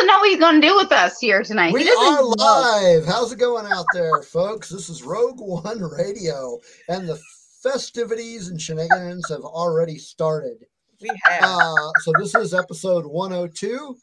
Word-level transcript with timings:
doesn't 0.00 0.06
know 0.06 0.18
what 0.18 0.30
he's 0.30 0.40
going 0.40 0.60
to 0.62 0.66
do 0.66 0.76
with 0.76 0.92
us 0.92 1.20
here 1.20 1.42
tonight. 1.42 1.74
We 1.74 1.90
are 1.90 2.22
live. 2.22 3.04
How's 3.04 3.32
it 3.32 3.38
going 3.38 3.66
out 3.66 3.84
there, 3.92 4.22
folks? 4.22 4.70
This 4.70 4.88
is 4.88 5.02
Rogue 5.02 5.38
One 5.40 5.82
Radio, 5.82 6.58
and 6.88 7.06
the 7.06 7.20
festivities 7.62 8.48
and 8.48 8.58
shenanigans 8.58 9.28
have 9.28 9.42
already 9.42 9.98
started. 9.98 10.64
We 11.02 11.20
have. 11.24 11.44
Uh, 11.44 11.92
so 11.98 12.14
this 12.14 12.34
is 12.34 12.54
episode 12.54 13.04
102. 13.04 13.94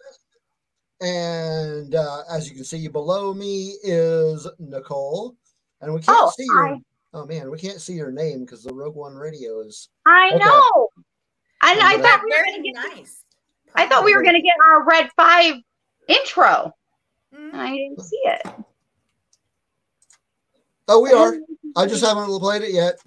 And 1.02 1.96
uh, 1.96 2.22
as 2.32 2.48
you 2.48 2.56
can 2.56 2.64
see 2.64 2.88
below 2.88 3.34
me 3.34 3.74
is 3.82 4.48
Nicole. 4.60 5.36
And 5.82 5.92
we 5.96 6.02
can't 6.02 6.16
Oh, 6.16 6.32
see 6.38 6.46
your 6.46 6.78
oh 7.16 7.26
man, 7.26 7.50
we 7.50 7.58
can't 7.58 7.82
see 7.82 7.94
your 7.94 8.12
name 8.12 8.42
because 8.42 8.64
the 8.64 8.74
Rogue 8.74 8.96
One 8.96 9.16
radio 9.16 9.62
is 9.62 9.90
I 10.06 10.30
Okay. 10.32 10.44
know. 10.46 10.90
And 11.64 11.80
I 11.82 11.94
I'm 11.96 12.02
thought 12.04 12.22
we 12.24 12.30
were 12.38 12.46
going 12.46 12.64
to 12.64 12.72
get. 12.72 12.98
nice. 12.98 13.24
I 13.76 13.88
thought 13.88 14.06
we 14.06 14.16
were 14.16 14.24
going 14.24 14.36
to 14.36 14.42
get 14.42 14.56
our 14.72 14.84
Red 14.86 15.10
Five 15.16 15.56
intro, 16.08 16.74
Mhm. 17.34 17.54
I 17.54 17.70
didn't 17.76 18.02
see 18.02 18.22
it. 18.26 18.42
Oh, 20.88 21.02
we 21.02 21.12
are. 21.12 21.38
I 21.76 21.86
just 21.86 22.04
haven't 22.04 22.28
played 22.40 22.62
it 22.62 22.72
yet. 22.72 23.00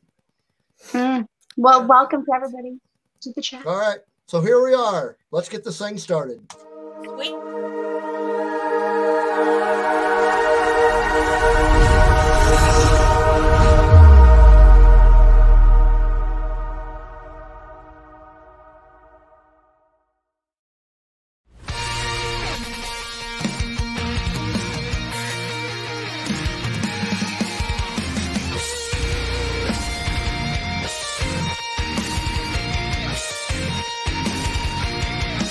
Hmm. 0.93 1.23
Well, 1.57 1.87
welcome 1.87 2.25
to 2.25 2.33
everybody 2.35 2.79
to 3.23 3.33
the 3.33 3.43
chat. 3.43 3.67
All 3.67 3.79
right. 3.79 3.99
So 4.27 4.41
here 4.41 4.63
we 4.63 4.75
are. 4.75 5.17
Let's 5.31 5.49
get 5.49 5.65
this 5.65 5.79
thing 5.79 5.99
started. 5.99 6.41
Sweet. 7.05 7.60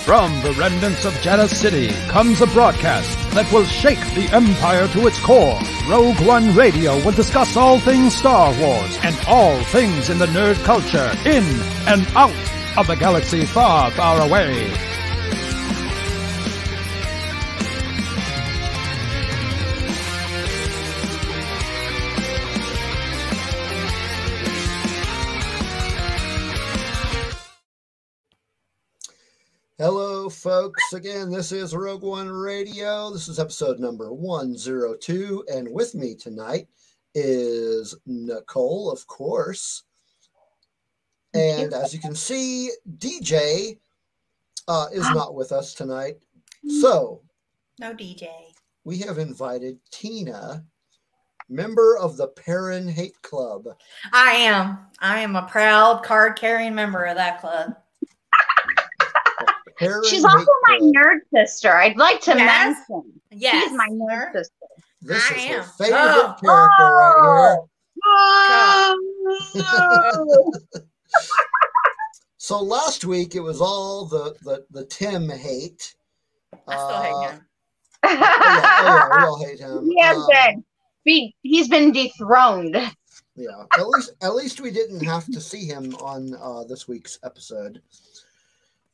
From 0.10 0.42
the 0.42 0.54
remnants 0.54 1.06
of 1.06 1.14
Jedha 1.22 1.48
City 1.48 1.90
comes 2.10 2.42
a 2.42 2.48
broadcast 2.48 3.16
that 3.36 3.46
will 3.54 3.64
shake 3.64 4.00
the 4.16 4.28
Empire 4.36 4.88
to 4.88 5.06
its 5.06 5.20
core. 5.20 5.60
Rogue 5.88 6.20
One 6.22 6.56
Radio 6.56 6.96
will 7.06 7.12
discuss 7.12 7.56
all 7.56 7.78
things 7.78 8.16
Star 8.16 8.52
Wars 8.60 8.98
and 9.04 9.16
all 9.28 9.62
things 9.66 10.10
in 10.10 10.18
the 10.18 10.26
nerd 10.26 10.56
culture, 10.64 11.12
in 11.30 11.44
and 11.86 12.08
out 12.16 12.34
of 12.76 12.88
the 12.88 12.96
galaxy 12.96 13.46
far, 13.46 13.92
far 13.92 14.20
away. 14.28 14.89
Folks. 30.40 30.94
Again, 30.94 31.30
this 31.30 31.52
is 31.52 31.76
Rogue 31.76 32.04
One 32.04 32.30
Radio. 32.30 33.12
This 33.12 33.28
is 33.28 33.40
episode 33.40 33.78
number 33.78 34.14
102. 34.14 35.44
And 35.52 35.70
with 35.70 35.94
me 35.96 36.16
tonight 36.16 36.70
is 37.14 37.94
Nicole, 38.06 38.90
of 38.90 39.06
course. 39.06 39.84
And 41.34 41.74
as 41.74 41.94
you 41.94 42.00
can 42.00 42.16
see, 42.16 42.72
DJ 42.98 43.80
uh, 44.70 44.88
is 44.94 45.10
not 45.10 45.36
with 45.36 45.52
us 45.52 45.74
tonight. 45.74 46.16
So 46.80 47.22
No 47.78 47.94
DJ. 47.94 48.30
we 48.86 48.98
have 49.00 49.18
invited 49.18 49.78
Tina, 49.92 50.64
member 51.50 51.98
of 51.98 52.16
the 52.16 52.30
Perrin 52.30 52.88
Hate 52.88 53.22
Club. 53.24 53.68
I 54.14 54.32
am. 54.32 54.80
I 55.02 55.20
am 55.20 55.36
a 55.36 55.48
proud 55.48 56.04
card 56.04 56.38
carrying 56.38 56.76
member 56.76 57.04
of 57.04 57.18
that 57.18 57.42
club. 57.42 57.76
Perrin 59.80 60.04
She's 60.10 60.24
also 60.26 60.40
Hate 60.68 60.82
my 60.82 60.92
nerd 61.02 61.20
sister. 61.34 61.74
I'd 61.76 61.98
like 61.98 62.20
to 62.22 62.32
Yes. 62.36 62.78
mention 62.90 63.22
Yes. 63.32 63.64
she's 63.64 63.74
my 63.78 63.88
nerd 63.90 64.34
sister. 64.34 64.54
This 65.02 65.24
I 65.32 65.36
is 65.36 65.48
her 65.56 65.64
favorite 65.78 66.00
Oh. 66.02 66.36
character 66.42 66.84
right 66.84 67.56
here. 67.56 67.66
Oh. 69.66 70.52
So 72.38 72.60
last 72.62 73.06
week 73.06 73.36
it 73.36 73.42
was 73.42 73.62
all 73.62 74.06
the 74.06 74.36
the, 74.42 74.66
the 74.72 74.86
Tim 74.86 75.30
hate. 75.30 75.96
I 76.68 76.74
still 76.76 76.88
Uh, 76.88 77.02
hate 77.04 77.32
him. 77.32 77.46
Oh 78.04 78.10
yeah, 78.10 78.20
oh 78.80 78.86
yeah, 78.86 79.18
we 79.18 79.24
all 79.26 79.40
hate 79.46 79.60
him. 79.60 79.90
he 79.90 80.02
has 80.02 80.18
Um, 80.18 80.28
been. 80.32 80.66
Be, 81.06 81.36
he's 81.44 81.68
been 81.70 81.92
dethroned. 81.92 82.76
Yeah, 83.36 83.64
at 83.78 83.88
least 83.88 84.12
at 84.22 84.36
least 84.36 84.60
we 84.62 84.72
didn't 84.72 85.04
have 85.06 85.26
to 85.28 85.40
see 85.40 85.66
him 85.66 85.96
on 85.96 86.36
uh, 86.36 86.64
this 86.66 86.88
week's 86.88 87.20
episode. 87.24 87.82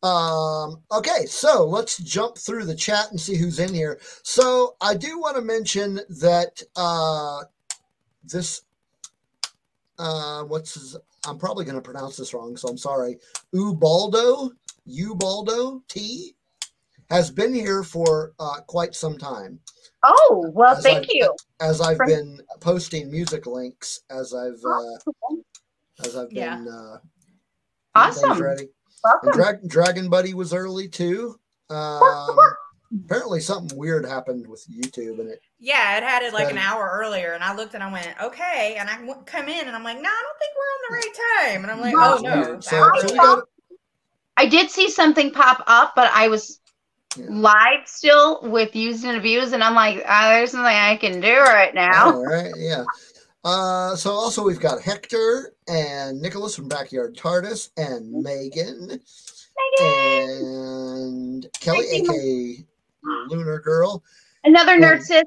Um, 0.03 0.81
okay, 0.91 1.25
so 1.25 1.65
let's 1.65 1.97
jump 1.97 2.37
through 2.37 2.65
the 2.65 2.75
chat 2.75 3.09
and 3.11 3.19
see 3.19 3.35
who's 3.35 3.59
in 3.59 3.73
here. 3.73 3.99
So 4.23 4.75
I 4.81 4.93
do 4.95 5.19
want 5.19 5.35
to 5.35 5.41
mention 5.41 5.99
that 6.21 6.61
uh, 6.75 7.41
this 8.23 8.61
uh, 9.97 10.43
what's 10.43 10.73
his, 10.75 10.97
I'm 11.25 11.37
probably 11.39 11.65
going 11.65 11.75
to 11.77 11.81
pronounce 11.81 12.17
this 12.17 12.33
wrong, 12.33 12.57
so 12.57 12.67
I'm 12.67 12.77
sorry. 12.77 13.17
Ubaldo, 13.53 14.51
Ubaldo 14.85 15.81
T, 15.87 16.35
has 17.09 17.31
been 17.31 17.53
here 17.53 17.81
for 17.83 18.33
uh, 18.39 18.59
quite 18.67 18.93
some 18.95 19.17
time 19.17 19.59
Oh 20.03 20.51
well, 20.53 20.75
As 20.75 20.83
thank 20.83 21.05
I- 21.05 21.09
you. 21.13 21.35
as 21.61 21.81
I've 21.81 21.97
From- 21.97 22.07
been 22.07 22.41
posting 22.59 23.09
music 23.09 23.47
links 23.47 24.01
as 24.11 24.35
I've 24.35 24.61
uh, 24.63 25.35
as 26.05 26.15
I've 26.15 26.31
Yeah. 26.31 26.57
been 26.57 26.67
uh, 26.67 26.97
Awesome. 27.95 28.39
ready. 28.41 28.69
And 29.05 29.21
Welcome. 29.23 29.41
Drag- 29.41 29.67
Dragon 29.69 30.09
Buddy 30.09 30.33
was 30.33 30.53
early 30.53 30.87
too. 30.87 31.35
Um, 31.69 32.01
apparently, 33.05 33.39
something 33.39 33.77
weird 33.77 34.05
happened 34.05 34.47
with 34.47 34.65
YouTube, 34.69 35.19
and 35.19 35.29
it 35.29 35.41
Yeah, 35.59 35.97
it 35.97 36.03
had 36.03 36.23
it 36.23 36.33
like 36.33 36.51
an 36.51 36.57
hour 36.57 36.89
earlier, 37.01 37.33
and 37.33 37.43
I 37.43 37.55
looked 37.55 37.73
and 37.73 37.83
I 37.83 37.91
went, 37.91 38.09
okay. 38.21 38.75
And 38.79 38.89
I 38.89 38.97
w- 38.97 39.21
come 39.25 39.47
in 39.47 39.67
and 39.67 39.75
I'm 39.75 39.83
like, 39.83 40.01
no, 40.01 40.09
I 40.09 40.23
don't 40.23 40.39
think 40.39 40.53
we're 40.55 40.73
on 40.73 40.81
the 40.89 40.95
right 40.95 41.51
time. 41.51 41.63
And 41.63 41.71
I'm 41.71 41.81
like, 41.81 41.93
No. 41.95 42.17
oh 42.17 42.21
no. 42.51 42.59
So, 42.59 42.77
hour 42.77 42.91
so 42.99 43.13
we 43.13 43.19
was- 43.19 43.43
I 44.37 44.45
did 44.47 44.69
see 44.69 44.89
something 44.89 45.31
pop 45.31 45.63
up, 45.67 45.93
but 45.95 46.11
I 46.13 46.27
was 46.27 46.59
Yeah. 47.17 47.25
live 47.29 47.87
still 47.87 48.41
with 48.43 48.75
used 48.75 49.05
and 49.05 49.17
abused, 49.17 49.53
and 49.53 49.63
I'm 49.63 49.75
like, 49.75 50.03
ah, 50.07 50.29
there's 50.31 50.53
nothing 50.53 50.65
I 50.75 50.97
can 50.97 51.21
do 51.21 51.37
right 51.39 51.73
now. 51.73 52.13
all 52.15 52.25
right, 52.25 52.51
yeah. 52.57 52.83
Uh, 53.45 53.95
so 53.95 54.09
also 54.11 54.43
we've 54.43 54.59
got 54.59 54.81
Hector 54.81 55.53
and 55.67 56.19
Nicholas 56.19 56.55
from 56.55 56.67
Backyard 56.67 57.15
TARDIS 57.15 57.69
and 57.77 58.11
Megan 58.23 58.87
Megan! 59.79 60.39
and 60.41 61.47
Kelly, 61.59 61.85
aka 61.91 62.65
Lunar 63.29 63.59
Girl, 63.59 64.03
Another 64.43 64.79
nerd 64.79 64.95
Um, 64.97 65.01
sis. 65.03 65.23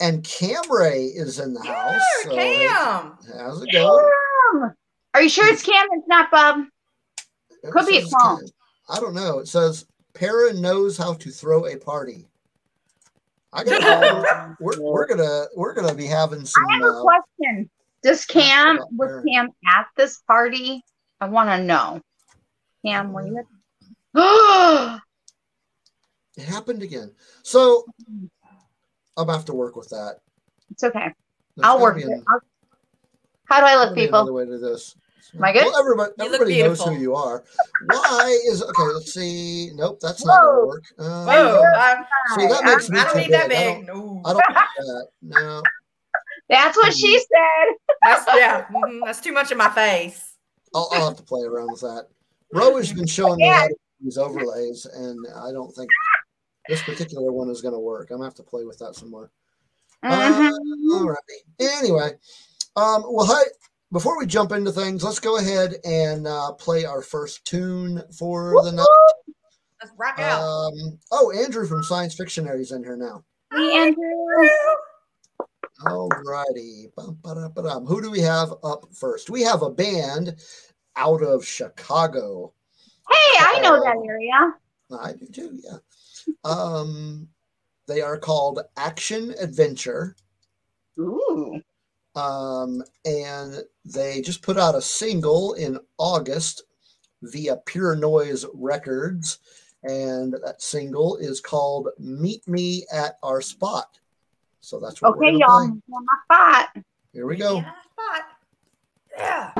and 0.00 0.22
Camray 0.22 1.10
is 1.14 1.40
in 1.40 1.54
the 1.54 1.62
house. 1.64 2.00
Yeah, 2.24 2.30
So, 2.30 2.36
Cam. 2.36 3.18
how's 3.36 3.62
it 3.62 3.72
going? 3.72 4.10
Cam! 4.52 4.74
Are 5.14 5.22
you 5.22 5.28
sure 5.28 5.46
it's 5.52 5.62
Cam? 5.64 5.86
It's 5.92 6.06
not 6.06 6.30
Bob. 6.30 6.66
Could 7.72 7.86
be 7.86 7.96
a 7.98 8.00
It. 8.02 8.08
Ken. 8.22 8.38
I 8.88 9.00
don't 9.00 9.14
know. 9.14 9.40
It 9.40 9.48
says 9.48 9.86
Para 10.14 10.52
knows 10.52 10.96
how 10.96 11.14
to 11.14 11.30
throw 11.30 11.66
a 11.66 11.76
party. 11.76 12.28
I 13.54 13.62
got. 13.64 14.56
we're, 14.60 14.80
we're 14.80 15.06
gonna 15.06 15.44
we're 15.56 15.72
gonna 15.74 15.94
be 15.94 16.06
having 16.06 16.44
some. 16.44 16.64
I 16.68 16.74
have 16.74 16.82
a 16.82 16.86
Uh, 16.86 17.02
question. 17.02 17.70
Does 18.02 18.24
Cam 18.26 18.78
was 18.96 19.24
Cam 19.26 19.48
at 19.66 19.86
this 19.96 20.18
party? 20.26 20.82
I 21.20 21.28
want 21.28 21.48
to 21.48 21.62
know. 21.62 22.00
Cam, 22.84 23.12
were 23.12 23.26
you? 23.26 23.38
at- 23.38 25.00
it 26.36 26.42
happened 26.44 26.82
again. 26.82 27.12
So 27.42 27.84
I'm 29.16 29.28
have 29.28 29.44
to 29.46 29.54
work 29.54 29.76
with 29.76 29.88
that. 29.90 30.16
it's 30.70 30.82
okay. 30.84 31.12
There's 31.56 31.64
I'll 31.66 31.80
work 31.80 31.96
it. 31.98 32.04
an- 32.04 32.24
I'll- 32.28 32.40
How 33.46 33.60
do 33.60 33.66
I 33.66 33.76
look, 33.76 33.94
people? 33.94 34.18
Another 34.20 34.32
way 34.32 34.44
to 34.46 34.58
this. 34.58 34.96
Am 35.34 35.42
I 35.44 35.52
good? 35.52 35.64
Well, 35.64 35.78
everybody, 35.78 36.12
You 36.18 36.24
everybody 36.26 36.62
knows 36.62 36.82
who 36.82 36.94
you 36.94 37.14
are. 37.14 37.44
Why 37.86 38.38
is 38.46 38.62
okay? 38.62 38.82
Let's 38.82 39.12
see. 39.12 39.70
Nope, 39.74 39.98
that's 40.00 40.24
not 40.24 40.40
gonna 40.40 40.66
work. 40.66 40.84
Uh, 40.98 41.24
Whoa. 41.24 41.62
I, 41.76 42.04
See, 42.36 42.46
that 42.46 42.64
makes 42.64 42.90
me 42.90 42.98
I 42.98 43.04
don't 43.04 43.16
need 43.16 43.32
that 43.32 43.48
big. 43.48 43.58
I 43.58 43.78
big. 43.78 43.86
No. 43.86 44.22
I 44.24 44.32
don't 44.32 44.42
that. 44.78 45.06
No. 45.22 45.62
That's 46.50 46.76
what 46.76 46.92
she 46.92 47.18
said. 47.18 47.74
That's, 48.02 48.24
yeah, 48.36 48.66
mhm, 48.66 49.00
that's 49.04 49.20
too 49.20 49.32
much 49.32 49.50
in 49.50 49.56
my 49.58 49.70
face. 49.70 50.36
I'll, 50.74 50.88
I'll 50.92 51.08
have 51.08 51.16
to 51.16 51.22
play 51.22 51.42
around 51.42 51.72
with 51.72 51.80
that. 51.80 52.06
Ro 52.52 52.76
has 52.76 52.92
been 52.92 53.06
showing 53.06 53.38
me 53.38 53.44
Yeah. 53.46 53.60
how 53.60 53.68
to 53.68 53.74
use 54.00 54.18
overlays, 54.18 54.84
and 54.86 55.24
I 55.36 55.52
don't 55.52 55.74
think 55.74 55.88
this 56.68 56.82
particular 56.82 57.32
one 57.32 57.48
is 57.48 57.62
going 57.62 57.74
to 57.74 57.78
work. 57.80 58.10
I'm 58.10 58.18
going 58.18 58.20
to 58.22 58.26
have 58.26 58.34
to 58.34 58.42
play 58.42 58.64
with 58.64 58.78
that 58.78 58.94
some 58.94 59.10
more. 59.10 59.30
Mhm. 60.04 60.50
Uh, 60.50 60.94
all 60.96 61.08
right. 61.08 61.18
Anyway, 61.60 62.10
um, 62.76 63.04
well, 63.08 63.26
hi. 63.26 63.42
Before 63.94 64.18
we 64.18 64.26
jump 64.26 64.50
into 64.50 64.72
things, 64.72 65.04
let's 65.04 65.20
go 65.20 65.38
ahead 65.38 65.76
and 65.84 66.26
uh, 66.26 66.50
play 66.54 66.84
our 66.84 67.00
first 67.00 67.44
tune 67.44 68.02
for 68.18 68.60
the 68.64 68.72
night. 68.72 69.34
Let's 69.80 69.94
rock 69.96 70.18
out. 70.18 70.40
Um, 70.42 70.98
oh, 71.12 71.30
Andrew 71.30 71.64
from 71.64 71.84
Science 71.84 72.12
Fictionary's 72.16 72.72
in 72.72 72.82
here 72.82 72.96
now. 72.96 73.22
Hey, 73.52 73.78
Andrew. 73.78 74.10
All 75.86 76.08
righty. 76.26 76.88
Who 76.96 78.02
do 78.02 78.10
we 78.10 78.18
have 78.18 78.52
up 78.64 78.84
first? 78.92 79.30
We 79.30 79.42
have 79.42 79.62
a 79.62 79.70
band 79.70 80.40
out 80.96 81.22
of 81.22 81.46
Chicago. 81.46 82.52
Hey, 83.08 83.38
I 83.38 83.60
know 83.62 83.78
that 83.80 84.02
area. 84.04 84.54
I 84.90 85.12
do 85.12 85.26
too, 85.26 85.60
yeah. 85.62 85.78
Um, 86.42 87.28
they 87.86 88.00
are 88.00 88.18
called 88.18 88.58
Action 88.76 89.36
Adventure. 89.38 90.16
Ooh. 90.98 91.62
Um, 92.14 92.82
and 93.04 93.62
they 93.84 94.20
just 94.20 94.42
put 94.42 94.56
out 94.56 94.74
a 94.74 94.82
single 94.82 95.54
in 95.54 95.78
August 95.98 96.62
via 97.22 97.56
Pure 97.66 97.96
Noise 97.96 98.46
Records. 98.54 99.38
And 99.82 100.32
that 100.44 100.62
single 100.62 101.16
is 101.16 101.40
called 101.40 101.88
Meet 101.98 102.46
Me 102.48 102.86
at 102.92 103.18
Our 103.22 103.40
Spot. 103.40 103.98
So 104.60 104.80
that's 104.80 105.02
what 105.02 105.16
Okay, 105.16 105.32
we're 105.32 105.40
y'all. 105.40 105.48
gonna 105.48 105.72
On 105.92 106.04
my 106.06 106.16
spot. 106.24 106.84
Here 107.12 107.26
we 107.26 107.36
go. 107.36 107.62
Yeah, 109.16 109.52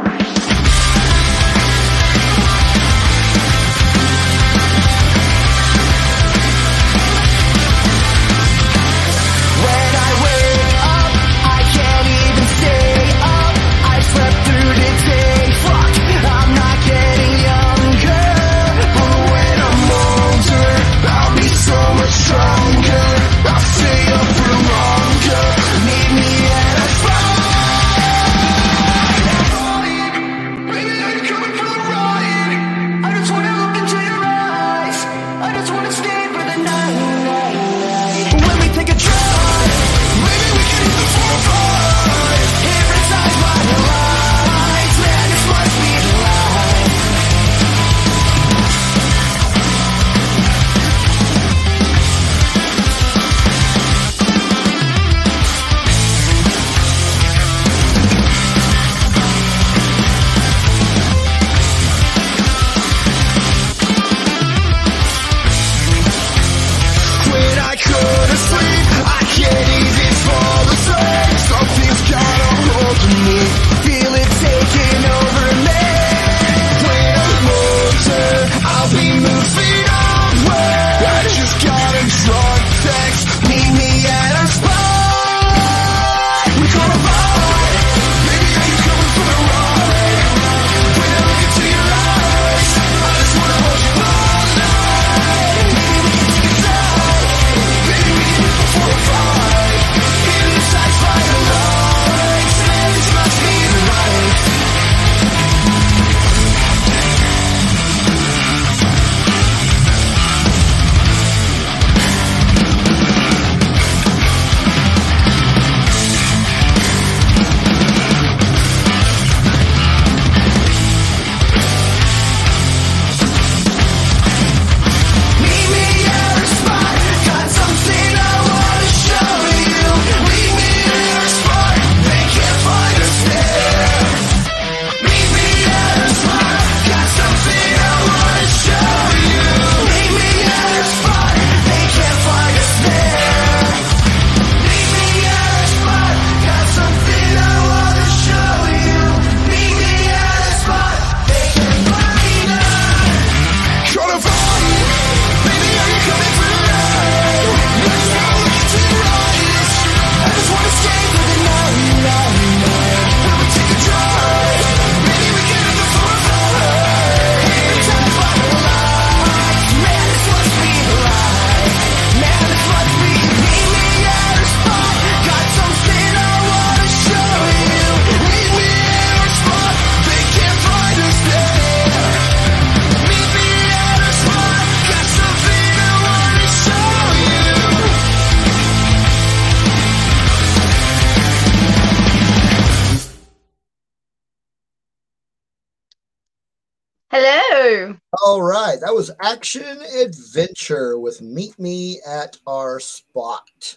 Action 199.56 199.82
Adventure 200.00 200.98
with 200.98 201.22
Meet 201.22 201.56
Me 201.60 202.00
at 202.04 202.36
Our 202.44 202.80
Spot 202.80 203.76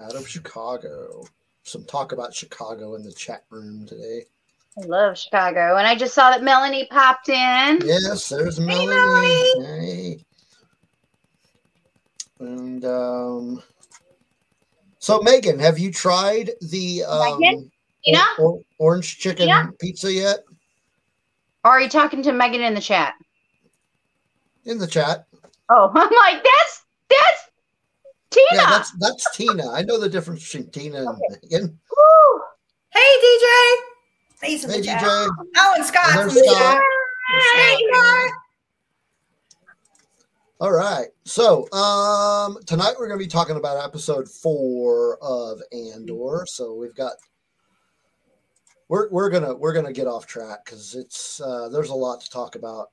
out 0.00 0.16
of 0.16 0.26
Chicago. 0.26 1.24
Some 1.62 1.84
talk 1.84 2.10
about 2.10 2.34
Chicago 2.34 2.96
in 2.96 3.04
the 3.04 3.12
chat 3.12 3.44
room 3.50 3.86
today. 3.86 4.22
I 4.76 4.86
love 4.86 5.16
Chicago. 5.16 5.76
And 5.76 5.86
I 5.86 5.94
just 5.94 6.14
saw 6.14 6.30
that 6.30 6.42
Melanie 6.42 6.88
popped 6.90 7.28
in. 7.28 7.78
Yes, 7.84 8.28
there's 8.28 8.58
Melanie. 8.58 8.88
Melanie. 8.88 10.16
Hey. 10.18 10.24
And 12.40 12.84
um, 12.84 13.62
so, 14.98 15.20
Megan, 15.20 15.60
have 15.60 15.78
you 15.78 15.92
tried 15.92 16.50
the 16.60 17.04
um, 17.04 17.40
Megan? 17.40 17.70
Or- 18.38 18.44
or- 18.44 18.60
orange 18.80 19.18
chicken 19.18 19.46
Tina? 19.46 19.70
pizza 19.78 20.12
yet? 20.12 20.40
Are 21.62 21.80
you 21.80 21.88
talking 21.88 22.22
to 22.22 22.32
Megan 22.32 22.62
in 22.62 22.74
the 22.74 22.80
chat? 22.80 23.14
In 24.66 24.78
the 24.78 24.86
chat. 24.86 25.26
Oh, 25.70 25.90
I'm 25.94 26.10
like, 26.10 26.44
that's 26.44 26.84
that's 27.08 27.50
Tina. 28.30 28.46
Yeah, 28.52 28.66
that's 28.70 28.90
that's 28.98 29.36
Tina. 29.36 29.70
I 29.70 29.82
know 29.82 29.98
the 29.98 30.08
difference 30.08 30.44
between 30.44 30.70
Tina 30.70 31.08
and 31.08 31.18
Megan. 31.42 31.78
Woo. 31.96 32.40
Hey, 32.92 33.00
DJ. 33.00 34.48
He's 34.48 34.64
Hey, 34.64 34.78
the 34.80 34.84
chat. 34.84 35.02
DJ. 35.02 35.28
Oh, 35.56 35.72
and 35.76 35.84
Scott's 35.84 36.16
And 36.16 36.30
in 36.30 36.34
there's 36.34 36.46
Scott. 36.48 36.58
chat. 36.58 36.82
Hey, 37.56 37.76
Scott. 37.92 38.30
All 40.60 40.72
right. 40.72 41.06
So 41.24 41.70
um 41.72 42.58
tonight 42.66 42.94
we're 42.98 43.08
gonna 43.08 43.18
be 43.18 43.26
talking 43.26 43.56
about 43.56 43.84
episode 43.84 44.28
four 44.28 45.18
of 45.22 45.60
Andor. 45.72 46.44
So 46.48 46.74
we've 46.74 46.94
got 46.94 47.12
we're 48.88 49.08
we're 49.10 49.28
gonna 49.30 49.54
we're 49.54 49.74
gonna 49.74 49.92
get 49.92 50.06
off 50.06 50.26
track 50.26 50.64
because 50.64 50.94
it's 50.94 51.40
uh 51.40 51.68
there's 51.68 51.90
a 51.90 51.94
lot 51.94 52.20
to 52.22 52.30
talk 52.30 52.56
about. 52.56 52.88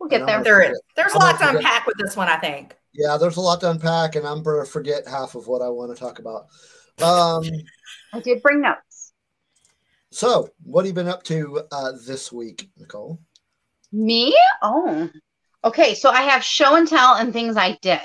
We'll 0.00 0.08
get 0.08 0.26
there. 0.26 0.42
There 0.42 0.62
is. 0.62 0.80
There's 0.96 1.12
a 1.12 1.18
I'm 1.18 1.20
lot 1.20 1.38
to 1.40 1.48
unpack 1.56 1.86
with 1.86 1.96
this 1.98 2.16
one, 2.16 2.28
I 2.28 2.36
think. 2.36 2.74
Yeah, 2.94 3.16
there's 3.16 3.36
a 3.36 3.40
lot 3.40 3.60
to 3.60 3.70
unpack, 3.70 4.16
and 4.16 4.26
I'm 4.26 4.42
gonna 4.42 4.64
forget 4.64 5.06
half 5.06 5.34
of 5.34 5.46
what 5.46 5.62
I 5.62 5.68
want 5.68 5.94
to 5.94 6.00
talk 6.00 6.18
about. 6.18 6.46
Um, 7.02 7.44
I 8.12 8.20
did 8.20 8.42
bring 8.42 8.60
notes. 8.60 9.12
so 10.10 10.50
what 10.64 10.84
have 10.84 10.88
you 10.88 10.94
been 10.94 11.08
up 11.08 11.22
to 11.24 11.62
uh, 11.70 11.92
this 12.06 12.32
week, 12.32 12.70
Nicole? 12.76 13.20
Me? 13.92 14.36
Oh. 14.62 15.08
Okay, 15.64 15.94
so 15.94 16.10
I 16.10 16.22
have 16.22 16.42
show 16.42 16.76
and 16.76 16.86
tell 16.88 17.14
and 17.14 17.32
things 17.32 17.56
I 17.56 17.78
did. 17.82 18.00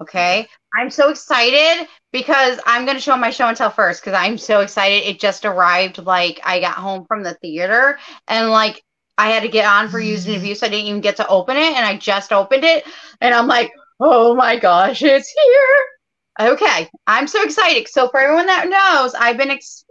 Okay. 0.00 0.46
I'm 0.74 0.88
so 0.88 1.10
excited 1.10 1.86
because 2.12 2.58
I'm 2.64 2.84
going 2.84 2.96
to 2.96 3.02
show 3.02 3.16
my 3.16 3.30
show 3.30 3.48
and 3.48 3.56
tell 3.56 3.70
first 3.70 4.02
because 4.02 4.14
I'm 4.14 4.38
so 4.38 4.60
excited. 4.60 5.06
It 5.06 5.20
just 5.20 5.44
arrived. 5.44 5.98
Like, 5.98 6.40
I 6.44 6.60
got 6.60 6.74
home 6.76 7.04
from 7.06 7.22
the 7.22 7.34
theater 7.34 7.98
and, 8.28 8.50
like, 8.50 8.82
I 9.20 9.28
had 9.28 9.42
to 9.42 9.48
get 9.48 9.66
on 9.66 9.90
for 9.90 10.00
use 10.00 10.26
and 10.26 10.34
abuse. 10.34 10.62
I 10.62 10.68
didn't 10.68 10.86
even 10.86 11.02
get 11.02 11.16
to 11.16 11.28
open 11.28 11.58
it 11.58 11.74
and 11.74 11.84
I 11.84 11.98
just 11.98 12.32
opened 12.32 12.64
it. 12.64 12.86
And 13.20 13.34
I'm 13.34 13.46
like, 13.46 13.70
oh 14.00 14.34
my 14.34 14.58
gosh, 14.58 15.02
it's 15.02 15.30
here. 15.30 16.48
Okay. 16.52 16.88
I'm 17.06 17.26
so 17.26 17.42
excited. 17.42 17.86
So, 17.88 18.08
for 18.08 18.18
everyone 18.18 18.46
that 18.46 18.70
knows, 18.70 19.14
I've 19.14 19.36
been 19.36 19.50
ex- 19.50 19.84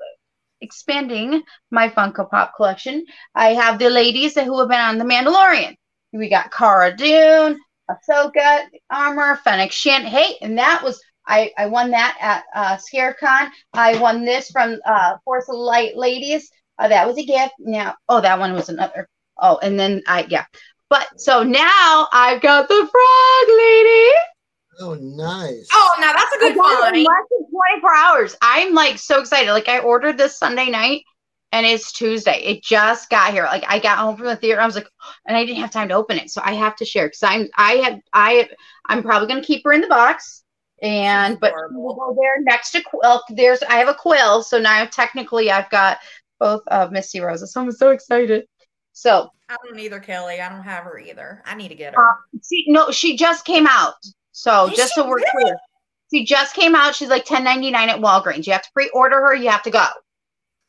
expanding 0.61 1.43
my 1.69 1.89
Funko 1.89 2.27
Pop 2.27 2.53
collection. 2.55 3.05
I 3.35 3.49
have 3.53 3.77
the 3.77 3.91
ladies 3.91 4.33
who 4.33 4.59
have 4.59 4.69
been 4.69 4.79
on 4.79 4.97
The 4.97 5.05
Mandalorian. 5.05 5.75
We 6.11 6.27
got 6.27 6.51
Cara 6.51 6.97
Dune, 6.97 7.59
Ahsoka, 7.87 8.63
Armor, 8.89 9.35
Fennec 9.43 9.71
Shand. 9.71 10.05
Hey, 10.05 10.37
and 10.41 10.57
that 10.57 10.81
was 10.83 10.99
I, 11.27 11.51
I 11.55 11.67
won 11.67 11.91
that 11.91 12.17
at 12.19 12.43
uh, 12.55 12.77
ScareCon. 12.77 13.51
I 13.73 13.99
won 13.99 14.25
this 14.25 14.49
from 14.49 14.79
uh, 14.83 15.17
Force 15.23 15.47
of 15.49 15.55
Light 15.55 15.95
Ladies. 15.95 16.49
Uh, 16.79 16.87
that 16.87 17.05
was 17.05 17.19
a 17.19 17.23
gift. 17.23 17.53
Now, 17.59 17.93
oh, 18.07 18.21
that 18.21 18.39
one 18.39 18.53
was 18.53 18.69
another. 18.69 19.07
Oh, 19.41 19.59
and 19.61 19.79
then 19.79 20.01
I 20.07 20.25
yeah. 20.29 20.45
But 20.89 21.07
so 21.19 21.43
now 21.43 22.07
I've 22.11 22.41
got 22.41 22.67
the 22.67 22.75
Frog 22.75 23.57
Lady. 23.57 24.11
Oh, 24.81 24.97
nice. 24.99 25.67
Oh, 25.71 25.95
now 25.99 26.13
that's 26.13 26.35
a 26.35 26.39
good 26.39 26.55
got 26.55 26.93
it 26.93 26.97
in 26.97 27.05
find. 27.05 27.05
less 27.05 27.25
than 27.29 27.51
24 27.81 27.95
hours. 27.95 28.37
I'm 28.41 28.73
like 28.73 28.97
so 28.97 29.19
excited. 29.19 29.51
Like 29.51 29.67
I 29.67 29.79
ordered 29.79 30.17
this 30.17 30.37
Sunday 30.37 30.69
night 30.69 31.03
and 31.51 31.65
it's 31.65 31.91
Tuesday. 31.91 32.41
It 32.43 32.63
just 32.63 33.09
got 33.09 33.33
here. 33.33 33.43
Like 33.43 33.65
I 33.67 33.79
got 33.79 33.97
home 33.97 34.15
from 34.15 34.27
the 34.27 34.35
theater. 34.35 34.61
I 34.61 34.65
was 34.65 34.75
like, 34.75 34.89
and 35.27 35.35
I 35.35 35.45
didn't 35.45 35.61
have 35.61 35.71
time 35.71 35.89
to 35.89 35.95
open 35.95 36.17
it. 36.17 36.29
So 36.29 36.41
I 36.43 36.53
have 36.53 36.75
to 36.77 36.85
share 36.85 37.07
because 37.07 37.23
I'm 37.23 37.49
I 37.55 37.73
have 37.73 37.99
I 38.13 38.49
I'm 38.87 39.03
probably 39.03 39.27
gonna 39.27 39.43
keep 39.43 39.63
her 39.65 39.73
in 39.73 39.81
the 39.81 39.87
box. 39.87 40.43
And 40.81 41.37
but 41.41 41.53
we'll 41.71 41.95
go 41.95 42.15
there 42.19 42.41
next 42.41 42.71
to 42.71 42.81
Kuiil. 42.81 43.19
There's 43.29 43.61
I 43.63 43.75
have 43.75 43.89
a 43.89 43.93
Kuiil, 43.93 44.43
so 44.43 44.59
now 44.59 44.85
technically 44.85 45.51
I've 45.51 45.69
got 45.69 45.97
both 46.39 46.61
of 46.67 46.93
Misty 46.93 47.19
Rosas. 47.19 47.51
So 47.51 47.61
I'm 47.61 47.71
so 47.73 47.89
excited. 47.89 48.45
So 48.99 49.31
I 49.47 49.55
don't 49.63 49.79
either, 49.79 50.01
Kelly. 50.01 50.41
I 50.41 50.49
don't 50.49 50.63
have 50.63 50.83
her 50.83 50.99
either. 50.99 51.41
I 51.45 51.55
need 51.55 51.69
to 51.69 51.75
get 51.75 51.95
her. 51.95 52.05
uh, 52.05 52.13
see, 52.41 52.65
no, 52.67 52.91
she 52.91 53.15
just 53.15 53.45
came 53.45 53.65
out. 53.65 53.93
So 54.33 54.67
Did 54.67 54.75
just 54.75 54.93
so 54.93 55.07
we're 55.07 55.15
really? 55.15 55.29
clear, 55.31 55.55
she 56.11 56.25
just 56.25 56.53
came 56.53 56.75
out. 56.75 56.95
She's 56.95 57.07
like 57.07 57.25
10.99 57.25 57.73
at 57.75 58.01
Walgreens. 58.01 58.45
You 58.45 58.51
have 58.51 58.63
to 58.63 58.69
pre-order 58.73 59.21
her. 59.21 59.33
You 59.33 59.49
have 59.51 59.63
to 59.63 59.71
go. 59.71 59.85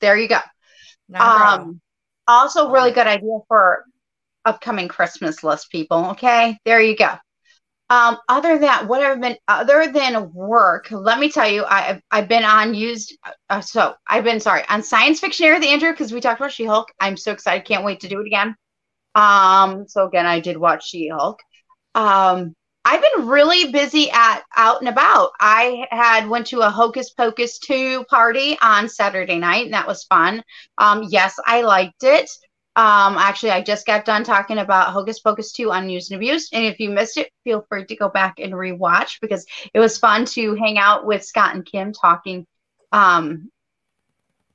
There 0.00 0.16
you 0.16 0.28
go. 0.28 0.38
Problem. 1.12 1.68
Um, 1.70 1.80
also, 2.28 2.70
really 2.70 2.92
good 2.92 3.08
idea 3.08 3.38
for 3.48 3.84
upcoming 4.44 4.86
Christmas 4.86 5.42
list 5.42 5.72
people. 5.72 6.10
Okay, 6.10 6.56
there 6.64 6.80
you 6.80 6.96
go. 6.96 7.16
Um, 7.90 8.18
other 8.28 8.56
than 8.56 8.86
what 8.86 9.02
have 9.02 9.20
been 9.20 9.36
other 9.48 9.90
than 9.92 10.32
work? 10.32 10.86
Let 10.92 11.18
me 11.18 11.28
tell 11.28 11.48
you, 11.50 11.64
I, 11.64 11.90
I've 11.90 12.02
I've 12.10 12.28
been 12.28 12.44
on 12.44 12.72
used. 12.72 13.18
Uh, 13.50 13.60
so 13.60 13.94
I've 14.06 14.22
been 14.24 14.38
sorry 14.38 14.62
on 14.68 14.84
Science 14.84 15.18
Fictionary 15.18 15.58
with 15.58 15.68
Andrew 15.68 15.90
because 15.90 16.12
we 16.12 16.20
talked 16.20 16.40
about 16.40 16.52
She 16.52 16.64
Hulk. 16.64 16.88
I'm 17.00 17.16
so 17.16 17.32
excited, 17.32 17.66
can't 17.66 17.84
wait 17.84 18.00
to 18.00 18.08
do 18.08 18.20
it 18.20 18.26
again. 18.28 18.54
Um, 19.16 19.88
so 19.88 20.06
again, 20.06 20.24
I 20.24 20.38
did 20.38 20.56
watch 20.56 20.88
She 20.88 21.08
Hulk. 21.08 21.40
Um, 21.96 22.54
I've 22.84 23.02
been 23.02 23.26
really 23.26 23.72
busy 23.72 24.10
at 24.10 24.42
out 24.56 24.80
and 24.80 24.88
about. 24.88 25.32
I 25.40 25.86
had 25.90 26.28
went 26.28 26.46
to 26.48 26.60
a 26.60 26.70
Hocus 26.70 27.10
Pocus 27.10 27.58
2 27.58 28.04
party 28.04 28.56
on 28.62 28.88
Saturday 28.88 29.38
night, 29.38 29.66
and 29.66 29.74
that 29.74 29.86
was 29.86 30.04
fun. 30.04 30.42
Um, 30.78 31.04
yes, 31.08 31.36
I 31.44 31.62
liked 31.62 32.04
it. 32.04 32.30
Um, 32.76 33.18
actually, 33.18 33.50
I 33.50 33.62
just 33.62 33.84
got 33.84 34.04
done 34.04 34.22
talking 34.22 34.58
about 34.58 34.92
Hocus 34.92 35.18
Pocus 35.18 35.52
2 35.52 35.72
on 35.72 35.90
Used 35.90 36.12
and 36.12 36.18
Abused. 36.20 36.54
And 36.54 36.64
if 36.64 36.78
you 36.78 36.90
missed 36.90 37.16
it, 37.16 37.32
feel 37.42 37.66
free 37.68 37.84
to 37.84 37.96
go 37.96 38.08
back 38.08 38.38
and 38.38 38.52
rewatch 38.52 39.20
because 39.20 39.44
it 39.74 39.80
was 39.80 39.98
fun 39.98 40.24
to 40.26 40.54
hang 40.54 40.78
out 40.78 41.04
with 41.04 41.24
Scott 41.24 41.54
and 41.54 41.66
Kim 41.66 41.92
talking 41.92 42.46
um, 42.92 43.50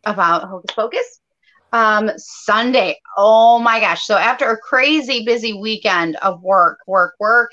about 0.05 0.47
Hocus 0.47 0.73
Pocus. 0.73 1.19
Um, 1.71 2.11
Sunday, 2.17 2.97
oh 3.17 3.59
my 3.59 3.79
gosh. 3.79 4.05
So 4.05 4.15
after 4.15 4.49
a 4.49 4.57
crazy 4.57 5.25
busy 5.25 5.53
weekend 5.53 6.15
of 6.17 6.41
work, 6.41 6.79
work, 6.87 7.15
work, 7.19 7.51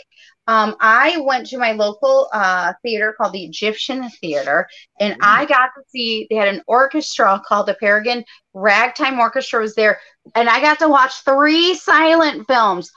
um, 0.49 0.76
I 0.81 1.19
went 1.19 1.47
to 1.49 1.59
my 1.59 1.73
local 1.73 2.28
uh, 2.33 2.73
theater 2.83 3.14
called 3.16 3.33
the 3.33 3.45
Egyptian 3.45 4.09
Theater, 4.11 4.66
and 4.99 5.16
I 5.23 5.45
got 5.45 5.71
to 5.76 5.83
see 5.88 6.26
they 6.28 6.37
had 6.37 6.49
an 6.49 6.62
orchestra 6.66 7.40
called 7.47 7.66
the 7.66 7.75
Paragon 7.75 8.25
Ragtime 8.52 9.19
Orchestra 9.19 9.61
was 9.61 9.75
there, 9.75 10.00
and 10.35 10.49
I 10.49 10.61
got 10.61 10.81
to 10.81 10.88
watch 10.88 11.12
three 11.25 11.75
silent 11.75 12.47
films. 12.49 12.90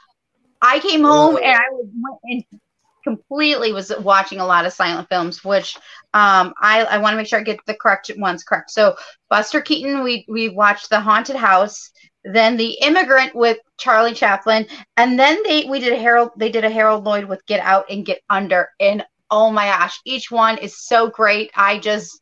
I 0.60 0.80
came 0.80 1.04
home 1.04 1.36
and 1.36 1.46
I 1.46 1.68
was 1.70 1.86
went 1.94 2.44
and 2.50 2.60
completely 3.06 3.72
was 3.72 3.92
watching 4.00 4.40
a 4.40 4.46
lot 4.46 4.66
of 4.66 4.72
silent 4.72 5.08
films, 5.08 5.44
which 5.44 5.76
um, 6.14 6.52
I, 6.60 6.84
I 6.84 6.98
want 6.98 7.12
to 7.12 7.16
make 7.16 7.28
sure 7.28 7.38
I 7.38 7.42
get 7.42 7.60
the 7.66 7.74
correct 7.74 8.10
ones 8.18 8.42
correct. 8.44 8.70
So 8.70 8.96
Buster 9.30 9.60
Keaton, 9.60 10.02
we 10.02 10.24
we 10.28 10.48
watched 10.48 10.90
The 10.90 11.00
Haunted 11.00 11.36
House, 11.36 11.90
then 12.24 12.56
The 12.56 12.72
Immigrant 12.82 13.34
with 13.34 13.58
Charlie 13.78 14.14
Chaplin, 14.14 14.66
and 14.96 15.18
then 15.18 15.42
they 15.44 15.64
we 15.64 15.78
did 15.80 15.92
a 15.92 15.98
Harold 15.98 16.30
they 16.36 16.50
did 16.50 16.64
a 16.64 16.70
Harold 16.70 17.04
Lloyd 17.04 17.24
with 17.26 17.46
Get 17.46 17.60
Out 17.60 17.86
and 17.90 18.04
Get 18.04 18.20
Under, 18.28 18.68
and 18.80 19.04
oh 19.30 19.50
my 19.50 19.66
gosh, 19.66 20.00
each 20.04 20.30
one 20.30 20.58
is 20.58 20.78
so 20.78 21.08
great. 21.08 21.50
I 21.56 21.78
just 21.78 22.20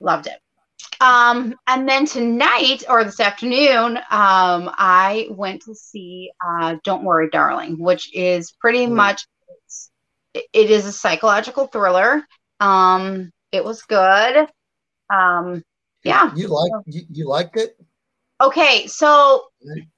loved 0.00 0.26
it. 0.26 0.38
Um, 1.00 1.54
and 1.66 1.88
then 1.88 2.06
tonight 2.06 2.84
or 2.88 3.04
this 3.04 3.20
afternoon, 3.20 3.98
um, 4.10 4.70
I 4.78 5.28
went 5.30 5.62
to 5.62 5.74
see 5.74 6.30
uh, 6.44 6.76
Don't 6.84 7.04
Worry, 7.04 7.28
Darling, 7.30 7.78
which 7.78 8.14
is 8.14 8.52
pretty 8.60 8.86
Mm. 8.86 8.94
much 8.94 9.26
it 10.34 10.44
it 10.52 10.70
is 10.70 10.86
a 10.86 10.92
psychological 10.92 11.66
thriller. 11.66 12.22
Um, 12.60 13.30
it 13.52 13.64
was 13.64 13.82
good. 13.82 14.48
Um, 15.10 15.62
yeah. 16.04 16.34
You 16.34 16.48
like 16.48 16.72
you, 16.86 17.02
you 17.10 17.28
liked 17.28 17.56
it? 17.56 17.76
Okay, 18.40 18.86
so 18.86 19.46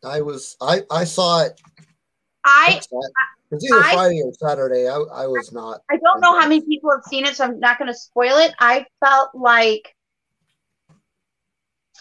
I 0.04 0.20
was 0.20 0.56
I 0.60 0.82
I 0.90 1.04
saw 1.04 1.42
it. 1.44 1.60
I 2.44 2.80
It 2.80 2.94
was 3.50 3.64
either 3.64 3.80
I- 3.82 3.92
Friday 3.92 4.22
or 4.22 4.32
Saturday. 4.32 4.88
I 4.88 4.94
I 4.94 5.26
was 5.26 5.52
not. 5.52 5.80
I 5.90 5.96
don't 5.96 6.20
know 6.20 6.38
how 6.38 6.48
many 6.48 6.62
people 6.62 6.90
have 6.90 7.04
seen 7.04 7.26
it, 7.26 7.36
so 7.36 7.44
I'm 7.44 7.60
not 7.60 7.78
going 7.78 7.88
to 7.88 7.98
spoil 7.98 8.36
it. 8.38 8.54
I 8.58 8.86
felt 9.04 9.30
like 9.34 9.94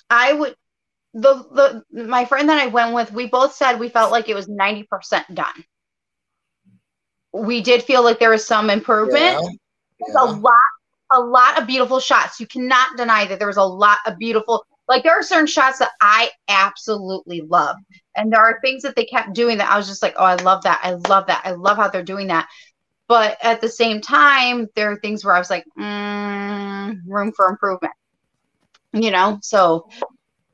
I 0.09 0.33
would 0.33 0.55
the 1.13 1.83
the 1.91 2.03
my 2.05 2.25
friend 2.25 2.47
that 2.49 2.61
I 2.61 2.67
went 2.67 2.93
with, 2.93 3.11
we 3.11 3.27
both 3.27 3.53
said 3.53 3.79
we 3.79 3.89
felt 3.89 4.11
like 4.11 4.29
it 4.29 4.35
was 4.35 4.47
90% 4.47 4.85
done. 5.33 5.65
We 7.33 7.61
did 7.61 7.83
feel 7.83 8.03
like 8.03 8.19
there 8.19 8.31
was 8.31 8.45
some 8.45 8.69
improvement. 8.69 9.37
Yeah, 9.41 9.49
There's 9.99 10.15
a 10.19 10.33
lot 10.39 10.53
a 11.11 11.19
lot 11.19 11.59
of 11.59 11.67
beautiful 11.67 11.99
shots. 11.99 12.39
You 12.39 12.47
cannot 12.47 12.95
deny 12.97 13.25
that 13.25 13.39
there 13.39 13.47
was 13.47 13.57
a 13.57 13.63
lot 13.63 13.97
of 14.05 14.17
beautiful 14.17 14.65
like 14.87 15.03
there 15.03 15.17
are 15.17 15.23
certain 15.23 15.47
shots 15.47 15.79
that 15.79 15.91
I 16.01 16.31
absolutely 16.47 17.41
love. 17.41 17.75
And 18.15 18.33
there 18.33 18.41
are 18.41 18.59
things 18.61 18.81
that 18.83 18.95
they 18.95 19.05
kept 19.05 19.33
doing 19.33 19.57
that 19.59 19.71
I 19.71 19.77
was 19.77 19.87
just 19.87 20.01
like, 20.01 20.15
"Oh, 20.17 20.25
I 20.25 20.35
love 20.35 20.63
that. 20.63 20.79
I 20.83 20.93
love 20.93 21.27
that. 21.27 21.41
I 21.45 21.51
love 21.51 21.77
how 21.77 21.89
they're 21.89 22.03
doing 22.03 22.27
that." 22.27 22.47
But 23.07 23.37
at 23.43 23.59
the 23.61 23.69
same 23.69 24.01
time, 24.01 24.67
there 24.75 24.91
are 24.91 24.99
things 24.99 25.25
where 25.25 25.35
I 25.35 25.39
was 25.39 25.49
like, 25.49 25.65
mm, 25.77 26.95
room 27.07 27.31
for 27.35 27.47
improvement. 27.47 27.93
You 28.93 29.11
know, 29.11 29.39
so 29.41 29.87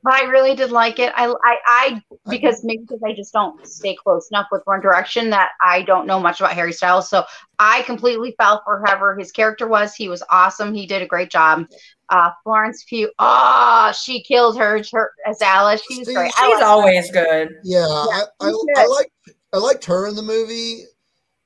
but 0.06 0.14
I 0.14 0.22
really 0.26 0.54
did 0.54 0.70
like 0.70 1.00
it. 1.00 1.12
I, 1.16 1.26
I, 1.26 1.56
I, 1.66 2.02
because 2.30 2.62
maybe 2.62 2.82
because 2.82 3.02
I 3.04 3.12
just 3.12 3.32
don't 3.32 3.66
stay 3.66 3.96
close 3.96 4.28
enough 4.30 4.46
with 4.52 4.62
One 4.64 4.80
Direction 4.80 5.30
that 5.30 5.50
I 5.60 5.82
don't 5.82 6.06
know 6.06 6.20
much 6.20 6.38
about 6.38 6.52
Harry 6.52 6.72
Styles. 6.72 7.10
So 7.10 7.24
I 7.58 7.82
completely 7.82 8.32
fell 8.38 8.62
for 8.64 8.78
whoever 8.78 9.18
his 9.18 9.32
character 9.32 9.66
was. 9.66 9.96
He 9.96 10.08
was 10.08 10.22
awesome. 10.30 10.72
He 10.72 10.86
did 10.86 11.02
a 11.02 11.06
great 11.06 11.28
job. 11.28 11.66
Uh, 12.08 12.30
Florence 12.44 12.84
Pugh, 12.88 13.10
oh, 13.18 13.92
she 14.00 14.22
killed 14.22 14.56
her, 14.58 14.80
her 14.92 15.10
as 15.26 15.42
Alice. 15.42 15.82
She 15.90 15.98
was 15.98 16.06
See, 16.06 16.14
great. 16.14 16.30
I 16.36 16.46
She's 16.46 16.50
liked 16.50 16.60
her. 16.60 16.66
always 16.68 17.10
good. 17.10 17.48
Yeah, 17.64 17.80
I, 17.80 18.22
I, 18.38 18.46
me 18.52 18.58
I 18.76 18.84
too. 18.84 18.92
liked 18.92 19.10
I 19.52 19.56
liked 19.56 19.84
her 19.86 20.06
in 20.06 20.14
the 20.14 20.22
movie, 20.22 20.84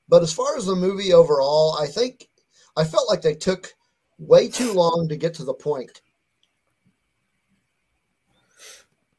but 0.07 0.21
as 0.21 0.31
far 0.31 0.55
as 0.55 0.67
the 0.67 0.75
movie 0.75 1.13
overall, 1.13 1.79
I 1.81 1.87
think 1.87 2.27
I 2.77 2.83
felt 2.83 3.09
like 3.09 3.23
they 3.23 3.33
took 3.33 3.73
way 4.19 4.47
too 4.47 4.71
long 4.73 5.07
to 5.09 5.15
get 5.15 5.33
to 5.35 5.43
the 5.43 5.53
point. 5.55 6.01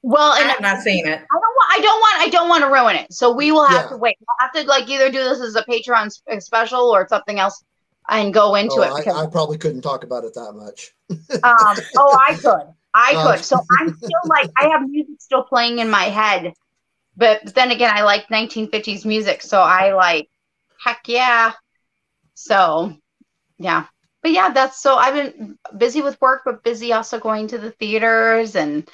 Well, 0.02 0.32
and 0.32 0.44
I 0.44 0.48
and 0.48 0.52
have 0.52 0.60
not 0.60 0.82
seen 0.82 1.06
it. 1.06 1.22
I 1.32 1.34
don't 1.34 1.40
want. 1.56 1.72
I 1.74 1.80
don't 1.80 2.00
want. 2.00 2.22
I 2.22 2.28
don't 2.30 2.48
want 2.48 2.64
to 2.64 2.70
ruin 2.70 2.96
it. 2.96 3.12
So 3.12 3.32
we 3.32 3.52
will 3.52 3.66
have 3.66 3.82
Yeah. 3.82 3.88
to 3.88 3.96
wait. 3.96 4.16
We'll 4.20 4.36
have 4.40 4.52
to 4.52 4.64
like 4.68 4.88
either 4.88 5.10
do 5.10 5.18
this 5.24 5.40
as 5.40 5.56
a 5.56 5.64
Patreon 5.64 6.10
uh, 6.30 6.40
special 6.40 6.90
or 6.90 7.06
something 7.08 7.38
else 7.38 7.62
and 8.08 8.34
go 8.34 8.54
into 8.56 8.80
Oh, 8.80 8.82
it 8.82 8.94
I, 8.96 9.00
because 9.04 9.24
I 9.24 9.26
probably 9.26 9.58
couldn't 9.58 9.82
talk 9.82 10.04
about 10.04 10.24
it 10.24 10.34
that 10.34 10.52
much. 10.52 10.94
um 11.42 11.80
oh 11.96 12.16
I 12.20 12.34
could. 12.34 12.74
I 12.94 13.16
Uh, 13.16 13.16
could. 13.16 13.44
So 13.44 13.56
I'm 13.80 13.88
still 14.04 14.28
like 14.28 14.48
I 14.58 14.68
have 14.68 14.88
music 14.88 15.16
still 15.20 15.44
playing 15.44 15.78
in 15.78 15.90
my 15.90 16.04
head 16.04 16.52
but 17.16 17.54
then 17.54 17.70
again, 17.72 17.92
I 17.94 18.02
like 18.04 18.30
1950s 18.30 19.04
music, 19.04 19.42
so 19.42 19.60
I 19.60 19.92
like, 19.94 20.28
heck 20.84 21.02
yeah. 21.08 21.52
So, 22.34 22.94
yeah. 23.58 23.86
But 24.22 24.32
yeah, 24.32 24.52
that's 24.52 24.82
so 24.82 24.96
I've 24.96 25.14
been 25.14 25.58
busy 25.78 26.02
with 26.02 26.20
work, 26.20 26.42
but 26.44 26.64
busy 26.64 26.92
also 26.92 27.20
going 27.20 27.48
to 27.48 27.58
the 27.58 27.72
theaters 27.72 28.56
and 28.56 28.88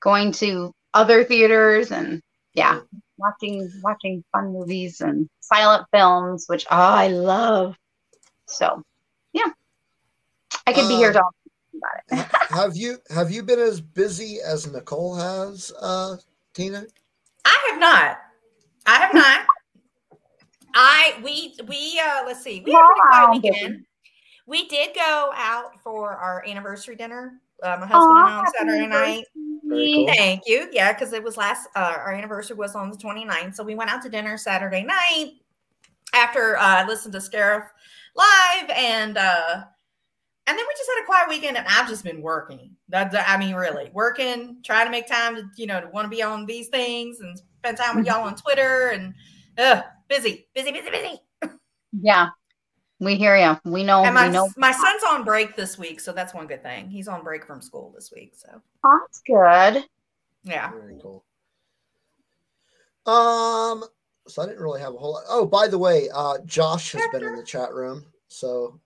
going 0.00 0.32
to 0.32 0.72
other 0.94 1.24
theaters 1.24 1.90
and 1.92 2.22
yeah, 2.54 2.80
watching 3.18 3.70
watching 3.82 4.24
fun 4.32 4.52
movies 4.52 5.00
and 5.00 5.28
silent 5.40 5.86
films, 5.92 6.46
which 6.48 6.66
oh, 6.70 6.76
I 6.76 7.08
love. 7.08 7.76
So, 8.46 8.82
yeah, 9.32 9.50
I 10.66 10.72
could 10.72 10.88
be 10.88 10.96
here 10.96 11.08
Um, 11.08 11.14
talking 11.14 11.32
about 11.76 12.28
it. 12.30 12.36
Have 12.50 12.76
you 12.76 12.98
have 13.10 13.30
you 13.30 13.42
been 13.42 13.58
as 13.58 13.80
busy 13.80 14.38
as 14.44 14.66
Nicole 14.70 15.14
has, 15.16 15.72
uh, 15.80 16.16
Tina? 16.54 16.86
I 17.44 17.68
have 17.70 17.80
not. 17.80 18.18
I 18.86 18.94
have 18.96 19.14
not. 19.14 19.40
I 20.74 21.20
we 21.22 21.54
we 21.66 22.00
uh 22.02 22.22
let's 22.26 22.42
see. 22.42 22.62
We 22.64 22.72
had 22.72 22.80
a 22.80 22.84
pretty 22.86 23.00
Wow, 23.00 23.08
quiet 23.08 23.42
weekend. 23.42 23.84
We 24.46 24.66
did 24.68 24.94
go 24.94 25.30
out 25.34 25.80
for 25.82 26.16
our 26.16 26.44
anniversary 26.46 26.96
dinner. 26.96 27.40
Uh, 27.62 27.76
my 27.80 27.86
husband 27.86 28.18
and 28.18 28.28
I 28.28 28.38
on 28.38 28.46
Saturday 28.56 28.86
night. 28.86 29.24
Cool. 29.94 30.06
Thank 30.16 30.42
you. 30.46 30.68
Yeah, 30.72 30.92
because 30.92 31.12
it 31.12 31.22
was 31.22 31.36
last 31.36 31.68
uh, 31.76 31.94
our 31.98 32.12
anniversary 32.12 32.56
was 32.56 32.74
on 32.74 32.90
the 32.90 32.96
29th. 32.96 33.54
So 33.54 33.64
we 33.64 33.74
went 33.74 33.90
out 33.90 34.02
to 34.02 34.08
dinner 34.08 34.36
Saturday 34.38 34.82
night 34.82 35.32
after 36.14 36.56
uh, 36.56 36.62
I 36.62 36.86
listened 36.86 37.12
to 37.14 37.18
Scarif 37.18 37.66
live 38.16 38.70
and 38.70 39.16
uh 39.16 39.62
and 40.46 40.58
then 40.58 40.64
we 40.66 40.74
just 40.78 40.90
had 40.96 41.02
a 41.02 41.06
quiet 41.06 41.28
weekend 41.28 41.58
and 41.58 41.66
I've 41.68 41.88
just 41.88 42.02
been 42.02 42.22
working. 42.22 42.74
That 42.88 43.12
that- 43.12 43.28
I 43.28 43.36
mean 43.36 43.54
really 43.54 43.90
working, 43.92 44.60
trying 44.64 44.86
to 44.86 44.90
make 44.90 45.06
time 45.06 45.36
to, 45.36 45.44
you 45.56 45.66
know, 45.66 45.80
to 45.80 45.88
want 45.88 46.06
to 46.06 46.08
be 46.16 46.22
on 46.22 46.46
these 46.46 46.68
things 46.68 47.20
and 47.20 47.38
spend 47.58 47.76
time 47.76 47.96
with 47.96 48.06
y'all 48.06 48.24
on 48.24 48.34
Twitter 48.42 48.88
and 48.88 49.14
uh 49.58 49.82
busy, 50.08 50.48
busy, 50.54 50.72
busy, 50.72 50.90
busy. 50.90 51.20
Yeah, 52.00 52.28
we 53.00 53.16
hear 53.16 53.36
you. 53.36 53.58
We 53.64 53.84
know. 53.84 54.04
And 54.04 54.14
my 54.14 54.26
we 54.26 54.32
know. 54.32 54.50
my 54.56 54.72
son's 54.72 55.02
on 55.04 55.24
break 55.24 55.56
this 55.56 55.78
week, 55.78 56.00
so 56.00 56.12
that's 56.12 56.34
one 56.34 56.46
good 56.46 56.62
thing. 56.62 56.88
He's 56.88 57.08
on 57.08 57.22
break 57.22 57.44
from 57.44 57.60
school 57.60 57.92
this 57.94 58.12
week. 58.14 58.32
So 58.36 58.60
that's 58.82 59.20
good. 59.20 59.84
yeah. 60.44 60.70
Very 60.70 60.96
cool. 61.00 61.24
Um, 63.06 63.84
so 64.26 64.42
I 64.42 64.46
didn't 64.46 64.60
really 64.60 64.80
have 64.80 64.94
a 64.94 64.98
whole 64.98 65.12
lot. 65.14 65.24
Oh, 65.28 65.46
by 65.46 65.68
the 65.68 65.78
way, 65.78 66.08
uh, 66.12 66.38
Josh 66.44 66.92
has 66.92 67.02
been 67.12 67.24
in 67.24 67.36
the 67.36 67.42
chat 67.42 67.72
room. 67.72 68.04
So, 68.28 68.78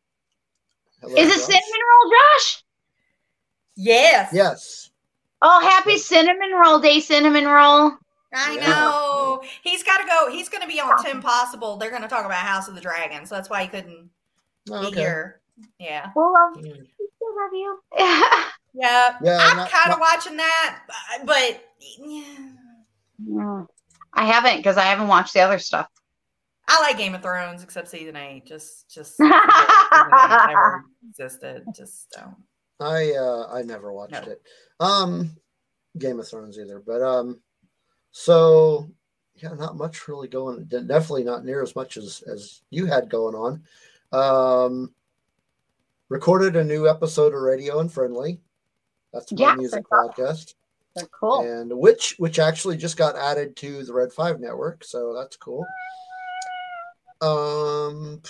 hello, 1.01 1.17
Is 1.17 1.29
it 1.29 1.35
Josh. 1.35 1.47
cinnamon 1.47 1.81
roll, 1.91 2.13
Josh? 2.13 2.65
Yes. 3.75 4.31
Yes. 4.33 4.91
Oh, 5.41 5.61
happy 5.61 5.99
cinnamon 5.99 6.53
roll 6.53 6.79
day, 6.79 7.01
cinnamon 7.01 7.47
roll. 7.47 7.93
I 8.35 8.57
know. 8.57 9.43
He's 9.63 9.83
got 9.83 9.99
to 9.99 10.07
go. 10.07 10.31
He's 10.31 10.49
going 10.49 10.63
to 10.63 10.69
be 10.69 10.81
on 10.81 11.03
Tim 11.05 11.21
Possible. 11.21 11.77
They're 11.77 11.91
going 11.91 12.03
to 12.03 12.09
talk 12.09 12.25
about 12.25 12.39
House 12.39 12.69
of 12.69 12.75
the 12.75 12.81
Dragon, 12.81 13.27
so 13.27 13.35
that's 13.35 13.51
why 13.51 13.63
he 13.63 13.69
couldn't 13.69 14.09
Oh, 14.71 14.81
be 14.81 14.87
okay. 14.89 15.01
here. 15.01 15.41
Yeah, 15.79 16.11
Well, 16.17 16.33
love, 16.33 16.55
still 16.57 17.37
love 17.37 17.53
you. 17.53 17.79
yeah. 18.75 19.17
Yeah, 19.23 19.39
I'm 19.41 19.69
kind 19.69 19.93
of 19.93 20.01
watching 20.01 20.37
that, 20.37 20.81
but- 20.87 21.27
but 21.27 21.65
yeah. 21.99 23.65
I 24.15 24.25
haven't 24.27 24.59
because 24.59 24.77
I 24.77 24.85
haven't 24.85 25.09
watched 25.09 25.35
the 25.35 25.41
other 25.41 25.59
stuff. 25.59 25.89
I 26.69 26.81
like 26.81 26.97
Game 26.97 27.15
of 27.15 27.23
Thrones, 27.23 27.63
except 27.63 27.89
season 27.89 28.17
eight. 28.17 28.47
Just, 28.47 28.89
just 28.89 29.17
forget 29.17 29.41
season 29.93 30.51
eight 30.51 30.83
existed. 31.11 31.65
Just 31.77 32.11
don't. 32.17 32.37
I 32.81 33.13
uh 33.13 33.47
I 33.53 33.63
never 33.63 33.93
watched 33.93 34.13
No. 34.13 34.21
it. 34.21 34.43
Um 34.81 35.37
Game 35.99 36.19
of 36.21 36.29
Thrones 36.29 36.59
either, 36.59 36.81
but 36.85 37.03
um 37.03 37.41
so 38.13 38.91
yeah, 39.37 39.55
not 39.55 39.77
much 39.77 40.07
really 40.07 40.29
going 40.29 40.65
definitely 40.65 41.25
not 41.25 41.45
near 41.45 41.63
as 41.63 41.75
much 41.75 41.97
as 41.97 42.23
as 42.31 42.63
you 42.71 42.87
had 42.87 43.11
going 43.11 43.35
on. 43.35 43.63
Um 44.13 44.95
recorded 46.09 46.57
a 46.57 46.65
new 46.65 46.89
episode 46.89 47.35
of 47.35 47.41
Radio 47.41 47.81
Unfriendly. 47.81 48.39
That's 49.13 49.33
my 49.33 49.39
Yes, 49.39 49.51
I 49.51 49.57
music 49.57 49.85
saw 49.89 50.09
podcast. 50.09 50.55
They're 50.95 51.07
cool. 51.07 51.41
And 51.41 51.77
which 51.77 52.15
which 52.19 52.39
actually 52.39 52.77
just 52.77 52.97
got 52.97 53.17
added 53.17 53.57
to 53.57 53.83
the 53.83 53.95
Red 53.95 54.13
5 54.13 54.41
network, 54.41 54.85
so 54.85 55.15
that's 55.15 55.37
cool. 55.37 55.65
Um 57.23 58.21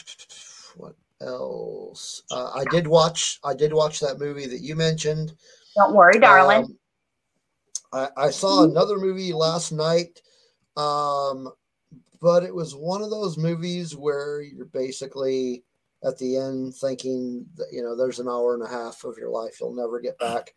what 0.77 0.95
else? 1.21 2.23
Uh, 2.31 2.53
I 2.55 2.65
did 2.71 2.87
watch 2.87 3.41
I 3.45 3.55
did 3.55 3.73
watch 3.73 4.01
that 4.01 4.21
movie 4.21 4.47
that 4.47 4.61
you 4.61 4.77
mentioned. 4.77 5.35
Don't 5.77 5.95
worry, 5.95 6.19
darling. 6.19 6.65
Um, 6.65 6.79
I, 7.93 8.09
I 8.17 8.31
saw 8.31 8.65
another 8.65 8.99
movie 8.99 9.33
last 9.33 9.73
night, 9.73 10.21
um, 10.77 11.51
but 12.21 12.43
it 12.43 12.55
was 12.55 12.75
one 12.75 13.03
of 13.03 13.11
those 13.11 13.37
movies 13.37 13.95
where 13.97 14.41
you're 14.41 14.65
basically 14.67 15.65
at 16.05 16.19
the 16.19 16.37
end 16.37 16.75
thinking 16.75 17.47
that 17.57 17.67
you 17.71 17.83
know 17.83 17.95
there's 17.97 18.19
an 18.19 18.29
hour 18.29 18.55
and 18.55 18.63
a 18.63 18.69
half 18.69 19.05
of 19.05 19.17
your 19.19 19.31
life 19.31 19.59
you'll 19.61 19.75
never 19.75 20.01
get 20.01 20.19
back. 20.19 20.55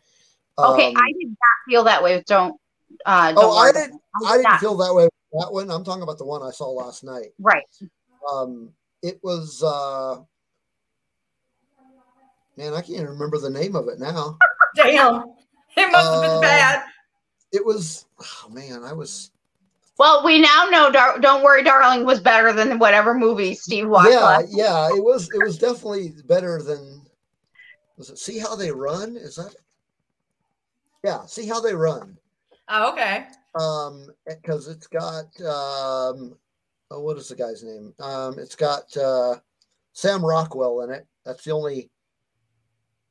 okay, 0.58 0.88
Um, 0.88 0.93
I 0.98 1.12
did 1.19 1.30
not 1.30 1.58
feel 1.69 1.84
that 1.84 2.02
way. 2.02 2.24
Don't. 2.26 2.60
Uh, 3.06 3.34
don't 3.34 3.38
oh, 3.43 3.58
I 3.58 3.71
didn't. 3.71 4.02
I 4.26 4.32
didn't 4.38 4.43
not. 4.43 4.60
feel 4.60 4.78
that 4.78 4.93
way 4.93 5.08
that 5.34 5.52
one. 5.52 5.69
I'm 5.69 5.84
talking 5.84 6.04
about 6.04 6.17
the 6.17 6.26
one 6.26 6.41
I 6.41 6.52
saw 6.52 6.69
last 6.69 7.04
night. 7.04 7.34
right. 7.39 7.63
Um, 8.32 8.71
it 9.02 9.19
was. 9.24 9.62
uh 9.62 10.21
Man, 12.58 12.74
I 12.74 12.78
can't 12.80 12.91
even 12.91 13.08
remember 13.08 13.38
the 13.38 13.50
name 13.50 13.76
of 13.76 13.89
it 13.89 14.00
now. 14.00 14.38
Damn. 14.78 15.24
It 15.76 15.91
must 15.91 16.13
have 16.13 16.24
Uh, 16.24 16.32
been 16.32 16.41
bad. 16.41 16.84
It 17.55 17.65
was. 17.65 18.05
Oh 18.19 18.49
man, 18.49 18.83
I 18.83 18.91
was. 18.91 19.31
Well, 19.97 20.25
we 20.25 20.41
now 20.41 20.67
know. 20.69 20.91
Dar- 20.91 21.19
don't 21.19 21.41
worry, 21.41 21.63
darling 21.63 22.05
was 22.05 22.19
better 22.19 22.51
than 22.51 22.79
whatever 22.79 23.13
movie 23.13 23.55
Steve 23.55 23.87
watched. 23.87 24.11
yeah, 24.11 24.19
last- 24.19 24.47
yeah, 24.51 24.87
it 24.89 25.01
was 25.01 25.29
it 25.33 25.41
was 25.41 25.57
definitely 25.57 26.13
better 26.25 26.61
than 26.61 27.01
was 27.97 28.09
it 28.09 28.19
see 28.19 28.37
how 28.37 28.55
they 28.57 28.71
run? 28.71 29.15
Is 29.15 29.35
that 29.37 29.55
yeah, 31.01 31.25
see 31.27 31.47
how 31.47 31.61
they 31.61 31.73
run. 31.73 32.17
Oh, 32.67 32.91
okay. 32.91 33.27
Um 33.57 34.07
because 34.27 34.67
it's 34.67 34.87
got 34.87 35.25
um 35.39 36.35
oh, 36.91 36.99
what 36.99 37.17
is 37.17 37.29
the 37.29 37.35
guy's 37.35 37.63
name? 37.63 37.93
Um 38.01 38.37
it's 38.37 38.55
got 38.55 38.95
uh 38.97 39.35
Sam 39.93 40.25
Rockwell 40.25 40.81
in 40.81 40.91
it. 40.91 41.07
That's 41.25 41.45
the 41.45 41.51
only 41.51 41.89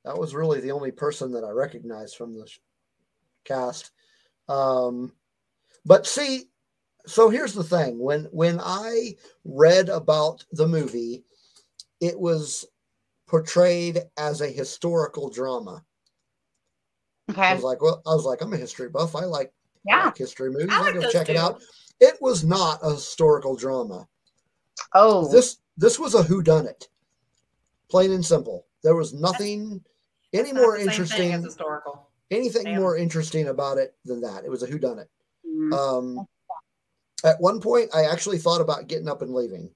that 0.04 0.18
was 0.18 0.34
really 0.34 0.60
the 0.60 0.72
only 0.72 0.90
person 0.90 1.32
that 1.32 1.44
I 1.44 1.50
recognized 1.50 2.16
from 2.16 2.38
the 2.38 2.46
sh- 2.46 2.58
cast. 3.44 3.90
Um 4.48 5.12
but 5.86 6.06
see 6.06 6.44
so 7.06 7.28
here's 7.28 7.52
the 7.54 7.64
thing. 7.64 7.98
When 7.98 8.24
when 8.32 8.60
i 8.62 9.16
read 9.44 9.88
about 9.88 10.44
the 10.52 10.66
movie 10.66 11.24
it 12.00 12.18
was 12.18 12.64
portrayed 13.26 14.02
as 14.18 14.40
a 14.40 14.48
historical 14.48 15.28
drama. 15.30 15.82
Okay. 17.30 17.40
i 17.42 17.54
was 17.54 17.62
like 17.64 17.80
well 17.82 18.02
i 18.06 18.14
was 18.14 18.24
like 18.24 18.42
i'm 18.42 18.52
a 18.52 18.56
history 18.56 18.88
buff. 18.88 19.14
I 19.16 19.24
like, 19.24 19.48
I 19.48 19.50
Yeah. 19.86 20.04
like 20.06 20.16
history 20.18 20.50
movies. 20.50 20.68
I 20.70 20.76
i'll 20.76 20.82
like 20.84 20.94
go 20.94 21.00
those 21.02 21.12
check 21.12 21.28
it 21.28 21.36
out. 21.36 21.60
It 22.00 22.16
was 22.20 22.44
not 22.44 22.80
a 22.82 22.92
historical 22.94 23.56
drama. 23.56 24.06
Oh. 24.94 25.30
this 25.30 25.58
this 25.76 25.98
was 25.98 26.14
a 26.14 26.22
whodunit. 26.22 26.88
Plain 27.90 28.12
and 28.12 28.24
simple. 28.24 28.66
There 28.82 28.94
was 28.96 29.12
nothing 29.14 29.82
any 30.32 30.50
It's 30.50 30.58
more 30.58 30.72
the 30.78 30.78
same 30.78 30.86
thing 30.86 30.90
interesting 30.90 31.32
as 31.32 31.44
historical. 31.44 32.03
Anything 32.30 32.64
Damn. 32.64 32.80
more 32.80 32.96
interesting 32.96 33.48
about 33.48 33.78
it 33.78 33.94
than 34.04 34.20
that 34.22 34.44
it 34.44 34.50
was 34.50 34.62
a 34.62 34.66
whodunit 34.66 35.06
Mm. 35.46 35.72
um 36.18 36.26
at 37.22 37.40
one 37.40 37.60
point 37.60 37.90
i 37.94 38.04
actually 38.06 38.38
thought 38.38 38.60
about 38.60 38.88
getting 38.88 39.08
up 39.08 39.22
and 39.22 39.32
leaving 39.34 39.70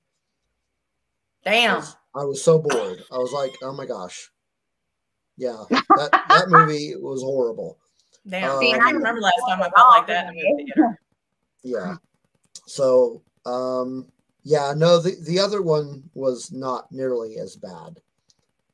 Damn. 1.45 1.77
was- 1.77 1.97
I 2.15 2.25
was 2.25 2.43
so 2.43 2.59
bored. 2.59 3.05
I 3.13 3.19
was 3.19 3.31
like, 3.33 3.53
oh 3.63 3.73
my 3.73 3.87
gosh. 3.87 4.31
Yeah, 5.37 5.63
that, 5.71 6.11
that 6.29 6.47
movie 6.49 6.97
was 6.97 7.23
horrible. 7.23 7.79
Damn. 8.27 8.59
See, 8.59 8.73
I 8.73 8.79
I 8.79 8.91
remember 8.91 9.21
last 9.21 9.41
time 9.49 9.63
I 9.63 9.71
felt 9.71 9.91
like 9.91 10.07
that 10.09 10.25
in 10.25 10.31
a 10.31 10.33
movie 10.35 10.65
theater. 10.65 10.99
Yeah. 11.63 11.97
So, 12.67 13.23
um, 13.47 14.07
yeah, 14.43 14.73
no, 14.77 14.99
the, 14.99 15.15
the 15.27 15.39
other 15.39 15.63
one 15.63 16.03
was 16.15 16.51
not 16.51 16.91
nearly 16.91 17.37
as 17.39 17.55
bad. 17.55 18.01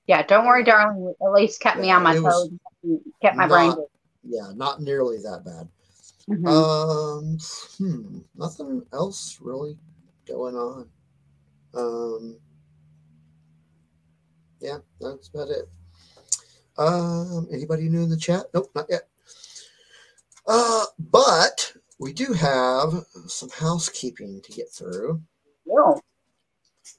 Yeah. 0.06 0.22
Don't 0.22 0.46
worry, 0.46 0.64
darling. 0.64 1.12
At 1.20 1.32
least 1.32 1.60
kept 1.60 1.78
me 1.80 1.90
on 1.90 2.02
my 2.02 2.14
toes. 2.14 2.48
Kept 3.22 3.36
my 3.36 3.46
brain. 3.46 3.70
not- 3.70 3.78
Yeah, 4.22 4.52
not 4.54 4.80
nearly 4.80 5.18
that 5.18 5.44
bad. 5.44 5.68
Mhm. 6.28 6.48
Um, 6.48 7.38
hmm, 7.78 8.18
nothing 8.34 8.86
else 8.92 9.38
really 9.40 9.78
going 10.26 10.56
on. 10.56 10.90
Um, 11.74 12.38
yeah, 14.60 14.78
that's 15.00 15.28
about 15.28 15.50
it. 15.50 15.68
Um, 16.78 17.46
anybody 17.52 17.88
new 17.88 18.02
in 18.02 18.08
the 18.08 18.16
chat? 18.16 18.46
Nope, 18.54 18.70
not 18.74 18.86
yet. 18.88 19.08
Uh, 20.46 20.86
but 20.98 21.76
we 21.98 22.12
do 22.12 22.32
have 22.32 23.06
some 23.26 23.50
housekeeping 23.50 24.40
to 24.42 24.52
get 24.52 24.70
through. 24.70 25.22
Ew. 25.66 26.00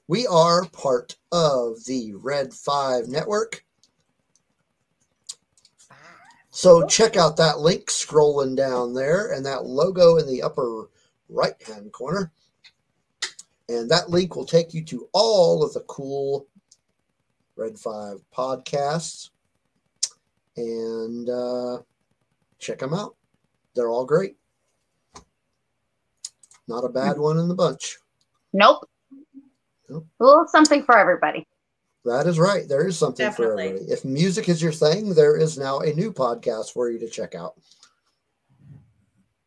We 0.07 0.25
are 0.27 0.65
part 0.69 1.17
of 1.31 1.83
the 1.85 2.13
Red 2.15 2.53
5 2.53 3.07
network. 3.07 3.65
So 6.55 6.87
check 6.87 7.17
out 7.17 7.35
that 7.35 7.59
link 7.59 7.87
scrolling 7.87 8.55
down 8.55 8.93
there 8.93 9.33
and 9.33 9.45
that 9.45 9.65
logo 9.65 10.15
in 10.15 10.25
the 10.25 10.41
upper 10.41 10.89
right 11.27 11.61
hand 11.67 11.91
corner. 11.91 12.31
And 13.67 13.91
that 13.91 14.09
link 14.09 14.37
will 14.37 14.45
take 14.45 14.73
you 14.73 14.81
to 14.85 15.09
all 15.11 15.65
of 15.65 15.73
the 15.73 15.81
cool 15.81 16.47
Red 17.57 17.77
5 17.77 18.19
podcasts. 18.33 19.31
And 20.55 21.29
uh, 21.29 21.79
check 22.57 22.79
them 22.79 22.93
out. 22.93 23.17
They're 23.75 23.89
all 23.89 24.05
great. 24.05 24.37
Not 26.69 26.85
a 26.85 26.89
bad 26.89 27.17
one 27.17 27.37
in 27.37 27.49
the 27.49 27.53
bunch. 27.53 27.97
Nope. 28.53 28.89
Nope. 29.89 30.07
A 30.21 30.23
little 30.23 30.47
something 30.47 30.85
for 30.85 30.97
everybody. 30.97 31.45
That 32.05 32.27
is 32.27 32.37
right. 32.37 32.69
There 32.69 32.87
is 32.87 32.99
something 32.99 33.31
for 33.31 33.59
everybody. 33.59 33.91
If 33.91 34.05
music 34.05 34.47
is 34.47 34.61
your 34.61 34.71
thing, 34.71 35.15
there 35.15 35.35
is 35.35 35.57
now 35.57 35.79
a 35.79 35.91
new 35.91 36.13
podcast 36.13 36.71
for 36.71 36.89
you 36.89 36.99
to 36.99 37.09
check 37.09 37.33
out. 37.33 37.55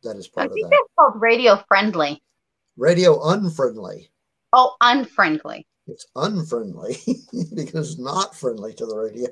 That 0.03 0.17
is 0.17 0.29
I 0.35 0.35
part 0.35 0.47
of 0.49 0.55
think 0.55 0.67
that. 0.67 0.71
that's 0.71 0.95
called 0.99 1.23
radio 1.23 1.63
friendly. 1.69 2.21
Radio 2.77 3.29
unfriendly. 3.29 4.11
Oh, 4.53 4.75
unfriendly. 4.81 5.67
It's 5.87 6.07
unfriendly 6.17 6.97
because 7.55 7.93
it's 7.93 8.01
not 8.01 8.35
friendly 8.35 8.75
to 8.75 8.87
the 8.87 8.97
radio. 8.97 9.31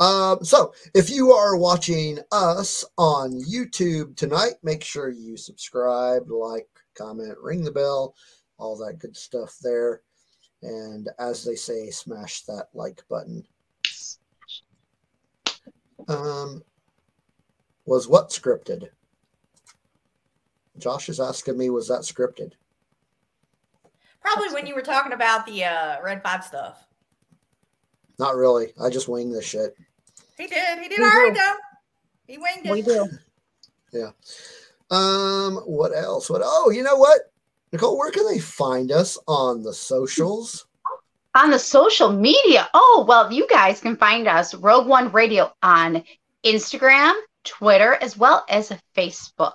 um, 0.00 0.44
so, 0.44 0.74
if 0.94 1.08
you 1.08 1.32
are 1.32 1.56
watching 1.56 2.18
us 2.30 2.84
on 2.98 3.42
YouTube 3.42 4.16
tonight, 4.16 4.54
make 4.62 4.84
sure 4.84 5.08
you 5.08 5.36
subscribe, 5.38 6.30
like, 6.30 6.68
comment, 6.94 7.36
ring 7.40 7.64
the 7.64 7.72
bell, 7.72 8.14
all 8.58 8.76
that 8.78 8.98
good 8.98 9.16
stuff 9.16 9.56
there. 9.62 10.02
And 10.64 11.10
as 11.18 11.44
they 11.44 11.56
say, 11.56 11.90
smash 11.90 12.42
that 12.42 12.68
like 12.72 13.02
button. 13.10 13.44
Um, 16.08 16.62
was 17.84 18.08
what 18.08 18.30
scripted? 18.30 18.88
Josh 20.78 21.10
is 21.10 21.20
asking 21.20 21.58
me, 21.58 21.68
was 21.68 21.86
that 21.88 22.00
scripted? 22.00 22.52
Probably 24.22 24.54
when 24.54 24.66
you 24.66 24.74
were 24.74 24.80
talking 24.82 25.12
about 25.12 25.44
the 25.44 25.64
uh, 25.64 26.02
Red 26.02 26.22
Five 26.22 26.42
stuff. 26.42 26.86
Not 28.18 28.34
really. 28.36 28.72
I 28.82 28.88
just 28.88 29.06
winged 29.06 29.34
this 29.34 29.44
shit. 29.44 29.76
He 30.38 30.46
did. 30.46 30.78
He 30.78 30.88
did 30.88 30.98
We 30.98 31.04
all 31.04 31.10
right 31.10 31.34
do. 31.34 31.40
though. 31.40 31.54
He 32.26 32.38
winged 32.38 32.66
it. 32.66 32.72
We 32.72 32.80
do. 32.80 33.06
Um, 34.90 35.56
what 35.66 35.94
else? 35.94 36.30
What? 36.30 36.40
Oh, 36.42 36.70
you 36.70 36.82
know 36.82 36.96
what, 36.96 37.32
Nicole? 37.74 37.98
Where 37.98 38.12
can 38.12 38.24
they 38.26 38.38
find 38.38 38.92
us 38.92 39.18
on 39.26 39.64
the 39.64 39.74
socials? 39.74 40.64
On 41.34 41.50
the 41.50 41.58
social 41.58 42.12
media. 42.12 42.68
Oh, 42.72 43.04
well, 43.08 43.32
you 43.32 43.48
guys 43.48 43.80
can 43.80 43.96
find 43.96 44.28
us 44.28 44.54
Rogue 44.54 44.86
One 44.86 45.10
Radio 45.10 45.52
on 45.60 46.04
Instagram, 46.44 47.14
Twitter, 47.42 47.94
as 48.00 48.16
well 48.16 48.44
as 48.48 48.70
Facebook. 48.96 49.54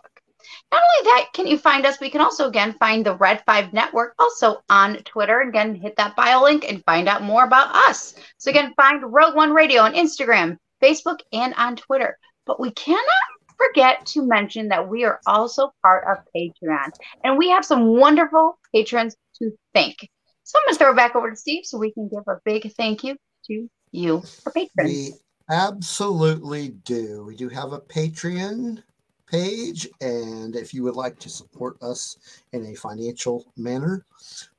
Not 0.69 0.82
only 0.84 1.12
that, 1.12 1.29
can 1.34 1.47
you 1.47 1.58
find 1.58 1.86
us? 1.86 2.01
We 2.01 2.10
can 2.10 2.19
also 2.19 2.49
again 2.49 2.75
find 2.77 3.05
the 3.05 3.15
Red 3.15 3.41
Five 3.45 3.71
Network 3.71 4.15
also 4.19 4.63
on 4.69 4.97
Twitter. 5.03 5.39
Again, 5.39 5.73
hit 5.73 5.95
that 5.95 6.17
bio 6.17 6.43
link 6.43 6.69
and 6.69 6.84
find 6.84 7.08
out 7.08 7.23
more 7.23 7.45
about 7.45 7.73
us. 7.73 8.15
So 8.38 8.51
again, 8.51 8.73
find 8.75 9.01
Rogue 9.01 9.38
One 9.38 9.53
Radio 9.53 9.82
on 9.82 9.93
Instagram, 9.93 10.58
Facebook, 10.84 11.19
and 11.32 11.53
on 11.53 11.77
Twitter. 11.77 12.19
But 12.45 12.60
we 12.60 12.71
cannot 12.71 13.38
forget 13.60 14.06
to 14.08 14.26
mention 14.26 14.69
that 14.69 14.88
we 14.88 15.04
are 15.04 15.19
also 15.28 15.72
part 15.84 16.06
of 16.08 16.24
Patreon, 16.36 16.91
and 17.24 17.38
we 17.38 17.50
have 17.50 17.65
some 17.65 17.88
wonderful 17.88 18.58
patrons 18.74 19.15
to 19.36 19.52
thank. 19.74 19.98
So 20.43 20.58
I'm 20.58 20.65
going 20.67 20.74
to 20.74 20.80
throw 20.80 20.91
it 20.91 20.95
back 20.95 21.15
over 21.15 21.30
to 21.30 21.36
Steve 21.36 21.65
so 21.65 21.78
we 21.78 21.91
can 21.91 22.08
give 22.08 22.24
a 22.28 22.39
big 22.43 22.72
thank 22.74 23.04
you 23.04 23.15
to 23.48 23.69
you 23.91 24.22
for 24.43 24.52
patrons. 24.52 24.89
We 24.89 25.13
absolutely 25.50 26.69
do. 26.86 27.24
We 27.26 27.36
do 27.36 27.50
have 27.50 27.74
a 27.74 27.80
Patreon 27.80 28.82
page, 29.28 29.88
and 30.02 30.56
if 30.56 30.74
you 30.74 30.84
would 30.84 30.95
like 30.95 31.19
to 31.19 31.30
support 31.30 31.82
us 31.84 32.17
in 32.54 32.65
a 32.65 32.76
financial 32.76 33.45
manner, 33.58 34.06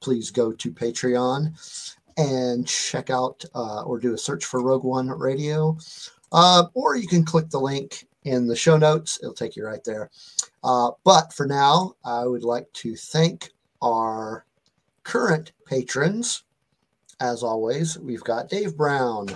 please 0.01 0.31
go 0.31 0.53
to 0.53 0.71
Patreon 0.71 1.53
and 2.17 2.67
check 2.67 3.11
out 3.11 3.45
uh, 3.55 3.83
or 3.83 3.99
do 3.99 4.15
a 4.15 4.19
search 4.19 4.45
for 4.45 4.63
Rogue 4.63 4.85
One 4.85 5.09
Radio, 5.09 5.77
uh, 6.33 6.65
or 6.75 6.97
you 6.97 7.09
can 7.09 7.25
click 7.25 7.51
the 7.51 7.59
link 7.59 8.07
in 8.25 8.47
the 8.47 8.57
show 8.57 8.77
notes. 8.77 9.19
It'll 9.23 9.35
take 9.35 9.57
you 9.57 9.65
right 9.65 9.83
there. 9.85 10.11
Uh, 10.63 10.91
but 11.05 11.33
for 11.33 11.47
now, 11.47 11.95
I 12.05 12.27
would 12.27 12.45
like 12.45 12.71
to 12.75 12.97
thank 12.97 13.51
our 13.83 14.45
current 15.03 15.53
patrons. 15.67 16.45
As 17.21 17.43
always, 17.43 17.99
we've 17.99 18.25
got 18.25 18.49
Dave 18.49 18.77
Brown, 18.77 19.29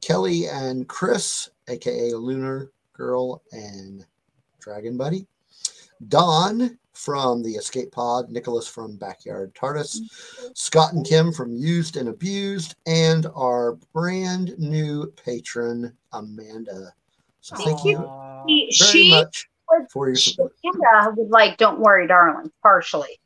Kelly 0.00 0.46
and 0.46 0.88
Chris, 0.88 1.50
aka 1.68 2.12
Lunar 2.14 2.72
Girl 2.92 3.42
and 3.52 4.04
Dragon 4.58 4.96
Buddy, 4.96 5.26
Don 6.08 6.78
from 6.92 7.44
the 7.44 7.52
Escape 7.52 7.92
Pod, 7.92 8.28
Nicholas 8.30 8.66
from 8.66 8.96
Backyard 8.96 9.54
TARDIS, 9.54 10.00
Scott 10.54 10.94
and 10.94 11.06
Kim 11.06 11.32
from 11.32 11.54
Used 11.54 11.96
and 11.96 12.08
Abused, 12.08 12.74
and 12.86 13.26
our 13.36 13.74
brand 13.92 14.58
new 14.58 15.06
patron, 15.24 15.96
Amanda. 16.12 16.92
So 17.48 17.56
thank 17.64 17.84
you 17.84 17.96
Aw. 17.96 18.44
She, 18.46 18.70
very 18.78 18.90
she 18.92 19.10
much 19.10 19.48
was- 19.68 19.86
for 19.90 20.06
your 20.08 20.16
she 20.16 20.32
support. 20.32 20.54
Amanda 20.64 21.20
was 21.20 21.30
like, 21.30 21.56
"Don't 21.56 21.80
worry, 21.80 22.06
darling," 22.06 22.50
partially, 22.62 23.20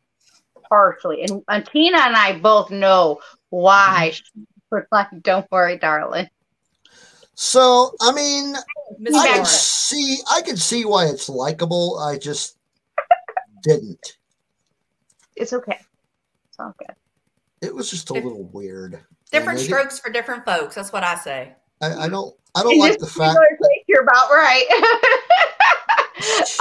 partially, 0.69 1.23
and, 1.23 1.43
and 1.49 1.67
Tina 1.67 1.99
and 1.99 2.17
I 2.17 2.39
both 2.39 2.71
know 2.71 3.21
why 3.51 4.13
mm-hmm. 4.13 4.41
she 4.41 4.47
was 4.71 4.85
like, 4.93 5.09
"Don't 5.23 5.51
worry, 5.51 5.77
darling." 5.79 6.29
So, 7.35 7.95
I 8.01 8.13
mean, 8.13 8.55
Miss 8.99 9.15
I 9.15 9.27
Yeah. 9.27 9.35
can 9.37 9.45
see, 9.47 10.19
I 10.31 10.43
can 10.43 10.57
see 10.57 10.85
why 10.85 11.07
it's 11.07 11.29
likable. 11.29 11.99
I 11.99 12.19
just 12.19 12.59
didn't. 13.63 14.19
It's 15.35 15.53
okay. 15.53 15.81
It's 16.49 16.59
all 16.61 16.75
good. 16.79 16.95
It 17.61 17.75
was 17.75 17.91
just 17.91 18.11
a 18.11 18.15
Dif- 18.15 18.25
little 18.25 18.45
weird. 18.45 19.01
Different 19.31 19.59
strokes 19.61 19.99
for 19.99 20.11
different 20.11 20.45
folks. 20.45 20.75
That's 20.75 20.93
what 20.93 21.05
I 21.05 21.15
say. 21.17 21.55
I, 21.81 21.87
I 21.87 21.91
mm-hmm. 21.91 22.11
don't. 22.11 22.35
I 22.55 22.63
don't 22.63 22.75
In 22.75 22.79
like 22.81 22.99
the 22.99 23.07
fact. 23.07 23.17
particular 23.17 23.47
case, 23.63 23.72
you're 23.92 24.02
about 24.02 24.31
right. 24.31 24.66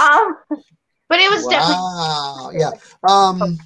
um, 0.00 0.36
but 1.08 1.18
it 1.20 1.30
was 1.30 1.46
definitely 1.46 2.60
Yeah. 2.60 2.70
Um. 3.08 3.58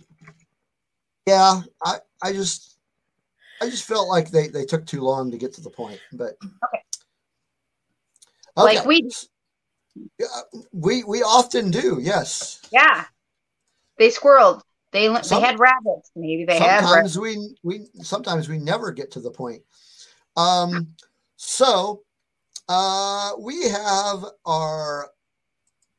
Yeah. 1.26 1.60
I. 1.84 1.96
I 2.22 2.32
just. 2.32 2.78
I 3.60 3.70
just 3.70 3.84
felt 3.84 4.08
like 4.08 4.30
they 4.30 4.48
they 4.48 4.64
took 4.64 4.86
too 4.86 5.00
long 5.00 5.30
to 5.30 5.38
get 5.38 5.52
to 5.54 5.60
the 5.60 5.70
point. 5.70 6.00
But. 6.12 6.34
Okay. 6.42 6.82
Okay. 8.58 8.76
Like 8.76 8.86
we- 8.86 9.10
Yeah, 10.18 10.26
we 10.72 11.04
we 11.04 11.22
often 11.22 11.70
do. 11.70 11.98
Yes. 12.00 12.60
yeah. 12.70 13.04
They 13.98 14.08
squirreled. 14.10 14.60
They 14.92 15.08
they 15.08 15.22
Some- 15.22 15.42
had 15.42 15.58
rabbits. 15.58 16.10
Maybe 16.14 16.44
they 16.44 16.58
had 16.58 16.84
rabbits. 16.84 17.14
sometimes 17.14 17.18
we 17.18 17.56
we 17.62 17.86
sometimes 18.02 18.48
we 18.48 18.58
never 18.58 18.92
get 18.92 19.10
to 19.12 19.20
the 19.20 19.30
point 19.30 19.62
um 20.36 20.88
so 21.36 22.02
uh 22.68 23.32
we 23.38 23.68
have 23.68 24.24
our 24.44 25.08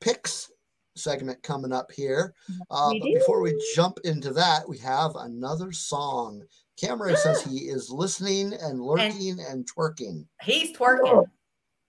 picks 0.02 0.52
segment 0.96 1.42
coming 1.44 1.72
up 1.72 1.92
here 1.92 2.34
uh 2.72 2.90
We 2.92 3.00
but 3.00 3.20
before 3.20 3.42
we 3.42 3.54
jump 3.76 4.00
into 4.04 4.32
that 4.34 4.68
we 4.68 4.78
have 4.80 5.16
another 5.16 5.72
song 5.72 6.44
Cameron 6.80 7.16
says 7.24 7.44
he 7.44 7.70
is 7.70 7.90
listening 7.90 8.54
and 8.54 8.82
lurking 8.82 9.40
and 9.40 9.68
twerking 9.72 10.26
He's 10.42 10.76
twerking. 10.76 11.26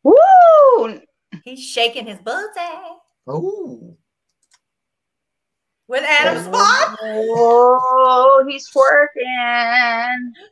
Woo! 0.05 1.01
He's 1.45 1.63
shaking 1.65 2.07
his 2.07 2.19
booty 2.19 2.61
oh 3.27 3.97
with 5.89 6.05
Adam 6.05 6.37
Oh. 6.37 6.53
Spot. 6.53 6.99
Oh, 7.03 8.45
he's 8.49 8.71
twerking. 8.71 10.33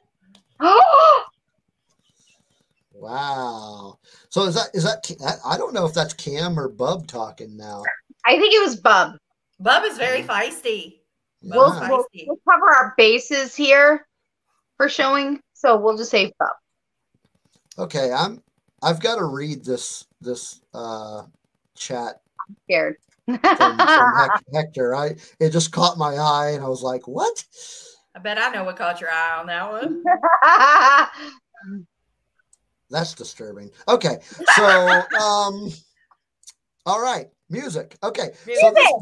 Oh, 0.58 1.24
wow 2.98 3.98
so 4.28 4.44
is 4.44 4.54
that 4.54 4.68
is 4.74 4.84
that 4.84 5.10
I- 5.24 5.54
i 5.54 5.58
don't 5.58 5.74
know 5.74 5.86
if 5.86 5.94
that's 5.94 6.14
cam 6.14 6.58
or 6.58 6.68
bub 6.68 7.06
talking 7.06 7.56
now 7.56 7.82
I 8.26 8.38
think 8.38 8.54
it 8.54 8.60
was 8.62 8.76
Bub. 8.76 9.16
Bub 9.60 9.84
is 9.84 9.96
very 9.98 10.22
feisty. 10.22 10.98
We'll, 11.42 11.70
Bub's 11.70 11.88
we'll, 11.88 12.04
we'll 12.26 12.40
cover 12.50 12.74
our 12.74 12.94
bases 12.96 13.54
here 13.54 14.06
for 14.76 14.88
showing. 14.88 15.40
So 15.54 15.76
we'll 15.76 15.96
just 15.96 16.10
say 16.10 16.32
Bub. 16.38 16.50
Okay, 17.78 18.12
I'm 18.12 18.42
I've 18.82 19.00
got 19.00 19.16
to 19.16 19.24
read 19.24 19.64
this 19.64 20.04
this 20.20 20.60
uh 20.74 21.22
chat 21.76 22.20
Scared. 22.64 22.96
from, 23.26 23.78
from 23.78 24.12
Hector. 24.52 24.94
I 24.94 25.16
it 25.38 25.50
just 25.50 25.70
caught 25.70 25.96
my 25.98 26.16
eye 26.16 26.50
and 26.54 26.64
I 26.64 26.68
was 26.68 26.82
like, 26.82 27.06
"What?" 27.06 27.44
I 28.14 28.18
bet 28.18 28.38
I 28.38 28.50
know 28.50 28.64
what 28.64 28.76
caught 28.76 29.00
your 29.00 29.10
eye 29.10 29.38
on 29.38 29.46
that 29.46 29.70
one. 29.70 30.02
That's 32.90 33.14
disturbing. 33.14 33.70
Okay. 33.88 34.18
So, 34.54 34.64
um, 35.20 35.70
all 36.84 37.00
right. 37.00 37.26
Music. 37.48 37.96
Okay. 38.02 38.30
Music. 38.46 38.62
So 38.62 38.72
this, 38.72 38.92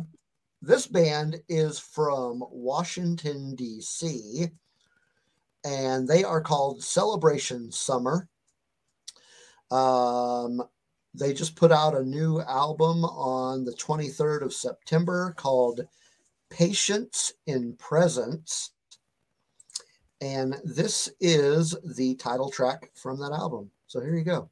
this 0.62 0.86
band 0.86 1.40
is 1.48 1.78
from 1.78 2.42
Washington, 2.50 3.54
D.C., 3.54 4.48
and 5.64 6.06
they 6.06 6.24
are 6.24 6.42
called 6.42 6.82
Celebration 6.82 7.72
Summer. 7.72 8.28
Um, 9.70 10.62
they 11.14 11.32
just 11.32 11.56
put 11.56 11.72
out 11.72 11.96
a 11.96 12.02
new 12.02 12.40
album 12.40 13.04
on 13.04 13.64
the 13.64 13.72
23rd 13.72 14.42
of 14.42 14.52
September 14.52 15.32
called 15.36 15.86
Patience 16.50 17.32
in 17.46 17.74
Presence. 17.76 18.72
And 20.20 20.56
this 20.64 21.08
is 21.20 21.76
the 21.96 22.14
title 22.16 22.50
track 22.50 22.90
from 22.94 23.18
that 23.20 23.32
album. 23.32 23.70
So 23.94 24.00
here 24.00 24.16
you 24.16 24.24
go. 24.24 24.50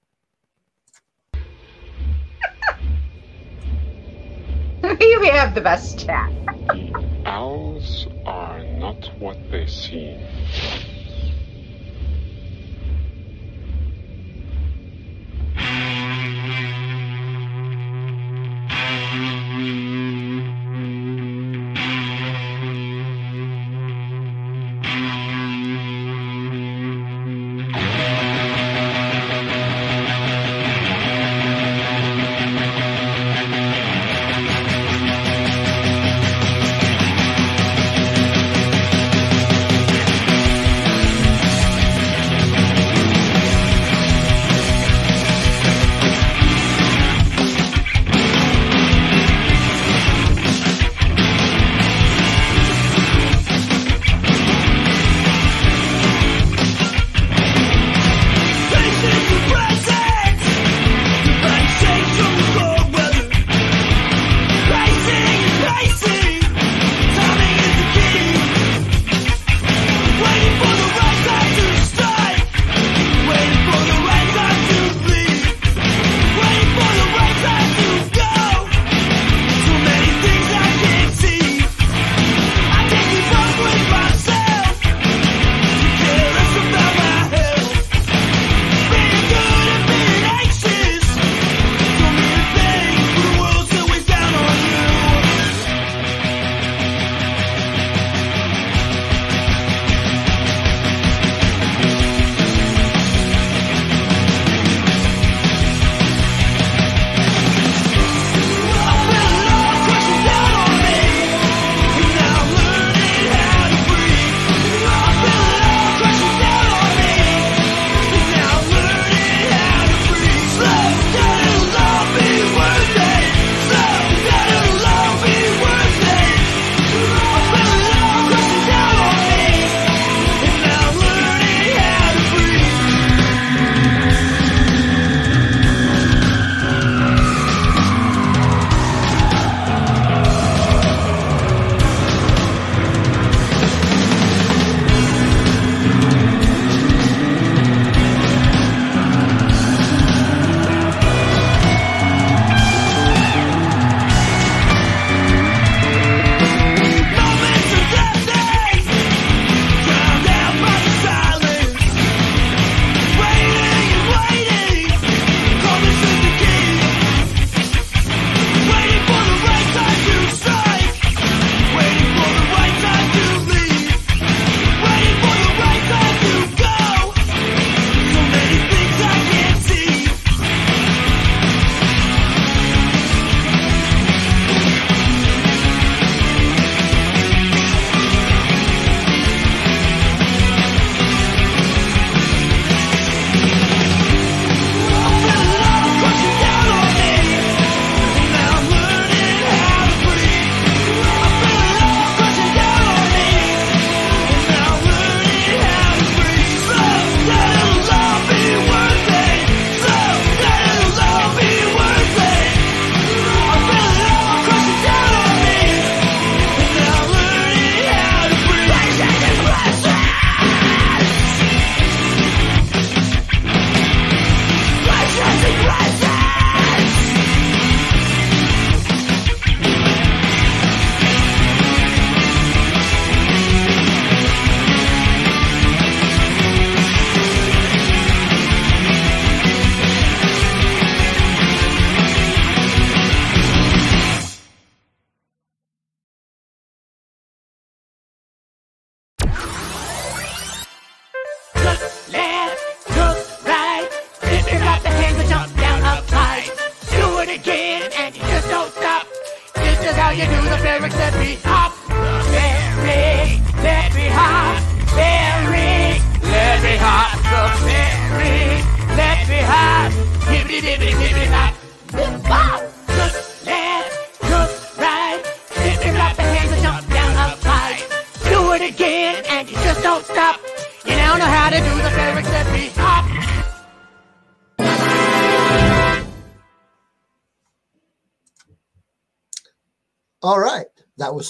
we 4.85 5.28
have 5.31 5.57
the 5.57 5.61
best 5.61 6.07
chat. 6.07 6.33
the 6.68 6.92
owls 7.26 8.07
are 8.24 8.62
not 8.62 9.11
what 9.18 9.37
they 9.50 9.66
seem. 9.66 10.20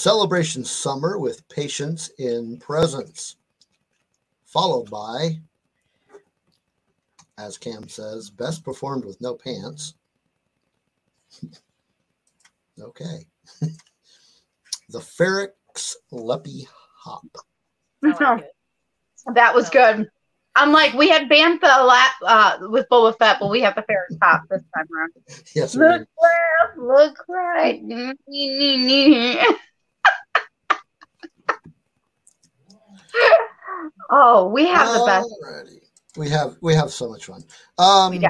Celebration 0.03 0.65
Summer 0.65 1.17
with 1.17 1.47
Patience 1.47 2.09
in 2.19 2.57
Presence. 2.57 3.37
Followed 4.43 4.89
by, 4.89 5.39
as 7.37 7.57
Cam 7.57 7.87
says, 7.87 8.29
Best 8.29 8.65
Performed 8.65 9.05
with 9.05 9.21
No 9.21 9.33
Pants. 9.33 9.93
okay. 12.81 13.25
the 14.89 14.99
Ferrix 14.99 15.95
Leppy 16.11 16.67
Hop. 16.97 17.25
Like. 18.01 18.43
That 19.35 19.55
was 19.55 19.69
good. 19.69 20.09
I'm 20.53 20.73
like, 20.73 20.93
we 20.95 21.07
had 21.07 21.29
Bantha 21.29 21.61
la- 21.61 22.27
uh, 22.27 22.57
with 22.63 22.87
Boba 22.91 23.17
Fett, 23.17 23.37
but 23.39 23.49
we 23.49 23.61
have 23.61 23.75
the 23.75 23.83
ferret 23.83 24.11
top 24.21 24.41
this 24.49 24.61
time 24.75 24.85
around. 24.93 25.13
Yes, 25.55 25.75
Look 25.75 26.05
left, 26.21 26.77
look 26.77 27.25
right. 27.29 27.81
Oh, 34.09 34.47
we 34.49 34.65
have 34.67 34.87
the 34.87 35.05
best. 35.05 35.29
We 36.15 36.29
have 36.29 36.57
we 36.61 36.75
have 36.75 36.91
so 36.91 37.09
much 37.09 37.25
fun. 37.25 37.43
Um 37.77 38.11
We 38.11 38.27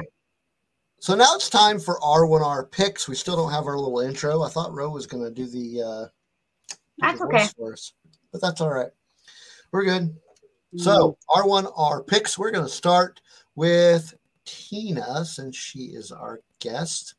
so 1.00 1.14
now 1.14 1.34
it's 1.34 1.50
time 1.50 1.78
for 1.78 2.00
R1R 2.00 2.70
picks. 2.70 3.08
We 3.08 3.14
still 3.14 3.36
don't 3.36 3.52
have 3.52 3.66
our 3.66 3.76
little 3.78 4.00
intro. 4.00 4.42
I 4.42 4.48
thought 4.48 4.72
Ro 4.72 4.88
was 4.88 5.06
gonna 5.06 5.30
do 5.30 5.46
the 5.46 5.82
uh 5.82 6.04
do 6.70 6.76
That's 6.98 7.18
the 7.18 7.26
okay. 7.26 7.46
for 7.58 7.72
us, 7.74 7.92
but 8.32 8.40
that's 8.40 8.60
all 8.60 8.70
right. 8.70 8.90
We're 9.70 9.84
good. 9.84 10.16
So 10.76 11.16
R1R 11.30 12.06
picks, 12.06 12.38
we're 12.38 12.50
gonna 12.50 12.68
start 12.68 13.20
with 13.54 14.14
Tina 14.46 15.24
since 15.24 15.56
she 15.56 15.80
is 15.94 16.10
our 16.10 16.40
guest. 16.58 17.14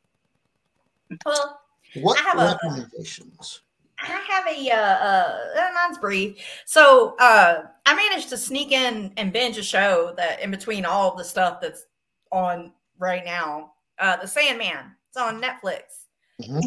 Well, 1.24 1.60
What 2.00 2.18
I 2.18 2.22
have 2.22 2.38
a- 2.38 2.58
recommendations? 2.64 3.62
I 3.98 4.06
have 4.28 4.46
a 4.46 4.70
uh, 4.70 5.60
uh 5.60 5.70
mine's 5.74 5.98
brief. 5.98 6.36
So 6.66 7.14
uh 7.18 7.62
I 7.86 7.94
managed 7.94 8.28
to 8.30 8.36
sneak 8.36 8.72
in 8.72 9.12
and 9.16 9.32
binge 9.32 9.56
a 9.58 9.62
show 9.62 10.12
that 10.16 10.40
in 10.40 10.50
between 10.50 10.84
all 10.84 11.16
the 11.16 11.24
stuff 11.24 11.60
that's 11.60 11.86
on 12.32 12.72
right 12.98 13.24
now. 13.24 13.72
Uh 13.98 14.16
The 14.16 14.26
Sandman. 14.28 14.92
It's 15.08 15.16
on 15.16 15.40
Netflix. 15.40 15.82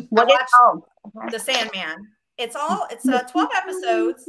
What 0.09 0.29
I 0.31 0.33
is 0.33 0.39
watched 0.39 0.51
oh. 0.59 0.83
The 1.31 1.39
Sandman. 1.39 2.07
It's 2.37 2.55
all 2.55 2.87
it's 2.89 3.07
uh 3.07 3.21
12 3.31 3.49
episodes. 3.55 4.27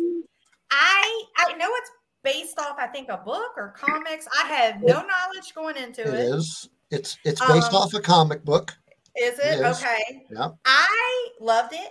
I 0.70 1.22
I 1.38 1.52
know 1.56 1.68
it's 1.70 1.90
based 2.22 2.58
off 2.58 2.76
I 2.78 2.86
think 2.86 3.08
a 3.08 3.16
book 3.18 3.52
or 3.56 3.74
comics. 3.76 4.26
I 4.42 4.46
have 4.46 4.82
no 4.82 4.94
knowledge 4.94 5.54
going 5.54 5.76
into 5.76 6.02
It 6.02 6.14
it. 6.14 6.34
is. 6.34 6.68
It's 6.90 7.16
it's 7.24 7.40
based 7.46 7.70
Um, 7.72 7.76
off 7.76 7.94
a 7.94 8.00
comic 8.00 8.44
book. 8.44 8.74
Is 9.16 9.38
it? 9.38 9.60
It 9.60 9.66
is. 9.66 9.78
Okay. 9.82 10.26
Yeah. 10.30 10.48
I 10.64 11.28
loved 11.40 11.72
it. 11.72 11.90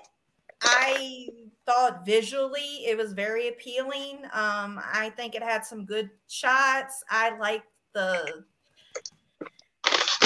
I 0.61 1.29
thought 1.65 2.05
visually 2.05 2.85
it 2.85 2.97
was 2.97 3.13
very 3.13 3.47
appealing. 3.47 4.23
Um, 4.33 4.79
I 4.83 5.11
think 5.15 5.35
it 5.35 5.43
had 5.43 5.65
some 5.65 5.85
good 5.85 6.09
shots. 6.27 7.03
I 7.09 7.37
liked 7.37 7.67
the 7.93 8.43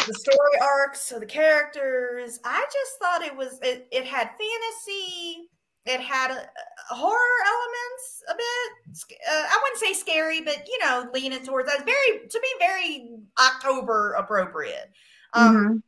the 0.06 0.14
story 0.14 0.60
arcs 0.62 1.12
of 1.12 1.22
the 1.22 1.26
characters. 1.26 2.40
I 2.44 2.66
just 2.66 3.00
thought 3.02 3.22
it 3.22 3.36
was 3.36 3.60
it, 3.62 3.88
it 3.92 4.06
had 4.06 4.30
fantasy. 4.32 5.50
It 5.86 6.00
had 6.00 6.32
a 6.32 6.96
horror 6.96 7.18
elements 7.46 8.24
a 8.30 8.36
bit. 8.36 9.18
Uh, 9.30 9.44
I 9.50 9.60
wouldn't 9.62 9.80
say 9.80 9.94
scary, 9.94 10.42
but 10.42 10.66
you 10.68 10.80
know, 10.80 11.10
leaning 11.14 11.46
towards 11.46 11.70
that. 11.70 11.86
Very 11.86 12.28
to 12.28 12.40
me, 12.40 12.48
very 12.60 13.10
October 13.40 14.14
appropriate. 14.14 14.92
Um, 15.34 15.56
Mhm. 15.56 15.84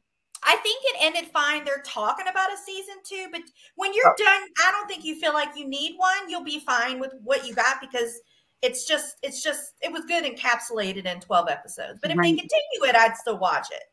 I 0.45 0.55
think 0.57 0.79
it 0.83 0.97
ended 1.01 1.31
fine. 1.31 1.65
They're 1.65 1.81
talking 1.85 2.27
about 2.29 2.53
a 2.53 2.57
season 2.57 2.95
two, 3.03 3.27
but 3.31 3.41
when 3.75 3.93
you're 3.93 4.07
Oh. 4.07 4.13
done, 4.17 4.41
I 4.63 4.71
don't 4.71 4.87
think 4.87 5.03
you 5.03 5.19
feel 5.19 5.33
like 5.33 5.49
you 5.55 5.67
need 5.67 5.95
one. 5.97 6.29
You'll 6.29 6.43
be 6.43 6.59
fine 6.59 6.99
with 6.99 7.13
what 7.23 7.45
you 7.47 7.53
got 7.55 7.81
because 7.81 8.19
it's 8.61 8.85
just, 8.85 9.17
it's 9.23 9.41
just, 9.43 9.73
it 9.81 9.91
was 9.91 10.05
good 10.05 10.23
encapsulated 10.23 11.05
in 11.05 11.19
12 11.19 11.49
episodes. 11.49 11.99
But 12.01 12.11
if 12.11 12.17
they 12.17 12.29
continue 12.29 12.83
it, 12.83 12.95
I'd 12.95 13.17
still 13.17 13.37
watch 13.39 13.67
it. 13.71 13.83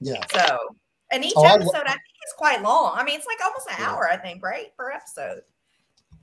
Yeah. 0.00 0.24
So, 0.32 0.58
and 1.12 1.24
each 1.24 1.34
Oh, 1.36 1.44
I 1.44 1.50
lo- 1.50 1.54
episode, 1.56 1.82
I 1.86 1.90
think 1.92 2.00
is 2.26 2.32
quite 2.36 2.62
long. 2.62 2.92
I 2.96 3.04
mean, 3.04 3.16
it's 3.16 3.26
like 3.26 3.38
almost 3.44 3.68
an 3.68 3.76
Yeah. 3.78 3.90
hour, 3.92 4.08
I 4.10 4.16
think, 4.16 4.42
right? 4.42 4.74
Per 4.76 4.90
episode. 4.90 5.42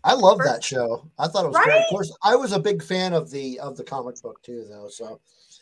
I 0.04 0.14
love 0.14 0.38
First- 0.38 0.50
that 0.52 0.64
show. 0.64 1.10
I 1.20 1.28
thought 1.28 1.46
it 1.46 1.50
was 1.50 1.58
great. 1.58 1.82
Of 1.84 1.90
course, 1.90 2.12
I 2.24 2.36
was 2.36 2.52
a 2.52 2.60
big 2.60 2.82
fan 2.84 3.14
of 3.14 3.30
the 3.30 3.60
of 3.60 3.78
the 3.78 3.84
comic 3.84 4.22
book 4.22 4.42
too, 4.42 4.66
though. 4.70 4.88
So 4.90 5.20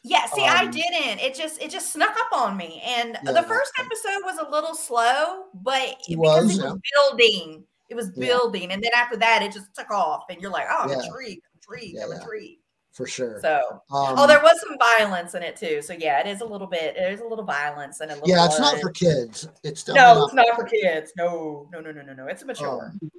Yeah, 0.08 0.28
see, 0.28 0.46
I 0.46 0.65
Um, 0.65 0.72
didn't. 0.72 1.20
It 1.20 1.34
just 1.34 1.60
it 1.60 1.72
just 1.72 1.91
snuck 1.91 2.15
up 2.15 2.32
on 2.32 2.56
me. 2.56 2.80
And 2.86 3.18
Yeah. 3.24 3.32
the 3.32 3.41
first 3.41 3.72
episode 3.80 4.24
was 4.24 4.38
a 4.38 4.48
little 4.48 4.76
slow, 4.76 5.46
but 5.56 5.98
It 6.08 6.20
because 6.20 6.46
was, 6.46 6.62
was 6.62 6.80
building, 6.94 7.65
it 7.89 7.96
was 7.96 8.12
Yeah. 8.15 8.28
building, 8.28 8.72
and 8.72 8.84
then 8.84 8.91
after 8.96 9.18
that, 9.18 9.41
it 9.41 9.52
just 9.52 9.74
took 9.74 9.89
off, 9.89 10.26
and 10.30 10.39
you're 10.39 10.52
like, 10.52 10.68
oh, 10.70 10.82
I'm 10.84 10.89
Yeah. 10.89 11.02
intrigued, 11.02 11.41
I'm 11.44 11.58
intrigued, 11.58 11.96
Yeah, 11.96 12.04
I'm 12.04 12.12
yeah. 12.12 12.20
intrigued. 12.20 12.62
for 12.91 13.08
sure. 13.08 13.41
So, 13.41 13.82
Um, 13.89 14.15
oh, 14.20 14.28
there 14.28 14.41
was 14.41 14.62
some 14.62 14.78
violence 14.78 15.34
in 15.34 15.41
it 15.41 15.56
too. 15.56 15.82
So 15.82 15.94
yeah, 15.94 16.20
it 16.20 16.28
is 16.28 16.41
a 16.41 16.46
little 16.46 16.68
bit. 16.68 16.96
There's 16.96 17.20
a 17.20 17.26
little 17.26 17.44
violence 17.44 18.00
and 18.00 18.12
a 18.12 18.13
little. 18.13 18.30
yeah, 18.30 18.46
it's 18.46 18.60
not 18.60 18.80
for 18.80 18.91
kids. 18.91 19.50
It's 19.63 19.88
No, 19.88 20.24
it's 20.24 20.34
not 20.36 20.56
for 20.56 20.63
kids. 20.65 21.12
No, 21.18 21.68
no, 21.74 21.82
no, 21.82 21.91
no, 21.91 22.04
no, 22.04 22.13
no. 22.13 22.28
It's 22.28 22.44
a 22.44 22.46
mature. 22.46 22.94
Um, 23.02 23.12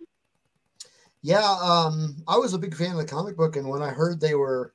yeah, 1.23 1.57
um, 1.61 2.17
I 2.29 2.39
was 2.39 2.55
a 2.55 2.59
big 2.59 2.75
fan 2.77 2.93
of 2.93 2.97
the 2.99 3.05
comic 3.05 3.37
book, 3.37 3.57
and 3.57 3.69
when 3.69 3.83
I 3.83 3.91
heard 3.91 4.21
they 4.21 4.35
were 4.37 4.73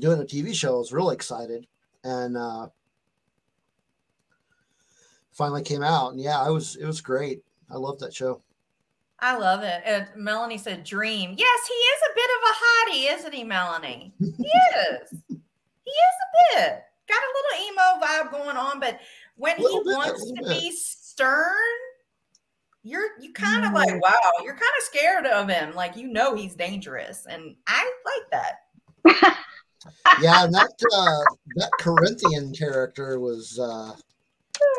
doing 0.00 0.20
a 0.20 0.24
TV 0.24 0.54
show, 0.54 0.74
I 0.76 0.78
was 0.78 0.92
really 0.92 1.14
excited, 1.14 1.66
and 2.04 2.36
uh, 2.36 2.68
finally 5.32 5.62
came 5.62 5.82
out, 5.82 6.12
and 6.12 6.20
yeah, 6.20 6.40
I 6.40 6.50
was. 6.50 6.76
It 6.76 6.86
was 6.86 7.00
great. 7.00 7.42
I 7.70 7.76
loved 7.76 8.00
that 8.00 8.14
show. 8.14 8.42
I 9.20 9.36
love 9.36 9.62
it. 9.64 9.82
And 9.84 10.06
Melanie 10.16 10.58
said, 10.58 10.84
"Dream." 10.84 11.34
Yes, 11.36 11.60
he 11.66 11.74
is 11.74 12.00
a 12.10 12.14
bit 12.14 12.30
of 12.36 12.42
a 12.50 12.54
hottie, 12.60 13.18
isn't 13.18 13.34
he, 13.34 13.44
Melanie? 13.44 14.12
He 14.18 14.26
is. 14.26 15.22
he 15.28 15.90
is 15.90 16.16
a 16.22 16.56
bit. 16.56 16.82
Got 17.08 17.18
a 17.22 17.34
little 17.34 17.66
emo 17.66 18.06
vibe 18.06 18.30
going 18.30 18.56
on, 18.56 18.80
but 18.80 19.00
when 19.36 19.56
he 19.56 19.62
bit, 19.64 19.86
wants 19.86 20.24
to 20.26 20.34
bit. 20.34 20.60
be 20.60 20.70
stern, 20.72 21.52
you're 22.82 23.18
you 23.20 23.32
kind 23.32 23.64
of 23.64 23.72
like, 23.72 23.88
Mm. 23.88 24.00
wow, 24.02 24.30
you're 24.44 24.52
kind 24.54 24.62
of 24.78 24.84
scared 24.84 25.26
of 25.26 25.48
him. 25.48 25.74
Like 25.74 25.96
you 25.96 26.08
know 26.08 26.34
he's 26.34 26.54
dangerous, 26.54 27.26
and 27.28 27.56
I 27.66 27.90
like 28.04 28.30
that. 28.30 29.36
Yeah, 30.20 30.44
and 30.44 30.54
that 30.54 30.72
uh, 30.94 31.34
that 31.56 31.70
Corinthian 31.78 32.52
character 32.52 33.20
was 33.20 33.58
uh, 33.58 33.94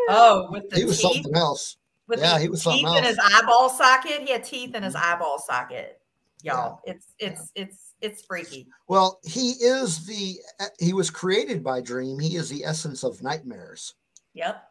Oh, 0.09 0.47
with 0.51 0.69
the 0.69 0.77
he 0.77 0.85
was 0.85 0.99
teeth, 0.99 1.13
something 1.13 1.35
else. 1.35 1.77
with 2.07 2.19
yeah, 2.19 2.39
he 2.39 2.49
was 2.49 2.63
teeth 2.63 2.81
something 2.81 2.97
in 2.97 3.03
his 3.03 3.19
eyeball 3.21 3.69
socket. 3.69 4.21
He 4.21 4.31
had 4.31 4.43
teeth 4.43 4.75
in 4.75 4.83
his 4.83 4.95
eyeball 4.95 5.39
socket. 5.39 6.01
Yeah. 6.41 6.53
Y'all, 6.53 6.81
it's 6.85 7.07
it's 7.19 7.51
it's 7.55 7.93
it's 8.01 8.21
freaky. 8.23 8.67
Well, 8.87 9.19
he 9.23 9.51
is 9.51 10.05
the 10.05 10.37
he 10.79 10.93
was 10.93 11.09
created 11.09 11.63
by 11.63 11.81
Dream. 11.81 12.19
He 12.19 12.35
is 12.35 12.49
the 12.49 12.63
essence 12.65 13.03
of 13.03 13.21
nightmares. 13.21 13.93
Yep. 14.33 14.63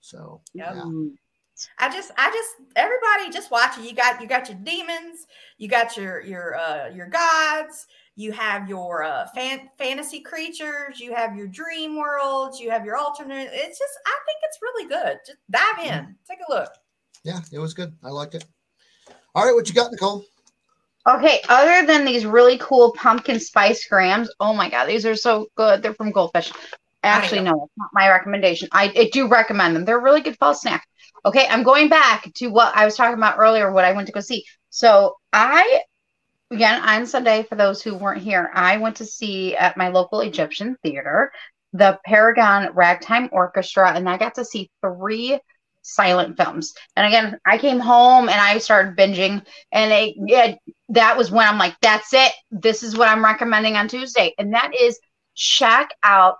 So 0.00 0.40
Yep. 0.54 0.74
yeah. 0.74 0.90
I 1.78 1.88
just, 1.92 2.10
I 2.18 2.28
just, 2.30 2.70
everybody 2.74 3.30
just 3.32 3.52
watch 3.52 3.78
it. 3.78 3.84
You 3.84 3.94
got, 3.94 4.20
you 4.20 4.26
got 4.26 4.48
your 4.48 4.58
demons, 4.64 5.26
you 5.58 5.68
got 5.68 5.96
your, 5.96 6.20
your, 6.22 6.56
uh, 6.56 6.88
your 6.88 7.06
gods, 7.06 7.86
you 8.16 8.32
have 8.32 8.68
your 8.68 9.02
uh, 9.02 9.26
fan, 9.34 9.68
fantasy 9.78 10.20
creatures, 10.20 11.00
you 11.00 11.14
have 11.14 11.34
your 11.34 11.46
dream 11.46 11.96
worlds, 11.96 12.60
you 12.60 12.70
have 12.70 12.84
your 12.84 12.96
alternate. 12.96 13.48
It's 13.52 13.78
just, 13.78 13.92
I 14.06 14.18
think 14.26 14.38
it's 14.42 14.58
really 14.62 14.88
good. 14.88 15.18
Just 15.26 15.38
dive 15.50 15.78
in, 15.86 16.14
take 16.28 16.38
a 16.48 16.52
look. 16.52 16.70
yeah, 17.24 17.40
it 17.52 17.58
was 17.58 17.74
good. 17.74 17.94
I 18.02 18.10
liked 18.10 18.34
it. 18.34 18.44
All 19.34 19.46
right, 19.46 19.54
what 19.54 19.68
you 19.68 19.74
got, 19.74 19.90
Nicole? 19.92 20.24
Okay, 21.08 21.40
other 21.48 21.86
than 21.86 22.04
these 22.04 22.24
really 22.24 22.58
cool 22.58 22.92
pumpkin 22.92 23.40
spice 23.40 23.86
grams, 23.88 24.30
oh 24.38 24.54
my 24.54 24.68
god, 24.68 24.86
these 24.86 25.04
are 25.06 25.16
so 25.16 25.46
good. 25.56 25.82
They're 25.82 25.94
from 25.94 26.12
Goldfish. 26.12 26.52
Actually, 27.02 27.40
no, 27.40 27.58
that's 27.58 27.72
not 27.76 27.88
my 27.92 28.08
recommendation. 28.08 28.68
I, 28.70 28.92
I 28.96 29.10
do 29.12 29.26
recommend 29.26 29.74
them. 29.74 29.84
They're 29.84 29.98
a 29.98 30.02
really 30.02 30.20
good 30.20 30.38
fall 30.38 30.54
snack. 30.54 30.86
Okay, 31.24 31.46
I'm 31.48 31.64
going 31.64 31.88
back 31.88 32.32
to 32.34 32.48
what 32.48 32.76
I 32.76 32.84
was 32.84 32.94
talking 32.94 33.18
about 33.18 33.38
earlier, 33.38 33.72
what 33.72 33.84
I 33.84 33.92
went 33.92 34.06
to 34.06 34.12
go 34.12 34.20
see. 34.20 34.44
So 34.70 35.16
I 35.32 35.80
again 36.52 36.80
on 36.82 37.06
Sunday, 37.06 37.44
for 37.44 37.56
those 37.56 37.82
who 37.82 37.96
weren't 37.96 38.22
here, 38.22 38.50
I 38.54 38.76
went 38.76 38.96
to 38.96 39.04
see 39.04 39.56
at 39.56 39.76
my 39.76 39.88
local 39.88 40.20
Egyptian 40.20 40.76
theater 40.82 41.32
the 41.72 41.98
Paragon 42.04 42.72
Ragtime 42.74 43.30
Orchestra, 43.32 43.92
and 43.94 44.08
I 44.08 44.18
got 44.18 44.34
to 44.34 44.44
see 44.44 44.70
three 44.82 45.40
silent 45.80 46.36
films. 46.36 46.74
And 46.96 47.06
again, 47.06 47.38
I 47.46 47.58
came 47.58 47.80
home 47.80 48.28
and 48.28 48.40
I 48.40 48.58
started 48.58 48.96
binging, 48.96 49.44
and 49.72 49.92
it, 49.92 50.14
it 50.18 50.58
that 50.90 51.16
was 51.16 51.30
when 51.30 51.48
I'm 51.48 51.58
like, 51.58 51.74
that's 51.80 52.12
it. 52.12 52.32
This 52.50 52.82
is 52.82 52.96
what 52.96 53.08
I'm 53.08 53.24
recommending 53.24 53.76
on 53.76 53.88
Tuesday. 53.88 54.34
And 54.38 54.52
that 54.54 54.72
is 54.78 54.98
check 55.34 55.90
out, 56.02 56.36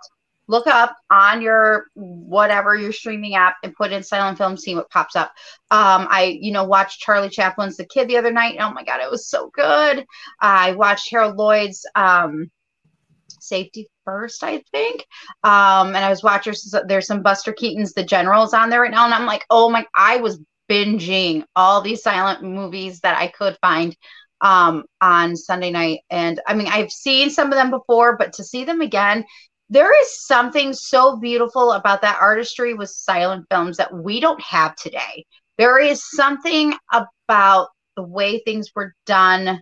look 0.47 0.67
up 0.67 0.95
on 1.09 1.41
your 1.41 1.85
whatever 1.93 2.75
your 2.75 2.91
streaming 2.91 3.35
app 3.35 3.55
and 3.63 3.73
put 3.75 3.91
in 3.91 4.03
silent 4.03 4.37
film, 4.37 4.57
see 4.57 4.75
what 4.75 4.89
pops 4.89 5.15
up. 5.15 5.31
Um, 5.71 6.07
I, 6.09 6.37
you 6.41 6.51
know, 6.51 6.65
watched 6.65 6.99
Charlie 6.99 7.29
Chaplin's 7.29 7.77
The 7.77 7.85
Kid 7.85 8.07
the 8.07 8.17
other 8.17 8.31
night. 8.31 8.57
Oh 8.59 8.71
my 8.71 8.83
God, 8.83 9.01
it 9.01 9.11
was 9.11 9.27
so 9.27 9.49
good. 9.53 10.05
I 10.39 10.73
watched 10.73 11.09
Harold 11.09 11.37
Lloyd's 11.37 11.85
um, 11.95 12.51
Safety 13.39 13.89
First, 14.05 14.43
I 14.43 14.63
think. 14.71 15.05
Um, 15.43 15.87
and 15.87 15.97
I 15.97 16.09
was 16.09 16.23
watching, 16.23 16.53
there's 16.87 17.07
some 17.07 17.21
Buster 17.21 17.53
Keaton's 17.53 17.93
The 17.93 18.03
Generals 18.03 18.53
on 18.53 18.69
there 18.69 18.81
right 18.81 18.91
now. 18.91 19.05
And 19.05 19.13
I'm 19.13 19.25
like, 19.25 19.45
oh 19.49 19.69
my, 19.69 19.85
I 19.95 20.17
was 20.17 20.39
binging 20.69 21.43
all 21.55 21.81
these 21.81 22.03
silent 22.03 22.43
movies 22.43 22.99
that 23.01 23.17
I 23.17 23.27
could 23.27 23.57
find 23.61 23.95
um, 24.41 24.83
on 24.99 25.35
Sunday 25.37 25.71
night. 25.71 26.01
And 26.09 26.41
I 26.45 26.53
mean, 26.53 26.67
I've 26.67 26.91
seen 26.91 27.29
some 27.29 27.47
of 27.47 27.53
them 27.53 27.69
before, 27.69 28.17
but 28.17 28.33
to 28.33 28.43
see 28.43 28.65
them 28.65 28.81
again, 28.81 29.23
there 29.73 29.99
is 30.01 30.23
something 30.23 30.71
so 30.71 31.17
beautiful 31.17 31.71
about 31.71 32.03
that 32.03 32.19
artistry 32.21 32.75
with 32.75 32.91
silent 32.91 33.47
films 33.49 33.77
that 33.77 33.91
we 33.91 34.19
don't 34.19 34.41
have 34.41 34.75
today. 34.75 35.25
There 35.57 35.79
is 35.79 36.07
something 36.11 36.75
about 36.91 37.69
the 37.95 38.03
way 38.03 38.39
things 38.39 38.69
were 38.75 38.93
done. 39.07 39.61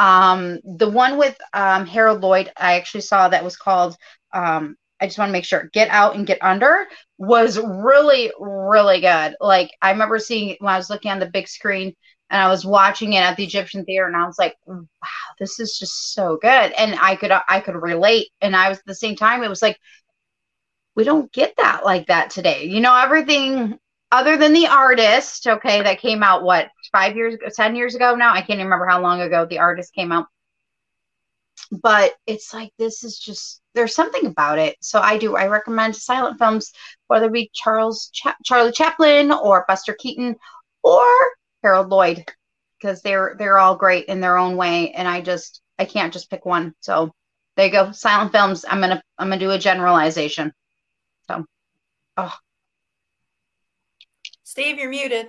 Um, 0.00 0.58
the 0.64 0.88
one 0.88 1.16
with 1.16 1.38
um, 1.52 1.86
Harold 1.86 2.22
Lloyd, 2.22 2.50
I 2.56 2.74
actually 2.74 3.02
saw 3.02 3.28
that 3.28 3.44
was 3.44 3.56
called. 3.56 3.96
Um, 4.34 4.74
I 5.00 5.06
just 5.06 5.18
want 5.18 5.28
to 5.28 5.32
make 5.32 5.44
sure 5.44 5.70
Get 5.72 5.88
Out 5.90 6.16
and 6.16 6.26
Get 6.26 6.42
Under 6.42 6.86
was 7.18 7.56
really, 7.58 8.32
really 8.40 9.00
good. 9.00 9.36
Like 9.40 9.70
I 9.80 9.92
remember 9.92 10.18
seeing 10.18 10.56
when 10.58 10.74
I 10.74 10.76
was 10.76 10.90
looking 10.90 11.12
on 11.12 11.20
the 11.20 11.30
big 11.30 11.46
screen 11.46 11.94
and 12.32 12.42
I 12.42 12.48
was 12.48 12.64
watching 12.66 13.12
it 13.12 13.18
at 13.20 13.36
the 13.36 13.44
Egyptian 13.44 13.84
Theater, 13.84 14.06
and 14.06 14.16
I 14.16 14.26
was 14.26 14.38
like, 14.38 14.56
mm, 14.68 14.80
"Wow, 14.80 15.34
this 15.38 15.60
is 15.60 15.78
just 15.78 16.14
so 16.14 16.38
good." 16.42 16.72
And 16.72 16.96
I 17.00 17.16
could 17.16 17.30
I 17.30 17.60
could 17.60 17.76
relate, 17.76 18.30
and 18.40 18.56
I 18.56 18.70
was 18.70 18.78
at 18.78 18.86
the 18.86 18.94
same 18.96 19.16
time, 19.16 19.44
it 19.44 19.48
was 19.48 19.62
like 19.62 19.78
we 20.94 21.04
don't 21.04 21.32
get 21.32 21.54
that 21.56 21.84
like 21.84 22.06
that 22.08 22.30
today. 22.30 22.64
You 22.64 22.80
know, 22.80 22.94
everything 22.94 23.78
other 24.10 24.36
than 24.36 24.52
the 24.52 24.66
artist, 24.66 25.46
okay, 25.46 25.82
that 25.82 26.00
came 26.00 26.22
out 26.22 26.42
what 26.42 26.68
five 26.92 27.16
years, 27.16 27.36
ten 27.54 27.76
years 27.76 27.94
ago 27.94 28.14
now. 28.14 28.32
I 28.32 28.40
can't 28.40 28.52
even 28.52 28.66
remember 28.66 28.86
how 28.86 29.00
long 29.00 29.20
ago 29.20 29.46
the 29.46 29.58
artist 29.58 29.94
came 29.94 30.12
out. 30.12 30.26
But 31.82 32.14
it's 32.26 32.52
like 32.52 32.72
this 32.78 33.02
is 33.04 33.18
just 33.18 33.62
there's 33.74 33.94
something 33.94 34.26
about 34.26 34.58
it. 34.58 34.76
So 34.82 35.00
I 35.00 35.16
do 35.18 35.36
I 35.36 35.46
recommend 35.46 35.96
silent 35.96 36.38
films, 36.38 36.72
whether 37.06 37.26
it 37.26 37.32
be 37.32 37.50
Charles 37.54 38.10
Cha- 38.12 38.36
Charlie 38.44 38.72
Chaplin 38.72 39.32
or 39.32 39.64
Buster 39.66 39.94
Keaton 39.98 40.36
or 40.82 41.04
Harold 41.62 41.88
Lloyd, 41.88 42.24
because 42.80 43.02
they're 43.02 43.36
they're 43.38 43.58
all 43.58 43.76
great 43.76 44.06
in 44.06 44.20
their 44.20 44.36
own 44.36 44.56
way, 44.56 44.92
and 44.92 45.06
I 45.06 45.20
just 45.20 45.60
I 45.78 45.84
can't 45.84 46.12
just 46.12 46.30
pick 46.30 46.44
one. 46.44 46.74
So 46.80 47.12
there 47.56 47.66
you 47.66 47.72
go, 47.72 47.92
silent 47.92 48.32
films. 48.32 48.64
I'm 48.68 48.80
gonna 48.80 49.02
I'm 49.18 49.28
gonna 49.28 49.38
do 49.38 49.50
a 49.50 49.58
generalization. 49.58 50.52
So, 51.28 51.44
oh, 52.16 52.34
Steve, 54.44 54.78
you're 54.78 54.90
muted. 54.90 55.28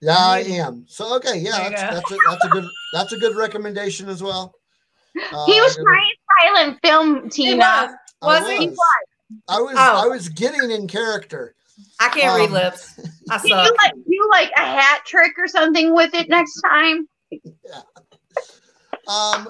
Yeah, 0.00 0.16
I 0.18 0.40
am. 0.40 0.84
So 0.88 1.16
okay, 1.16 1.38
yeah, 1.38 1.68
that's, 1.70 1.82
that's 1.82 2.12
a 2.12 2.16
that's 2.28 2.44
a 2.44 2.48
good 2.48 2.64
that's 2.92 3.12
a 3.12 3.18
good 3.18 3.36
recommendation 3.36 4.08
as 4.08 4.22
well. 4.22 4.54
Uh, 5.32 5.46
he 5.46 5.60
was 5.60 5.76
I- 5.78 5.82
trying 5.82 6.12
silent 6.54 6.78
film, 6.82 7.30
Tina. 7.30 7.56
was. 7.56 7.90
I 8.22 8.26
Was 8.26 8.50
he? 8.60 8.68
was. 8.68 8.78
I 9.48 9.60
was 9.60 9.74
Oh. 9.76 10.04
I 10.04 10.06
was 10.06 10.28
getting 10.28 10.70
in 10.70 10.86
character. 10.86 11.54
I 12.00 12.08
can't 12.10 12.36
read 12.36 12.46
Um, 12.48 12.52
lips. 12.52 12.94
I 13.30 13.38
Can 13.38 13.46
you 13.46 13.54
suck. 13.56 13.76
like 13.78 13.92
you 14.06 14.28
like 14.30 14.50
a 14.56 14.60
hat 14.60 15.02
trick 15.06 15.32
or 15.38 15.48
something 15.48 15.94
with 15.94 16.14
it 16.14 16.28
next 16.28 16.60
time? 16.60 17.08
Yeah. 17.30 17.82
Um, 19.08 19.48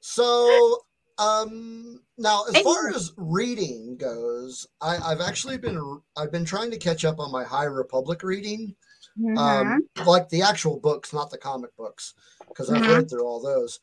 so 0.00 0.78
um, 1.18 2.00
now 2.18 2.44
as 2.48 2.60
far 2.62 2.88
as 2.88 3.12
reading 3.16 3.96
goes, 3.96 4.66
I, 4.80 4.96
I've 4.98 5.20
actually 5.20 5.58
been 5.58 6.00
I've 6.16 6.32
been 6.32 6.44
trying 6.44 6.70
to 6.70 6.78
catch 6.78 7.04
up 7.04 7.20
on 7.20 7.30
my 7.30 7.44
High 7.44 7.64
Republic 7.64 8.22
reading, 8.22 8.74
Mm-hmm. 9.18 9.38
um, 9.38 9.88
like 10.06 10.28
the 10.28 10.42
actual 10.42 10.78
books, 10.78 11.12
not 11.12 11.30
the 11.30 11.36
comic 11.38 11.76
books, 11.76 12.14
because 12.48 12.70
I've 12.70 12.82
Mhm. 12.82 12.94
read 12.94 13.10
through 13.10 13.26
all 13.26 13.40
those. 13.40 13.80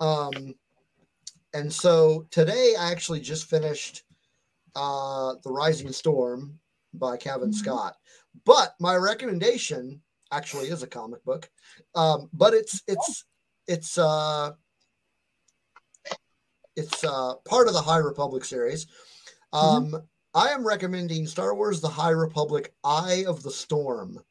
Um, 0.00 0.54
and 1.54 1.72
so 1.72 2.26
today 2.30 2.74
I 2.78 2.90
actually 2.90 3.20
just 3.20 3.48
finished 3.48 4.02
uh, 4.74 5.34
the 5.44 5.50
Rising 5.52 5.92
Storm 5.92 6.58
by 6.98 7.16
Kevin 7.16 7.50
Mhm. 7.50 7.54
Scott, 7.54 7.96
but 8.44 8.74
my 8.80 8.96
recommendation 8.96 10.02
actually 10.30 10.68
is 10.68 10.82
a 10.82 10.86
comic 10.86 11.22
book, 11.24 11.50
um, 11.94 12.28
but 12.32 12.54
it's 12.54 12.82
it's 12.86 13.24
it's 13.66 13.98
uh 13.98 14.52
it's 16.76 17.04
uh 17.04 17.34
part 17.44 17.68
of 17.68 17.74
the 17.74 17.82
High 17.82 17.98
Republic 17.98 18.44
series. 18.44 18.86
Um, 19.52 20.02
I 20.34 20.48
am 20.48 20.66
recommending 20.66 21.26
Star 21.26 21.54
Wars: 21.54 21.80
The 21.80 21.88
High 21.88 22.10
Republic, 22.10 22.74
Eye 22.82 23.24
of 23.28 23.42
the 23.42 23.50
Storm, 23.50 24.24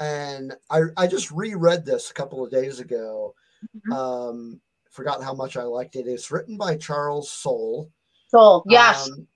and 0.00 0.56
I 0.70 0.82
I 0.96 1.06
just 1.06 1.30
reread 1.30 1.84
this 1.84 2.10
a 2.10 2.14
couple 2.14 2.44
of 2.44 2.50
days 2.50 2.80
ago. 2.80 3.34
Mhm. 3.76 3.92
Um, 3.94 4.60
forgot 4.90 5.22
how 5.22 5.34
much 5.34 5.56
I 5.56 5.62
liked 5.62 5.94
it. 5.96 6.08
It's 6.08 6.30
written 6.30 6.56
by 6.56 6.76
Charles 6.76 7.30
Soule. 7.30 7.90
Soul, 8.28 8.64
yes. 8.66 9.08
Um, 9.08 9.28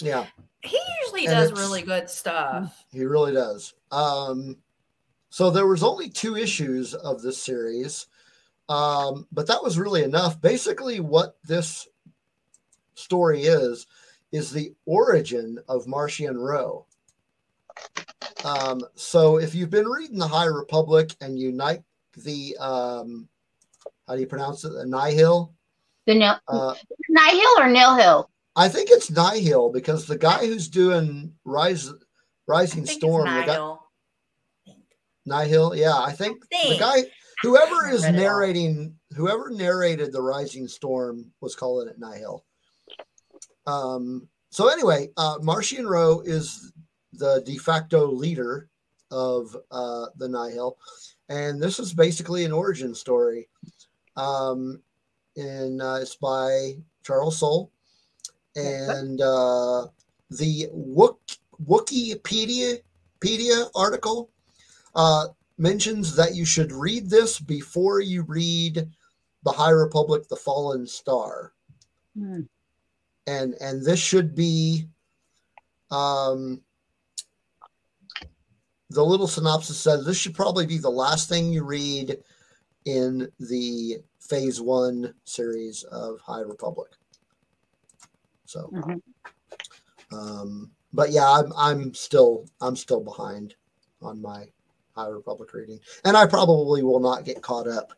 yeah, 0.00 0.26
He 0.66 0.78
usually 1.02 1.26
And 1.26 1.34
does 1.36 1.52
really 1.52 1.82
good 1.82 2.08
stuff. 2.10 2.84
he 2.90 3.04
really 3.04 3.32
does. 3.32 3.74
Um, 3.92 4.56
so 5.30 5.50
there 5.50 5.66
was 5.66 5.82
only 5.82 6.08
two 6.08 6.36
issues 6.36 6.94
of 6.94 7.22
this 7.22 7.42
series, 7.42 8.06
um, 8.68 9.26
but 9.32 9.46
that 9.46 9.62
was 9.62 9.78
really 9.78 10.02
enough. 10.02 10.40
Basically, 10.40 11.00
what 11.00 11.36
this 11.44 11.86
story 12.94 13.42
is 13.42 13.86
is 14.32 14.50
the 14.50 14.72
origin 14.86 15.58
of 15.68 15.86
Marchion 15.86 16.36
Ro. 16.36 16.86
Um, 18.44 18.80
so 18.94 19.36
if 19.38 19.54
you've 19.54 19.70
been 19.70 19.86
reading 19.86 20.18
the 20.18 20.26
High 20.26 20.46
Republic 20.46 21.14
and 21.20 21.38
you 21.38 21.52
like 21.52 21.82
the 22.16 22.56
um, 22.58 23.28
how 24.08 24.14
do 24.14 24.20
you 24.20 24.26
pronounce 24.26 24.64
it? 24.64 24.70
The 24.72 24.86
Nihil. 24.86 25.52
the 26.06 26.14
Nil, 26.14 26.36
Uh, 26.48 26.74
Nihil 27.08 27.58
or 27.60 27.68
Nil 27.68 27.94
Hill? 27.96 28.30
I 28.56 28.68
think 28.68 28.88
it's 28.90 29.10
Nihil 29.10 29.70
because 29.70 30.06
the 30.06 30.16
guy 30.16 30.46
who's 30.46 30.68
doing 30.68 31.34
Rise 31.44 31.90
I 31.90 31.92
Rising 32.46 32.86
Storm, 32.86 33.24
the 33.24 33.42
guy, 33.42 33.76
Nihil. 35.26 35.76
Yeah, 35.76 35.98
I 35.98 36.12
think 36.12 36.40
the 36.48 36.56
think. 36.56 36.80
guy, 36.80 37.02
whoever 37.42 37.88
is 37.88 38.04
read 38.04 38.14
it 38.14 38.18
all. 38.18 38.22
narrating, 38.24 38.94
whoever 39.14 39.50
narrated 39.50 40.12
the 40.12 40.22
Rising 40.22 40.68
Storm 40.68 41.30
was 41.40 41.54
calling 41.54 41.88
it 41.88 41.98
Nihil. 41.98 42.44
Um. 43.66 44.28
So 44.50 44.68
anyway, 44.68 45.10
uh, 45.18 45.38
Marchion 45.38 45.86
Ro 45.86 46.20
is 46.20 46.72
the 47.12 47.42
de 47.44 47.58
facto 47.58 48.06
leader 48.06 48.70
of 49.10 49.54
uh, 49.70 50.06
the 50.16 50.28
Nihil, 50.28 50.78
and 51.28 51.60
this 51.60 51.78
is 51.78 51.92
basically 51.92 52.44
an 52.44 52.52
origin 52.52 52.94
story. 52.94 53.48
Um, 54.16 54.80
and 55.36 55.82
uh, 55.82 55.98
it's 56.00 56.16
by 56.16 56.76
Charles 57.02 57.38
Soule, 57.38 57.70
and 58.56 59.20
uh, 59.20 59.86
the 60.30 60.68
Wikipedia 61.64 62.80
Pedia 63.20 63.70
article 63.74 64.30
uh, 64.94 65.26
mentions 65.58 66.16
that 66.16 66.34
you 66.34 66.44
should 66.44 66.72
read 66.72 67.08
this 67.08 67.38
before 67.38 68.00
you 68.00 68.22
read 68.22 68.88
the 69.44 69.52
High 69.52 69.70
Republic: 69.70 70.28
The 70.28 70.36
Fallen 70.36 70.86
Star, 70.86 71.52
Hmm. 72.16 72.42
and 73.26 73.54
and 73.60 73.84
this 73.84 74.00
should 74.00 74.34
be. 74.34 74.88
Um, 75.90 76.62
the 78.90 79.04
little 79.04 79.26
synopsis 79.26 79.78
says 79.78 80.04
this 80.04 80.16
should 80.16 80.34
probably 80.34 80.66
be 80.66 80.78
the 80.78 80.90
last 80.90 81.28
thing 81.28 81.52
you 81.52 81.64
read 81.64 82.18
in 82.84 83.28
the 83.38 83.98
Phase 84.20 84.60
One 84.60 85.14
series 85.24 85.82
of 85.84 86.20
High 86.20 86.40
Republic. 86.40 86.92
So, 88.46 88.70
Mhm. 88.72 89.02
um, 90.12 90.70
but 90.92 91.10
yeah, 91.10 91.28
I'm 91.30 91.52
I'm 91.56 91.94
still 91.94 92.46
I'm 92.60 92.76
still 92.76 93.00
behind 93.00 93.54
on 94.00 94.20
my 94.22 94.44
High 94.94 95.08
Republic 95.08 95.52
reading, 95.52 95.80
and 96.04 96.16
I 96.16 96.26
probably 96.26 96.82
will 96.82 97.00
not 97.00 97.24
get 97.24 97.42
caught 97.42 97.68
up. 97.68 97.92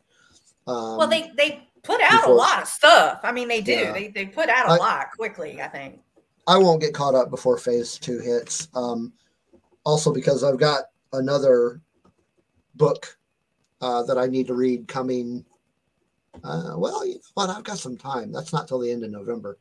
Um, 0.67 0.97
Well, 0.97 1.07
they 1.07 1.31
they 1.37 1.69
put 1.83 2.01
out 2.01 2.21
before- 2.21 2.33
a 2.33 2.37
lot 2.37 2.61
of 2.61 2.67
stuff. 2.67 3.19
I 3.23 3.31
mean, 3.31 3.47
they 3.47 3.61
do. 3.61 3.71
Yeah. 3.71 3.93
They 3.93 4.07
they 4.09 4.25
put 4.25 4.49
out 4.49 4.67
a 4.67 4.71
I- 4.71 4.77
lot 4.77 5.07
quickly. 5.15 5.61
I 5.61 5.67
think. 5.69 6.01
I 6.47 6.57
won't 6.57 6.81
get 6.81 6.93
caught 6.95 7.15
up 7.15 7.29
before 7.29 7.57
Phase 7.57 7.97
Two 7.97 8.19
hits. 8.19 8.67
Um, 8.73 9.13
also 9.85 10.11
because 10.11 10.43
I've 10.43 10.57
got 10.59 10.85
another 11.13 11.81
book 12.75 13.17
uh, 13.81 14.03
that 14.03 14.17
I 14.17 14.25
need 14.27 14.47
to 14.47 14.55
read 14.55 14.87
coming. 14.87 15.45
Uh, 16.43 16.73
well, 16.77 17.05
you 17.05 17.15
know 17.15 17.19
what? 17.35 17.49
I've 17.49 17.63
got 17.63 17.77
some 17.77 17.97
time. 17.97 18.31
That's 18.31 18.51
not 18.51 18.67
till 18.67 18.79
the 18.79 18.91
end 18.91 19.03
of 19.03 19.11
November 19.11 19.57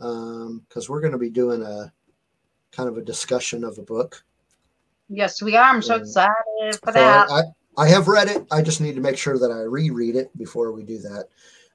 because 0.00 0.88
we're 0.88 1.00
going 1.00 1.12
to 1.12 1.18
be 1.18 1.30
doing 1.30 1.62
a 1.62 1.92
kind 2.72 2.88
of 2.88 2.96
a 2.96 3.02
discussion 3.02 3.64
of 3.64 3.78
a 3.78 3.82
book. 3.82 4.24
Yes, 5.08 5.42
we 5.42 5.56
are. 5.56 5.74
I'm 5.74 5.82
so 5.82 5.96
Yeah. 5.96 6.02
excited 6.02 6.80
for 6.82 6.92
that. 6.92 7.30
I, 7.30 7.40
I, 7.40 7.42
I 7.78 7.88
have 7.88 8.08
read 8.08 8.28
it. 8.28 8.46
I 8.50 8.62
just 8.62 8.80
need 8.80 8.94
to 8.94 9.00
make 9.00 9.16
sure 9.18 9.38
that 9.38 9.50
I 9.50 9.60
reread 9.62 10.16
it 10.16 10.36
before 10.36 10.72
we 10.72 10.82
do 10.82 10.98
that. 10.98 11.28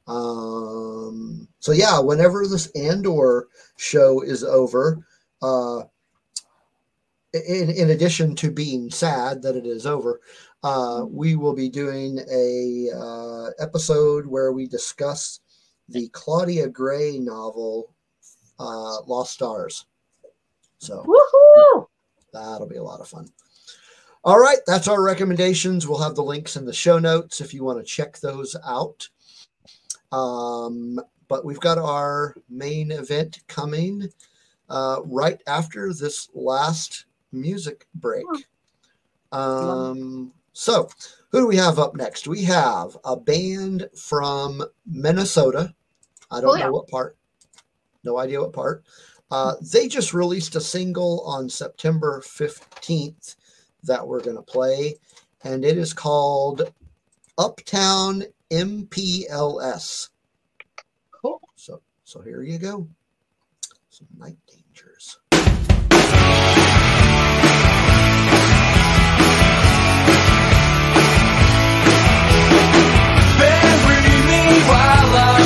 Um, 0.07 1.47
so 1.59 1.71
yeah, 1.71 1.99
whenever 1.99 2.45
this 2.47 2.67
Andor 2.75 3.47
show 3.77 4.21
is 4.21 4.43
over, 4.43 5.05
uh, 5.41 5.83
in, 7.33 7.69
in 7.71 7.89
addition 7.89 8.35
to 8.35 8.51
being 8.51 8.89
sad 8.89 9.41
that 9.41 9.55
it 9.55 9.65
is 9.65 9.85
over, 9.85 10.21
uh, 10.63 11.05
we 11.07 11.35
will 11.35 11.53
be 11.53 11.69
doing 11.69 12.19
a 12.31 12.89
uh, 12.95 13.49
episode 13.59 14.25
where 14.25 14.51
we 14.51 14.67
discuss 14.67 15.39
the 15.89 16.07
Claudia 16.09 16.69
Gray 16.69 17.19
novel, 17.19 17.94
uh, 18.59 19.01
Lost 19.03 19.33
Stars. 19.33 19.85
So 20.77 21.03
Woohoo! 21.03 21.87
That'll 22.33 22.67
be 22.67 22.77
a 22.77 22.83
lot 22.83 22.99
of 22.99 23.07
fun. 23.07 23.27
All 24.23 24.39
right, 24.39 24.57
that's 24.65 24.87
our 24.87 25.01
recommendations. 25.03 25.87
We'll 25.87 26.01
have 26.01 26.15
the 26.15 26.23
links 26.23 26.55
in 26.55 26.65
the 26.65 26.73
show 26.73 26.97
notes 26.99 27.41
if 27.41 27.53
you 27.53 27.63
want 27.63 27.79
to 27.79 27.85
check 27.85 28.17
those 28.19 28.55
out. 28.65 29.07
Um, 30.11 30.99
but 31.27 31.45
we've 31.45 31.59
got 31.59 31.77
our 31.77 32.35
main 32.49 32.91
event 32.91 33.39
coming 33.47 34.07
uh, 34.69 35.01
right 35.05 35.41
after 35.47 35.93
this 35.93 36.29
last 36.33 37.05
music 37.31 37.87
break. 37.95 38.25
Um, 39.31 40.31
so, 40.53 40.89
who 41.31 41.41
do 41.41 41.47
we 41.47 41.57
have 41.57 41.79
up 41.79 41.95
next? 41.95 42.27
We 42.27 42.43
have 42.43 42.97
a 43.03 43.15
band 43.17 43.89
from 43.95 44.63
Minnesota. 44.85 45.73
I 46.31 46.41
don't 46.41 46.51
Oh, 46.51 46.55
yeah. 46.55 46.65
know 46.65 46.71
what 46.71 46.87
part. 46.87 47.17
No 48.05 48.19
idea 48.19 48.39
what 48.39 48.53
part. 48.53 48.83
Uh, 49.31 49.55
they 49.73 49.87
just 49.87 50.13
released 50.13 50.55
a 50.55 50.61
single 50.61 51.21
on 51.25 51.49
September 51.49 52.21
15th 52.23 53.35
that 53.83 54.07
we're 54.07 54.21
going 54.21 54.35
to 54.35 54.43
play, 54.43 54.95
and 55.43 55.65
it 55.65 55.77
is 55.77 55.93
called 55.93 56.71
Uptown 57.37 58.23
MPLS. 58.51 60.09
Cool. 61.11 61.41
So, 61.55 61.81
so 62.03 62.21
here 62.21 62.43
you 62.43 62.59
go. 62.59 62.87
Some 63.89 64.07
night 64.17 64.37
dangers. 64.47 65.17
Bury 73.39 74.01
me 74.27 74.61
while 74.67 75.15
I'm 75.17 75.44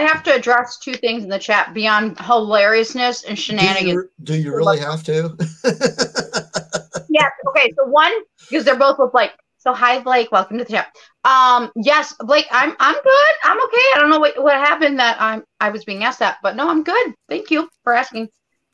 I 0.00 0.04
have 0.04 0.22
to 0.22 0.34
address 0.34 0.78
two 0.78 0.94
things 0.94 1.24
in 1.24 1.28
the 1.28 1.38
chat 1.38 1.74
beyond 1.74 2.18
hilariousness 2.18 3.24
and 3.24 3.36
Do 3.36 3.42
shenanigans. 3.42 3.92
you, 3.92 4.10
do 4.24 4.34
you 4.34 4.54
really 4.56 4.78
have 4.78 5.02
to? 5.04 5.36
Yes. 7.12 7.32
Okay. 7.48 7.72
So 7.76 7.86
one, 7.86 8.12
because 8.48 8.64
they're 8.64 8.78
both 8.78 8.96
with 8.98 9.10
Blake. 9.12 9.32
So 9.58 9.74
hi 9.74 9.98
Blake, 9.98 10.30
welcome 10.30 10.56
to 10.58 10.64
the 10.64 10.70
chat. 10.70 10.94
Um, 11.24 11.70
yes, 11.74 12.14
Blake, 12.20 12.46
I'm 12.52 12.74
I'm 12.78 12.94
good. 12.94 13.32
I'm 13.44 13.60
okay. 13.64 13.86
I 13.94 13.96
don't 13.98 14.08
know 14.10 14.20
what, 14.20 14.40
what 14.42 14.54
happened 14.54 15.00
that 15.00 15.20
I'm 15.20 15.42
I 15.60 15.68
was 15.70 15.84
being 15.84 16.04
asked 16.04 16.20
that, 16.20 16.38
but 16.42 16.54
no, 16.56 16.70
I'm 16.70 16.82
good. 16.84 17.14
Thank 17.28 17.50
you 17.50 17.68
for 17.82 17.92
asking. 17.92 18.28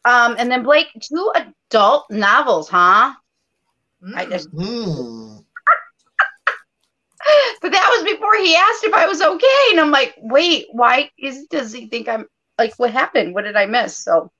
Um, 0.05 0.37
and 0.39 0.49
then 0.51 0.63
Blake, 0.63 0.89
two 1.01 1.33
adult 1.35 2.05
novels, 2.11 2.69
huh? 2.69 3.15
I 4.15 4.27
just 4.27 4.51
Hmm. 4.51 5.39
But 7.63 7.73
that 7.73 7.89
was 7.97 8.05
before 8.05 8.35
he 8.37 8.55
asked 8.57 8.85
if 8.85 8.95
I 8.95 9.07
was 9.07 9.21
okay. 9.23 9.71
And 9.71 9.81
I'm 9.81 9.91
like, 9.91 10.15
wait, 10.19 10.67
why 10.73 11.11
is 11.19 11.47
does 11.47 11.73
he 11.73 11.87
think 11.89 12.09
I'm 12.09 12.27
like 12.59 12.75
what 12.77 12.91
happened? 12.93 13.35
What 13.35 13.45
did 13.45 13.57
I 13.57 13.67
miss? 13.67 13.97
So 13.99 14.31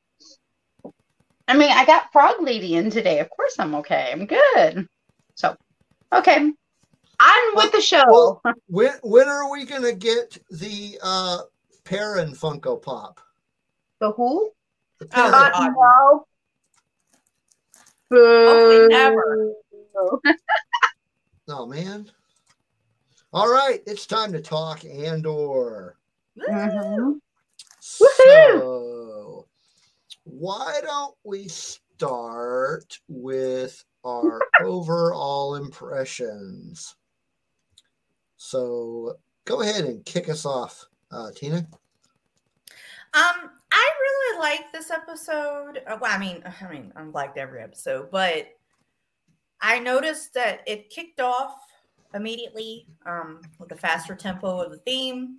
I 1.49 1.57
mean, 1.57 1.71
I 1.71 1.85
got 1.85 2.13
Frog 2.13 2.37
Lady 2.41 2.75
in 2.75 2.91
today. 2.91 3.21
Of 3.21 3.31
course 3.31 3.57
I'm 3.59 3.75
okay. 3.77 4.11
I'm 4.13 4.27
good. 4.27 4.89
So 5.35 5.57
okay. 6.13 6.37
On 7.19 7.57
with 7.57 7.73
the 7.73 7.81
show. 7.81 8.05
Well, 8.09 8.43
when 8.67 8.93
when 9.03 9.29
are 9.29 9.51
we 9.51 9.65
gonna 9.65 9.93
get 9.93 10.37
the 10.51 10.99
uh 11.03 11.39
Perrin 11.85 12.33
Funko 12.33 12.81
Pop? 12.83 13.21
the 14.01 14.11
who? 14.13 14.51
The 14.99 15.07
Oh, 15.07 15.31
Perrin- 15.31 15.31
God. 15.33 16.27
no. 18.13 18.49
Hopefully 18.49 18.89
never. 18.89 19.53
Boo. 19.95 20.21
oh 21.49 21.67
man. 21.67 22.11
All 23.37 23.53
right, 23.53 23.83
it's 23.87 24.07
time 24.07 24.33
to 24.33 24.41
talk 24.41 24.83
Andor. 24.87 25.99
Mhm. 26.39 27.21
So, 27.81 29.47
why 30.25 30.81
don't 30.83 31.15
we 31.23 31.47
start 31.47 32.99
with 33.09 33.85
our 34.05 34.41
overall 34.63 35.57
impressions? 35.57 36.97
So, 38.39 39.19
go 39.45 39.61
ahead 39.61 39.85
and 39.85 40.03
kick 40.07 40.31
us 40.31 40.47
off, 40.47 40.87
uh, 41.11 41.31
Tina. 41.33 41.59
Um, 41.59 43.51
I 43.71 43.91
really 44.01 44.39
like 44.39 44.73
this 44.73 44.91
episode. 44.91 45.83
Uh, 45.87 45.99
Well, 46.01 46.11
I 46.11 46.17
mean, 46.17 46.43
I 46.63 46.71
mean, 46.71 46.91
I 46.97 47.03
liked 47.03 47.37
every 47.37 47.61
episode, 47.61 48.11
but 48.11 48.49
I 49.61 49.79
noticed 49.79 50.33
that 50.33 50.63
it 50.67 50.89
kicked 50.89 51.21
off 51.21 51.61
immediately 52.17 52.87
um, 53.07 53.41
with 53.59 53.69
the 53.69 53.77
faster 53.77 54.15
tempo 54.15 54.61
of 54.61 54.71
the 54.71 54.79
theme. 54.79 55.39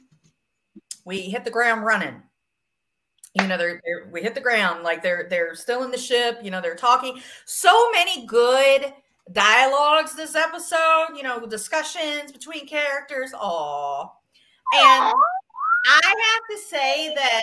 We 1.06 1.22
hit 1.22 1.44
the 1.44 1.52
ground 1.52 1.86
running. 1.86 2.22
You 3.34 3.48
know, 3.48 3.58
they're, 3.58 3.82
they're 3.86 4.10
we 4.12 4.22
hit 4.22 4.36
the 4.36 4.42
ground 4.42 4.84
like 4.84 5.04
they're 5.04 5.28
they're 5.30 5.56
still 5.56 5.84
in 5.84 5.92
the 5.92 5.98
ship. 5.98 6.40
You 6.42 6.52
know, 6.52 6.62
they're 6.62 6.76
talking. 6.76 7.20
So 7.46 7.92
many 7.92 8.26
good 8.26 8.94
dialogues 9.32 10.16
this 10.16 10.36
episode. 10.36 11.16
You 11.16 11.24
know, 11.24 11.46
discussions 11.46 12.32
between 12.32 12.68
characters. 12.68 13.32
Aw, 13.34 14.02
and 14.74 15.14
I 15.88 16.02
have 16.04 16.58
to 16.58 16.68
say 16.68 17.14
that 17.16 17.42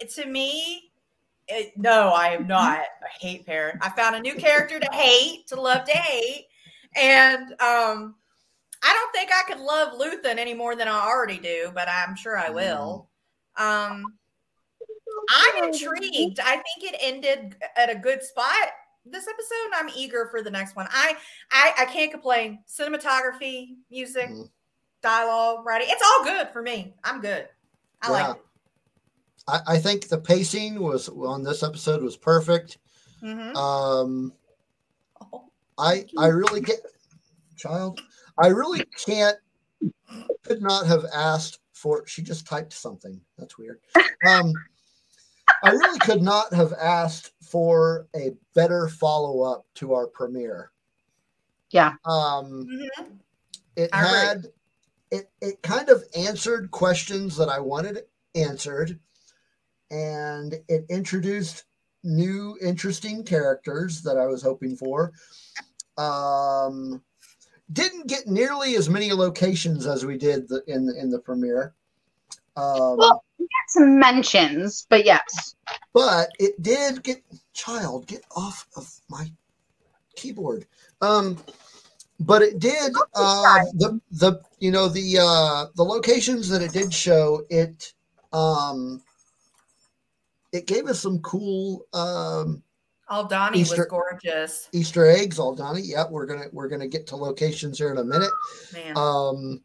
it, 0.00 0.10
to 0.14 0.26
me, 0.26 0.90
it, 1.48 1.72
no, 1.76 2.08
I 2.08 2.28
am 2.28 2.46
not 2.46 2.80
a 2.80 3.20
hate 3.20 3.46
parent. 3.46 3.78
I 3.82 3.90
found 3.90 4.16
a 4.16 4.20
new 4.20 4.34
character 4.34 4.80
to 4.80 4.88
hate, 4.92 5.46
to 5.48 5.60
love 5.60 5.84
to 5.84 5.92
hate, 5.92 6.46
and 6.96 7.60
um, 7.60 8.14
I 8.84 8.92
don't 8.92 9.12
think 9.12 9.30
I 9.32 9.42
could 9.50 9.60
love 9.60 9.98
Luthen 9.98 10.38
any 10.38 10.52
more 10.54 10.76
than 10.76 10.88
I 10.88 11.00
already 11.06 11.38
do, 11.38 11.70
but 11.74 11.88
I'm 11.88 12.14
sure 12.14 12.36
I 12.36 12.50
will. 12.50 13.08
Um, 13.56 14.04
I'm 15.30 15.64
intrigued. 15.64 16.38
I 16.40 16.52
think 16.56 16.92
it 16.92 16.96
ended 17.00 17.56
at 17.76 17.88
a 17.90 17.94
good 17.94 18.22
spot 18.22 18.68
this 19.06 19.26
episode, 19.26 19.64
and 19.66 19.74
I'm 19.74 19.90
eager 19.96 20.28
for 20.30 20.42
the 20.42 20.50
next 20.50 20.76
one. 20.76 20.86
I 20.90 21.16
I, 21.50 21.72
I 21.80 21.84
can't 21.86 22.10
complain. 22.10 22.60
Cinematography, 22.68 23.76
music, 23.90 24.30
Mhm. 24.30 24.50
dialogue, 25.02 25.64
writing, 25.64 25.88
it's 25.90 26.02
all 26.02 26.24
good 26.24 26.48
for 26.52 26.60
me. 26.62 26.94
I'm 27.04 27.20
good. 27.20 27.48
I 28.02 28.06
Yeah. 28.06 28.12
like 28.28 28.36
it. 28.36 28.42
I, 29.46 29.60
I 29.74 29.78
think 29.78 30.08
the 30.08 30.18
pacing 30.18 30.80
was 30.80 31.08
on 31.08 31.42
this 31.42 31.62
episode 31.62 32.02
was 32.02 32.16
perfect. 32.16 32.78
Mhm. 33.22 33.54
Um, 33.56 34.32
Oh, 35.32 35.50
I 35.78 36.06
I 36.18 36.26
really 36.28 36.60
get 36.60 36.80
child. 37.56 38.00
I 38.42 38.48
really 38.48 38.84
can't 39.06 39.36
could 40.42 40.62
not 40.62 40.86
have 40.86 41.04
asked 41.14 41.60
for 41.72 42.06
she 42.06 42.22
just 42.22 42.46
typed 42.46 42.72
something. 42.72 43.20
That's 43.38 43.58
weird. 43.58 43.80
Um 44.28 44.52
I 45.62 45.70
really 45.70 45.98
could 46.00 46.22
not 46.22 46.52
have 46.54 46.72
asked 46.74 47.32
for 47.42 48.06
a 48.16 48.32
better 48.54 48.88
follow-up 48.88 49.66
to 49.76 49.94
our 49.94 50.06
premiere. 50.06 50.70
Yeah. 51.70 51.94
Um 52.04 52.66
mhm. 52.70 52.88
it 53.76 53.90
I 53.92 54.00
agree. 54.06 54.18
had 54.18 54.46
it 55.10 55.30
it 55.40 55.62
kind 55.62 55.88
of 55.88 56.04
answered 56.16 56.70
questions 56.70 57.36
that 57.36 57.48
I 57.48 57.60
wanted 57.60 57.98
answered 58.34 58.98
and 59.90 60.54
it 60.68 60.84
introduced 60.88 61.64
new 62.02 62.56
interesting 62.60 63.24
characters 63.24 64.02
that 64.02 64.18
I 64.18 64.26
was 64.26 64.42
hoping 64.42 64.76
for. 64.76 65.12
Um 65.96 67.02
didn't 67.72 68.06
get 68.06 68.26
nearly 68.26 68.76
as 68.76 68.88
many 68.88 69.12
locations 69.12 69.86
as 69.86 70.04
we 70.04 70.16
did 70.18 70.48
the, 70.48 70.62
in 70.66 70.86
the, 70.86 70.98
in 71.00 71.10
the 71.10 71.18
premiere. 71.18 71.74
Um, 72.56 72.98
Well- 72.98 73.24
we 73.38 73.46
got 73.46 73.70
Some 73.70 73.98
mentions, 73.98 74.86
but 74.88 75.04
yes. 75.04 75.56
but 75.92 76.30
it 76.38 76.62
did 76.62 77.02
get 77.02 77.22
child 77.52 78.06
get 78.06 78.24
off 78.36 78.66
of 78.76 78.92
my 79.08 79.30
keyboard 80.16 80.64
um 81.02 81.36
but 82.20 82.40
it 82.42 82.58
did 82.60 82.92
uh 83.14 83.64
the 83.74 84.00
the 84.12 84.40
you 84.60 84.70
know 84.70 84.88
the 84.88 85.18
uh 85.20 85.66
the 85.74 85.82
locations 85.84 86.48
that 86.48 86.62
it 86.62 86.72
did 86.72 86.92
show 86.94 87.44
it 87.50 87.92
um 88.32 89.02
it 90.52 90.66
gave 90.66 90.86
us 90.86 91.00
some 91.00 91.18
cool 91.20 91.84
um 91.92 92.62
Aldhani 93.10 93.56
Easter- 93.56 93.82
was 93.82 93.86
gorgeous, 93.88 94.68
easter 94.72 95.06
eggs 95.06 95.38
Aldhani 95.38 95.80
yeah 95.84 96.04
we're 96.08 96.26
gonna 96.26 96.46
we're 96.52 96.68
gonna 96.68 96.88
get 96.88 97.06
to 97.08 97.16
locations 97.16 97.78
here 97.78 97.90
in 97.90 97.98
a 97.98 98.04
minute 98.04 98.30
man. 98.72 98.96
um 98.96 99.62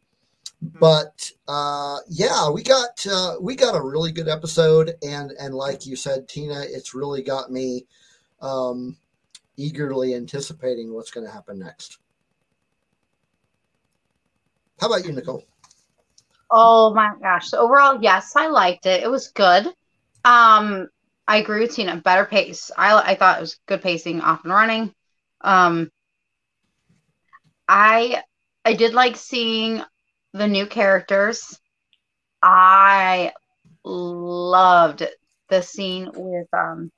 but 0.78 1.30
uh 1.48 1.96
yeah 2.08 2.50
we 2.50 2.62
got 2.62 3.06
uh 3.10 3.36
we 3.40 3.56
got 3.56 3.74
a 3.74 3.80
really 3.80 4.12
good 4.12 4.28
episode 4.28 4.94
and 5.02 5.32
and 5.40 5.54
like 5.54 5.86
you 5.86 5.96
said 5.96 6.28
tina 6.28 6.60
it's 6.68 6.94
really 6.94 7.22
got 7.22 7.50
me 7.50 7.86
um 8.42 8.96
eagerly 9.56 10.14
anticipating 10.14 10.92
what's 10.92 11.10
going 11.10 11.26
to 11.26 11.32
happen 11.32 11.58
next 11.58 11.98
how 14.80 14.86
about 14.86 15.04
you 15.04 15.12
nicole 15.12 15.44
Oh 16.50 16.92
my 16.92 17.12
gosh. 17.20 17.48
So 17.48 17.58
overall, 17.58 17.98
yes, 18.02 18.34
I 18.34 18.48
liked 18.48 18.86
it. 18.86 19.02
It 19.02 19.10
was 19.10 19.28
good. 19.28 19.68
Um, 20.24 20.88
I 21.26 21.38
agree 21.38 21.60
with 21.60 21.74
Tina. 21.74 21.96
Better 21.96 22.24
pace. 22.24 22.70
I 22.76 23.12
I 23.12 23.14
thought 23.14 23.38
it 23.38 23.42
was 23.42 23.58
good 23.66 23.82
pacing, 23.82 24.20
off 24.20 24.44
and 24.44 24.52
running. 24.52 24.94
Um, 25.40 25.90
I 27.68 28.22
I 28.64 28.74
did 28.74 28.94
like 28.94 29.16
seeing 29.16 29.82
the 30.32 30.48
new 30.48 30.66
characters. 30.66 31.58
I 32.42 33.32
loved 33.84 35.06
the 35.48 35.62
scene 35.62 36.10
with 36.14 36.48
um 36.52 36.90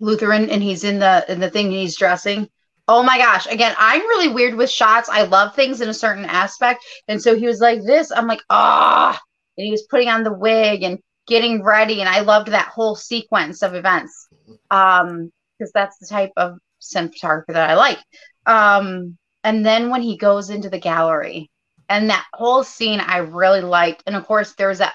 Luthen 0.00 0.50
and 0.50 0.62
he's 0.62 0.84
in 0.84 0.98
the 0.98 1.24
in 1.30 1.40
the 1.40 1.50
thing 1.50 1.70
he's 1.70 1.96
dressing. 1.96 2.48
Oh 2.86 3.02
my 3.02 3.18
gosh. 3.18 3.46
Again, 3.46 3.74
I'm 3.78 4.00
really 4.00 4.28
weird 4.28 4.54
with 4.54 4.70
shots. 4.70 5.08
I 5.08 5.22
love 5.22 5.54
things 5.54 5.80
in 5.80 5.88
a 5.88 5.94
certain 5.94 6.24
aspect. 6.24 6.84
And 7.08 7.20
so 7.20 7.36
he 7.36 7.46
was 7.46 7.60
like 7.60 7.82
this. 7.84 8.10
I'm 8.10 8.26
like, 8.26 8.42
ah. 8.48 9.20
And 9.56 9.64
he 9.66 9.70
was 9.70 9.86
putting 9.90 10.08
on 10.08 10.22
the 10.22 10.32
wig 10.32 10.82
and 10.82 10.98
getting 11.28 11.62
ready. 11.62 12.00
And 12.00 12.08
I 12.08 12.20
loved 12.20 12.48
that 12.48 12.68
whole 12.68 12.96
sequence 12.96 13.62
of 13.62 13.74
events. 13.74 14.28
Um, 14.70 15.30
because 15.58 15.72
that's 15.72 15.98
the 15.98 16.06
type 16.06 16.32
of 16.36 16.58
cinematography 16.80 17.48
that 17.48 17.70
I 17.70 17.74
like. 17.74 17.98
Um, 18.46 19.18
and 19.44 19.64
then 19.64 19.90
when 19.90 20.02
he 20.02 20.16
goes 20.16 20.50
into 20.50 20.70
the 20.70 20.78
gallery 20.78 21.50
and 21.88 22.10
that 22.10 22.26
whole 22.32 22.64
scene 22.64 23.00
I 23.00 23.18
really 23.18 23.60
liked. 23.60 24.02
And 24.06 24.14
of 24.16 24.26
course, 24.26 24.54
there's 24.54 24.78
that 24.78 24.94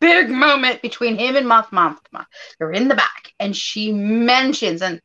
big 0.00 0.30
moment 0.30 0.82
between 0.82 1.16
him 1.16 1.36
and 1.36 1.46
Mon 1.46 1.64
Mothma. 1.64 2.24
They're 2.58 2.72
in 2.72 2.88
the 2.88 2.94
back, 2.94 3.32
and 3.38 3.56
she 3.56 3.92
mentions, 3.92 4.82
and 4.82 5.00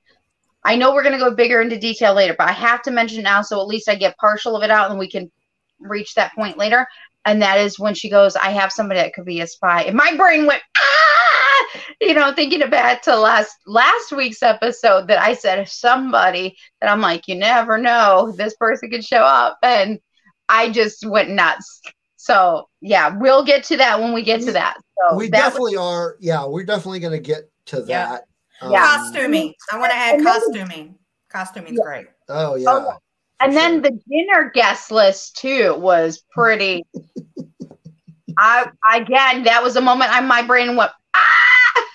I 0.64 0.76
know 0.76 0.94
we're 0.94 1.04
going 1.04 1.18
to 1.18 1.24
go 1.24 1.34
bigger 1.34 1.62
into 1.62 1.80
detail 1.80 2.14
later, 2.14 2.36
but 2.38 2.50
I 2.50 2.54
have 2.54 2.82
to 2.84 2.92
mention 2.92 3.24
now 3.24 3.42
so 3.42 3.60
at 3.62 3.68
least 3.68 3.90
I 3.90 3.96
get 3.96 4.18
partial 4.18 4.56
of 4.56 4.64
it 4.64 4.72
out 4.72 4.90
and 4.90 5.00
we 5.00 5.10
can 5.10 5.32
reach 5.80 6.16
that 6.16 6.34
point 6.36 6.58
later. 6.58 6.86
And 7.26 7.42
that 7.42 7.60
is 7.60 7.78
when 7.80 7.94
she 7.94 8.10
goes, 8.10 8.36
I 8.36 8.50
have 8.52 8.72
somebody 8.72 9.00
that 9.02 9.14
could 9.14 9.26
be 9.26 9.42
a 9.42 9.48
spy. 9.48 9.84
And 9.84 9.96
my 9.96 10.16
brain 10.16 10.46
went, 10.48 10.62
ah, 10.78 11.66
you 12.02 12.14
know, 12.14 12.34
thinking 12.34 12.62
about 12.64 13.04
to 13.04 13.16
last 13.16 13.56
last 13.68 14.12
week's 14.12 14.42
episode 14.42 15.08
that 15.08 15.20
I 15.22 15.34
said 15.34 15.68
somebody 15.68 16.58
that 16.82 16.90
I'm 16.90 17.02
like, 17.02 17.28
you 17.28 17.36
never 17.36 17.78
know, 17.78 18.34
this 18.38 18.56
person 18.56 18.90
could 18.90 19.04
show 19.04 19.22
up. 19.24 19.58
And 19.64 20.00
I 20.48 20.70
just 20.72 21.06
went 21.06 21.30
nuts. 21.30 21.82
So 22.16 22.68
yeah, 22.82 23.16
we'll 23.18 23.44
get 23.46 23.64
to 23.66 23.78
that 23.78 24.00
when 24.00 24.14
we 24.14 24.24
get 24.24 24.42
to 24.42 24.52
that. 24.54 24.76
So 25.10 25.16
we 25.18 25.30
that 25.30 25.38
was- 25.38 25.44
definitely 25.54 25.78
are 25.78 26.16
yeah 26.20 26.46
we're 26.46 26.66
definitely 26.66 27.00
going 27.00 27.14
to 27.14 27.20
get 27.20 27.50
to 27.68 27.84
Yeah. 27.88 28.10
that 28.12 28.24
Yeah. 28.62 28.68
Um, 28.68 28.74
costuming. 29.14 29.54
I 29.72 29.78
want 29.78 29.92
to 29.92 29.98
add 29.98 30.16
and 30.16 30.26
costuming. 30.26 30.96
Costuming's 31.32 31.80
great. 31.80 32.08
oh 32.30 32.56
yeah 32.56 32.66
Oh, 32.70 32.98
and 33.40 33.56
then 33.56 33.82
the 33.82 33.92
dinner 34.10 34.52
guest 34.54 34.92
list 34.92 35.38
too 35.38 35.76
was 35.78 36.24
pretty. 36.32 36.86
I 38.38 38.70
again, 38.96 39.44
that 39.44 39.62
was 39.62 39.76
a 39.76 39.82
moment 39.82 40.12
I 40.14 40.22
my 40.22 40.42
brain 40.42 40.76
went 40.76 40.92
ah. 41.14 41.86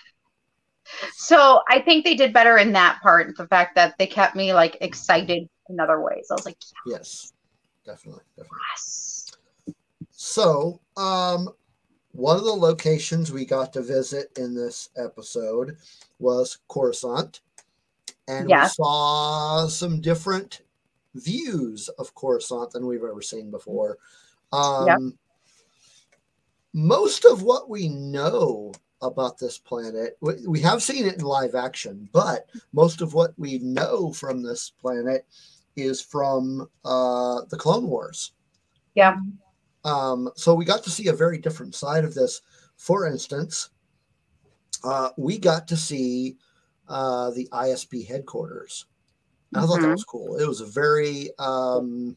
So 1.16 1.60
I 1.68 1.80
think 1.80 2.04
they 2.04 2.14
did 2.14 2.32
better 2.32 2.58
in 2.58 2.72
that 2.72 3.00
part. 3.02 3.36
The 3.36 3.46
fact 3.46 3.76
that 3.76 3.94
they 3.98 4.06
kept 4.06 4.36
me 4.36 4.52
like 4.52 4.76
excited 4.80 5.48
in 5.68 5.80
other 5.80 6.00
ways. 6.02 6.26
I 6.30 6.34
was 6.34 6.44
like, 6.44 6.58
yes 6.86 7.32
definitely 7.84 8.22
definitely 8.36 8.58
yes. 8.76 9.26
So, 10.10 10.80
um, 10.96 11.50
one 12.12 12.36
of 12.36 12.44
the 12.44 12.52
locations 12.52 13.30
we 13.30 13.44
got 13.44 13.72
to 13.74 13.82
visit 13.82 14.30
in 14.38 14.54
this 14.54 14.88
episode 14.96 15.76
was 16.18 16.58
Coruscant, 16.68 17.40
and 18.26 18.48
Yes. 18.48 18.70
we 18.78 18.84
saw 18.84 19.66
some 19.66 20.00
different 20.00 20.60
views 21.14 21.88
of 21.98 22.14
Coruscant 22.14 22.70
than 22.72 22.86
we've 22.86 23.04
ever 23.04 23.22
seen 23.22 23.50
before. 23.50 23.98
Um, 24.52 24.86
Yep. 24.86 24.98
Most 26.76 27.24
of 27.24 27.42
what 27.42 27.70
we 27.70 27.88
know 27.88 28.72
about 29.00 29.38
this 29.38 29.58
planet, 29.58 30.16
we, 30.20 30.34
we 30.46 30.60
have 30.60 30.82
seen 30.82 31.06
it 31.06 31.14
in 31.14 31.20
live 31.20 31.54
action, 31.54 32.08
but 32.12 32.48
most 32.72 33.00
of 33.00 33.14
what 33.14 33.32
we 33.38 33.58
know 33.58 34.12
from 34.12 34.42
this 34.42 34.70
planet 34.70 35.24
is 35.76 36.00
from 36.00 36.68
uh, 36.84 37.42
the 37.48 37.56
Clone 37.56 37.88
Wars. 37.88 38.32
Yeah. 38.94 39.16
Um, 39.84 40.30
so 40.34 40.54
we 40.54 40.64
got 40.64 40.82
to 40.84 40.90
see 40.90 41.08
a 41.08 41.12
very 41.12 41.38
different 41.38 41.74
side 41.74 42.04
of 42.04 42.14
this. 42.14 42.40
For 42.76 43.06
instance, 43.06 43.70
uh, 44.82 45.10
we 45.16 45.38
got 45.38 45.68
to 45.68 45.76
see 45.76 46.36
uh, 46.88 47.30
the 47.30 47.48
ISB 47.52 48.06
headquarters. 48.06 48.86
And 49.54 49.62
I 49.62 49.66
thought 49.66 49.80
that 49.82 49.90
Mhm. 49.90 49.92
was 49.92 50.04
cool. 50.04 50.36
It 50.38 50.46
was 50.48 50.60
a 50.60 50.66
very, 50.66 51.30
um, 51.38 52.16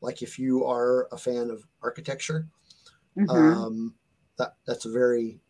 like 0.00 0.22
if 0.22 0.38
you 0.38 0.64
are 0.64 1.08
a 1.12 1.18
fan 1.18 1.50
of 1.50 1.66
architecture, 1.82 2.48
Mhm. 3.16 3.68
um, 3.68 3.96
that 4.38 4.56
that's 4.66 4.86
a 4.86 4.90
very 4.90 5.40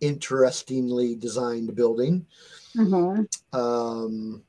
interestingly 0.00 1.16
designed 1.16 1.74
building. 1.76 2.26
Mhm. 2.74 3.26
Um, 3.52 4.44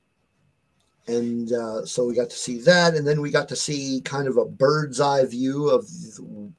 and 1.08 1.52
uh, 1.52 1.86
so 1.86 2.06
we 2.06 2.14
got 2.14 2.30
to 2.30 2.36
see 2.36 2.60
that, 2.62 2.94
and 2.96 3.08
then 3.08 3.20
we 3.22 3.32
got 3.32 3.50
to 3.50 3.56
see 3.56 4.02
kind 4.06 4.28
of 4.28 4.38
a 4.38 4.46
bird's 4.46 5.00
eye 5.00 5.26
view 5.26 5.70
of, 5.70 5.88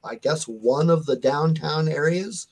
I 0.03 0.15
guess, 0.15 0.45
one 0.45 0.89
of 0.89 1.05
the 1.05 1.15
downtown 1.15 1.87
areas, 1.87 2.47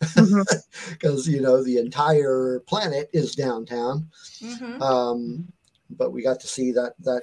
because 0.90 1.26
you 1.26 1.40
know 1.40 1.62
the 1.62 1.78
entire 1.78 2.60
planet 2.66 3.10
is 3.12 3.34
downtown. 3.34 4.10
Mhm. 4.40 4.80
Um, 4.80 5.52
but 5.90 6.12
we 6.12 6.22
got 6.22 6.40
to 6.40 6.46
see 6.46 6.72
that 6.72 6.94
that 7.00 7.22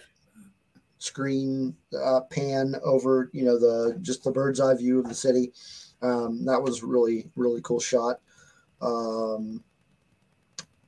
screen 0.99 1.75
uh, 2.03 2.21
pan 2.29 2.75
over, 2.83 3.29
you 3.33 3.45
know, 3.45 3.57
the 3.59 3.97
just 4.01 4.23
the 4.23 4.31
bird's 4.31 4.59
eye 4.59 4.75
view 4.75 4.99
of 4.99 5.07
the 5.07 5.15
city. 5.15 5.53
Um, 6.01 6.45
that 6.45 6.61
was 6.61 6.83
really 6.83 7.29
really 7.35 7.61
cool 7.61 7.79
shot. 7.79 8.19
Um, 8.81 9.63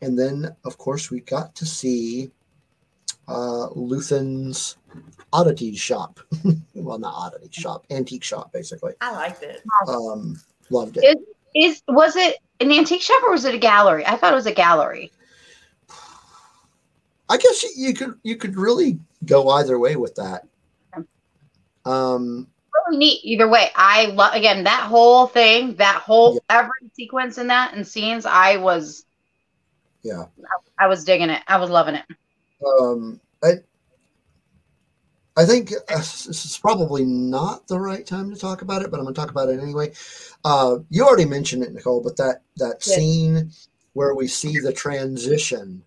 and 0.02 0.18
then, 0.18 0.56
of 0.66 0.78
course, 0.78 1.12
we 1.12 1.20
got 1.22 1.56
to 1.56 1.66
see 1.66 2.32
uh, 3.28 3.68
Luthen's 3.76 4.78
oddity 5.34 5.76
shop. 5.76 6.20
well, 6.74 6.98
not 6.98 7.14
oddity 7.16 7.50
shop, 7.52 7.86
antique 7.90 8.24
shop, 8.24 8.52
basically. 8.54 8.94
I 9.02 9.12
liked 9.12 9.44
it. 9.44 9.62
Um, 9.88 10.40
loved 10.70 10.98
it. 10.98 11.04
It- 11.04 11.20
Is 11.56 11.82
was 11.88 12.16
it 12.16 12.38
an 12.60 12.72
antique 12.72 13.02
shop 13.02 13.24
or 13.24 13.32
was 13.32 13.44
it 13.44 13.56
a 13.56 13.58
gallery? 13.58 14.06
I 14.06 14.16
thought 14.16 14.34
it 14.34 14.36
was 14.36 14.46
a 14.46 14.54
gallery. 14.54 15.12
I 17.30 17.38
guess 17.38 17.64
you, 17.64 17.70
you 17.76 17.94
could 17.94 18.16
you 18.24 18.36
could 18.36 18.56
really 18.56 19.00
go 19.26 19.50
either 19.50 19.78
way 19.78 19.96
with 19.96 20.16
that. 20.16 20.48
Um, 21.86 22.48
Really 22.88 22.98
neat. 22.98 23.22
Either 23.24 23.48
way, 23.48 23.70
I 23.76 24.08
love 24.08 24.34
again 24.34 24.64
that 24.64 24.84
whole 24.84 25.28
thing, 25.28 25.76
that 25.76 26.02
whole 26.02 26.40
every 26.50 26.72
sequence 26.94 27.38
in 27.38 27.48
that 27.48 27.74
and 27.74 27.88
scenes. 27.88 28.26
I 28.26 28.58
was 28.58 29.06
yeah. 30.02 30.26
I 30.80 30.88
was 30.88 31.04
digging 31.04 31.30
it. 31.30 31.42
I 31.48 31.58
was 31.58 31.70
loving 31.70 31.96
it. 31.96 32.06
Um, 32.66 33.20
I 33.44 33.56
I 35.38 35.46
think 35.46 35.72
uh, 35.72 35.98
this 35.98 36.46
is 36.46 36.58
probably 36.58 37.06
not 37.06 37.68
the 37.68 37.80
right 37.80 38.06
time 38.06 38.30
to 38.30 38.40
talk 38.40 38.62
about 38.62 38.82
it, 38.82 38.92
but 38.92 38.98
I'm 38.98 39.04
going 39.04 39.16
to 39.16 39.22
talk 39.22 39.32
about 39.32 39.50
it 39.50 39.60
anyway. 39.60 39.94
Uh, 40.44 40.80
you 40.90 41.06
already 41.06 41.26
mentioned 41.26 41.64
it, 41.64 41.74
Nicole, 41.74 42.02
but 42.02 42.18
that 42.18 42.42
that 42.58 42.84
scene 42.84 43.52
where 43.94 44.16
we 44.16 44.28
see 44.28 44.60
the 44.60 44.74
transition 44.74 45.84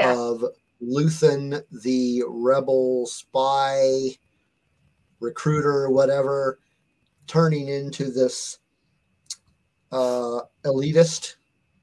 Yes. 0.00 0.16
of 0.16 0.44
Luthen, 0.82 1.62
the 1.82 2.22
rebel 2.26 3.06
spy 3.06 4.16
recruiter, 5.20 5.90
whatever, 5.90 6.58
turning 7.26 7.68
into 7.68 8.10
this 8.10 8.58
uh, 9.92 10.40
elitist 10.64 11.34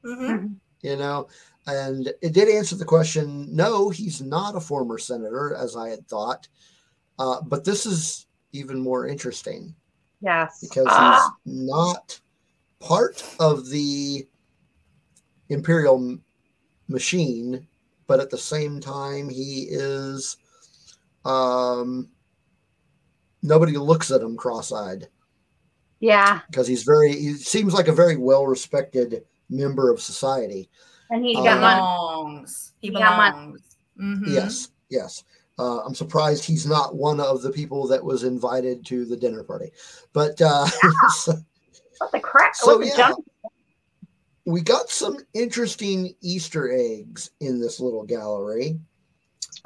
Mhm. 0.06 0.56
you 0.82 0.96
know 0.96 1.28
and 1.66 2.08
it 2.22 2.32
did 2.34 2.48
answer 2.48 2.76
the 2.78 2.86
question 2.86 3.54
no 3.54 3.90
he's 3.90 4.22
not 4.22 4.56
a 4.56 4.62
former 4.62 4.98
senator 4.98 5.54
as 5.56 5.76
i 5.76 5.90
had 5.90 6.08
thought 6.08 6.48
uh, 7.20 7.42
but 7.42 7.66
this 7.66 7.86
is 7.86 8.28
even 8.54 8.80
more 8.80 9.08
interesting 9.08 9.76
Yes. 10.22 10.60
because 10.62 10.88
Ah, 10.90 11.32
he's 11.46 11.66
not 11.66 12.18
part 12.80 13.22
of 13.42 13.68
the 13.70 14.26
imperial 15.50 15.96
m- 15.98 16.24
machine 16.88 17.68
but 18.08 18.20
at 18.20 18.30
the 18.30 18.38
same 18.38 18.80
time 18.80 19.30
he 19.30 19.68
is 19.70 20.38
um 21.26 22.10
nobody 23.44 23.74
looks 23.78 24.12
at 24.12 24.22
him 24.22 24.36
cross-eyed 24.38 25.08
yeah. 26.00 26.42
because 26.50 26.68
he's 26.68 26.84
very 26.84 27.12
he 27.14 27.34
seems 27.34 27.74
like 27.74 27.88
a 27.88 27.94
very 27.94 28.18
well 28.18 28.46
respected 28.48 29.24
member 29.50 29.92
of 29.92 30.02
society 30.02 30.70
And 31.10 31.24
he 31.26 31.36
Uh, 31.38 31.44
got 31.44 31.62
money. 31.62 31.80
belongs. 31.82 32.74
He 32.80 32.88
He 32.88 32.94
got 32.94 33.18
money. 33.18 33.32
belongs. 33.46 33.62
Mhm. 34.00 34.34
Yes, 34.34 34.70
yes. 34.90 35.24
Uh, 35.60 35.80
I'm 35.86 35.96
surprised 35.96 36.44
he's 36.44 36.68
not 36.68 36.96
one 36.96 37.20
of 37.20 37.42
the 37.42 37.50
people 37.50 37.88
that 37.88 38.04
was 38.04 38.24
invited 38.24 38.86
to 38.88 39.06
the 39.06 39.18
dinner 39.18 39.44
party. 39.44 39.72
But 40.14 40.40
uh, 40.42 40.66
so 41.16 41.34
What 42.00 42.12
the 42.12 42.20
crap? 42.20 42.54
So, 42.56 42.68
what 42.78 42.82
the 42.82 42.88
yeah. 42.88 42.96
junk? 42.98 43.26
We 44.48 44.62
got 44.62 44.90
some 44.90 45.18
interesting 45.34 46.16
Easter 46.22 46.72
eggs 46.72 47.32
in 47.42 47.60
this 47.60 47.82
little 47.82 48.04
gallery. 48.04 48.80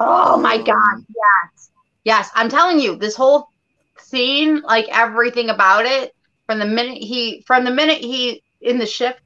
Oh 0.00 0.36
my 0.36 0.56
Um, 0.56 0.64
god. 0.64 1.04
Yes. 1.08 1.70
Yes. 2.02 2.30
I'm 2.34 2.48
telling 2.48 2.80
you, 2.80 2.96
this 2.96 3.14
whole 3.14 3.48
scene, 4.00 4.60
like 4.62 4.88
everything 4.90 5.50
about 5.50 5.86
it, 5.86 6.12
from 6.46 6.58
the 6.58 6.66
minute 6.66 6.98
he 6.98 7.44
from 7.46 7.64
the 7.64 7.70
minute 7.70 7.98
he 7.98 8.42
in 8.60 8.78
the 8.78 8.86
ship 8.86 9.20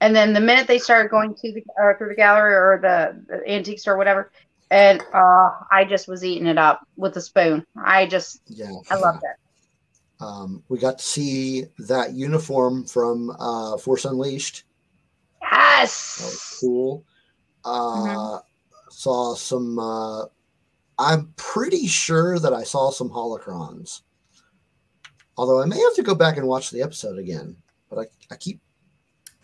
and 0.00 0.14
then 0.14 0.32
the 0.32 0.40
minute 0.40 0.68
they 0.68 0.78
started 0.78 1.10
going 1.10 1.34
to 1.34 1.52
the 1.52 1.64
or 1.76 1.98
through 1.98 2.10
the 2.10 2.14
gallery 2.14 2.54
or 2.54 2.78
the, 2.80 3.20
the 3.28 3.50
antique 3.52 3.80
store, 3.80 3.96
whatever, 3.96 4.30
and 4.70 5.02
uh 5.12 5.50
I 5.72 5.84
just 5.88 6.06
was 6.06 6.24
eating 6.24 6.46
it 6.46 6.56
up 6.56 6.86
with 6.96 7.16
a 7.16 7.20
spoon. 7.20 7.66
I 7.76 8.06
just 8.06 8.42
Yeah, 8.46 8.70
I 8.92 8.94
loved 8.94 9.24
it. 9.24 10.24
Um, 10.24 10.62
we 10.68 10.78
got 10.78 10.98
to 10.98 11.04
see 11.04 11.64
that 11.80 12.12
uniform 12.12 12.84
from 12.84 13.30
uh, 13.38 13.76
Force 13.78 14.04
Unleashed. 14.04 14.64
That 15.50 15.80
was 15.80 15.90
Yes. 15.90 16.58
cool. 16.60 17.04
Uh, 17.64 18.38
Mhm. 18.38 18.42
Saw 18.90 19.34
some. 19.34 19.78
Uh, 19.78 20.24
I'm 20.98 21.32
pretty 21.36 21.86
sure 21.86 22.38
that 22.38 22.52
I 22.52 22.64
saw 22.64 22.90
some 22.90 23.10
holocrons. 23.10 24.00
Although 25.36 25.62
I 25.62 25.66
may 25.66 25.78
have 25.78 25.94
to 25.94 26.02
go 26.02 26.14
back 26.16 26.36
and 26.36 26.48
watch 26.48 26.70
the 26.70 26.82
episode 26.82 27.18
again. 27.18 27.56
But 27.88 27.98
I, 28.00 28.06
I 28.32 28.36
keep 28.36 28.60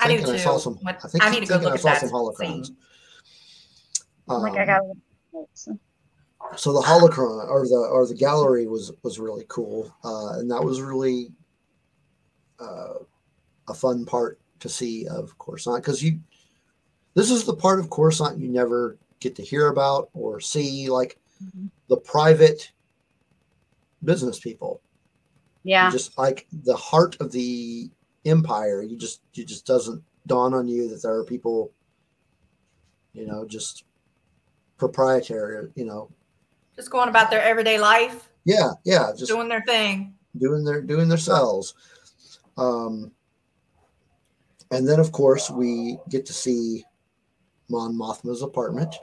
I 0.00 0.08
do 0.08 0.16
thinking 0.16 0.26
too. 0.26 0.32
I 0.40 0.42
saw 0.42 0.58
some. 0.58 0.74
What- 0.76 1.04
I 1.04 1.08
think 1.08 1.22
I 1.24 1.30
need 1.30 1.40
to 1.40 1.46
go 1.46 1.56
look 1.58 1.70
I 1.72 1.74
at 1.74 1.80
saw 1.80 1.88
that 1.90 2.00
some 2.00 2.10
holocrons. 2.10 2.70
I'm 4.28 4.42
like 4.42 4.54
I 4.56 4.74
Um, 4.76 4.92
got 5.32 5.78
so 6.58 6.72
the 6.72 6.80
holocron 6.80 7.48
or 7.48 7.66
the 7.66 7.88
or 7.92 8.06
the 8.06 8.14
gallery 8.14 8.66
was 8.66 8.90
was 9.02 9.18
really 9.20 9.44
cool, 9.48 9.94
uh, 10.04 10.38
and 10.38 10.50
that 10.50 10.64
was 10.64 10.80
really 10.80 11.30
uh, 12.58 12.94
a 13.68 13.74
fun 13.74 14.04
part 14.04 14.40
to 14.64 14.68
see 14.70 15.06
of 15.06 15.36
Coruscant 15.38 15.82
because 15.84 16.02
you 16.02 16.18
this 17.12 17.30
is 17.30 17.44
the 17.44 17.54
part 17.54 17.78
of 17.78 17.90
Coruscant 17.90 18.38
you 18.38 18.48
never 18.48 18.96
get 19.20 19.36
to 19.36 19.42
hear 19.42 19.68
about 19.68 20.08
or 20.14 20.40
see, 20.40 20.88
like 20.88 21.18
Mhm. 21.44 21.68
the 21.88 21.98
private 21.98 22.72
business 24.02 24.38
people. 24.40 24.80
yeah. 25.66 25.86
You 25.86 25.92
just 25.92 26.16
like 26.18 26.46
the 26.64 26.76
heart 26.76 27.16
of 27.20 27.30
the 27.32 27.90
empire. 28.24 28.82
You 28.82 28.96
just 28.96 29.20
you 29.34 29.44
just 29.44 29.66
doesn't 29.66 30.02
dawn 30.26 30.54
on 30.54 30.66
you 30.66 30.88
that 30.88 31.02
there 31.02 31.14
are 31.14 31.24
people, 31.24 31.70
you 33.12 33.26
know, 33.26 33.44
just 33.46 33.84
proprietary, 34.78 35.70
you 35.74 35.84
know. 35.84 36.10
Just 36.76 36.90
going 36.90 37.08
about 37.10 37.30
their 37.30 37.42
everyday 37.42 37.78
life, 37.78 38.28
Yeah, 38.44 38.70
yeah, 38.84 39.12
just 39.16 39.30
doing 39.30 39.48
their 39.48 39.62
thing. 39.66 40.14
doing 40.38 40.64
their 40.64 40.80
doing 40.82 41.08
their 41.08 41.18
cells. 41.18 41.74
Um, 42.56 43.12
and 44.74 44.88
then 44.88 44.98
of 45.00 45.12
course 45.12 45.50
we 45.50 45.98
get 46.08 46.26
to 46.26 46.32
see 46.32 46.84
Mon 47.68 47.94
Mothma's 47.96 48.42
apartment 48.42 48.94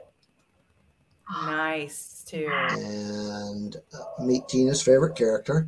Nice 1.46 2.24
too. 2.28 2.48
and 2.52 3.78
uh, 3.94 4.24
meet 4.24 4.48
Tina's 4.50 4.82
favorite 4.82 5.16
character. 5.16 5.68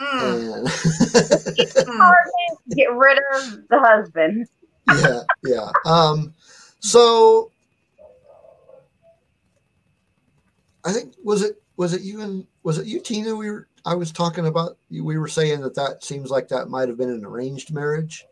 Mm, 0.00 0.54
And 0.58 0.66
mm. 0.66 2.24
Get 2.76 2.92
rid 2.92 3.18
of 3.34 3.68
the 3.68 3.78
husband. 3.78 4.48
yeah, 4.88 5.20
yeah. 5.44 5.70
Um, 5.84 6.32
so 6.80 7.50
I 10.84 10.92
think 10.92 11.14
was 11.22 11.42
it 11.42 11.62
was 11.76 11.92
it 11.92 12.02
you 12.02 12.20
and 12.22 12.46
was 12.62 12.78
it 12.78 12.86
you 12.86 12.98
Tina? 13.00 13.36
We 13.36 13.50
were 13.50 13.68
I 13.84 13.94
was 13.94 14.12
talking 14.12 14.46
about. 14.46 14.78
We 14.90 15.18
were 15.18 15.28
saying 15.28 15.60
that 15.60 15.74
that 15.74 16.02
seems 16.02 16.30
like 16.30 16.48
that 16.48 16.68
might 16.68 16.88
have 16.88 16.96
been 16.98 17.10
an 17.10 17.24
arranged 17.24 17.72
marriage. 17.72 18.26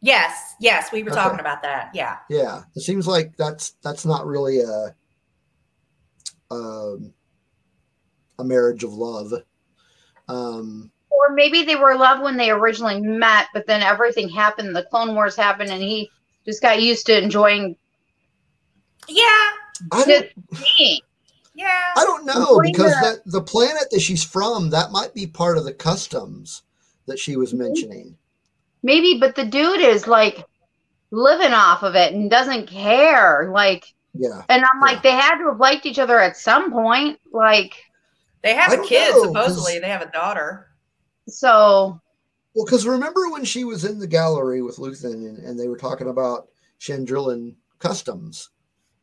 Yes, 0.00 0.54
yes, 0.60 0.92
we 0.92 1.02
were 1.02 1.10
Okay. 1.10 1.20
talking 1.20 1.40
about 1.40 1.62
that. 1.62 1.90
Yeah. 1.92 2.18
Yeah, 2.30 2.62
it 2.76 2.80
seems 2.82 3.06
like 3.08 3.36
that's 3.36 3.70
that's 3.82 4.04
not 4.06 4.26
really 4.26 4.60
a 4.60 4.94
um, 6.50 7.12
a 8.38 8.44
marriage 8.44 8.84
of 8.84 8.94
love. 8.94 9.32
Um, 10.28 10.90
Or 11.10 11.34
maybe 11.34 11.62
they 11.64 11.74
were 11.76 11.92
in 11.92 11.98
love 11.98 12.20
when 12.20 12.36
they 12.36 12.50
originally 12.50 13.00
met, 13.00 13.48
but 13.52 13.66
then 13.66 13.82
everything 13.82 14.28
happened. 14.28 14.74
The 14.76 14.84
Clone 14.84 15.14
Wars 15.14 15.36
happened, 15.36 15.70
and 15.70 15.82
he 15.82 16.10
just 16.44 16.62
got 16.62 16.80
used 16.80 17.06
to 17.06 17.20
enjoying 17.20 17.76
Yeah. 19.08 19.24
I 19.92 20.04
don't. 20.04 20.26
Yeah. 21.54 21.82
I 21.96 22.04
don't 22.04 22.24
know 22.24 22.60
because 22.62 22.92
the- 22.94 23.00
that 23.02 23.22
the 23.26 23.42
planet 23.42 23.90
that 23.90 24.00
she's 24.00 24.22
from 24.22 24.70
that 24.70 24.92
might 24.92 25.12
be 25.12 25.26
part 25.26 25.58
of 25.58 25.64
the 25.64 25.74
customs 25.74 26.62
that 27.06 27.18
she 27.18 27.36
was 27.36 27.52
mentioning. 27.52 28.16
Maybe, 28.82 29.18
but 29.18 29.34
the 29.34 29.44
dude 29.44 29.80
is 29.80 30.06
like 30.06 30.44
living 31.10 31.52
off 31.52 31.82
of 31.82 31.94
it 31.94 32.12
and 32.12 32.30
doesn't 32.30 32.66
care. 32.68 33.50
Like, 33.52 33.84
Yeah, 34.14 34.42
and 34.48 34.64
I'm 34.72 34.80
like, 34.80 35.02
they 35.02 35.12
had 35.12 35.38
to 35.38 35.46
have 35.48 35.60
liked 35.60 35.86
each 35.86 35.98
other 35.98 36.18
at 36.20 36.36
some 36.36 36.70
point. 36.72 37.18
Like, 37.32 37.74
They 38.42 38.54
have 38.54 38.70
I 38.70 38.74
a 38.74 38.76
don't 38.78 38.88
kid, 38.88 39.14
know, 39.14 39.22
supposedly. 39.24 39.72
'cause- 39.74 39.80
They 39.82 39.88
have 39.88 40.02
a 40.02 40.10
daughter. 40.12 40.68
so 41.28 42.00
well, 42.54 42.64
because 42.64 42.86
remember 42.86 43.28
when 43.30 43.44
she 43.44 43.64
was 43.64 43.84
in 43.84 43.98
the 43.98 44.06
gallery 44.06 44.62
with 44.62 44.76
Luthen 44.78 45.12
and, 45.28 45.38
and 45.38 45.58
they 45.58 45.68
were 45.68 45.76
talking 45.76 46.08
about 46.08 46.48
Chandrilan 46.80 47.54
customs. 47.78 48.50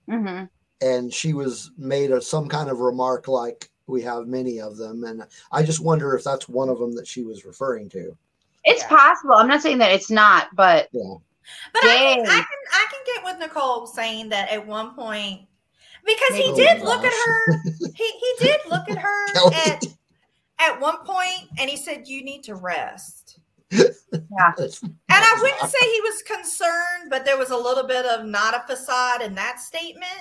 mhm. 0.09 0.49
and 0.81 1.13
she 1.13 1.33
was 1.33 1.71
made 1.77 2.11
a, 2.11 2.21
some 2.21 2.47
kind 2.49 2.69
of 2.69 2.79
remark 2.79 3.27
like 3.29 3.69
we 3.87 4.01
have 4.01 4.27
many 4.27 4.59
of 4.59 4.75
them 4.77 5.03
and 5.05 5.23
i 5.51 5.63
just 5.63 5.79
wonder 5.79 6.13
if 6.15 6.23
that's 6.23 6.49
one 6.49 6.67
of 6.69 6.79
them 6.79 6.91
that 6.93 7.07
she 7.07 7.23
was 7.23 7.45
referring 7.45 7.87
to 7.89 8.15
It's 8.65 8.81
Yeah. 8.83 8.89
possible. 8.89 9.35
I'm 9.35 9.47
not 9.47 9.61
saying 9.61 9.77
that 9.79 9.91
it's 9.91 10.09
not, 10.11 10.47
but 10.55 10.89
yeah 10.91 11.15
But 11.73 11.83
I 11.83 11.87
can, 11.87 12.25
I 12.25 12.35
can 12.35 12.45
I 12.73 12.85
can 12.91 12.99
get 13.15 13.23
with 13.23 13.39
Nicole 13.39 13.87
saying 13.87 14.29
that 14.29 14.49
at 14.51 14.65
one 14.65 14.95
point 14.95 15.41
because 16.05 16.35
he 16.35 16.45
Oh, 16.47 16.55
did 16.55 16.81
look 16.81 17.03
at 17.03 17.13
her. 17.13 17.61
He 17.95 18.11
he 18.11 18.33
did 18.39 18.59
look 18.69 18.89
at 18.89 18.97
her 18.97 19.25
at 19.67 19.83
at 20.59 20.79
one 20.79 20.97
point 21.05 21.49
and 21.59 21.69
he 21.69 21.77
said, 21.77 22.07
You 22.07 22.23
need 22.23 22.43
to 22.45 22.55
rest. 22.55 23.39
That's- 23.71 24.81
And 24.83 24.93
I 25.09 25.39
wouldn't 25.41 25.69
say 25.71 25.79
he 25.81 26.01
was 26.01 26.21
concerned, 26.23 27.09
but 27.09 27.25
there 27.25 27.37
was 27.37 27.49
a 27.51 27.57
little 27.57 27.85
bit 27.85 28.05
of 28.05 28.25
not 28.25 28.53
a 28.55 28.63
facade 28.67 29.21
in 29.21 29.35
that 29.35 29.59
statement. 29.59 30.11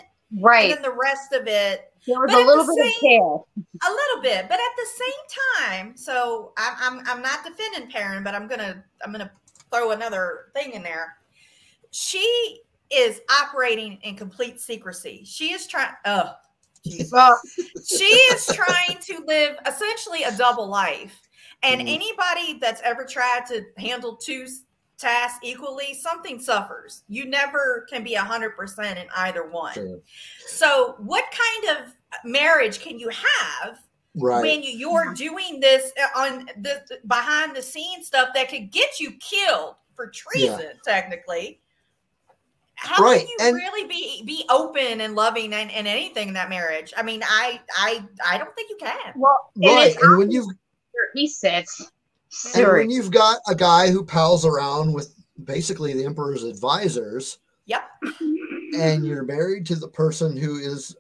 right. 0.41 0.65
And 0.71 0.73
then 0.75 0.83
the 0.83 0.97
rest 0.99 1.33
of 1.33 1.47
it, 1.47 1.93
There 2.07 2.19
was 2.21 2.31
but 2.31 2.43
a 2.43 2.45
little 2.47 2.67
bit 2.77 2.87
of 2.87 3.01
care. 3.01 3.91
a 3.91 3.91
little 3.91 4.23
bit, 4.23 4.47
but 4.49 4.59
at 4.59 4.77
the 4.77 4.87
same 4.87 5.67
time, 5.67 5.97
so 5.97 6.53
I'm 6.59 6.99
I'm, 7.01 7.07
I'm 7.07 7.23
not 7.23 7.45
defending 7.45 7.91
Perrin, 7.91 8.23
but 8.23 8.35
I'm 8.35 8.47
gonna 8.47 8.85
I'm 9.05 9.13
gonna 9.13 9.31
throw 9.73 9.93
another 9.93 10.47
thing 10.55 10.73
in 10.73 10.83
there. 10.83 11.17
She 11.91 12.61
is 12.91 13.21
operating 13.43 13.99
in 14.03 14.17
complete 14.17 14.61
secrecy. 14.61 15.23
She 15.25 15.53
is 15.53 15.67
trying. 15.67 15.93
Oh. 16.05 16.33
Well, 17.11 17.41
she 17.87 18.05
is 18.05 18.47
trying 18.49 18.99
to 19.01 19.25
live 19.27 19.57
essentially 19.67 20.25
a 20.25 20.37
double 20.37 20.67
life. 20.69 21.19
And 21.63 21.81
Mhm. 21.81 21.89
anybody 21.95 22.59
that's 22.61 22.83
ever 22.83 23.07
tried 23.07 23.47
to 23.49 23.65
handle 23.79 24.17
two 24.17 24.47
tasks 24.99 25.39
equally, 25.43 25.95
something 25.95 26.39
suffers. 26.41 27.03
You 27.09 27.27
never 27.27 27.87
can 27.91 28.05
be 28.05 28.15
100% 28.15 28.97
in 28.97 29.07
either 29.17 29.47
one. 29.49 29.75
sure. 29.75 30.01
So, 30.47 30.95
what 30.99 31.25
kind 31.31 31.79
of 31.79 31.95
marriage 32.25 32.81
can 32.81 32.99
you 32.99 33.09
have 33.11 33.79
right 34.17 34.43
when 34.43 34.63
you, 34.63 34.71
you're 34.71 35.13
doing 35.15 35.59
this 35.61 35.91
uh, 36.01 36.21
on 36.21 36.47
the 36.61 36.83
behind 37.09 37.57
the 37.57 37.63
scenes 37.63 38.07
stuff 38.07 38.29
that 38.35 38.49
could 38.49 38.71
get 38.71 39.01
you 39.01 39.13
killed 39.21 39.75
for 39.95 40.09
treason, 40.09 40.73
technically? 40.85 41.61
How 42.77 43.03
Right, 43.03 43.21
can 43.21 43.29
you 43.29 43.37
and- 43.41 43.55
really 43.57 43.87
be 43.89 44.23
be 44.25 44.45
open 44.51 45.01
and 45.01 45.15
loving 45.15 45.53
and, 45.55 45.71
and 45.71 45.87
anything 45.87 46.29
in 46.29 46.35
that 46.35 46.51
marriage? 46.51 46.93
I 46.97 47.03
mean, 47.03 47.23
I 47.25 47.61
I 47.77 48.05
I 48.27 48.37
don't 48.39 48.55
think 48.57 48.69
you 48.71 48.77
can. 48.81 49.13
well, 49.17 49.51
and 49.57 49.65
right 49.65 49.87
it's 49.93 50.03
and 50.03 50.19
when 50.19 50.31
you've 50.31 50.47
he 51.15 51.27
sits. 51.29 51.91
And 52.55 52.67
when 52.73 52.91
you've 52.91 53.11
got 53.11 53.41
a 53.49 53.55
guy 53.55 53.91
who 53.91 54.05
pals 54.05 54.45
around 54.45 54.93
with 54.93 55.15
basically 55.45 55.93
the 55.95 56.05
emperor's 56.05 56.45
advisors 56.45 57.39
Yep. 57.67 57.83
and 58.79 59.07
you're 59.07 59.25
married 59.25 59.67
to 59.67 59.75
the 59.75 59.89
person 59.89 60.37
who 60.37 60.57
is 60.59 60.95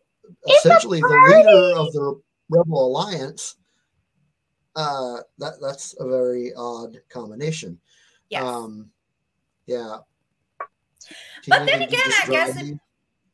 It's 0.44 0.64
essentially 0.64 1.00
the 1.00 1.06
leader 1.06 1.78
of 1.80 1.92
the 1.92 2.20
rebel 2.50 2.86
alliance 2.86 3.56
uh 4.76 5.18
that 5.38 5.54
that's 5.60 5.94
a 6.00 6.06
very 6.08 6.52
odd 6.56 7.00
combination 7.08 7.78
Yes. 8.30 8.42
um 8.42 8.90
yeah 9.66 9.98
But 11.48 11.66
then 11.66 11.82
again, 11.82 12.00
I 12.22 12.26
guess 12.28 12.56
it- 12.60 12.78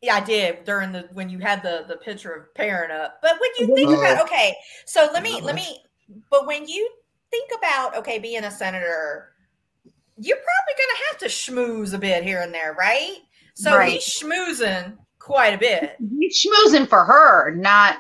Yeah, 0.03 0.17
I 0.17 0.21
did 0.21 0.65
during 0.65 0.93
the 0.93 1.09
when 1.13 1.29
you 1.29 1.39
had 1.39 1.63
the 1.63 1.85
the 1.87 1.97
picture 1.97 2.33
of 2.33 2.55
Perrin 2.55 2.91
up. 2.91 3.21
But 3.23 3.39
when 3.41 3.51
you 3.59 3.75
think 3.75 3.91
Oh. 3.91 4.01
about 4.01 4.23
okay, 4.27 4.57
so 4.87 5.09
let 5.13 5.23
me 5.23 5.41
let 5.43 5.55
me. 5.55 5.83
But 6.31 6.47
when 6.47 6.67
you 6.67 6.89
think 7.31 7.51
about 7.59 7.97
okay, 7.99 8.19
being 8.19 8.45
a 8.45 8.51
senator, 8.51 9.33
you're 10.17 10.37
probably 10.37 10.75
going 10.77 10.89
to 10.97 11.03
have 11.09 11.19
to 11.19 11.27
schmooze 11.27 11.95
a 11.95 11.99
bit 11.99 12.23
here 12.25 12.41
and 12.43 12.53
there, 12.53 12.75
right? 12.79 13.17
So 13.55 13.77
Right. 13.77 13.93
he's 13.93 14.05
schmoozing 14.05 14.97
quite 15.19 15.55
a 15.55 15.59
bit. 15.59 15.97
He's 16.19 16.45
schmoozing 16.45 16.89
for 16.89 17.05
her, 17.05 17.55
not. 17.55 17.99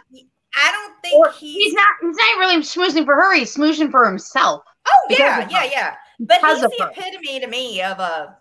I 0.56 0.72
don't 0.72 1.00
think 1.02 1.34
he's. 1.36 1.54
he's 1.64 1.74
not. 1.74 1.86
He's 2.02 2.16
not 2.16 2.38
really 2.38 2.56
schmoozing 2.58 3.04
for 3.04 3.14
her. 3.14 3.34
He's 3.34 3.54
schmoozing 3.54 3.90
for 3.90 4.04
himself. 4.06 4.62
oh 4.88 5.06
yeah, 5.10 5.48
yeah, 5.50 5.58
her. 5.60 5.66
yeah. 5.66 5.94
But 6.18 6.40
Because 6.40 6.60
he's 6.60 6.70
the 6.78 6.84
her. 6.84 6.90
epitome 6.90 7.40
to 7.40 7.46
me 7.46 7.80
of 7.82 7.98
a 7.98 8.36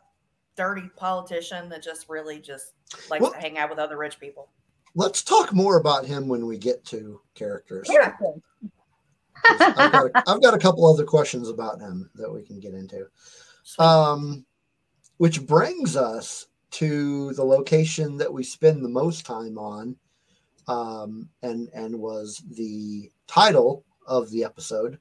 dirty 0.57 0.89
politician 0.97 1.69
that 1.69 1.81
just 1.83 2.09
really 2.09 2.39
just 2.39 2.73
likes 3.09 3.21
Well- 3.21 3.31
to 3.33 3.37
hang 3.39 3.57
out 3.57 3.69
with 3.69 3.79
other 3.79 3.97
rich 3.97 4.19
people. 4.19 4.49
let's 4.95 5.21
talk 5.23 5.53
more 5.53 5.77
about 5.77 6.03
him 6.05 6.27
when 6.27 6.45
we 6.47 6.57
get 6.57 6.83
to 6.83 7.21
characters 7.35 7.87
Yeah. 7.89 8.13
I've, 9.49 9.91
got 9.91 10.05
a, 10.05 10.23
I've 10.27 10.41
got 10.41 10.53
a 10.53 10.59
couple 10.59 10.85
other 10.85 11.05
questions 11.05 11.49
about 11.49 11.79
him 11.79 12.09
that 12.15 12.31
we 12.31 12.43
can 12.43 12.59
get 12.59 12.73
into. 12.73 13.07
Um 13.77 14.45
which 15.17 15.45
brings 15.45 15.97
us 15.97 16.47
to 16.71 17.33
the 17.33 17.43
location 17.43 18.17
that 18.17 18.31
we 18.31 18.43
spend 18.43 18.83
the 18.83 18.89
most 18.89 19.25
time 19.25 19.57
on 19.57 19.95
um 20.67 21.29
and 21.41 21.69
and 21.73 21.99
was 21.99 22.41
the 22.51 23.11
title 23.27 23.85
of 24.07 24.29
the 24.31 24.43
episode. 24.43 24.99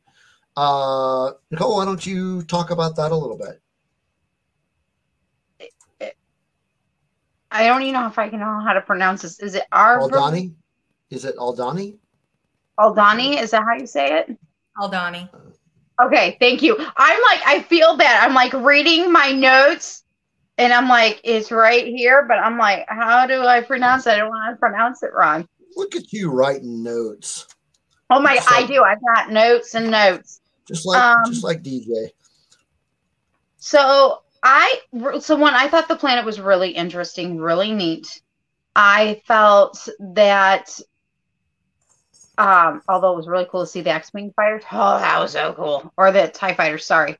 Uh 0.56 1.32
nicole 1.50 1.76
why 1.76 1.84
don't 1.84 2.06
you 2.06 2.42
talk 2.42 2.70
about 2.70 2.96
that 2.96 3.12
a 3.12 3.16
little 3.16 3.38
bit? 3.38 3.62
I 7.50 7.66
don't 7.66 7.82
even 7.82 7.94
know 7.94 8.06
if 8.06 8.18
I 8.18 8.28
can 8.28 8.40
know 8.40 8.60
how 8.60 8.74
to 8.74 8.82
pronounce 8.82 9.22
this. 9.22 9.40
Is 9.40 9.54
it 9.54 9.64
Arv? 9.72 10.02
aldhani? 10.02 10.54
is 11.10 11.24
it 11.24 11.36
aldhani 11.36 11.96
Aldhani? 12.78 13.40
Is 13.42 13.50
that 13.50 13.64
how 13.64 13.74
you 13.74 13.86
say 13.86 14.18
it? 14.18 14.36
Aldhani. 14.78 15.28
Okay, 16.00 16.36
thank 16.38 16.62
you. 16.62 16.76
I'm 16.78 17.20
like, 17.22 17.40
I 17.46 17.64
feel 17.68 17.96
bad. 17.96 18.24
I'm 18.24 18.34
like 18.34 18.52
reading 18.52 19.12
my 19.12 19.32
notes 19.32 20.04
and 20.56 20.72
I'm 20.72 20.88
like, 20.88 21.20
it's 21.24 21.50
right 21.50 21.86
here, 21.86 22.24
but 22.28 22.38
I'm 22.38 22.56
like, 22.56 22.84
how 22.88 23.26
do 23.26 23.42
I 23.42 23.62
pronounce 23.62 24.06
it? 24.06 24.10
I 24.10 24.18
don't 24.18 24.28
want 24.28 24.54
to 24.54 24.58
pronounce 24.58 25.02
it 25.02 25.10
wrong. 25.12 25.48
look 25.76 25.96
at 25.96 26.12
you 26.12 26.30
writing 26.30 26.82
notes 26.82 27.46
Oh 28.10 28.20
my, 28.20 28.38
I 28.48 28.64
do. 28.66 28.82
I've 28.82 29.02
got 29.14 29.30
notes 29.30 29.74
and 29.74 29.90
notes. 29.90 30.40
just 30.66 30.86
like 30.86 31.02
Um, 31.02 31.24
just 31.26 31.44
like 31.44 31.62
dj 31.62 32.10
So 33.58 34.22
I, 34.42 34.80
so 35.20 35.36
when 35.36 35.54
I 35.54 35.68
thought 35.68 35.88
the 35.88 35.96
planet 35.96 36.24
was 36.24 36.40
really 36.40 36.70
interesting, 36.70 37.38
really 37.38 37.72
neat, 37.72 38.22
I 38.74 39.20
felt 39.26 39.88
that, 40.14 40.78
um, 42.38 42.82
although 42.88 43.12
it 43.12 43.16
was 43.16 43.28
really 43.28 43.46
cool 43.50 43.62
to 43.62 43.66
see 43.66 43.82
the 43.82 43.90
X-wing 43.90 44.32
fighters, 44.34 44.62
oh, 44.72 44.98
that 44.98 45.18
was 45.18 45.32
so 45.32 45.52
cool, 45.52 45.92
or 45.96 46.12
the 46.12 46.28
Tie 46.28 46.54
fighters. 46.54 46.86
Sorry. 46.86 47.18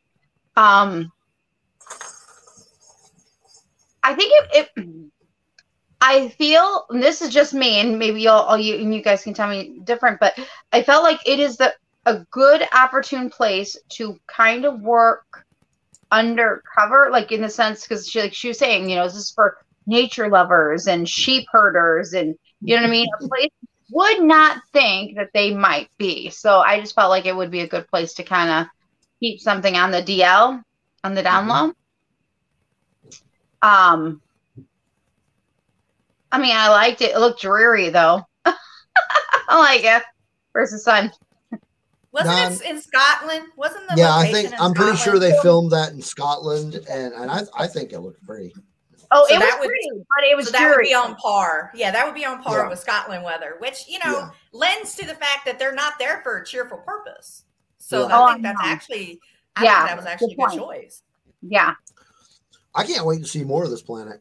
Um, 0.57 1.13
I 4.03 4.15
think 4.15 4.33
it, 4.33 4.71
it 4.77 4.87
I 6.01 6.29
feel, 6.29 6.87
this 6.91 7.21
is 7.21 7.31
just 7.31 7.53
me, 7.53 7.81
and 7.81 7.99
maybe 7.99 8.23
y'all, 8.23 8.45
all 8.45 8.57
you 8.57 8.77
and 8.77 8.95
you 8.95 9.03
guys 9.03 9.25
can 9.25 9.35
tell 9.35 9.49
me 9.49 9.81
different, 9.85 10.21
but 10.21 10.39
I 10.73 10.83
felt 10.83 11.03
like 11.03 11.21
it 11.27 11.41
is 11.41 11.57
the 11.57 11.75
a 12.07 12.25
good 12.31 12.63
opportune 12.73 13.29
place 13.29 13.77
to 13.91 14.19
kind 14.27 14.65
of 14.65 14.81
work 14.81 15.45
undercover, 16.11 17.09
like 17.11 17.33
in 17.33 17.43
the 17.43 17.51
sense 17.51 17.83
because 17.83 18.09
she 18.09 18.21
like 18.21 18.33
she 18.33 18.49
was 18.49 18.59
saying, 18.59 18.89
you 18.89 18.97
know, 18.97 19.05
this 19.05 19.17
is 19.17 19.31
for 19.33 19.59
nature 19.87 20.29
lovers 20.29 20.87
and 20.87 21.09
sheep 21.09 21.47
herders, 21.51 22.15
and 22.15 22.35
you 22.63 22.77
know 22.77 22.83
what 22.83 22.89
I 22.89 22.91
mean. 22.91 23.09
A 23.21 23.29
place 23.29 23.51
would 23.91 24.23
not 24.23 24.63
think 24.73 25.17
that 25.17 25.31
they 25.33 25.55
might 25.55 25.89
be, 25.99 26.31
so 26.31 26.59
I 26.59 26.81
just 26.81 26.95
felt 26.95 27.11
like 27.11 27.27
it 27.27 27.37
would 27.37 27.51
be 27.51 27.61
a 27.61 27.69
good 27.69 27.89
place 27.89 28.15
to 28.15 28.23
kind 28.23 28.51
of 28.51 28.67
keep 29.21 29.41
something 29.41 29.77
on 29.77 29.91
the 29.91 30.03
DL 30.03 30.63
on 31.05 31.15
the 31.15 31.23
down 31.23 31.49
low. 31.49 31.73
Um, 33.61 34.21
I 36.31 36.39
mean, 36.39 36.55
I 36.55 36.69
liked 36.69 37.03
it. 37.03 37.15
It 37.15 37.19
looked 37.19 37.41
dreary 37.41 37.91
though. 37.91 38.23
I 38.45 38.55
like 39.51 39.85
it. 39.85 40.03
Where's 40.53 40.71
the 40.71 40.79
sun? 40.79 41.11
Wasn't 42.13 42.37
Don- 42.37 42.53
it 42.53 42.63
in 42.63 42.81
Scotland? 42.81 43.47
Wasn't 43.57 43.87
the 43.89 43.95
yeah 43.97 44.17
i 44.17 44.31
think 44.33 44.53
i'm 44.59 44.73
pretty 44.73 44.97
sure 44.97 45.19
they 45.19 45.33
filmed 45.43 45.71
that 45.73 45.93
in 45.93 46.03
scotland 46.03 46.75
and 46.91 47.13
and 47.15 47.31
i, 47.31 47.43
I 47.57 47.67
think 47.67 47.93
it 47.93 48.01
looked 48.01 48.25
pretty 48.25 48.55
Oh, 49.11 49.27
So 49.29 49.35
it 49.35 49.39
was 49.39 49.55
would- 49.61 49.69
pretty, 49.69 49.91
but 50.17 50.25
it 50.25 50.37
was 50.37 50.47
so 50.47 50.53
that 50.53 50.69
would 50.77 50.83
be 50.83 50.95
on 50.95 51.15
par. 51.17 51.71
Yeah, 51.75 51.91
that 51.91 52.05
would 52.05 52.15
be 52.15 52.25
on 52.27 52.43
par 52.43 52.65
Yeah. 52.65 52.69
with 52.69 52.79
Scotland 52.79 53.25
weather, 53.25 53.57
which 53.59 53.89
you 53.89 53.99
know 54.01 54.19
Yeah. 54.19 54.31
lends 54.53 54.95
to 54.97 55.07
the 55.07 55.15
fact 55.15 55.47
that 55.47 55.59
they're 55.59 55.73
not 55.75 55.99
there 55.99 56.21
for 56.23 56.39
a 56.39 56.45
cheerful 56.47 56.79
purpose. 56.79 57.45
So 57.79 58.07
Yeah. 58.09 58.17
I 58.19 58.23
Oh, 58.23 58.33
think 58.35 58.43
that's 58.43 58.61
I 58.61 58.65
know. 58.67 58.71
actually, 58.73 59.21
I 59.57 59.65
Yeah, 59.65 59.77
think 59.79 59.89
that 59.89 59.97
was 59.97 60.07
actually 60.07 60.33
a 60.35 60.37
good 60.37 60.51
good 60.51 60.59
choice. 60.59 61.03
yeah, 61.43 61.75
i 62.75 62.85
can't 62.85 63.07
wait 63.07 63.23
to 63.23 63.27
see 63.29 63.45
more 63.45 63.65
of 63.65 63.71
this 63.71 63.83
planet 63.83 64.21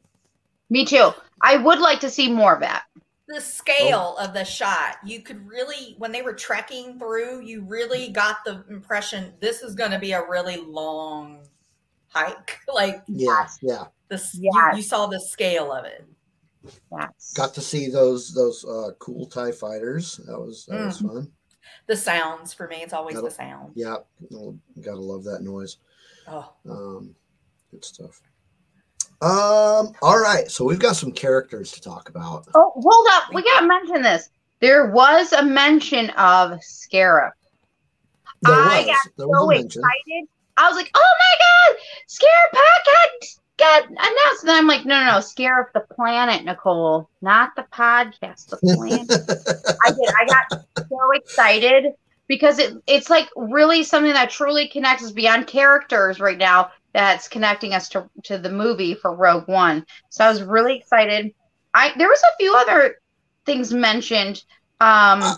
me 0.70 0.84
too. 0.86 1.12
I 1.42 1.56
would 1.58 1.80
like 1.80 2.00
to 2.02 2.10
see 2.10 2.30
more 2.32 2.54
of 2.54 2.60
that. 2.62 2.84
The 3.28 3.40
scale 3.42 4.18
of 4.18 4.34
the 4.34 4.44
shot, 4.44 4.98
you 5.04 5.22
could 5.22 5.46
really, 5.48 5.96
when 5.98 6.12
they 6.12 6.22
were 6.22 6.34
trekking 6.34 6.98
through, 7.00 7.42
you 7.42 7.62
really 7.62 8.10
got 8.10 8.44
the 8.46 8.64
impression 8.70 9.34
this 9.40 9.62
is 9.62 9.76
going 9.76 9.92
to 9.92 10.00
be 10.00 10.12
a 10.14 10.26
really 10.28 10.58
long 10.58 11.46
hike. 12.26 12.60
Like 12.74 13.04
yeah 13.08 13.48
yeah 13.62 13.86
this, 14.10 14.36
Yes. 14.40 14.54
you, 14.74 14.78
you 14.78 14.82
saw 14.84 15.08
the 15.08 15.20
scale 15.20 15.72
of 15.72 15.86
it. 15.86 16.06
Yes. 16.92 17.34
got 17.36 17.54
to 17.56 17.62
see 17.62 17.90
those 17.90 18.34
those 18.34 18.66
uh 18.66 18.92
cool 19.00 19.26
tie 19.26 19.52
fighters 19.52 20.18
that 20.26 20.38
was 20.40 20.66
that 20.68 20.86
was 20.86 21.02
Mm. 21.02 21.08
fun 21.08 21.32
The 21.88 21.96
sounds 21.96 22.54
for 22.54 22.68
me, 22.68 22.78
it's 22.84 22.94
always 22.94 23.16
That'll- 23.16 23.30
the 23.30 23.36
sound. 23.36 23.72
yeah 23.76 23.96
gotta 24.82 25.00
love 25.00 25.24
that 25.26 25.42
noise 25.42 25.78
Oh, 26.28 26.52
um 26.70 27.16
good 27.72 27.84
stuff 27.86 28.22
Um. 29.22 29.94
All 30.04 30.20
right. 30.20 30.50
So 30.52 30.64
we've 30.64 30.78
got 30.78 30.96
some 30.96 31.12
characters 31.12 31.72
to 31.72 31.82
talk 31.82 32.08
about. 32.10 32.46
Oh, 32.54 32.72
hold 32.76 33.08
up. 33.10 33.34
We 33.34 33.42
got 33.42 33.62
to 33.62 33.66
mention 33.68 34.04
this. 34.04 34.30
There 34.60 34.92
was 34.92 35.34
a 35.34 35.42
mention 35.44 36.12
of 36.12 36.52
Scarif. 36.60 37.32
There 38.44 38.54
I 38.54 38.78
was. 38.78 38.86
got 38.86 38.98
there 39.18 39.28
was 39.28 39.40
so 39.40 39.48
mention. 39.48 39.82
excited. 39.82 40.28
I 40.58 40.68
was 40.68 40.76
like, 40.76 40.92
oh 40.94 41.14
my 41.20 41.74
God, 41.76 41.82
Scarif 42.10 42.60
podcast 42.60 43.40
got 43.58 43.86
announced. 43.90 44.44
And 44.44 44.52
I'm 44.52 44.68
like, 44.68 44.86
no, 44.86 45.00
no, 45.00 45.06
no, 45.14 45.18
Scarif 45.20 45.72
the 45.74 45.82
planet, 45.82 46.44
Nicole, 46.46 47.10
not 47.22 47.56
the 47.56 47.64
podcast, 47.72 48.50
the 48.50 48.58
planet. 48.58 49.10
I 49.86 49.90
did. 49.92 50.10
I 50.20 50.26
got 50.26 50.64
so 50.90 51.12
excited 51.14 51.94
because 52.28 52.60
it 52.60 52.74
it's 52.88 53.10
like 53.10 53.30
really 53.36 53.84
something 53.84 54.14
that 54.14 54.30
truly 54.30 54.68
connects 54.68 55.04
us 55.04 55.12
beyond 55.12 55.48
characters 55.48 56.20
right 56.20 56.38
now. 56.38 56.72
That's 56.94 57.28
connecting 57.28 57.74
us 57.74 57.90
to 57.90 58.10
to 58.24 58.38
the 58.38 58.50
movie 58.52 58.96
for 58.96 59.14
Rogue 59.14 59.48
One. 59.48 59.86
So 60.10 60.26
I 60.26 60.30
was 60.30 60.42
really 60.42 60.78
excited. 60.78 61.34
I 61.74 61.94
there 61.98 62.10
was 62.10 62.22
a 62.22 62.36
few 62.40 62.56
other 62.56 62.96
things 63.46 63.72
mentioned. 63.74 64.44
Um, 64.82 65.22
Uh, 65.22 65.36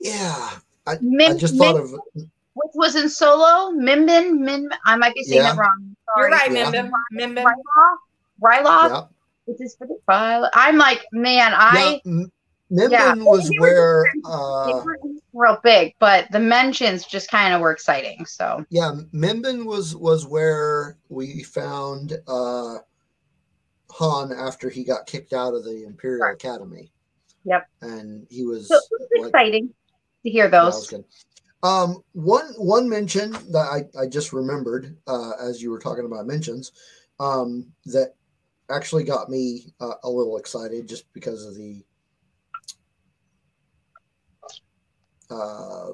yeah. 0.00 0.50
I 0.86 0.98
Mim, 1.00 1.38
just 1.38 1.56
thought 1.56 1.76
Mim- 1.76 1.94
of 2.16 2.28
which 2.54 2.70
was 2.74 2.96
in 2.96 3.08
Solo. 3.08 3.72
Mimbin, 3.72 4.38
Min. 4.38 4.68
I 4.84 4.96
might 4.96 5.14
be 5.14 5.22
saying 5.24 5.42
Yeah. 5.42 5.52
it 5.54 5.56
wrong. 5.58 5.96
You're 6.16 6.30
Sorry. 6.30 6.32
right, 6.32 6.52
Yeah. 6.52 6.70
Mimbim. 6.70 6.90
Mimbim. 7.12 7.44
Ryloth. 7.44 7.96
Ryloth. 8.42 8.88
yeah. 8.90 9.02
Which 9.46 9.60
is 9.60 9.76
for 9.76 9.86
the 9.86 10.50
I'm 10.54 10.78
like, 10.78 11.04
man, 11.12 11.52
I. 11.54 12.00
yeah. 12.04 12.10
M- 12.12 12.32
Nimbin 12.72 12.90
Yeah. 12.90 13.14
was 13.16 13.48
They 13.50 13.58
where 13.58 14.04
uh 14.24 14.82
real 15.34 15.58
big, 15.62 15.94
but 16.00 16.26
the 16.32 16.40
mentions 16.40 17.04
just 17.04 17.30
kind 17.30 17.52
of 17.52 17.60
were 17.60 17.70
exciting. 17.70 18.24
So 18.24 18.64
yeah, 18.70 18.92
Mimbin 19.12 19.66
was 19.66 19.94
was 19.94 20.26
where 20.26 20.96
we 21.10 21.42
found 21.42 22.18
uh 22.26 22.78
Han 23.90 24.32
after 24.32 24.70
he 24.70 24.82
got 24.82 25.06
kicked 25.06 25.32
out 25.34 25.54
of 25.54 25.62
the 25.64 25.84
Imperial 25.84 26.24
Right. 26.26 26.34
Academy. 26.34 26.90
Yep. 27.44 27.66
And 27.82 28.26
he 28.30 28.44
was, 28.44 28.66
So 28.68 28.74
it 28.76 28.80
was 28.90 29.08
like 29.20 29.28
exciting 29.28 29.68
to 30.24 30.30
hear 30.30 30.44
Yeah, 30.44 30.50
that 30.50 30.64
was 30.64 30.88
those. 30.90 31.04
Um, 31.64 32.04
one 32.12 32.52
one 32.58 32.90
mention 32.90 33.32
that 33.50 33.88
I, 33.96 33.98
I 33.98 34.06
just 34.06 34.34
remembered 34.34 34.98
uh, 35.06 35.30
as 35.40 35.62
you 35.62 35.70
were 35.70 35.78
talking 35.78 36.04
about 36.04 36.26
mentions 36.26 36.72
um, 37.18 37.72
that 37.86 38.14
actually 38.70 39.04
got 39.04 39.30
me 39.30 39.72
uh, 39.80 39.94
a 40.04 40.10
little 40.10 40.36
excited 40.36 40.86
just 40.86 41.10
because 41.14 41.46
of 41.46 41.54
the 41.54 41.82
uh, 45.30 45.92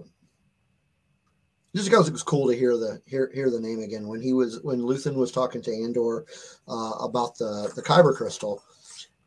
just 1.77 1.89
because 1.89 2.09
it 2.09 2.13
was 2.13 2.25
cool 2.25 2.49
to 2.49 2.57
hear 2.57 2.77
the 2.77 3.01
hear 3.07 3.31
hear 3.33 3.49
the 3.49 3.61
name 3.61 3.79
again 3.79 4.09
when 4.09 4.21
he 4.21 4.33
was 4.33 4.61
when 4.63 4.81
Luthen 4.81 5.15
was 5.15 5.31
talking 5.31 5.63
to 5.63 5.73
Andor 5.73 6.27
uh, 6.67 6.95
about 7.01 7.39
the 7.39 7.71
the 7.77 7.83
Kyber 7.83 8.17
crystal 8.17 8.61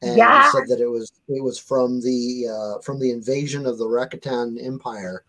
and 0.01 0.17
Yeah. 0.17 0.35
he 0.35 0.43
said 0.43 0.67
that 0.67 0.81
it 0.81 0.87
was 0.87 1.09
it 1.29 1.41
was 1.41 1.57
from 1.57 2.01
the 2.01 2.47
uh, 2.49 2.81
from 2.81 2.99
the 2.99 3.11
invasion 3.11 3.65
of 3.65 3.77
the 3.77 3.85
Rakatan 3.87 4.61
Empire 4.61 5.23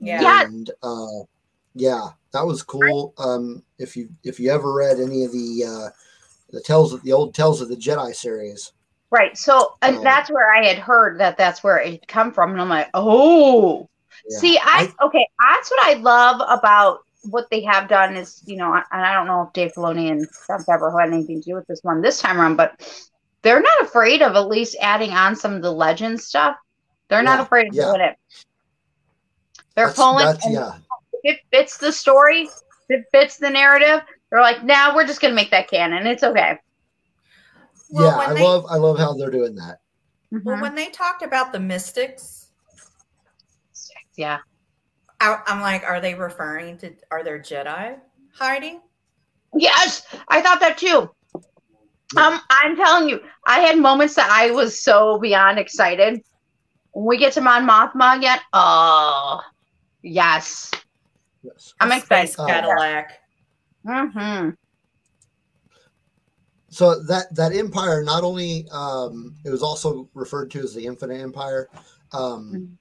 Yeah. 0.00 0.20
Yeah. 0.22 0.44
and 0.44 0.70
uh, 0.82 1.24
yeah, 1.74 2.08
that 2.32 2.46
was 2.46 2.62
cool. 2.62 3.14
Um, 3.18 3.62
if 3.78 3.96
you 3.96 4.08
if 4.24 4.38
you 4.40 4.50
ever 4.50 4.72
read 4.72 4.98
any 5.00 5.24
of 5.24 5.32
the 5.32 5.64
uh, 5.64 5.90
the 6.50 6.60
tells 6.60 6.92
of 6.92 7.02
the 7.02 7.12
old 7.12 7.34
Tales 7.34 7.60
of 7.60 7.68
the 7.68 7.76
Jedi 7.76 8.14
series, 8.14 8.72
Right. 9.10 9.36
So, 9.38 9.76
and 9.82 9.98
Oh. 9.98 10.02
that's 10.02 10.30
where 10.30 10.52
I 10.52 10.64
had 10.66 10.78
heard 10.78 11.20
that 11.20 11.38
that's 11.38 11.62
where 11.62 11.78
it 11.78 12.06
come 12.08 12.32
from. 12.32 12.50
And 12.50 12.60
I'm 12.60 12.68
like, 12.68 12.88
oh, 12.92 13.88
yeah. 14.28 14.38
see, 14.38 14.58
I, 14.60 14.92
okay, 15.00 15.28
that's 15.40 15.70
what 15.70 15.86
I 15.86 15.94
love 16.00 16.40
about 16.48 17.00
what 17.22 17.48
they 17.50 17.62
have 17.62 17.88
done 17.88 18.16
is, 18.16 18.42
you 18.46 18.56
know, 18.56 18.74
and 18.74 18.84
I 18.90 19.14
don't 19.14 19.26
know 19.28 19.42
if 19.42 19.52
Dave 19.52 19.72
Filoni 19.74 20.10
and 20.10 20.26
Jon 20.48 20.62
Favreau 20.64 20.98
had 21.00 21.12
anything 21.12 21.40
to 21.40 21.50
do 21.50 21.54
with 21.54 21.66
this 21.68 21.80
one 21.82 22.02
this 22.02 22.20
time 22.20 22.40
around, 22.40 22.56
but 22.56 22.80
they're 23.42 23.62
not 23.62 23.82
afraid 23.82 24.22
of 24.22 24.34
at 24.34 24.48
least 24.48 24.76
adding 24.80 25.12
on 25.12 25.36
some 25.36 25.54
of 25.54 25.62
the 25.62 25.72
legend 25.72 26.20
stuff. 26.20 26.56
They're 27.08 27.22
not 27.22 27.38
Yeah, 27.38 27.42
afraid 27.44 27.68
of 27.68 27.74
yeah. 27.74 27.84
doing 27.84 28.00
it. 28.00 28.16
They're 29.76 29.86
that's, 29.86 29.98
pulling, 29.98 30.24
that's 30.24 30.50
yeah, 30.50 30.78
if 31.22 31.36
it 31.36 31.40
fits 31.52 31.76
the 31.76 31.92
story, 31.92 32.48
if 32.88 33.00
it 33.00 33.04
fits 33.12 33.36
the 33.36 33.50
narrative. 33.50 34.00
They're 34.30 34.40
like, 34.40 34.64
nah, 34.64 34.94
we're 34.94 35.06
just 35.06 35.20
gonna 35.20 35.34
make 35.34 35.50
that 35.52 35.68
canon. 35.70 36.06
It's 36.06 36.24
okay. 36.24 36.58
Well, 37.90 38.06
yeah. 38.06 38.16
I 38.16 38.34
they- 38.34 38.42
love 38.42 38.66
I 38.68 38.76
love 38.76 38.98
how 38.98 39.14
they're 39.14 39.30
doing 39.30 39.54
that. 39.56 39.78
Well, 40.32 40.56
Mhm. 40.56 40.60
when 40.62 40.74
they 40.74 40.86
talked 40.86 41.22
about 41.22 41.52
the 41.52 41.60
mystics, 41.60 42.50
yeah. 44.16 44.38
I, 45.20 45.40
I'm 45.46 45.60
like, 45.60 45.84
are 45.84 46.00
they 46.00 46.14
referring 46.14 46.78
to? 46.78 46.92
Are 47.10 47.22
there 47.22 47.38
Jedi 47.38 47.98
hiding? 48.34 48.80
Yes, 49.54 50.06
I 50.28 50.42
thought 50.42 50.60
that 50.60 50.76
too. 50.78 51.10
Um, 52.16 52.40
I'm 52.50 52.76
telling 52.76 53.08
you, 53.08 53.20
I 53.46 53.60
had 53.60 53.78
moments 53.78 54.14
that 54.14 54.30
I 54.30 54.50
was 54.50 54.82
so 54.82 55.18
beyond 55.18 55.58
excited. 55.58 56.22
When 56.92 57.06
we 57.06 57.18
get 57.18 57.32
to 57.34 57.40
Mon 57.40 57.66
Mothma 57.66 58.16
again, 58.16 58.38
oh, 58.52 59.40
yes, 60.06 60.70
Yes. 61.42 61.74
I'm 61.80 61.92
A 61.92 61.96
excited. 61.98 62.32
Space 62.32 62.46
Cadillac. 62.46 63.20
Mm-hmm. 63.86 64.50
So 66.70 67.00
that 67.04 67.34
that 67.34 67.52
empire 67.54 68.02
not 68.02 68.24
only 68.24 68.66
um, 68.70 69.34
it 69.44 69.50
was 69.50 69.62
also 69.62 70.08
referred 70.14 70.50
to 70.52 70.60
as 70.60 70.74
the 70.74 70.84
Infinite 70.84 71.20
Empire, 71.20 71.68
um, 72.12 72.52
Mhm. 72.52 72.76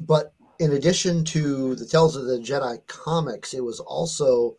but 0.00 0.32
in 0.58 0.72
addition 0.72 1.24
to 1.26 1.74
the 1.76 1.86
Tales 1.86 2.16
of 2.16 2.24
the 2.24 2.38
Jedi 2.38 2.84
comics, 2.86 3.54
it 3.54 3.62
was 3.62 3.78
also 3.80 4.56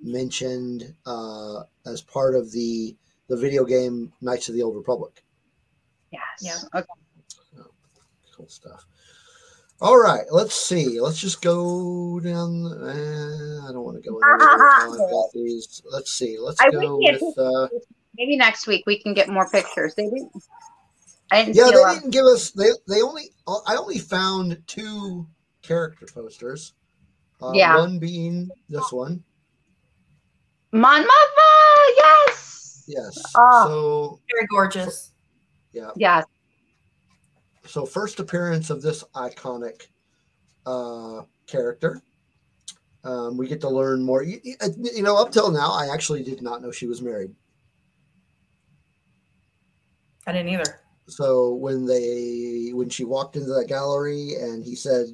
mentioned 0.00 0.94
uh, 1.06 1.64
as 1.86 2.00
part 2.00 2.34
of 2.34 2.50
the 2.52 2.96
the 3.28 3.36
video 3.36 3.64
game 3.64 4.12
Knights 4.22 4.48
of 4.48 4.54
the 4.54 4.62
Old 4.62 4.76
Republic. 4.76 5.22
Yes. 6.10 6.22
Yeah. 6.40 6.58
Okay. 6.80 6.86
Cool 8.34 8.48
stuff. 8.48 8.86
All 9.82 9.98
right, 9.98 10.24
let's 10.30 10.54
see. 10.54 11.00
Let's 11.00 11.18
just 11.18 11.40
go 11.40 12.20
down. 12.20 12.66
Uh, 12.66 13.66
I 13.66 13.72
don't 13.72 13.82
want 13.82 14.02
to 14.02 14.08
go. 14.10 14.18
Anywhere. 14.18 14.38
while 14.38 14.92
I've 14.92 15.10
got 15.10 15.30
these. 15.34 15.82
Let's 15.90 16.12
see. 16.12 16.36
Let's 16.38 16.60
I 16.60 16.70
go 16.70 16.98
with. 16.98 17.22
Uh, 17.38 17.68
Maybe 18.16 18.36
next 18.36 18.66
week 18.66 18.84
we 18.86 18.98
can 19.00 19.14
get 19.14 19.28
more 19.30 19.48
pictures. 19.48 19.94
They 19.94 20.04
didn't. 20.04 20.30
I 21.32 21.44
didn't 21.44 21.56
yeah, 21.56 21.66
see 21.66 21.70
they 21.76 21.94
didn't 21.94 22.10
give 22.10 22.26
us. 22.26 22.50
They 22.50 22.70
they 22.88 23.00
only. 23.00 23.30
I 23.66 23.76
only 23.76 23.98
found 23.98 24.62
two 24.66 25.26
character 25.62 26.06
posters. 26.12 26.74
Uh, 27.40 27.52
Yeah. 27.54 27.76
One 27.78 27.98
being 27.98 28.50
this 28.68 28.92
one. 28.92 29.24
Mon 30.72 31.02
Mothma, 31.02 31.96
yes, 31.96 32.84
Yes. 32.86 33.22
Ah. 33.34 33.64
So 33.66 34.20
Very 34.30 34.46
gorgeous. 34.46 35.12
yeah. 35.72 35.90
yes. 35.96 36.24
So 37.70 37.86
first 37.86 38.18
appearance 38.18 38.68
of 38.70 38.82
this 38.82 39.04
iconic 39.14 39.86
uh, 40.66 41.22
character. 41.46 42.02
Um, 43.04 43.36
we 43.36 43.46
get 43.46 43.60
to 43.62 43.68
learn 43.68 44.02
more. 44.02 44.22
You, 44.24 44.40
you- 44.42 44.56
you 44.82 45.02
know, 45.02 45.16
up 45.16 45.30
till 45.30 45.50
now, 45.52 45.70
I 45.72 45.88
actually 45.92 46.22
did 46.24 46.42
not 46.42 46.62
know 46.62 46.72
she 46.72 46.86
was 46.86 47.00
married. 47.00 47.30
I 50.26 50.32
didn't 50.32 50.48
either. 50.50 50.80
So 51.06 51.54
when 51.54 51.86
they 51.86 52.70
when 52.74 52.88
she 52.88 53.04
walked 53.04 53.36
into 53.36 53.48
that 53.54 53.68
gallery 53.68 54.34
and 54.34 54.62
he 54.64 54.74
said, 54.74 55.06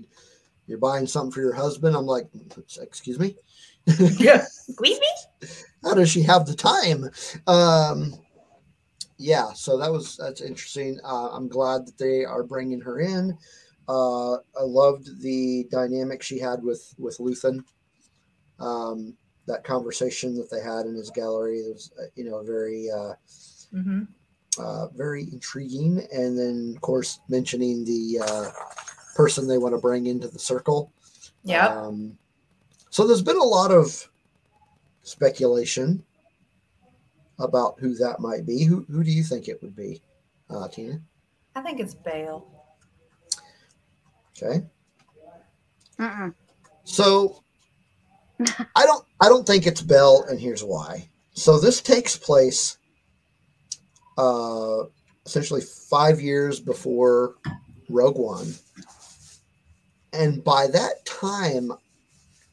"You're 0.67 0.79
buying 0.79 1.07
something 1.07 1.31
for 1.33 1.41
your 1.41 1.55
husband," 1.55 1.95
I'm 1.97 2.07
like, 2.07 2.29
"Excuse 2.81 3.19
me." 3.19 3.37
Squeeze 3.87 4.99
me? 4.99 5.07
how 5.85 5.95
does 5.95 6.09
she 6.11 6.23
have 6.23 6.47
the 6.47 6.55
time 6.55 7.09
um 7.47 8.13
yeah 9.19 9.53
so 9.55 9.77
that 9.79 9.91
was 9.91 10.17
that's 10.17 10.41
interesting. 10.41 10.99
Uh, 11.05 11.29
i'm 11.33 11.49
glad 11.49 11.87
that 11.87 11.99
they 11.99 12.25
are 12.25 12.43
bringing 12.43 12.81
her 12.81 13.01
in. 13.01 13.37
Uh 13.89 14.35
i 14.35 14.63
loved 14.63 15.21
the 15.23 15.67
dynamic 15.71 16.23
she 16.23 16.39
had 16.39 16.63
with 16.63 16.95
with 16.99 17.19
luthen. 17.19 17.61
Um 18.59 19.15
that 19.47 19.63
conversation 19.65 20.35
that 20.37 20.51
they 20.51 20.61
had 20.61 20.87
in 20.87 20.95
his 20.97 21.11
gallery 21.11 21.63
was 21.63 21.93
uh, 22.01 22.07
you 22.15 22.25
know 22.25 22.43
very 22.43 22.91
uh, 22.91 23.15
Mm-hmm. 23.75 24.03
uh 24.59 24.87
very 24.89 25.25
intriguing. 25.33 26.07
And 26.13 26.39
then 26.39 26.73
of 26.77 26.81
course 26.81 27.21
mentioning 27.29 27.85
the 27.85 28.21
uh 28.25 28.51
person 29.15 29.47
they 29.49 29.59
want 29.59 29.75
to 29.75 29.81
bring 29.81 30.07
into 30.07 30.29
the 30.29 30.39
circle. 30.39 30.93
Yeah. 31.43 31.67
um, 31.69 32.19
so 32.91 33.07
there's 33.07 33.23
been 33.23 33.39
a 33.39 33.43
lot 33.43 33.71
of 33.73 34.09
speculation 35.03 36.05
about 37.39 37.77
who 37.81 37.95
that 37.97 38.21
might 38.21 38.47
be. 38.47 38.65
Who 38.65 38.87
who 38.91 39.05
do 39.05 39.11
you 39.11 39.23
think 39.23 39.49
it 39.49 39.63
would 39.63 39.77
be, 39.77 40.03
uh, 40.51 40.69
Tina? 40.69 41.01
I 41.55 41.63
think 41.63 41.81
it's 41.81 41.95
Bail. 41.95 42.47
Okay, 44.37 44.65
Mm-mm. 46.01 46.35
so 46.85 47.43
I 48.77 48.87
don't 48.87 49.05
I 49.21 49.29
don't 49.29 49.47
think 49.47 49.67
it's 49.67 49.83
Bell, 49.83 50.25
and 50.29 50.41
here's 50.41 50.65
why. 50.65 51.09
So 51.35 51.59
this 51.61 51.83
takes 51.83 52.17
place 52.17 52.79
uh, 54.19 54.85
essentially 55.27 55.63
five 55.63 56.21
years 56.21 56.61
before 56.61 57.37
Rogue 57.89 58.19
One, 58.19 58.55
and 60.13 60.45
by 60.45 60.69
that 60.69 61.05
time, 61.07 61.73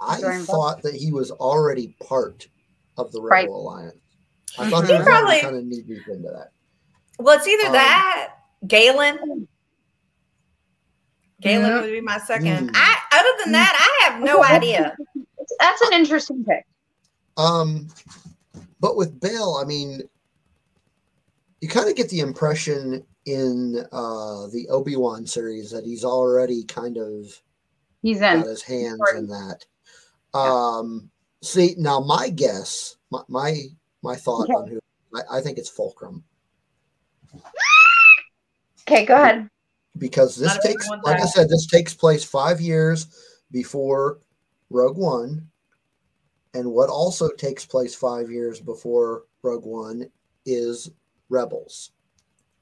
I 0.02 0.20
During 0.22 0.44
thought 0.46 0.82
that 0.84 0.96
he 0.96 1.12
was 1.12 1.32
already 1.32 1.96
part 2.08 2.48
of 2.98 3.12
the 3.12 3.22
Rebel 3.22 3.30
Right. 3.32 3.50
Alliance. 3.50 3.98
I 4.60 4.70
thought 4.70 4.86
he 4.86 4.92
He 4.92 4.98
was 4.98 5.06
probably- 5.06 5.42
kind 5.42 5.56
of 5.56 5.66
knee 5.66 5.82
deep 5.82 6.08
into 6.08 6.30
that. 6.30 6.52
Well, 7.20 7.38
it's 7.38 7.48
either 7.48 7.68
Um, 7.68 7.74
that, 7.74 8.34
Galen. 8.68 9.48
Galen 11.42 11.72
Mhm. 11.72 11.82
would 11.82 11.92
be 11.92 12.02
my 12.02 12.20
second. 12.20 12.70
Mm. 12.70 12.76
I 12.76 12.98
other 13.12 13.44
than 13.44 13.52
that, 13.54 13.76
I 13.78 14.10
have 14.12 14.22
no 14.24 14.44
idea. 14.44 14.96
That's 15.60 15.82
an 15.82 15.94
interesting 15.94 16.44
pick. 16.44 16.66
Um, 17.38 17.88
but 18.80 18.96
with 18.96 19.20
Bail, 19.20 19.58
I 19.62 19.66
mean, 19.66 20.02
you 21.62 21.68
kind 21.70 21.90
of 21.90 21.96
get 21.96 22.10
the 22.10 22.20
impression 22.22 23.06
in 23.26 23.86
uh, 23.92 24.48
the 24.48 24.68
Obi 24.70 24.96
Wan 24.96 25.26
series 25.26 25.70
that 25.72 25.86
he's 25.86 26.04
already 26.06 26.64
kind 26.66 26.98
of 26.98 27.42
He's 28.02 28.20
got 28.20 28.38
in. 28.38 28.44
his 28.44 28.62
hands 28.62 29.02
in 29.16 29.28
that. 29.28 29.66
Um, 30.34 31.10
see, 31.42 31.76
now 31.78 32.00
my 32.00 32.30
guess, 32.30 32.96
my 33.12 33.22
my, 33.28 33.60
my 34.04 34.16
thought 34.16 34.44
Okay. 34.44 34.54
on 34.54 34.68
who 34.68 34.80
I, 35.16 35.38
I 35.38 35.42
think 35.42 35.58
it's 35.58 35.70
Fulcrum 35.70 36.24
Okay, 38.88 39.06
go 39.06 39.16
ahead. 39.16 39.48
because 39.98 40.36
this 40.36 40.54
Not 40.54 40.62
takes, 40.62 40.86
everyone's 40.86 41.06
like 41.06 41.22
I 41.22 41.26
said, 41.26 41.48
this 41.50 41.66
takes 41.68 41.94
place 41.94 42.24
five 42.24 42.60
years 42.60 43.08
before 43.52 44.20
Rogue 44.70 44.98
One, 44.98 45.48
and 46.54 46.70
what 46.70 46.90
also 46.90 47.30
takes 47.30 47.66
place 47.66 47.96
five 47.96 48.30
years 48.30 48.60
before 48.60 49.24
Rogue 49.42 49.66
One 49.66 50.10
is 50.46 50.92
Rebels, 51.30 51.92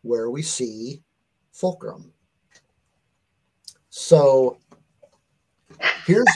where 0.03 0.29
we 0.29 0.43
see 0.43 1.01
Fulcrum. 1.51 2.13
So 3.89 4.57
here's 6.05 6.27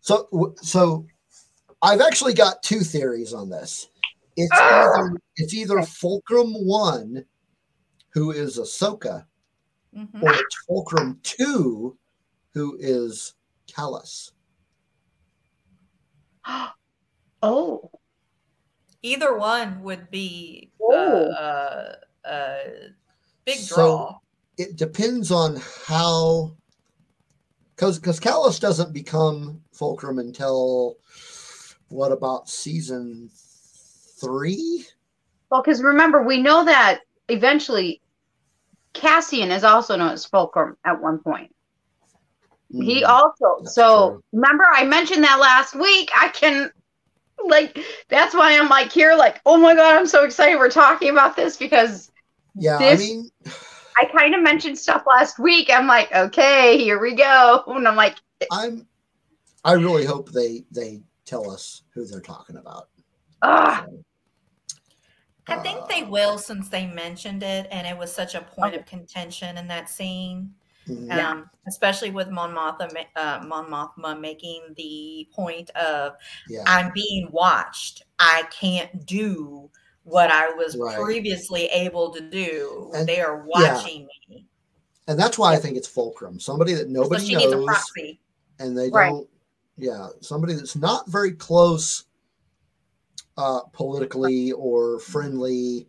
so 0.00 0.54
so 0.62 1.04
I've 1.82 2.00
actually 2.00 2.34
got 2.34 2.62
two 2.62 2.80
theories 2.80 3.32
on 3.34 3.50
this. 3.50 3.88
It's 4.36 4.52
either 4.52 5.16
it's 5.36 5.54
either 5.54 5.82
Fulcrum 5.82 6.52
one, 6.66 7.24
who 8.12 8.30
is 8.30 8.58
Ahsoka, 8.58 9.26
Mhm. 9.94 10.22
or 10.22 10.32
it's 10.32 10.56
Fulcrum 10.66 11.20
two, 11.22 11.98
who 12.54 12.76
is 12.80 13.34
Kallus. 13.66 14.32
Oh, 17.44 17.90
Either 19.04 19.36
one 19.36 19.82
would 19.82 20.08
be 20.12 20.70
uh, 20.80 20.94
Oh. 20.94 21.24
uh, 21.32 21.96
uh, 22.24 22.58
big 23.44 23.58
So- 23.58 23.74
draw. 23.74 24.18
It 24.58 24.76
depends 24.76 25.32
on 25.32 25.56
how, 25.86 26.56
because 27.74 27.98
because 27.98 28.20
Kallus 28.20 28.60
doesn't 28.60 28.92
become 28.92 29.64
Fulcrum 29.72 30.20
until 30.20 30.98
what 31.88 32.12
about 32.12 32.48
season 32.48 33.28
three? 34.22 34.86
well, 35.50 35.62
because 35.62 35.82
remember, 35.82 36.22
we 36.22 36.40
know 36.40 36.64
that 36.64 37.00
eventually 37.28 38.00
Cassian 38.94 39.50
is 39.50 39.64
also 39.64 39.96
known 39.96 40.12
as 40.12 40.24
Fulcrum 40.24 40.76
at 40.84 41.00
one 41.00 41.18
point. 41.18 41.54
He 42.72 43.04
Hmm. 43.04 43.10
also, 43.10 43.64
so 43.64 44.08
true. 44.10 44.22
remember, 44.32 44.64
I 44.72 44.84
mentioned 44.84 45.24
that 45.24 45.38
last 45.38 45.74
week. 45.74 46.10
I 46.18 46.28
can, 46.28 46.70
like, 47.44 47.78
that's 48.08 48.34
why 48.34 48.58
I'm 48.58 48.68
like 48.68 48.90
here, 48.90 49.14
like, 49.14 49.40
oh 49.44 49.58
my 49.58 49.74
God, 49.74 49.96
I'm 49.96 50.06
so 50.06 50.24
excited 50.24 50.56
we're 50.58 50.70
talking 50.70 51.10
about 51.10 51.36
this 51.36 51.56
because 51.56 52.10
yeah, 52.54 52.78
this- 52.78 53.02
I 53.02 53.12
mean, 53.12 53.30
I 53.98 54.06
kind 54.06 54.34
of 54.34 54.42
mentioned 54.42 54.78
stuff 54.78 55.04
last 55.06 55.38
week. 55.38 55.68
I'm 55.70 55.86
like, 55.86 56.10
okay, 56.14 56.78
here 56.78 56.98
we 56.98 57.14
go. 57.14 57.62
And 57.68 57.86
I'm 57.86 57.96
like, 57.96 58.16
I'm. 58.50 58.86
I 59.64 59.72
really 59.74 60.04
hope 60.04 60.30
they 60.32 60.64
they 60.72 61.02
tell 61.24 61.50
us 61.50 61.82
who 61.94 62.04
they're 62.06 62.20
talking 62.20 62.56
about. 62.56 62.88
ah, 63.42 63.84
So, 63.86 64.04
I 65.48 65.56
think 65.56 65.88
they 65.88 66.02
uh, 66.02 66.08
will 66.08 66.38
since 66.38 66.68
they 66.68 66.86
mentioned 66.86 67.42
it, 67.42 67.66
and 67.70 67.86
it 67.86 67.96
was 67.98 68.14
such 68.14 68.34
a 68.34 68.42
point 68.42 68.74
of 68.74 68.86
contention 68.86 69.58
in 69.58 69.66
that 69.68 69.88
scene. 69.90 70.54
mhm. 70.86 71.06
Yeah. 71.08 71.30
Um, 71.30 71.50
especially 71.68 72.10
with 72.10 72.28
Mon 72.28 72.52
Mothma, 72.54 72.92
ma- 72.92 73.20
uh, 73.20 73.44
Mon 73.46 73.66
Mothma 73.70 74.18
making 74.20 74.62
the 74.76 75.28
point 75.32 75.70
of 75.70 76.14
yeah. 76.48 76.64
I'm 76.66 76.90
being 76.94 77.28
watched. 77.30 78.02
I 78.18 78.44
can't 78.50 79.06
do 79.06 79.70
what 80.04 80.30
I 80.32 80.50
was 80.50 80.76
Right. 80.76 80.98
previously 81.00 81.66
able 81.66 82.10
to 82.10 82.20
do. 82.20 82.90
And- 82.94 83.08
they 83.08 83.20
are 83.20 83.44
yeah. 83.54 83.74
watching 83.74 84.08
me. 84.28 84.46
and 85.08 85.18
that's 85.18 85.36
why 85.38 85.52
I 85.52 85.56
think 85.56 85.76
it's 85.76 85.88
Fulcrum, 85.88 86.38
somebody 86.40 86.74
that 86.74 86.86
So 86.86 86.88
nobody 86.92 87.26
she 87.26 87.34
needs 87.36 87.52
a 87.52 87.56
knows, 87.56 87.66
proxy. 87.66 88.20
and 88.60 88.76
they 88.78 88.88
Right. 88.90 89.10
don't. 89.10 89.28
Yeah, 89.76 90.08
somebody 90.20 90.54
that's 90.54 90.76
not 90.76 91.08
very 91.08 91.32
close, 91.32 92.04
uh, 93.36 93.60
politically 93.72 94.52
or 94.52 94.98
friendly 94.98 95.88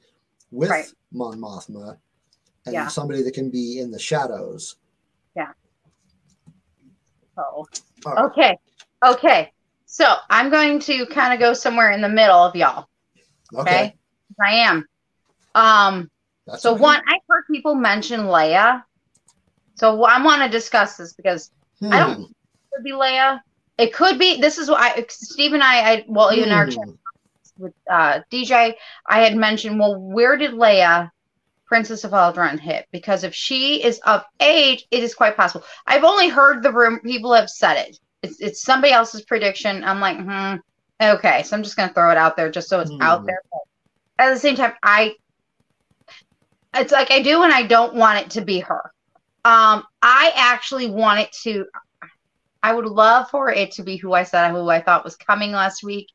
with 0.52 0.70
Right. 0.70 0.92
Mon 1.12 1.40
Mothma, 1.40 1.98
and 2.66 2.74
Yeah. 2.74 2.88
somebody 2.88 3.22
that 3.24 3.34
can 3.34 3.50
be 3.50 3.80
in 3.80 3.92
the 3.92 4.00
shadows. 4.00 4.76
Yeah. 5.36 5.52
Oh. 7.38 7.66
Right. 8.06 8.18
Okay. 8.26 8.58
Okay. 9.06 9.52
So 9.86 10.16
I'm 10.30 10.50
going 10.50 10.80
to 10.82 11.06
kind 11.08 11.34
of 11.34 11.40
go 11.40 11.54
somewhere 11.54 11.92
in 11.92 12.02
the 12.02 12.10
middle 12.10 12.44
of 12.44 12.56
y'all. 12.56 12.88
Okay, 13.54 13.62
Okay. 13.62 13.96
I 14.44 14.54
am. 14.56 14.88
Um, 15.54 16.10
that's 16.48 16.64
so 16.64 16.74
okay. 16.74 16.82
one, 16.82 17.02
I've 17.08 17.22
heard 17.28 17.44
people 17.52 17.76
mention 17.76 18.22
Leia. 18.22 18.84
So 19.76 20.04
I 20.04 20.24
want 20.24 20.42
to 20.42 20.50
discuss 20.50 20.98
this 20.98 21.14
because 21.14 21.52
I 21.84 22.00
don't- 22.00 22.16
Hmm, 22.16 22.22
it 22.24 22.76
could 22.76 22.84
be 22.84 22.92
Leia. 22.92 23.40
It 23.78 23.94
could 23.94 24.18
be. 24.18 24.40
This 24.40 24.58
is 24.58 24.70
why 24.70 24.94
I, 24.96 25.06
Steve 25.10 25.54
and 25.54 25.64
I, 25.64 25.92
I 25.92 26.06
well, 26.08 26.32
even 26.32 26.52
our 26.52 26.66
hmm. 26.66 26.72
chat 26.72 26.90
with 27.58 27.74
uh, 27.90 28.22
DJ, 28.32 28.74
I 29.08 29.22
had 29.24 29.36
mentioned, 29.36 29.80
well, 29.80 29.96
where 30.00 30.38
did 30.38 30.52
Leia, 30.52 31.10
Princess 31.68 32.04
of 32.04 32.12
Alderaan, 32.12 32.60
hit? 32.60 32.88
Because 32.92 33.24
if 33.24 33.34
she 33.36 33.84
is 33.84 34.00
of 34.06 34.24
age, 34.40 34.86
it 34.92 35.04
is 35.04 35.16
quite 35.16 35.38
possible. 35.38 35.66
I've 35.88 36.04
only 36.04 36.30
heard 36.30 36.64
the 36.64 36.72
room. 36.74 37.00
People 37.02 37.34
have 37.34 37.50
said 37.50 37.78
it. 37.78 37.98
It's, 38.24 38.40
it's 38.42 38.64
somebody 38.64 38.94
else's 38.94 39.24
prediction. 39.24 39.84
I'm 39.84 40.00
like, 40.00 40.18
hmm, 40.20 40.56
okay. 41.02 41.44
So 41.44 41.56
I'm 41.58 41.64
just 41.64 41.78
gonna 41.78 41.94
throw 41.94 42.12
it 42.12 42.18
out 42.18 42.38
there 42.38 42.52
just 42.52 42.70
so 42.70 42.80
it's 42.80 42.94
out 43.02 43.22
Hmm. 43.22 43.28
there. 43.28 43.42
But 43.52 44.26
at 44.26 44.34
the 44.34 44.40
same 44.40 44.56
time, 44.56 44.74
I, 44.84 45.16
it's 46.76 46.92
like 46.92 47.12
I 47.12 47.22
do 47.22 47.44
and 47.44 47.54
I 47.54 47.64
don't 47.64 47.96
want 47.96 48.20
it 48.20 48.32
to 48.32 48.42
be 48.42 48.60
her. 48.62 48.82
Um, 49.46 49.84
I 50.02 50.32
actually 50.36 50.90
want 50.90 51.20
it 51.22 51.32
to. 51.44 51.66
I 52.64 52.74
would 52.74 52.86
love 52.86 53.30
for 53.30 53.50
it 53.52 53.72
to 53.74 53.84
be 53.84 53.98
who 53.98 54.14
I 54.14 54.24
said 54.24 54.52
who 54.52 54.70
I 54.70 54.82
thought 54.82 55.04
was 55.04 55.16
coming 55.18 55.52
last 55.52 55.84
week. 55.84 56.08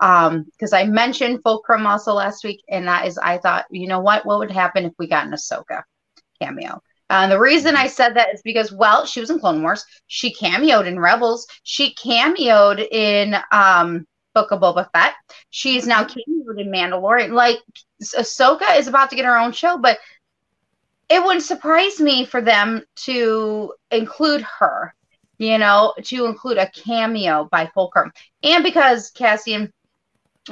Um, 0.00 0.44
because 0.44 0.72
I 0.72 0.84
mentioned 0.84 1.42
Fulcrum 1.42 1.86
also 1.86 2.14
last 2.14 2.44
week, 2.44 2.62
and 2.68 2.86
that 2.88 3.06
is 3.06 3.18
I 3.18 3.38
thought, 3.38 3.66
you 3.70 3.86
know 3.86 4.00
what, 4.00 4.26
what 4.26 4.38
would 4.38 4.50
happen 4.50 4.84
if 4.84 4.92
we 4.98 5.06
got 5.06 5.26
an 5.26 5.32
Ahsoka 5.32 5.82
cameo? 6.40 6.82
And 7.10 7.30
the 7.30 7.38
reason 7.38 7.76
I 7.76 7.88
said 7.88 8.14
that 8.16 8.34
is 8.34 8.40
because, 8.42 8.72
well, 8.72 9.04
she 9.04 9.20
was 9.20 9.30
in 9.30 9.38
Clone 9.38 9.62
Wars, 9.62 9.84
she 10.06 10.34
cameoed 10.34 10.86
in 10.86 10.98
Rebels, 10.98 11.46
she 11.62 11.94
cameoed 11.94 12.86
in 12.90 13.36
um 13.52 14.06
Book 14.34 14.50
of 14.50 14.60
Boba 14.60 14.88
Fett, 14.92 15.12
she's 15.50 15.86
now 15.86 16.04
cameoed 16.04 16.58
in 16.58 16.70
Mandalorian. 16.70 17.32
Like 17.32 17.58
Ahsoka 18.02 18.78
is 18.78 18.88
about 18.88 19.10
to 19.10 19.16
get 19.16 19.26
her 19.26 19.38
own 19.38 19.52
show, 19.52 19.76
but 19.76 19.98
it 21.10 21.22
wouldn't 21.22 21.44
surprise 21.44 22.00
me 22.00 22.24
for 22.24 22.40
them 22.40 22.82
to 23.04 23.74
include 23.90 24.40
her 24.40 24.94
you 25.42 25.58
know, 25.58 25.92
to 26.04 26.26
include 26.26 26.58
a 26.58 26.70
cameo 26.70 27.48
by 27.50 27.66
Fulcrum. 27.74 28.12
And 28.44 28.62
because 28.62 29.10
Cassian 29.10 29.72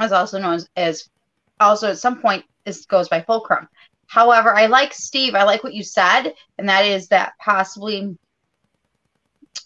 is 0.01 0.11
also 0.11 0.41
known 0.41 0.61
as, 0.77 1.09
also 1.61 1.91
at 1.91 1.99
some 1.99 2.21
point 2.21 2.45
this 2.65 2.87
goes 2.87 3.09
by 3.09 3.23
Fulcrum. 3.23 3.69
However, 4.07 4.53
I 4.55 4.67
like 4.67 4.93
Steve, 4.93 5.37
I 5.37 5.45
like 5.45 5.63
what 5.63 5.75
you 5.75 5.85
said, 5.85 6.33
and 6.59 6.69
that 6.69 6.85
is 6.85 7.09
that 7.09 7.35
possibly 7.39 8.17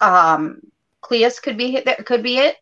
um 0.00 0.60
Kallus 1.02 1.40
could 1.40 1.56
be 1.56 1.70
hit 1.70 1.86
that 1.86 2.04
could 2.04 2.22
be 2.22 2.38
it. 2.38 2.56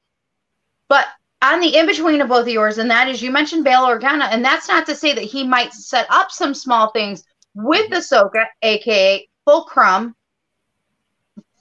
But 0.88 1.06
on 1.42 1.60
the 1.60 1.76
in 1.76 1.86
between 1.86 2.20
of 2.20 2.28
both 2.28 2.42
of 2.42 2.48
yours, 2.48 2.78
and 2.78 2.90
that 2.90 3.08
is 3.08 3.22
you 3.22 3.32
mentioned 3.32 3.64
Bail 3.64 3.82
Organa, 3.82 4.28
and 4.30 4.44
that's 4.44 4.68
not 4.68 4.86
to 4.86 4.94
say 4.94 5.12
that 5.12 5.24
he 5.24 5.44
might 5.44 5.72
set 5.72 6.06
up 6.10 6.30
some 6.30 6.54
small 6.54 6.90
things 6.90 7.24
with 7.54 7.90
Ahsoka, 7.90 8.46
aka 8.62 9.28
Fulcrum, 9.44 10.14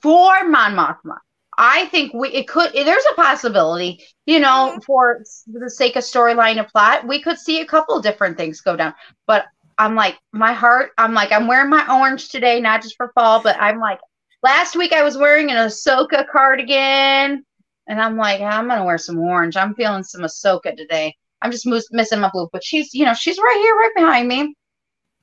for 0.02 0.48
Mon 0.48 0.73
Mothma. 0.73 1.18
I 1.57 1.86
think 1.88 2.14
we 2.14 2.30
it 2.30 2.48
could 2.48 2.72
there's 2.73 3.06
a 3.11 3.15
possibility, 3.15 4.03
you 4.26 4.40
know, 4.40 4.72
mm-hmm. 4.72 4.80
for 4.80 5.23
the 5.48 5.69
sake 5.69 5.95
of 5.95 6.03
storyline 6.03 6.57
and 6.57 6.68
plot, 6.68 7.07
we 7.07 7.22
could 7.22 7.38
see 7.38 7.60
a 7.60 7.65
couple 7.65 7.99
different 8.02 8.38
things 8.38 8.61
go 8.61 8.76
down. 8.76 8.94
But 9.28 9.45
I'm 9.78 9.95
like, 9.95 10.18
my 10.32 10.53
heart, 10.53 10.91
I'm 10.98 11.14
like, 11.14 11.32
I'm 11.32 11.48
wearing 11.48 11.69
my 11.69 11.86
orange 11.99 12.30
today, 12.30 12.60
not 12.61 12.82
just 12.82 12.95
for 12.95 13.11
fall, 13.14 13.41
but 13.41 13.57
I'm 13.60 13.80
like, 13.80 13.99
last 14.44 14.76
week 14.76 14.94
I 14.94 15.03
was 15.03 15.18
wearing 15.18 15.52
an 15.52 15.57
Ahsoka 15.57 16.26
cardigan, 16.32 17.44
and 17.88 18.02
I'm 18.02 18.18
like, 18.18 18.41
I'm 18.41 18.68
gonna 18.68 18.86
wear 18.86 18.98
some 18.98 19.19
orange. 19.19 19.57
I'm 19.57 19.76
feeling 19.76 20.03
some 20.03 20.22
Ahsoka 20.22 20.76
today. 20.76 21.15
I'm 21.41 21.52
just 21.52 21.65
missing 21.65 22.19
my 22.19 22.30
blue, 22.32 22.49
but 22.53 22.64
she's, 22.64 22.94
you 22.94 23.06
know, 23.06 23.14
she's 23.14 23.40
right 23.40 23.60
here, 23.61 23.76
right 23.76 23.95
behind 23.95 24.28
me. 24.28 24.56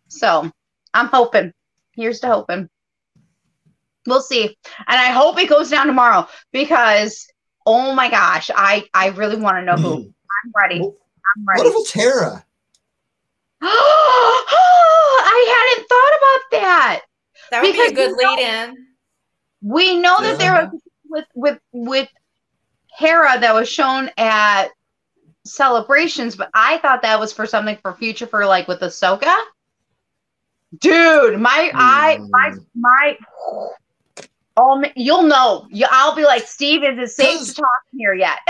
So 0.09 0.51
I'm 0.93 1.07
hoping. 1.07 1.53
Here's 1.95 2.21
to 2.21 2.29
hoping. 2.29 2.69
We'll 4.09 4.21
see. 4.23 4.45
And 4.45 4.55
I 5.01 5.11
hope 5.11 5.39
it 5.39 5.49
goes 5.49 5.71
down 5.71 5.87
tomorrow 5.87 6.27
because 6.53 7.27
oh 7.67 7.95
my 7.95 8.11
gosh, 8.11 8.51
I 8.55 8.85
I 8.95 9.09
really 9.09 9.37
want 9.37 9.57
to 9.59 9.63
know 9.63 9.77
who. 9.77 10.05
Mm. 10.05 10.13
I'm 10.45 10.53
ready. 10.61 10.81
I'm 10.81 11.45
What 11.45 11.57
ready. 11.59 11.69
if 11.69 11.75
it's 11.77 11.93
Hera? 11.93 12.45
I 13.61 15.75
hadn't 15.77 15.89
thought 15.89 16.19
about 16.19 16.41
that. 16.63 17.01
That 17.51 17.63
would 17.63 17.73
Because 17.73 17.93
be 17.93 17.93
a 17.93 17.97
good 17.97 18.11
you 18.11 18.17
know- 18.25 18.35
lead 18.35 18.39
in. 18.41 18.87
We 19.61 19.97
know 19.99 20.17
that 20.21 20.39
there 20.39 20.71
was 20.73 20.81
with 21.09 21.25
with 21.35 21.59
with 21.73 22.09
Hera 22.97 23.39
that 23.41 23.53
was 23.55 23.69
shown 23.69 24.09
at 24.17 24.69
celebrations, 25.45 26.37
but 26.37 26.49
I 26.55 26.79
thought 26.79 27.03
that 27.03 27.19
was 27.19 27.33
for 27.33 27.45
something 27.47 27.77
for 27.83 27.93
future 27.95 28.27
for 28.29 28.47
like 28.47 28.69
with 28.69 28.79
Ahsoka. 28.81 29.37
Dude, 30.79 31.41
my 31.41 31.73
I 31.75 32.19
my 32.31 32.51
mm. 32.51 32.65
my. 32.77 33.19
Oh, 34.61 34.85
you'll 34.97 35.23
know. 35.23 35.69
You, 35.71 35.87
I'll 35.89 36.17
be 36.17 36.25
like, 36.25 36.43
Steve, 36.47 36.83
is 36.83 36.99
it 36.99 37.11
safe 37.11 37.47
to 37.47 37.55
talk 37.55 37.67
here 37.93 38.15
yet? 38.15 38.39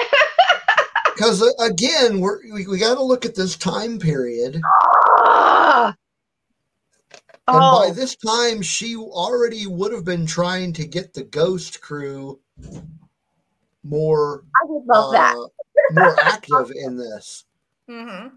Because 1.14 1.42
again, 1.58 2.20
we're, 2.20 2.38
we 2.54 2.68
we 2.68 2.78
got 2.78 2.94
to 2.94 3.02
look 3.02 3.26
at 3.26 3.34
this 3.34 3.56
time 3.56 3.98
period, 3.98 4.60
Ah. 5.26 5.88
and 5.88 5.96
oh, 7.48 7.88
by 7.88 7.92
this 7.92 8.14
time, 8.14 8.62
she 8.62 8.94
already 8.94 9.66
would 9.66 9.92
have 9.92 10.04
been 10.04 10.26
trying 10.26 10.72
to 10.74 10.86
get 10.86 11.12
the 11.12 11.24
Ghost 11.24 11.80
crew 11.80 12.38
more 13.82 14.44
I 14.62 14.66
would 14.66 14.84
love 14.86 15.10
that. 15.12 15.34
uh, 15.34 15.48
more 16.00 16.16
active 16.20 16.70
in 16.70 16.96
this. 16.96 17.44
Mm-hmm. 17.90 18.36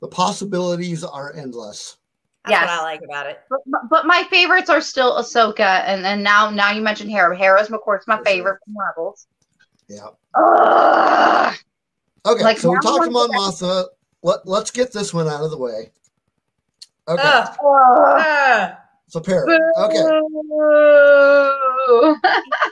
The 0.00 0.08
possibilities 0.08 1.04
are 1.04 1.32
endless. 1.36 1.98
That's 2.44 2.50
Yes. 2.52 2.66
what 2.66 2.70
I 2.80 2.82
like 2.82 3.02
about 3.04 3.26
it. 3.26 3.40
But, 3.48 3.60
but- 3.66 3.80
but 3.88 4.06
my 4.06 4.24
favorites 4.30 4.68
are 4.68 4.80
still 4.80 5.16
Ahsoka, 5.16 5.82
and 5.86 6.04
and 6.04 6.22
now 6.24 6.50
now 6.50 6.70
you 6.72 6.82
mentioned 6.82 7.10
Hera. 7.10 7.36
Hera's 7.36 7.70
of 7.70 7.80
course 7.82 8.04
my 8.08 8.16
For 8.16 8.24
sure. 8.24 8.32
favorite 8.34 8.58
from 8.64 8.74
Rebels. 8.78 9.26
Yeah. 9.88 10.08
Ugh. 10.34 11.54
Okay, 12.26 12.42
Like, 12.44 12.58
so 12.58 12.70
we 12.70 12.74
now 12.76 12.80
talked 12.80 13.06
about 13.08 13.30
Mon 13.30 13.30
Mothma. 13.30 13.84
Let, 14.22 14.46
let's 14.46 14.70
get 14.70 14.92
this 14.92 15.12
one 15.12 15.28
out 15.28 15.42
of 15.42 15.50
the 15.50 15.58
way. 15.58 15.90
Okay, 17.08 17.22
Ugh. 17.24 17.48
Ugh. 17.48 18.20
Ugh. 18.20 18.72
so 19.08 19.20
Perrin. 19.20 19.60
Okay, 19.76 19.98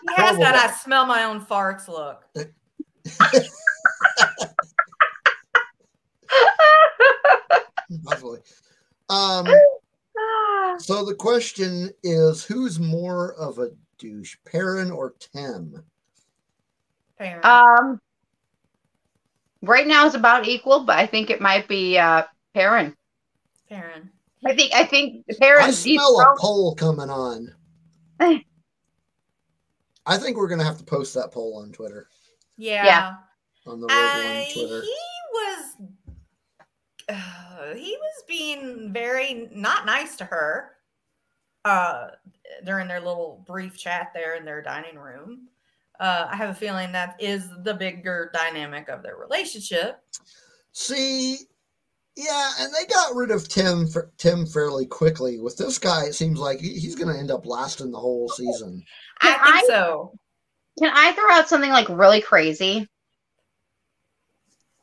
He 0.08 0.14
has 0.22 0.38
that 0.38 0.54
I 0.54 0.70
smell 0.82 1.04
my 1.06 1.24
own 1.24 1.40
farts 1.44 1.88
look. 1.88 2.24
possibly. 8.04 8.38
Um, 9.10 9.46
so 10.78 11.04
the 11.04 11.14
question 11.14 11.90
is, 12.02 12.44
who's 12.44 12.78
more 12.78 13.34
of 13.34 13.58
a 13.58 13.70
douche, 13.98 14.36
Perrin 14.46 14.90
or 14.90 15.14
Timm? 15.18 15.82
Parent. 17.18 17.44
um, 17.44 18.00
right 19.62 19.86
now 19.86 20.06
it's 20.06 20.14
about 20.14 20.46
equal, 20.48 20.84
but 20.84 20.96
I 20.98 21.06
think 21.06 21.28
it 21.28 21.40
might 21.40 21.68
be 21.68 21.98
uh 21.98 22.22
Perrin. 22.54 22.94
Parent. 23.68 24.06
I 24.46 24.54
think 24.54 24.72
I 24.74 24.84
think 24.86 25.26
Perrin. 25.38 25.58
I 25.58 25.60
Perrin's 25.64 25.78
smell 25.78 26.20
a 26.20 26.34
poll 26.38 26.74
coming 26.74 27.10
on. 27.10 27.52
I 28.20 30.16
think 30.16 30.36
we're 30.38 30.48
gonna 30.48 30.64
have 30.64 30.78
to 30.78 30.84
post 30.84 31.12
that 31.14 31.30
poll 31.30 31.58
on 31.62 31.72
Twitter, 31.72 32.08
Yeah. 32.56 32.84
Yeah. 32.86 33.14
on 33.66 33.80
the 33.80 33.86
Rogue 33.86 33.90
One 34.24 34.36
Uh, 34.36 34.44
Twitter. 34.54 34.82
He 37.10 37.16
was 37.16 37.22
uh, 37.60 37.74
he 37.74 37.96
was 37.98 38.24
being 38.28 38.92
very 38.92 39.48
not 39.52 39.86
nice 39.86 40.16
to 40.16 40.24
her 40.24 40.72
uh 41.64 42.08
during 42.64 42.88
their 42.88 43.00
little 43.00 43.44
brief 43.46 43.76
chat 43.76 44.12
there 44.14 44.34
in 44.36 44.44
their 44.46 44.62
dining 44.62 44.96
room 44.96 45.48
uh 46.00 46.26
i 46.30 46.36
have 46.36 46.48
a 46.50 46.54
feeling 46.54 46.90
that 46.92 47.16
is 47.20 47.48
the 47.64 47.74
bigger 47.74 48.30
dynamic 48.32 48.88
of 48.88 49.02
their 49.02 49.16
relationship 49.16 50.02
See, 50.72 51.36
yeah, 52.16 52.50
and 52.60 52.72
they 52.72 52.86
got 52.86 53.14
rid 53.14 53.30
of 53.30 53.48
Timm 53.48 53.86
for, 53.86 54.12
Timm 54.18 54.46
fairly 54.46 54.86
quickly. 54.86 55.40
With 55.40 55.56
this 55.56 55.78
guy, 55.78 56.04
it 56.04 56.14
seems 56.14 56.38
like 56.38 56.60
he's 56.60 56.94
going 56.94 57.12
to 57.12 57.18
end 57.18 57.30
up 57.30 57.46
lasting 57.46 57.90
the 57.90 57.98
whole 57.98 58.28
season. 58.28 58.82
i 59.20 59.32
Can 59.34 59.44
think 59.44 59.56
I- 59.56 59.66
so 59.66 60.12
Can 60.78 60.92
I 60.94 61.12
throw 61.12 61.30
out 61.32 61.48
something 61.48 61.70
like 61.70 61.88
really 61.88 62.20
crazy? 62.20 62.88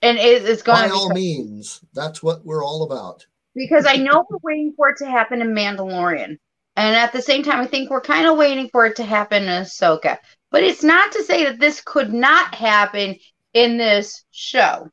And 0.08 0.18
it, 0.18 0.46
it's 0.46 0.62
going 0.62 0.84
By 0.84 0.88
to 0.88 0.94
all 0.94 1.10
be 1.10 1.16
means, 1.16 1.82
that's 1.94 2.22
what 2.24 2.46
we're 2.46 2.64
all 2.64 2.84
about. 2.84 3.26
because 3.56 3.86
I 3.86 3.98
know 3.98 4.26
we're 4.30 4.38
waiting 4.44 4.74
for 4.76 4.90
it 4.90 4.98
to 5.00 5.06
happen 5.10 5.42
in 5.42 5.54
Mandalorian, 5.54 6.38
and 6.76 6.96
at 6.96 7.12
the 7.12 7.22
same 7.22 7.44
time, 7.44 7.60
I 7.60 7.68
think 7.68 7.90
we're 7.90 8.02
kind 8.02 8.28
of 8.28 8.38
waiting 8.38 8.70
for 8.70 8.86
it 8.86 8.96
to 8.98 9.04
happen 9.04 9.44
in 9.44 9.64
Ahsoka. 9.64 10.18
But 10.52 10.64
it's 10.64 10.84
not 10.84 11.12
to 11.14 11.24
say 11.24 11.44
that 11.46 11.60
this 11.60 11.82
could 11.82 12.14
not 12.14 12.56
happen 12.56 13.16
in 13.54 13.78
this 13.78 14.24
show. 14.32 14.90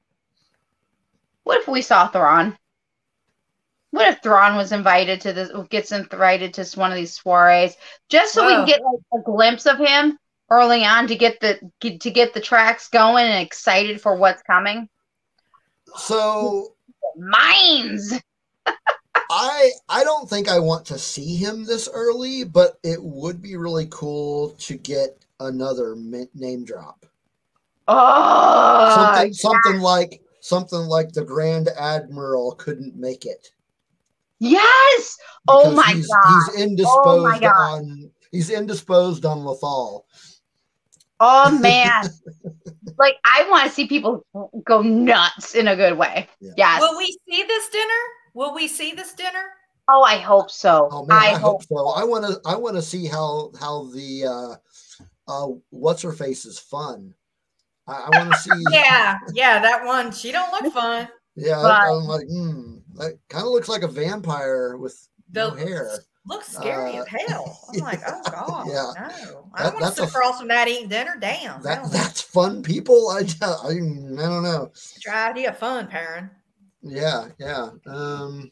What 1.45 1.61
if 1.61 1.69
we 1.69 1.83
saw 1.83 2.09
Thrawn? 2.09 2.57
What 3.91 4.09
if 4.09 4.23
Thrawn 4.23 4.57
was 4.57 4.73
invited 4.73 5.21
to 5.21 5.33
this? 5.33 5.51
Gets 5.69 5.93
invited 5.93 6.55
to 6.55 6.65
one 6.81 6.91
of 6.91 6.97
these 6.97 7.17
soirees 7.17 7.77
just 8.09 8.33
so 8.33 8.45
we 8.47 8.55
can 8.55 8.67
get 8.67 8.81
like 8.83 9.21
a 9.21 9.23
glimpse 9.23 9.67
of 9.67 9.79
him 9.79 10.19
early 10.51 10.85
on 10.85 11.07
to 11.09 11.15
get 11.15 11.39
the 11.41 11.61
get, 11.81 12.01
to 12.01 12.11
get 12.11 12.35
the 12.35 12.41
tracks 12.41 12.89
going 12.89 13.27
and 13.27 13.47
excited 13.47 14.01
for 14.01 14.17
what's 14.17 14.43
coming. 14.43 14.89
So 15.97 16.75
Mines. 17.17 18.15
I 19.31 19.71
I 19.89 20.05
don't 20.05 20.29
think 20.29 20.49
I 20.49 20.59
want 20.59 20.87
to 20.87 20.99
see 20.99 21.37
him 21.37 21.65
this 21.65 21.89
early, 21.93 22.45
but 22.45 22.79
it 22.83 23.03
would 23.03 23.41
be 23.41 23.57
really 23.57 23.87
cool 23.91 24.51
to 24.61 24.77
get 24.77 25.25
another 25.41 25.97
name 26.35 26.65
drop. 26.65 27.07
Oh, 27.89 28.91
something 28.95 29.33
something 29.33 29.81
like 29.81 30.23
something 30.41 30.87
like 30.87 31.13
the 31.13 31.25
Grand 31.25 31.69
Admiral 31.69 32.55
couldn't 32.57 32.97
make 32.97 33.25
it. 33.25 33.51
yes. 34.39 35.19
Oh 35.49 35.71
my 35.75 35.93
he's, 35.95 36.09
God. 36.09 36.53
He's 36.53 36.63
indisposed 36.63 36.97
Oh 36.97 37.23
my 37.23 37.39
God. 37.41 37.55
on 37.55 38.11
he's 38.31 38.51
indisposed 38.51 39.25
on 39.25 39.39
Lothal. 39.39 40.05
Oh 41.21 41.57
man. 41.59 42.05
like 42.99 43.17
I 43.25 43.47
want 43.51 43.69
to 43.69 43.71
see 43.71 43.87
people 43.87 44.25
go 44.65 44.83
nuts 44.83 45.55
in 45.55 45.69
a 45.69 45.77
good 45.77 45.97
way. 45.97 46.29
Yeah. 46.41 46.53
Yes. 46.57 46.81
will 46.81 46.97
we 46.97 47.07
see 47.29 47.43
this 47.43 47.69
dinner 47.69 48.03
will 48.35 48.55
we 48.55 48.69
see 48.69 48.93
this 48.93 49.15
dinner 49.15 49.45
oh, 49.89 50.03
I 50.03 50.17
hope 50.17 50.51
so. 50.51 50.89
Oh 50.91 51.07
man, 51.07 51.19
I, 51.19 51.27
I, 51.27 51.31
hope 51.33 51.41
hope. 51.41 51.65
so. 51.65 51.89
I 51.89 52.05
want 52.05 52.25
to. 52.25 52.41
I 52.49 52.57
want 52.57 52.77
to 52.77 52.83
see 52.83 53.07
how 53.07 53.53
how 53.61 53.85
the 53.93 54.59
uh, 55.29 55.31
uh, 55.31 55.49
what's 55.71 56.03
her 56.03 56.13
face 56.13 56.47
is 56.47 56.59
fun. 56.59 57.15
I, 57.87 58.09
I 58.11 58.19
want 58.19 58.33
to 58.33 58.39
see. 58.39 58.65
yeah 58.71 59.19
yeah 59.35 59.61
that 59.61 59.85
one 59.85 60.11
she 60.11 60.33
don't 60.33 60.51
look 60.53 60.73
fun 60.73 61.09
yeah. 61.37 61.61
But- 61.63 61.91
I'm 61.91 62.05
like, 62.05 62.27
hmm, 62.29 62.77
that 62.95 63.19
kind 63.29 63.45
of 63.45 63.51
looks 63.51 63.69
like 63.69 63.83
a 63.83 63.89
vampire 63.89 64.77
with 64.77 65.09
no 65.33 65.51
The- 65.51 65.61
hair. 65.65 65.99
Looks 66.27 66.49
scary 66.49 66.99
Uh, 66.99 67.03
as 67.03 67.09
hell 67.29 67.61
i'm 67.75 67.81
like 67.81 68.01
oh 68.07 68.21
god 68.31 68.67
yeah. 68.69 69.09
no 69.19 69.49
i 69.55 69.63
That- 69.63 69.73
don't 69.73 69.75
want 69.75 69.75
to 69.75 69.81
that's 69.81 69.97
sit 69.97 70.05
a- 70.05 70.09
across 70.09 70.39
from 70.39 70.49
that 70.49 70.69
eating 70.69 70.89
dinner 70.89 71.17
damn 71.21 71.63
That 71.63 71.91
that's 71.91 72.21
fun, 72.23 72.63
people. 72.63 73.09
I, 73.11 73.21
I, 73.43 73.71
I 73.71 73.75
don't 73.75 74.43
know. 74.43 74.73
Try 75.01 75.31
idea 75.31 75.51
of 75.51 75.59
fun, 75.59 75.87
Perrin. 75.87 76.31
Yeah, 76.83 77.29
yeah. 77.39 77.69
Um. 77.87 78.51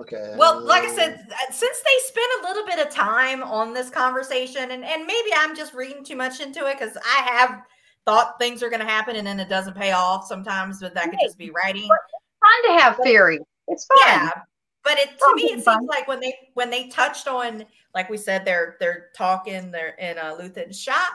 Okay. 0.00 0.34
Well, 0.36 0.60
like 0.64 0.82
I 0.82 0.92
said, 0.94 1.24
uh, 1.30 1.52
since 1.52 1.78
they 1.80 2.06
spent 2.08 2.26
a 2.42 2.48
little 2.48 2.66
bit 2.66 2.84
of 2.84 2.92
time 2.92 3.42
on 3.44 3.72
this 3.72 3.90
conversation, 3.90 4.72
and, 4.72 4.84
and 4.84 5.06
maybe 5.06 5.30
I'm 5.36 5.54
just 5.54 5.72
reading 5.72 6.04
too 6.04 6.16
much 6.16 6.40
into 6.40 6.66
it 6.66 6.78
because 6.78 6.96
I 6.96 7.22
have 7.30 7.62
thought 8.04 8.34
things 8.40 8.60
are 8.62 8.68
going 8.68 8.80
to 8.80 8.86
happen 8.86 9.14
and 9.16 9.26
then 9.26 9.38
it 9.38 9.48
doesn't 9.48 9.76
pay 9.76 9.92
off 9.92 10.26
sometimes, 10.26 10.80
but 10.80 10.94
that 10.94 11.10
could 11.10 11.20
just 11.22 11.38
be 11.38 11.50
writing. 11.52 11.86
Fun 11.88 12.76
to 12.76 12.82
have 12.82 12.96
theory. 13.04 13.38
It's 13.68 13.86
fun. 13.86 13.98
Yeah, 14.08 14.30
but 14.84 14.98
it 14.98 15.18
to 15.18 15.32
me 15.34 15.42
it 15.44 15.64
seems 15.64 15.86
like 15.88 16.06
when 16.06 16.20
they 16.20 16.34
when 16.54 16.70
they 16.70 16.88
touched 16.88 17.26
on, 17.26 17.64
like 17.94 18.08
we 18.10 18.16
said, 18.16 18.44
they're 18.44 18.76
they're 18.80 19.06
talking, 19.16 19.70
they're 19.70 19.94
in 19.94 20.18
a 20.18 20.34
Luthen's 20.34 20.80
shop, 20.80 21.12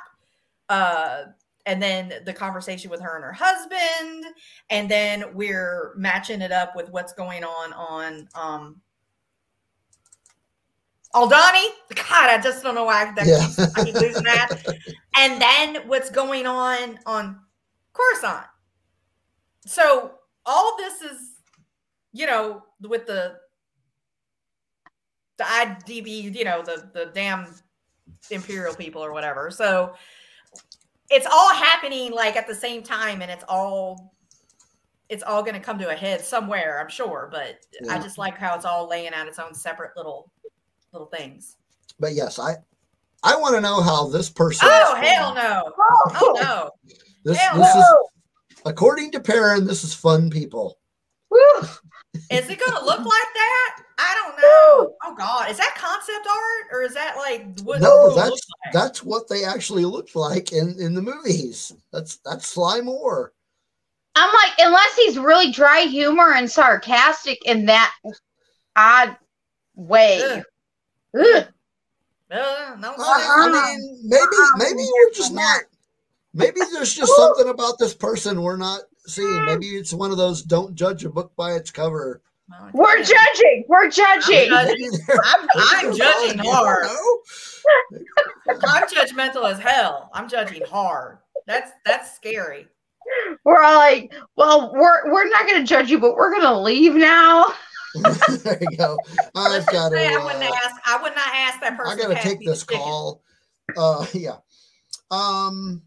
uh, 0.69 1.25
and 1.65 1.81
then 1.81 2.13
the 2.25 2.33
conversation 2.33 2.89
with 2.89 3.01
her 3.01 3.15
and 3.15 3.23
her 3.23 3.33
husband, 3.33 4.25
and 4.69 4.89
then 4.89 5.25
we're 5.33 5.93
matching 5.95 6.41
it 6.41 6.51
up 6.51 6.75
with 6.75 6.89
what's 6.89 7.13
going 7.13 7.43
on 7.43 7.73
on 7.73 8.27
um 8.35 8.81
Aldhani. 11.13 11.65
God, 11.95 12.29
I 12.29 12.39
just 12.41 12.63
don't 12.63 12.75
know 12.75 12.85
why 12.85 13.11
that 13.15 13.27
Yeah. 13.27 13.39
keeps, 13.39 13.59
I 13.75 13.83
keep 13.83 13.95
losing 13.99 14.23
that. 14.23 14.61
And 15.17 15.41
then 15.41 15.87
what's 15.87 16.09
going 16.11 16.45
on 16.45 16.99
on 17.05 17.39
Coruscant. 17.93 18.45
So 19.65 20.11
all 20.45 20.77
this 20.77 21.01
is, 21.01 21.33
you 22.13 22.25
know, 22.25 22.63
with 22.81 23.07
the 23.07 23.37
the 25.39 25.45
ISB, 25.45 26.35
you 26.35 26.43
know, 26.43 26.61
the 26.61 26.87
the 26.93 27.11
damn 27.15 27.47
imperial 28.29 28.75
people 28.75 29.03
or 29.03 29.11
whatever. 29.13 29.49
So 29.49 29.93
it's 31.09 31.25
all 31.25 31.53
happening 31.55 32.11
like 32.11 32.35
at 32.35 32.47
the 32.47 32.53
same 32.53 32.83
time, 32.83 33.21
and 33.21 33.31
it's 33.31 33.45
all 33.47 34.13
it's 35.09 35.23
all 35.23 35.41
going 35.41 35.55
to 35.55 35.59
come 35.59 35.79
to 35.79 35.89
a 35.89 35.95
head 35.95 36.21
somewhere, 36.21 36.79
I'm 36.79 36.89
sure. 36.89 37.29
But 37.31 37.61
I 37.89 37.97
just 37.97 38.19
like 38.19 38.37
how 38.37 38.55
it's 38.55 38.65
all 38.65 38.87
laying 38.87 39.13
out 39.13 39.27
its 39.27 39.39
own 39.39 39.55
separate 39.55 39.97
little 39.97 40.31
little 40.93 41.07
things. 41.07 41.57
But 41.99 42.13
yes, 42.13 42.37
I 42.37 42.57
I 43.23 43.35
want 43.35 43.55
to 43.55 43.61
know 43.61 43.81
how 43.81 44.07
this 44.07 44.29
person. 44.29 44.67
Oh 44.69 44.95
hell 44.95 45.33
fun. 45.33 45.43
no! 45.43 45.73
Oh, 45.91 46.11
oh 46.21 46.39
no! 46.41 46.71
This 47.25 47.37
hell 47.37 47.57
this 47.57 47.75
no. 47.75 47.81
is 47.81 48.61
according 48.65 49.11
to 49.11 49.19
Perrin. 49.19 49.65
This 49.65 49.83
is 49.83 49.93
fun 49.93 50.29
people. 50.29 50.77
Woo. 51.31 51.39
Is 52.31 52.49
it 52.49 52.59
gonna 52.59 52.85
look 52.85 52.99
like 52.99 53.05
that? 53.05 53.83
I 54.01 54.15
don't 54.15 54.37
know. 54.37 54.95
Oh 55.03 55.15
God, 55.17 55.51
is 55.51 55.57
that 55.57 55.75
concept 55.77 56.25
art 56.25 56.67
or 56.71 56.83
is 56.83 56.93
that 56.93 57.17
like 57.17 57.59
what? 57.63 57.81
No, 57.81 58.05
what 58.07 58.15
that's 58.15 58.31
like? 58.31 58.73
that's 58.73 59.03
what 59.03 59.27
they 59.27 59.43
actually 59.43 59.83
look 59.83 60.15
like 60.15 60.53
in 60.53 60.79
in 60.79 60.93
the 60.93 61.01
movies. 61.01 61.73
That's 61.91 62.17
that's 62.23 62.47
Sly 62.47 62.79
Moore. 62.79 63.33
I'm 64.15 64.29
like, 64.33 64.53
unless 64.59 64.95
he's 64.95 65.17
really 65.17 65.51
dry 65.51 65.81
humor 65.81 66.33
and 66.33 66.49
sarcastic 66.49 67.45
in 67.45 67.65
that 67.65 67.93
odd 68.75 69.17
way. 69.75 70.21
Ugh. 70.23 70.43
Ugh. 71.19 71.47
Uh, 72.31 72.75
no, 72.79 72.93
I, 72.97 72.97
I 72.97 73.47
Uh-uh. 73.47 73.49
mean, 73.49 73.99
maybe 74.03 74.21
Uh-uh. 74.21 74.57
maybe 74.57 74.87
we're 74.93 75.13
just 75.13 75.33
not. 75.33 75.61
Maybe 76.33 76.61
there's 76.71 76.93
just 76.93 77.15
something 77.15 77.49
about 77.49 77.79
this 77.79 77.93
person 77.93 78.43
we're 78.43 78.55
not 78.55 78.81
seeing. 79.07 79.45
Maybe 79.45 79.67
it's 79.67 79.93
one 79.93 80.11
of 80.11 80.17
those 80.17 80.43
"don't 80.43 80.75
judge 80.75 81.03
a 81.03 81.09
book 81.09 81.35
by 81.35 81.53
its 81.53 81.71
cover." 81.71 82.21
No, 82.49 82.69
We're 82.73 82.97
yeah. 82.97 83.03
judging. 83.03 83.63
We're 83.67 83.89
judging. 83.89 84.51
I'm 84.51 84.65
Maybe 84.67 84.87
I'm, 85.23 85.47
I'm 85.55 85.95
judging 85.95 86.37
one, 86.37 86.37
you 86.37 86.43
don't 86.43 86.55
hard. 86.55 86.87
I'm 88.63 88.87
judgmental 88.87 89.49
as 89.51 89.59
hell. 89.59 90.09
I'm 90.13 90.27
judging 90.27 90.63
hard. 90.65 91.19
That's 91.47 91.71
that's 91.85 92.15
scary. 92.15 92.67
We're 93.43 93.61
all 93.61 93.77
like, 93.77 94.13
well, 94.35 94.71
we're 94.73 95.11
we're 95.11 95.27
not 95.29 95.47
gonna 95.47 95.65
judge 95.65 95.89
you, 95.89 95.99
but 95.99 96.15
we're 96.15 96.31
gonna 96.33 96.59
leave 96.61 96.95
now. 96.95 97.45
there 98.43 98.57
you 98.61 98.77
go. 98.77 98.97
I've 99.35 99.65
got 99.67 99.89
to. 99.89 99.97
I 99.97 100.23
wouldn't 100.23 100.43
Uh, 100.43 100.55
ask. 100.63 100.75
I 100.85 101.01
would 101.01 101.15
not 101.15 101.33
ask 101.33 101.59
that 101.61 101.75
person. 101.77 101.99
I 101.99 102.01
got 102.01 102.09
to 102.09 102.15
pass 102.15 102.23
take 102.23 102.45
this 102.45 102.63
call. 102.63 103.23
Uh, 103.75 104.05
yeah. 104.13 104.37
Um. 105.09 105.81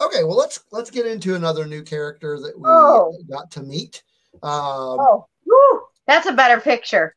Okay. 0.00 0.24
Well, 0.24 0.36
let's 0.38 0.60
let's 0.72 0.90
get 0.90 1.04
into 1.06 1.34
another 1.34 1.66
new 1.66 1.82
character 1.82 2.38
that 2.40 2.56
we 2.58 2.64
Oh. 2.66 3.14
got 3.30 3.50
to 3.52 3.62
meet. 3.62 4.02
Um, 4.42 4.50
Oh, 5.00 5.26
woo, 5.52 5.80
that's 6.06 6.26
a 6.26 6.32
better 6.32 6.60
picture. 6.60 7.14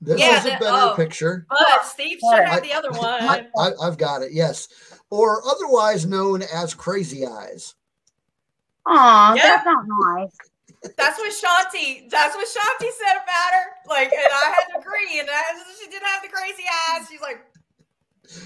this 0.00 0.20
Yeah, 0.20 0.38
is 0.38 0.46
a 0.46 0.50
better 0.50 0.66
oh. 0.70 0.94
picture. 0.96 1.46
But 1.48 1.84
Steve 1.84 2.18
should 2.20 2.44
have 2.44 2.62
the 2.62 2.72
other 2.72 2.90
one. 2.92 3.48
I, 3.58 3.72
I've 3.82 3.98
got 3.98 4.22
it. 4.22 4.32
Yes, 4.32 4.68
or 5.10 5.42
otherwise 5.46 6.06
known 6.06 6.42
as 6.54 6.74
Crazy 6.74 7.26
Eyes. 7.26 7.74
Aw, 8.86 9.34
Yeah. 9.34 9.42
that's 9.42 9.64
not 9.66 9.84
nice. 9.86 10.36
That's 10.96 11.18
what 11.18 11.32
Shanti. 11.32 12.08
That's 12.08 12.36
what 12.36 12.46
Shanti 12.46 12.88
said 13.04 13.16
about 13.16 13.52
her. 13.52 13.66
Like, 13.88 14.12
and 14.12 14.20
I 14.32 14.54
had 14.54 14.72
to 14.74 14.78
agree. 14.78 15.18
And 15.18 15.28
I, 15.28 15.42
she 15.82 15.90
didn't 15.90 16.06
have 16.06 16.22
the 16.22 16.28
crazy 16.28 16.62
eyes. 16.92 17.08
She's 17.10 17.20
like 17.20 17.44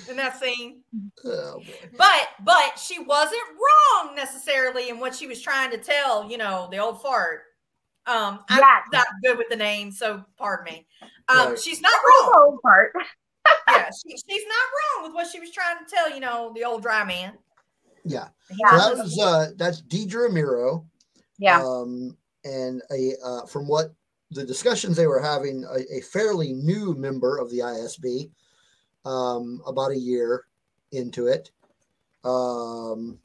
in 0.09 0.17
that 0.17 0.41
scene. 0.41 0.81
Oh. 1.27 1.61
But 1.99 2.29
but 2.43 2.79
she 2.79 3.01
wasn't 3.01 3.43
wrong 3.53 4.15
necessarily 4.17 4.89
in 4.89 4.99
what 4.99 5.15
she 5.15 5.27
was 5.27 5.43
trying 5.43 5.71
to 5.73 5.79
tell. 5.79 6.29
You 6.31 6.39
know, 6.39 6.69
the 6.71 6.79
old 6.79 7.03
fart. 7.03 7.43
Um, 8.07 8.41
I'm 8.49 8.59
Yes. 8.59 8.83
not 8.93 9.07
good 9.23 9.39
with 9.39 9.49
the 9.49 9.57
name, 9.57 9.93
so 9.93 10.25
pardon 10.37 10.65
me. 10.65 10.87
Um, 11.29 11.51
Right. 11.51 11.59
she's 11.59 11.81
not 11.81 11.93
The 11.93 12.09
wrong. 12.09 12.33
whole 12.35 12.59
part. 12.63 12.93
Yeah, 13.69 13.91
she, 13.91 14.11
she's 14.17 14.45
not 14.47 15.01
wrong 15.03 15.05
with 15.09 15.15
what 15.15 15.27
she 15.27 15.41
was 15.41 15.51
trying 15.51 15.79
to 15.79 15.85
tell. 15.93 16.09
You 16.11 16.21
know, 16.21 16.53
the 16.55 16.65
old 16.65 16.83
dry 16.83 17.03
man. 17.05 17.33
Yeah. 18.05 18.29
So 18.51 18.55
Yeah, 18.59 18.77
that 18.77 18.97
was 18.97 19.19
uh, 19.19 19.51
that's 19.57 19.83
Dedra 19.83 20.31
Meero. 20.31 20.85
yeah. 21.39 21.61
Um, 21.63 22.17
and 22.45 22.83
a 22.93 23.15
uh, 23.25 23.47
from 23.47 23.67
what 23.67 23.93
the 24.31 24.45
discussions 24.45 24.97
they 24.97 25.07
were 25.09 25.21
having, 25.21 25.65
a, 25.65 25.97
a 25.99 26.01
fairly 26.03 26.53
new 26.53 26.95
member 26.95 27.37
of 27.39 27.51
the 27.51 27.59
ISB, 27.61 28.31
um, 29.05 29.61
about 29.67 29.91
a 29.91 29.99
year 29.99 30.45
into 30.93 31.27
it, 31.27 31.51
um, 32.25 33.19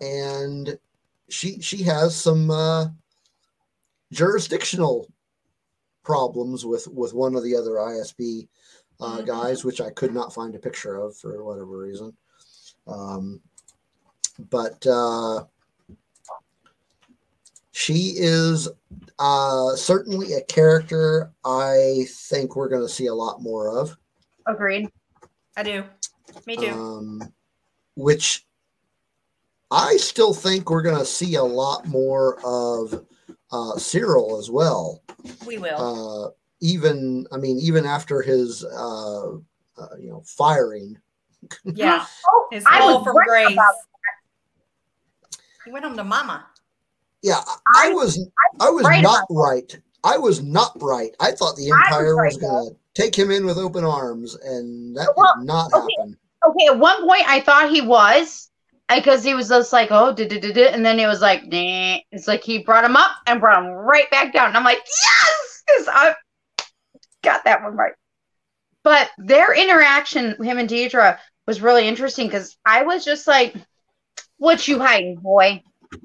and 0.00 0.78
she 1.28 1.60
she 1.60 1.82
has 1.82 2.14
some 2.14 2.50
uh, 2.50 2.86
jurisdictional 4.12 5.06
problems 6.04 6.64
with 6.64 6.86
with 6.88 7.12
one 7.14 7.34
of 7.34 7.42
the 7.44 7.54
other 7.56 7.72
ISB 7.78 8.48
uh, 9.00 9.18
Mhm. 9.18 9.26
guys, 9.26 9.64
which 9.64 9.80
I 9.80 9.90
could 9.90 10.12
not 10.14 10.32
find 10.34 10.54
a 10.54 10.58
picture 10.58 10.96
of 10.96 11.16
for 11.16 11.44
whatever 11.44 11.78
reason. 11.78 12.16
Um, 12.86 13.40
but 14.50 14.84
uh, 14.86 15.44
she 17.72 18.14
is 18.16 18.68
uh, 19.18 19.76
certainly 19.76 20.32
a 20.34 20.42
character 20.42 21.32
I 21.44 22.06
think 22.10 22.56
we're 22.56 22.68
going 22.68 22.82
to 22.86 22.92
see 22.92 23.06
a 23.06 23.14
lot 23.14 23.40
more 23.42 23.78
of. 23.78 23.96
Agreed. 24.46 24.90
I 25.56 25.62
do. 25.62 25.84
Me 26.46 26.56
too. 26.56 26.72
Um, 26.72 27.32
which 27.94 28.46
I 29.70 29.96
still 29.96 30.32
think 30.32 30.70
we're 30.70 30.82
going 30.82 30.98
to 30.98 31.04
see 31.04 31.34
a 31.34 31.44
lot 31.44 31.86
more 31.86 32.38
of 32.44 33.04
uh, 33.50 33.72
Syril 33.76 34.38
as 34.38 34.50
well. 34.50 35.02
we 35.46 35.58
will. 35.58 36.26
Uh, 36.26 36.30
even, 36.60 37.26
I 37.32 37.36
mean, 37.36 37.58
even 37.60 37.86
after 37.86 38.20
his, 38.22 38.64
uh, 38.64 39.30
uh, 39.34 39.36
you 39.98 40.10
know, 40.10 40.22
firing. 40.26 40.98
yeah. 41.64 42.04
Oh, 42.32 42.48
His 42.50 42.64
I 42.68 42.78
fall 42.80 42.98
was 42.98 43.04
from 43.04 43.16
grace. 43.24 43.52
about 43.52 43.74
He 45.64 45.70
went 45.70 45.84
home 45.84 45.96
to 45.96 46.04
mama. 46.04 46.46
Yeah, 47.22 47.40
I, 47.46 47.86
I 47.86 47.90
I- 47.90 47.92
was, 47.94 48.28
I 48.60 48.70
was 48.70 48.84
not 48.84 49.00
about 49.00 49.26
right. 49.30 49.78
I 50.04 50.16
was 50.16 50.42
not 50.42 50.72
right. 50.80 51.10
I 51.20 51.32
thought 51.32 51.56
the 51.56 51.70
I 51.72 51.74
was 51.74 51.82
Empire 51.86 52.16
was, 52.24 52.34
right, 52.36 52.40
going 52.40 52.68
to 52.70 52.76
take 53.02 53.14
him 53.14 53.30
in 53.32 53.44
with 53.44 53.58
open 53.58 53.84
arms, 53.84 54.36
and 54.36 54.96
that 54.96 55.12
Well, 55.16 55.34
did 55.38 55.46
not 55.46 55.72
okay. 55.72 55.94
happen. 55.98 56.16
Okay, 56.48 56.66
at 56.68 56.78
one 56.78 57.02
point 57.06 57.24
I 57.28 57.40
thought 57.40 57.70
he 57.70 57.80
was 57.80 58.50
because 58.94 59.22
he 59.22 59.34
was 59.34 59.48
just 59.48 59.72
like, 59.72 59.88
oh, 59.90 60.12
did 60.12 60.28
did 60.28 60.56
and 60.56 60.84
then 60.84 60.98
it 60.98 61.06
was 61.06 61.20
like, 61.20 61.44
nah. 61.44 61.98
It's 62.10 62.26
like 62.26 62.42
he 62.42 62.58
brought 62.58 62.84
him 62.84 62.96
up 62.96 63.12
and 63.26 63.40
brought 63.40 63.62
him 63.62 63.70
right 63.70 64.10
back 64.10 64.32
down. 64.32 64.48
And 64.48 64.56
I'm 64.56 64.64
like, 64.64 64.78
yes, 64.78 65.62
because 65.66 65.88
I 65.88 66.14
got 67.22 67.44
that 67.44 67.62
one 67.62 67.76
right. 67.76 67.92
But 68.84 69.10
their 69.18 69.54
interaction, 69.54 70.42
him 70.42 70.58
and 70.58 70.68
Dedra, 70.68 71.18
was 71.46 71.60
really 71.60 71.86
interesting 71.86 72.26
because 72.26 72.56
I 72.64 72.82
was 72.82 73.04
just 73.04 73.26
like, 73.26 73.54
what 74.38 74.66
you 74.68 74.78
hiding, 74.78 75.16
boy? 75.16 75.62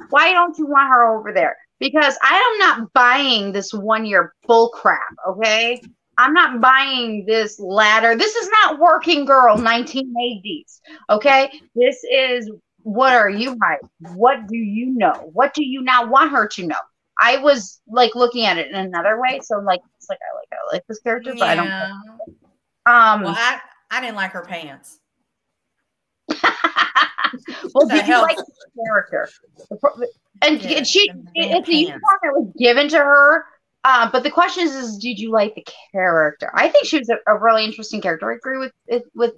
Why 0.10 0.32
don't 0.32 0.58
you 0.58 0.66
want 0.66 0.90
her 0.90 1.18
over 1.18 1.34
there? 1.34 1.56
Because 1.80 2.18
I 2.22 2.36
am 2.36 2.60
not 2.60 2.94
buying 2.94 3.52
this 3.52 3.74
one 3.74 4.06
year 4.06 4.34
bull 4.48 4.70
crap, 4.70 5.02
okay? 5.30 5.82
I'm 6.18 6.34
not 6.34 6.62
buying 6.62 7.26
this 7.26 7.60
ladder. 7.60 8.16
This 8.16 8.36
is 8.36 8.50
not 8.50 8.80
working 8.80 9.26
girl 9.26 9.58
1980s. 9.58 10.80
Okay. 11.10 11.52
This 11.76 12.04
is 12.10 12.50
what 12.84 13.14
are 13.14 13.30
you 13.30 13.58
hiding? 13.62 14.18
What 14.18 14.48
do 14.48 14.58
you 14.58 14.88
know? 14.88 15.30
What 15.34 15.54
do 15.54 15.64
you 15.64 15.82
not 15.82 16.10
want 16.10 16.32
her 16.32 16.48
to 16.48 16.68
know? 16.68 16.76
I 17.20 17.38
was 17.38 17.82
like 17.88 18.16
looking 18.16 18.46
at 18.46 18.58
it 18.58 18.70
in 18.70 18.76
another 18.76 19.20
way. 19.20 19.40
So 19.44 19.60
like 19.60 19.82
it's 19.98 20.10
like 20.10 20.20
I 20.22 20.36
like 20.38 20.48
I 20.52 20.76
like 20.76 20.84
this 20.88 21.00
character, 21.00 21.34
but 21.38 21.48
I 21.48 21.56
don't 21.56 21.68
Yeah. 21.68 21.92
um 22.86 23.24
Well, 23.24 23.36
I, 23.38 23.60
I 23.92 24.02
didn't 24.02 24.16
like 24.16 24.32
her 24.32 24.44
pants. 24.44 25.00
well 27.74 27.88
That 27.88 28.06
did 28.06 28.08
you 28.08 28.22
like 28.22 28.38
the 28.38 28.84
character? 28.86 29.30
And 30.42 30.62
Yeah, 30.62 30.84
she 30.84 31.10
and 31.10 31.28
it's 31.36 31.70
a 31.70 31.74
uniform 31.74 32.20
that 32.24 32.34
was 32.34 32.52
given 32.58 32.90
to 32.90 32.98
her. 32.98 33.46
Uh, 33.86 34.10
but 34.10 34.24
the 34.24 34.32
question 34.32 34.64
is, 34.64 34.74
is, 34.76 34.98
did 34.98 35.20
you 35.20 35.30
like 35.30 35.56
the 35.56 35.66
character? 35.92 36.50
I 36.54 36.70
think 36.70 36.86
she 36.86 37.00
was 37.00 37.10
a, 37.10 37.18
a 37.28 37.38
really 37.38 37.66
interesting 37.66 38.00
character. 38.00 38.32
I 38.32 38.36
agree 38.36 38.58
with 38.58 38.72
with, 38.88 39.04
with 39.14 39.34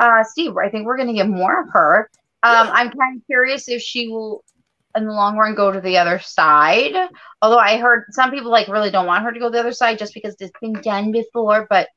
uh, 0.00 0.24
Steve. 0.24 0.56
I 0.56 0.68
think 0.68 0.84
we're 0.84 0.96
going 0.96 1.08
to 1.08 1.14
get 1.14 1.28
more 1.28 1.62
of 1.62 1.68
her. 1.72 2.10
Um, 2.44 2.68
I'm 2.72 2.90
kind 2.90 3.16
of 3.16 3.26
curious 3.26 3.68
if 3.68 3.80
she 3.80 4.08
will, 4.08 4.44
in 4.94 5.06
the 5.06 5.12
long 5.12 5.36
run, 5.36 5.54
go 5.54 5.72
to 5.72 5.80
the 5.80 5.96
other 5.96 6.18
side. 6.18 6.94
Although 7.40 7.58
I 7.58 7.78
heard 7.78 8.04
some 8.10 8.30
people 8.30 8.50
like 8.50 8.68
really 8.68 8.90
don't 8.90 9.06
want 9.06 9.24
her 9.24 9.32
to 9.32 9.40
go 9.40 9.50
the 9.50 9.60
other 9.60 9.72
side 9.72 9.98
just 9.98 10.12
because 10.12 10.36
it's 10.38 10.52
been 10.60 10.74
done 10.74 11.10
before. 11.10 11.66
But 11.70 11.88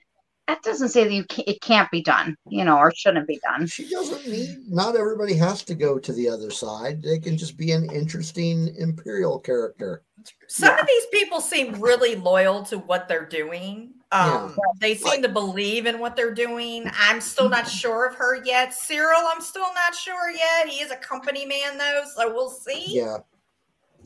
that 0.48 0.64
doesn't 0.64 0.90
say 0.90 1.03
that 1.03 1.14
you 1.14 1.26
can, 1.26 1.44
it 1.45 1.61
can't 1.61 1.91
be 1.91 2.02
done, 2.02 2.36
you 2.48 2.64
know, 2.64 2.78
or 2.78 2.91
shouldn't 2.95 3.28
be 3.28 3.40
done. 3.44 3.68
She 3.68 3.90
doesn't 3.90 4.26
need. 4.28 4.57
Not 4.69 4.95
everybody 4.95 5.34
has 5.36 5.61
to 5.65 5.76
go 5.76 5.99
to 5.99 6.14
the 6.14 6.30
other 6.30 6.49
side. 6.52 7.02
They 7.02 7.19
can 7.19 7.38
just 7.38 7.57
be 7.57 7.74
an 7.74 7.91
interesting 7.91 8.74
imperial 8.78 9.40
character. 9.40 10.03
Some 10.48 10.74
Yeah. 10.74 10.82
of 10.82 10.88
these 10.88 11.06
people 11.11 11.41
seem 11.41 11.80
really 11.82 12.15
loyal 12.15 12.64
to 12.64 12.78
what 12.78 13.07
they're 13.10 13.26
doing. 13.26 13.94
Um, 14.14 14.57
They 14.80 14.95
seem 14.95 15.07
Like- 15.07 15.22
to 15.24 15.30
believe 15.30 15.86
in 15.86 15.99
what 15.99 16.15
they're 16.15 16.34
doing. 16.34 16.90
I'm 16.98 17.19
still 17.19 17.49
not 17.49 17.68
sure 17.68 18.06
of 18.06 18.15
her 18.15 18.41
yet. 18.45 18.69
Syril, 18.72 19.22
I'm 19.26 19.41
still 19.41 19.74
not 19.74 19.94
sure 19.94 20.30
yet. 20.32 20.69
He 20.69 20.82
is 20.82 20.91
a 20.91 20.95
company 20.95 21.45
man, 21.45 21.78
though, 21.78 22.03
so 22.15 22.34
we'll 22.34 22.49
see. 22.49 22.86
Yeah, 22.88 23.18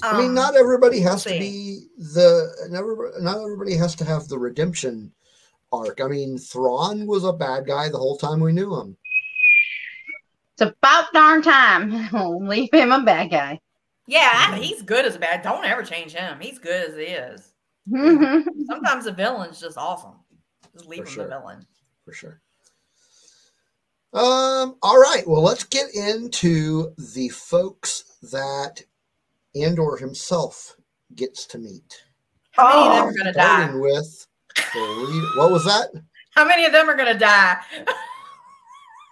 I 0.01 0.18
mean, 0.18 0.30
Um, 0.30 0.34
not 0.34 0.55
everybody 0.55 1.01
has 1.01 1.23
to 1.26 1.30
be 1.30 1.85
the. 1.97 2.68
Never, 2.72 3.13
not 3.19 3.41
everybody 3.41 3.76
has 3.76 3.93
to 3.97 4.05
have 4.05 4.27
the 4.27 4.39
redemption 4.39 5.11
arc. 5.72 5.99
I 6.02 6.07
mean, 6.07 6.38
Thrawn 6.38 7.06
was 7.07 7.23
a 7.23 7.34
bad 7.34 7.65
guy 7.68 7.89
the 7.89 7.98
whole 7.98 8.18
time 8.18 8.39
we 8.39 8.52
knew 8.53 8.76
him. 8.80 8.98
It's 10.53 10.61
about 10.72 11.11
darn 11.14 11.41
time. 11.41 12.10
Leave 12.48 12.73
him 12.73 12.91
a 12.91 13.02
bad 13.03 13.31
guy. 13.31 13.60
Yeah, 14.07 14.30
I- 14.49 14.60
he's 14.60 14.81
good 14.81 15.06
as 15.06 15.18
bad. 15.18 15.41
Don't 15.41 15.65
ever 15.65 15.84
change 15.84 16.11
him. 16.14 16.39
He's 16.39 16.60
good 16.60 16.89
as 16.89 16.95
he 16.95 17.03
is. 17.03 17.53
Sometimes 18.68 19.06
the 19.06 19.14
villain's 19.14 19.60
just 19.60 19.77
awesome. 19.77 20.15
Just 20.73 20.88
leave 20.88 21.03
For 21.03 21.07
him 21.10 21.14
sure. 21.14 21.23
the 21.26 21.30
villain. 21.30 21.65
for 22.06 22.14
sure. 22.14 22.41
Um, 24.14 24.76
all 24.81 24.98
right. 24.99 25.23
Well, 25.26 25.41
let's 25.41 25.64
get 25.64 25.93
into 25.95 26.93
the 27.14 27.30
folks 27.30 28.18
that 28.31 28.84
Andor 29.56 29.95
himself 29.98 30.76
gets 31.15 31.45
to 31.48 31.57
meet. 31.57 32.03
How 32.52 32.68
many 32.68 32.80
of 32.80 32.93
them 32.93 33.03
Oh, 33.03 33.07
are 33.07 33.14
gonna 33.14 33.34
die? 33.34 33.76
With 33.76 34.27
the 34.56 34.80
lead. 34.80 35.38
What 35.38 35.52
was 35.52 35.65
that? 35.65 35.90
How 36.36 36.45
many 36.48 36.65
of 36.65 36.72
them 36.72 36.90
are 36.90 36.95
gonna 36.95 37.18
die? 37.18 37.57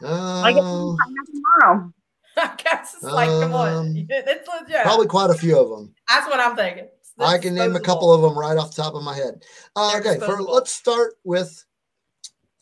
I 0.02 0.53
guess 0.53 0.64
Uh, 0.64 0.64
we'll 0.64 0.98
find 0.98 1.16
out 1.20 1.28
tomorrow. 1.61 1.94
I 2.38 2.56
guess 2.64 2.94
it's 2.94 3.03
like, 3.03 3.28
come 3.28 3.53
on, 3.53 3.78
Um, 3.78 3.95
it's 4.10 4.48
legit. 4.48 4.84
probably 4.84 5.07
quite 5.07 5.30
a 5.30 5.34
few 5.34 5.60
of 5.60 5.70
them. 5.70 5.94
That's 6.07 6.26
what 6.28 6.40
I'm 6.40 6.56
thinking. 6.56 6.86
It's 6.99 7.11
I 7.20 7.38
can 7.38 7.53
name 7.53 7.76
a 7.76 7.82
couple 7.82 8.14
of 8.14 8.22
them 8.22 8.38
right 8.38 8.57
off 8.57 8.74
the 8.74 8.82
top 8.82 8.94
of 8.95 9.03
my 9.03 9.14
head. 9.16 9.44
Uh, 9.76 9.98
okay, 9.98 10.18
for, 10.20 10.41
let's 10.41 10.72
start 10.72 11.16
with. 11.26 11.66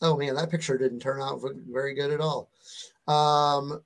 Oh 0.02 0.18
man, 0.18 0.36
that 0.36 0.50
picture 0.50 0.78
didn't 0.78 1.00
turn 1.00 1.22
out 1.22 1.42
very 1.70 1.94
good 1.94 2.12
at 2.12 2.22
all. 2.22 2.50
Um, 3.08 3.82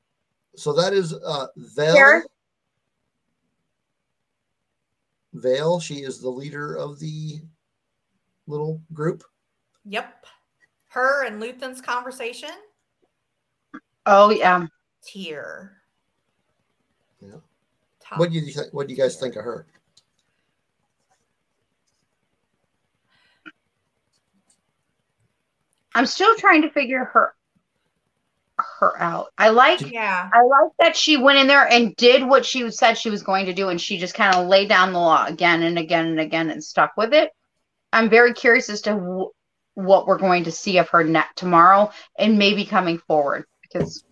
so 0.55 0.71
that 0.73 0.93
is 0.93 1.13
uh, 1.13 1.47
Vale. 1.57 1.93
Here. 1.93 2.25
Vale. 5.33 5.79
She 5.79 5.95
is 5.95 6.19
the 6.21 6.29
leader 6.29 6.75
of 6.75 6.99
the 6.99 7.41
little 8.51 8.81
group. 8.93 9.23
Yep. 9.85 10.25
Her 10.89 11.25
and 11.25 11.41
Luthen's 11.41 11.81
conversation. 11.81 12.51
Oh 14.05 14.29
yeah. 14.29 14.67
Tier. 15.03 15.77
Yeah. 17.21 17.37
Top. 18.03 18.19
What 18.19 18.31
do 18.31 18.37
you 18.37 18.51
th- 18.51 18.67
What 18.71 18.87
do 18.87 18.93
you 18.93 18.99
guys 19.01 19.15
think 19.15 19.35
of 19.35 19.43
her? 19.43 19.65
I'm 25.93 26.05
still 26.05 26.35
trying 26.35 26.61
to 26.61 26.69
figure 26.69 27.05
her 27.05 27.33
her 28.79 29.01
out. 29.01 29.27
I 29.37 29.49
like 29.49 29.81
Yeah. 29.91 30.29
I 30.31 30.43
like 30.43 30.71
that 30.79 30.95
she 30.95 31.17
went 31.17 31.39
in 31.39 31.47
there 31.47 31.67
and 31.67 31.95
did 31.95 32.23
what 32.23 32.45
she 32.45 32.69
said 32.69 32.97
she 32.97 33.09
was 33.09 33.23
going 33.23 33.47
to 33.47 33.53
do, 33.53 33.69
and 33.69 33.79
she 33.81 33.97
just 33.97 34.13
kind 34.13 34.35
of 34.35 34.47
laid 34.47 34.69
down 34.69 34.93
the 34.93 34.99
law 34.99 35.25
again 35.25 35.63
and 35.63 35.79
again 35.79 36.07
and 36.07 36.19
again 36.19 36.51
and 36.51 36.63
stuck 36.63 36.91
with 36.95 37.13
it. 37.13 37.31
I'm 37.93 38.09
very 38.09 38.33
curious 38.33 38.69
as 38.69 38.81
to 38.83 38.91
w- 38.91 39.29
what 39.75 40.07
we're 40.07 40.17
going 40.17 40.43
to 40.45 40.51
see 40.51 40.77
of 40.77 40.89
her 40.89 41.03
net 41.03 41.27
tomorrow 41.35 41.91
and 42.17 42.37
maybe 42.37 42.65
coming 42.65 42.97
forward 43.07 43.45
because 43.61 44.03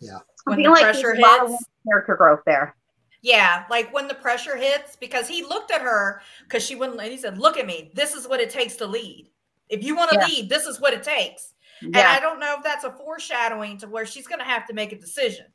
Yeah. 0.00 0.18
I 0.18 0.50
When 0.50 0.56
feel 0.58 0.70
the 0.70 0.70
like 0.70 0.82
pressure 0.84 1.08
there's 1.08 1.18
a 1.18 1.22
lot 1.22 1.40
of 1.42 1.50
hits. 1.50 1.64
character 1.88 2.16
growth 2.16 2.40
there. 2.46 2.76
Yeah, 3.22 3.64
like 3.70 3.92
when 3.92 4.06
the 4.08 4.14
pressure 4.14 4.56
hits, 4.56 4.94
because 4.96 5.26
he 5.26 5.42
looked 5.42 5.70
at 5.72 5.80
her 5.80 6.20
because 6.44 6.64
she 6.64 6.76
wouldn't. 6.76 7.00
And 7.00 7.10
he 7.10 7.16
said, 7.18 7.38
"Look 7.38 7.56
at 7.56 7.66
me. 7.66 7.90
This 7.94 8.14
is 8.14 8.28
what 8.28 8.40
it 8.40 8.50
takes 8.50 8.76
to 8.76 8.86
lead. 8.86 9.30
If 9.68 9.82
you 9.82 9.96
want 9.96 10.10
to 10.10 10.16
Yeah. 10.16 10.26
lead, 10.26 10.48
this 10.48 10.66
is 10.66 10.80
what 10.80 10.92
it 10.92 11.02
takes." 11.02 11.54
And 11.82 11.96
I 11.96 12.20
don't 12.20 12.40
know 12.40 12.54
if 12.56 12.62
that's 12.64 12.84
a 12.84 12.92
foreshadowing 12.92 13.78
to 13.78 13.88
where 13.88 14.06
she's 14.06 14.26
going 14.26 14.38
to 14.38 14.44
have 14.46 14.66
to 14.68 14.74
make 14.74 14.92
a 14.92 14.98
decision, 14.98 15.46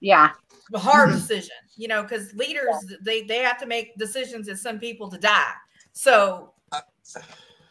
yeah, 0.00 0.30
a 0.74 0.78
hard 0.78 1.08
Mm-hmm. 1.08 1.18
decision, 1.20 1.56
you 1.76 1.88
know, 1.88 2.02
because 2.02 2.32
leaders 2.34 2.76
they 3.02 3.22
they 3.22 3.38
have 3.38 3.58
to 3.58 3.66
make 3.66 3.96
decisions 3.96 4.46
that 4.46 4.58
send 4.58 4.80
people 4.80 5.08
to 5.10 5.18
die. 5.18 5.52
So 5.92 6.52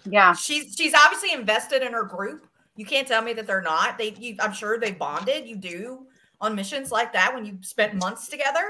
yeah, 0.10 0.34
she's 0.34 0.76
she's 0.76 0.94
obviously 0.94 1.34
invested 1.34 1.82
in 1.82 1.94
her 1.94 2.04
group. 2.04 2.48
You 2.76 2.86
can't 2.86 3.08
tell 3.08 3.22
me 3.22 3.34
that 3.34 3.48
they're 3.48 3.62
not. 3.62 3.98
They, 3.98 4.14
you, 4.20 4.36
I'm 4.40 4.54
sure 4.54 4.78
they 4.78 4.92
bonded. 4.92 5.48
You 5.48 5.56
do 5.56 6.08
on 6.42 6.56
missions 6.56 6.92
like 6.92 7.14
that 7.14 7.34
when 7.34 7.46
you 7.46 7.58
spent 7.62 7.94
months 7.94 8.28
together. 8.28 8.64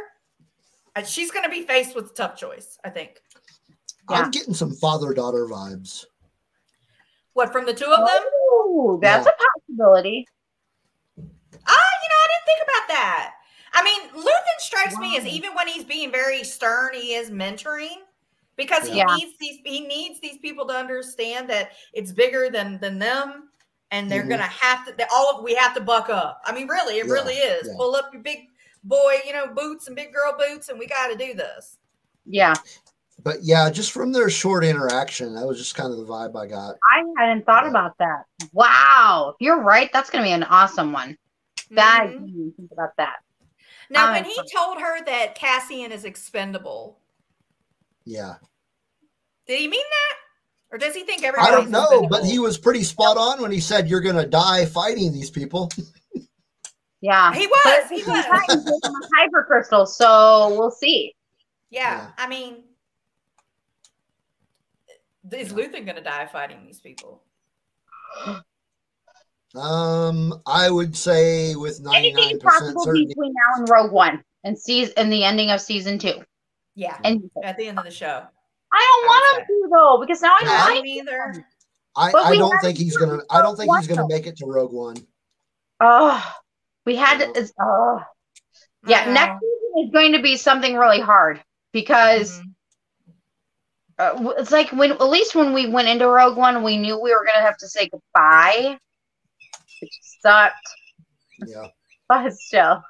And 0.96 1.06
she's 1.06 1.32
going 1.32 1.44
to 1.44 1.50
be 1.50 1.64
faced 1.64 1.96
with 1.96 2.12
a 2.12 2.14
tough 2.14 2.38
choice. 2.38 2.78
I 2.84 2.90
think. 2.90 3.20
Yeah. 4.10 4.18
I'm 4.18 4.32
getting 4.32 4.54
some 4.54 4.72
father 4.72 5.14
daughter 5.14 5.48
vibes. 5.48 6.06
What 7.34 7.52
from 7.52 7.66
the 7.66 7.74
two 7.74 7.86
of 7.86 7.98
them? 7.98 8.24
Oh, 8.32 9.00
that's 9.02 9.28
a 9.28 9.32
possibility. 9.32 10.28
Ah, 11.18 11.22
you 11.22 11.24
know, 11.24 12.22
I 12.22 12.28
didn't 12.30 12.46
think 12.46 12.60
about 12.64 12.88
that. 12.88 13.34
I 13.74 13.84
mean, 13.84 14.24
Luthen 14.24 14.60
strikes 14.60 14.96
me 14.98 15.18
as 15.18 15.26
even 15.26 15.54
when 15.54 15.68
he's 15.68 15.84
being 15.84 16.12
very 16.12 16.44
stern, 16.44 16.94
he 16.94 17.14
is 17.14 17.30
mentoring 17.30 17.98
because 18.58 18.88
he 18.88 18.98
Yeah. 18.98 19.06
needs 19.16 19.34
these 19.40 19.60
he 19.66 19.82
needs 19.82 20.20
these 20.20 20.38
people 20.38 20.66
to 20.68 20.74
understand 20.74 21.50
that 21.50 21.72
it's 21.94 22.12
bigger 22.12 22.50
than 22.50 22.80
than 22.80 23.00
them 23.00 23.50
and 23.92 24.10
they're 24.12 24.24
Mhm. 24.24 24.30
gonna 24.30 24.44
have 24.44 24.86
to 24.88 24.94
they, 24.94 25.06
all 25.14 25.38
of 25.38 25.44
we 25.44 25.56
have 25.56 25.74
to 25.76 25.82
buck 25.82 26.10
up. 26.10 26.42
I 26.46 26.52
mean, 26.54 26.68
really, 26.68 27.00
it 27.00 27.06
Yeah, 27.08 27.14
really 27.14 27.36
is. 27.36 27.68
yeah. 27.68 27.74
Pull 27.78 27.96
up 27.96 28.12
your 28.14 28.22
big 28.22 28.48
boy, 28.84 29.20
you 29.26 29.34
know, 29.34 29.48
boots 29.48 29.88
and 29.88 29.96
big 29.96 30.14
girl 30.14 30.36
boots, 30.38 30.70
and 30.70 30.80
we 30.80 30.88
gotta 30.88 31.16
do 31.16 31.34
this. 31.34 31.78
Yeah, 32.26 32.56
But 33.24 33.44
yeah, 33.44 33.70
just 33.70 33.92
from 33.92 34.12
their 34.12 34.30
short 34.30 34.64
interaction, 34.64 35.34
that 35.36 35.48
was 35.48 35.58
just 35.58 35.76
kind 35.76 35.92
of 35.92 35.98
the 35.98 36.06
vibe 36.06 36.36
I 36.40 36.48
got. 36.48 36.76
I 36.92 37.04
hadn't 37.18 37.46
thought 37.46 37.68
about 37.68 37.98
that. 38.00 38.26
Wow, 38.52 39.36
you're 39.40 39.62
right, 39.62 39.92
that's 39.94 40.10
going 40.10 40.24
to 40.24 40.28
be 40.28 40.34
an 40.34 40.44
awesome 40.44 40.92
one. 40.92 41.18
That 41.72 42.02
I 42.04 42.08
Mhm. 42.08 42.56
think 42.56 42.72
about 42.72 42.96
that. 42.98 43.18
Now, 43.90 44.08
I'm 44.08 44.14
when 44.14 44.26
he 44.26 44.36
told 44.56 44.80
her 44.80 45.04
that 45.06 45.36
Cassian 45.36 45.92
is 45.92 46.04
expendable, 46.06 47.00
Yeah. 48.06 48.36
did 49.48 49.60
he 49.60 49.68
mean 49.68 49.80
that? 49.90 50.16
Or 50.72 50.78
does 50.78 50.94
he 50.96 51.04
think 51.04 51.24
everyone 51.24 51.48
I 51.48 51.52
don't 51.52 51.70
know, 51.70 52.08
but 52.10 52.24
he 52.26 52.40
was 52.40 52.58
pretty 52.58 52.84
spot 52.84 53.18
on 53.18 53.42
when 53.42 53.52
he 53.52 53.60
said 53.60 53.88
you're 53.88 54.02
going 54.02 54.16
to 54.18 54.26
die 54.26 54.66
fighting 54.66 55.14
these 55.14 55.30
people. 55.32 55.72
Yeah, 57.02 57.34
He 57.34 57.46
was, 57.46 57.90
he 57.90 57.98
was. 58.04 58.26
fighting 58.26 58.64
with 58.66 58.82
them 58.82 58.94
with 58.94 59.10
kyber 59.18 59.46
crystal, 59.46 59.86
so 59.86 60.56
we'll 60.58 60.72
see. 60.72 61.14
Yeah, 61.70 61.98
Yeah. 61.98 62.08
I 62.18 62.28
mean, 62.28 62.64
is 65.32 65.54
Luthen 65.54 65.86
going 65.86 65.96
to 65.98 66.02
die 66.02 66.26
fighting 66.26 66.66
these 66.66 66.80
people? 66.80 67.22
Um, 69.56 70.42
I 70.46 70.70
would 70.70 70.96
say 70.98 71.56
with 71.56 71.80
Anything 71.94 72.24
99% 72.26 72.34
is 72.38 72.44
possible 72.44 72.84
certainty. 72.84 73.06
between 73.08 73.34
now 73.34 73.60
and 73.60 73.70
Rogue 73.70 73.92
One 73.92 74.24
and 74.44 74.58
sees 74.58 74.90
and 74.92 75.12
the 75.12 75.24
ending 75.24 75.52
of 75.52 75.62
season 75.62 75.98
two. 76.00 76.24
Yeah, 76.76 76.98
And 77.04 77.30
at 77.44 77.58
the 77.58 77.68
end 77.68 77.80
of 77.80 77.86
the 77.86 77.92
show. 77.92 78.24
I 78.72 78.80
don't 78.80 79.06
I 79.06 79.08
want 79.08 79.24
would 79.34 79.42
him 79.42 79.48
to 79.48 79.70
though, 79.72 79.98
because 80.02 80.22
now 80.22 80.36
I 80.40 80.44
Yeah. 80.44 80.50
I 80.52 80.66
like 80.66 80.76
don't 80.76 80.88
either. 80.88 81.48
I, 81.98 82.12
I 82.14 82.36
don't 82.36 82.60
think 82.62 82.78
he's 82.78 82.98
gonna. 82.98 83.20
I 83.30 83.42
don't 83.42 83.56
think 83.56 83.74
he's 83.78 83.88
gonna 83.88 84.08
make 84.08 84.28
it 84.28 84.36
to 84.38 84.46
Rogue 84.46 84.74
One. 84.74 84.98
Oh, 85.80 86.36
we 86.86 86.96
had 86.98 87.20
to. 87.20 87.40
It's, 87.40 87.54
oh, 87.60 88.04
yeah. 88.86 89.02
I 89.02 89.06
know. 89.06 89.12
Next 89.14 89.40
season 89.40 89.86
is 89.86 89.92
going 89.94 90.12
to 90.14 90.22
be 90.22 90.36
something 90.36 90.76
really 90.76 91.00
hard 91.00 91.42
because 91.72 92.40
Mhm. 92.40 92.44
uh, 94.00 94.34
it's 94.38 94.52
like 94.52 94.72
when 94.72 94.92
at 94.92 95.02
least 95.04 95.36
when 95.36 95.54
we 95.54 95.68
went 95.70 95.88
into 95.88 96.08
Rogue 96.08 96.38
One, 96.38 96.64
we 96.64 96.76
knew 96.78 97.00
we 97.00 97.12
were 97.14 97.24
going 97.24 97.38
to 97.38 97.46
have 97.46 97.58
to 97.60 97.68
say 97.70 97.88
goodbye, 97.90 98.78
which 99.82 99.94
sucked, 100.22 100.56
Yeah. 101.46 101.68
but 102.10 102.34
still, 102.34 102.84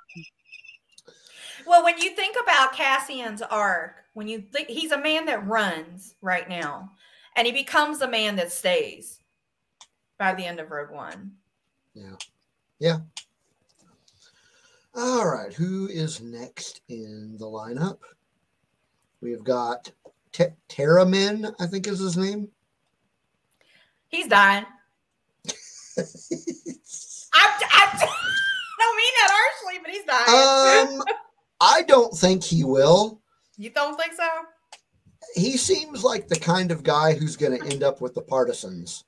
Well, 1.65 1.83
when 1.83 1.97
you 1.97 2.11
think 2.11 2.35
about 2.41 2.73
Cassian's 2.73 3.41
arc, 3.41 4.03
when 4.13 4.27
you 4.27 4.41
think 4.41 4.67
he's 4.67 4.91
a 4.91 5.01
man 5.01 5.25
that 5.25 5.45
runs 5.47 6.15
right 6.21 6.47
now, 6.47 6.91
and 7.35 7.45
he 7.45 7.51
becomes 7.51 8.01
a 8.01 8.07
man 8.07 8.35
that 8.37 8.51
stays 8.51 9.19
by 10.17 10.33
the 10.33 10.45
end 10.45 10.59
of 10.59 10.71
Rogue 10.71 10.91
One. 10.91 11.31
Yeah. 11.93 12.15
Yeah. 12.79 12.97
All 14.95 15.27
right. 15.27 15.53
Who 15.53 15.87
is 15.87 16.21
next 16.21 16.81
in 16.87 17.35
the 17.37 17.45
lineup? 17.45 17.97
We've 19.21 19.43
got 19.43 19.91
Te- 20.31 20.55
Taramyn, 20.69 21.53
I 21.59 21.65
think 21.67 21.87
is 21.87 21.99
his 21.99 22.15
name. 22.15 22.49
He's 24.07 24.27
dying. 24.27 24.65
I, 25.97 26.03
I 27.33 27.87
don't 28.79 28.97
mean 28.97 29.13
that 29.19 29.31
harshly, 29.31 29.79
but 29.81 29.91
he's 29.91 30.05
dying. 30.05 30.99
um, 30.99 31.03
I 31.59 31.83
don't 31.83 32.13
think 32.13 32.43
he 32.43 32.63
will. 32.63 33.21
you 33.57 33.69
don't 33.69 33.99
think 33.99 34.13
so? 34.13 34.27
He 35.35 35.57
seems 35.57 36.03
like 36.03 36.27
the 36.27 36.35
kind 36.39 36.71
of 36.71 36.83
guy 36.83 37.13
who's 37.13 37.35
going 37.37 37.59
to 37.59 37.65
end 37.71 37.83
up 37.83 37.99
with 38.01 38.13
the 38.13 38.21
partisans, 38.21 39.03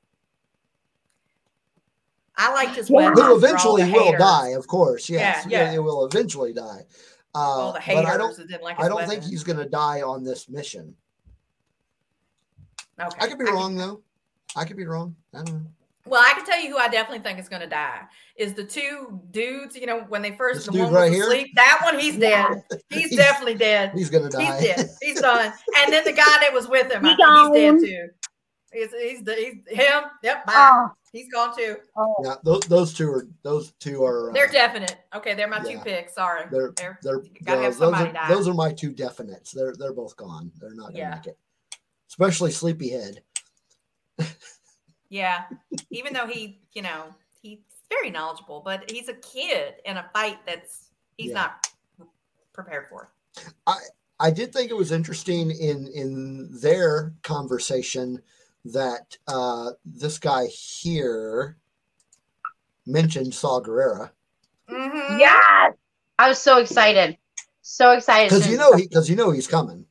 I 2.35 2.53
like 2.53 2.75
his 2.75 2.89
Yeah. 2.89 3.11
who 3.11 3.35
eventually 3.35 3.83
will 3.91 4.05
haters. 4.05 4.19
die, 4.19 4.47
of 4.49 4.67
course. 4.67 5.09
Yes, 5.09 5.45
Yeah, 5.47 5.63
yeah. 5.65 5.71
He 5.73 5.79
will 5.79 6.05
eventually 6.05 6.53
die. 6.53 6.85
Uh, 7.35 7.39
All 7.39 7.73
the 7.73 7.81
but 7.85 8.05
I 8.05 8.17
don't. 8.17 8.35
that 8.37 8.47
didn't 8.47 8.63
like 8.63 8.79
I 8.79 8.87
don't 8.87 9.07
think 9.07 9.23
he's 9.23 9.43
going 9.43 9.57
to 9.59 9.65
die 9.69 10.01
on 10.01 10.23
this 10.23 10.47
mission. 10.49 10.95
Okay. 12.99 13.17
I 13.19 13.27
could 13.27 13.37
be 13.37 13.45
wrong 13.45 13.75
though. 13.75 14.01
I 14.55 14.65
could 14.65 14.77
be 14.77 14.85
wrong. 14.85 15.15
I 15.33 15.43
don't 15.43 15.53
know. 15.53 15.65
Well, 16.07 16.21
I 16.25 16.34
can 16.34 16.45
tell 16.45 16.61
you 16.61 16.69
who 16.71 16.77
I 16.77 16.88
definitely 16.88 17.23
think 17.23 17.39
is 17.39 17.49
going 17.49 17.61
to 17.61 17.67
die 17.67 18.01
is 18.38 18.53
the 18.53 18.63
two 18.63 19.19
dudes. 19.31 19.75
You 19.75 19.85
know, 19.88 20.01
when 20.09 20.21
they 20.21 20.31
first 20.31 20.65
This 20.65 20.75
the 20.75 20.84
one 20.84 20.93
right 20.93 21.09
was 21.09 21.13
here? 21.15 21.23
asleep. 21.25 21.49
That 21.55 21.79
one, 21.84 21.99
he's 21.99 22.17
dead. 22.17 22.63
He's, 22.89 23.09
He's- 23.09 23.15
definitely 23.15 23.55
dead. 23.55 23.91
He's 23.93 24.09
going 24.09 24.23
to 24.23 24.29
die. 24.29 24.59
He's 24.59 24.67
dead. 24.75 24.89
He's 25.01 25.21
done. 25.21 25.53
And 25.79 25.93
then 25.93 26.03
the 26.05 26.13
guy 26.13 26.38
that 26.41 26.51
was 26.53 26.67
with 26.67 26.91
him, 26.91 27.05
I 27.05 27.09
He 27.09 27.15
think 27.15 27.79
he's 27.79 27.81
dead 27.81 27.89
too. 27.89 28.09
He's, 28.73 28.91
he's, 28.91 29.23
the, 29.23 29.34
he's 29.35 29.77
him. 29.79 30.03
Yep. 30.23 30.45
Bye. 30.45 30.53
oh, 30.55 30.89
He's 31.13 31.31
gone 31.31 31.55
too. 31.57 31.77
oh, 31.95 32.15
Yeah, 32.23 32.35
those, 32.43 32.59
those 32.63 32.93
two 32.93 33.09
are 33.09 33.25
those 33.41 33.71
two 33.79 34.03
are. 34.03 34.29
Uh, 34.29 34.34
They're 34.34 34.49
definite. 34.49 34.97
Okay, 35.15 35.34
they're 35.35 35.47
my 35.47 35.59
two 35.59 35.79
picks. 35.79 36.15
Sorry. 36.15 36.43
They're 36.51 36.73
They're- 36.75 36.99
they're 37.01 37.23
gotta 37.45 37.61
have 37.61 37.71
those, 37.73 37.77
somebody 37.79 38.09
are, 38.09 38.13
die. 38.13 38.27
those 38.27 38.47
are 38.47 38.53
my 38.53 38.73
two 38.73 38.91
definites. 38.91 39.51
They're 39.51 39.73
they're 39.79 39.93
both 39.93 40.15
gone. 40.17 40.51
They're 40.59 40.73
not 40.75 40.88
gonna 40.88 40.97
Yeah. 40.99 41.15
make 41.15 41.27
it. 41.27 41.38
Especially 42.09 42.51
Sleepyhead. 42.51 43.21
Yeah. 45.09 45.43
Even 45.89 46.13
though 46.13 46.27
he, 46.27 46.59
you 46.73 46.81
know, 46.81 47.13
he's 47.41 47.59
very 47.89 48.09
knowledgeable, 48.11 48.61
but 48.63 48.89
he's 48.91 49.07
a 49.09 49.13
kid 49.13 49.75
in 49.85 49.97
a 49.97 50.09
fight 50.13 50.38
that's 50.45 50.89
he's 51.17 51.29
Yeah. 51.29 51.35
not 51.35 51.67
prepared 52.53 52.88
for. 52.89 53.11
I 53.65 53.77
I 54.19 54.31
did 54.31 54.51
think 54.51 54.71
it 54.71 54.75
was 54.77 54.91
interesting 54.91 55.51
in 55.51 55.88
in 55.88 56.49
their 56.59 57.13
conversation 57.23 58.21
that 58.65 59.17
uh, 59.27 59.71
this 59.85 60.17
guy 60.19 60.47
here 60.47 61.57
mentioned 62.85 63.34
Saw 63.34 63.61
Gerrera 63.61 64.11
Mhm. 64.69 65.19
Yes. 65.19 65.73
I 66.19 66.27
was 66.27 66.39
so 66.39 66.57
excited. 66.57 67.17
So 67.61 67.91
excited. 67.91 68.29
because 68.29 68.49
you 68.49 68.57
know 68.57 68.73
he 68.73 68.84
because 68.88 69.09
you 69.09 69.15
know 69.15 69.31
he's 69.31 69.47
coming. 69.47 69.85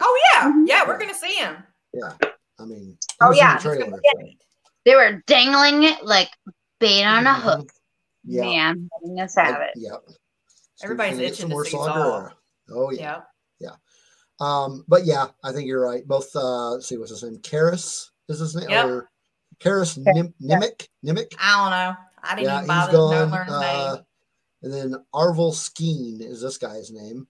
Oh 0.00 0.20
yeah, 0.32 0.50
Mhm. 0.52 0.66
yeah, 0.68 0.86
we're 0.86 0.98
gonna 0.98 1.14
see 1.14 1.34
him. 1.34 1.56
Yeah, 1.92 2.12
I 2.58 2.64
mean, 2.64 2.96
Oh, 3.20 3.32
yeah, 3.32 3.58
trailer. 3.58 4.00
Great. 4.16 4.40
They 4.84 4.94
were 4.94 5.22
dangling 5.26 5.84
it 5.84 6.04
like 6.04 6.30
bait 6.80 7.04
on 7.04 7.26
a 7.26 7.30
Mhm. 7.30 7.40
hook. 7.40 7.72
Yeah, 8.24 8.42
Man, 8.42 8.90
letting 9.02 9.20
us 9.20 9.34
have 9.36 9.60
it. 9.60 9.72
Yep. 9.76 10.02
Everybody's 10.82 11.18
itching 11.18 11.34
some 11.34 11.48
to 11.50 11.54
more 11.54 11.64
see 11.64 11.70
Saw 11.72 11.86
Saw. 11.86 11.94
Gerrera. 11.94 12.32
Oh 12.70 12.90
yeah. 12.90 13.22
Yeah. 13.58 13.76
Um, 14.40 14.84
but 14.88 15.04
yeah, 15.04 15.28
I 15.42 15.52
think 15.52 15.66
you're 15.68 15.82
right. 15.84 16.06
Both 16.06 16.34
uh 16.34 16.70
let's 16.72 16.86
see 16.88 16.96
what's 16.98 17.10
his 17.10 17.22
name. 17.22 17.38
Karis 17.38 18.10
is 18.28 18.38
his 18.40 18.56
name 18.56 18.70
Yep. 18.70 18.86
or 18.86 19.10
Karis 19.60 19.96
Nim- 19.98 20.34
Nemik? 20.42 20.88
Nemik? 21.04 21.34
I 21.38 21.62
don't 21.62 21.70
know. 21.70 21.96
I 22.22 22.34
didn't 22.34 22.46
Yeah, 22.48 22.56
even 22.56 22.66
bother 22.66 22.92
to 22.92 22.96
gone. 22.96 23.30
learn 23.30 23.44
his 23.46 23.54
Uh, 23.54 23.60
name. 23.94 24.04
and 24.62 24.72
then 24.72 25.04
Arvel 25.14 25.52
Skeen 25.52 26.20
is 26.22 26.40
this 26.40 26.58
guy's 26.58 26.90
name. 26.90 27.28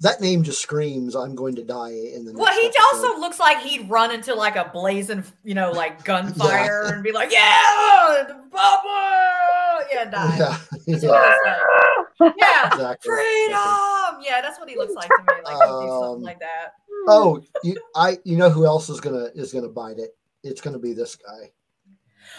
That 0.00 0.20
name 0.22 0.42
just 0.42 0.62
screams 0.62 1.14
I'm 1.14 1.34
going 1.34 1.54
to 1.56 1.62
die 1.62 1.90
in 1.90 2.24
the 2.24 2.32
next 2.32 2.40
Well, 2.40 2.52
he 2.58 2.66
episode. 2.68 2.82
also 3.06 3.20
looks 3.20 3.38
like 3.38 3.58
he'd 3.58 3.88
run 3.90 4.10
into 4.10 4.34
like 4.34 4.56
a 4.56 4.70
blazing, 4.72 5.22
you 5.44 5.54
know, 5.54 5.72
like 5.72 6.04
gunfire 6.10 6.84
and 6.86 7.02
be 7.04 7.12
like, 7.12 7.30
"Yeah, 7.30 8.24
Papa!" 8.50 9.84
yeah, 9.92 10.04
die. 10.06 10.36
yeah, 10.38 10.58
That's 10.86 11.02
yeah, 11.02 11.10
what 11.10 11.24
he 11.24 11.26
looks 11.30 11.38
like. 11.46 12.34
Yeah, 12.38 12.66
exactly. 12.66 13.08
freedom. 13.10 14.22
Yeah, 14.22 14.40
that's 14.42 14.58
what 14.60 14.68
he 14.68 14.76
looks 14.76 14.92
like 14.94 15.08
to 15.08 15.22
me. 15.34 15.40
Like 15.44 15.68
Um, 15.68 15.88
something 15.88 16.22
like 16.22 16.38
that. 16.40 16.74
Oh, 17.08 17.42
you, 17.64 17.76
I 17.94 18.18
you 18.24 18.36
know 18.36 18.50
who 18.50 18.66
else 18.66 18.88
is 18.90 19.00
gonna 19.00 19.28
is 19.34 19.52
gonna 19.52 19.68
bite 19.68 19.98
it? 19.98 20.16
It's 20.42 20.60
gonna 20.60 20.78
be 20.78 20.92
this 20.92 21.16
guy, 21.16 21.50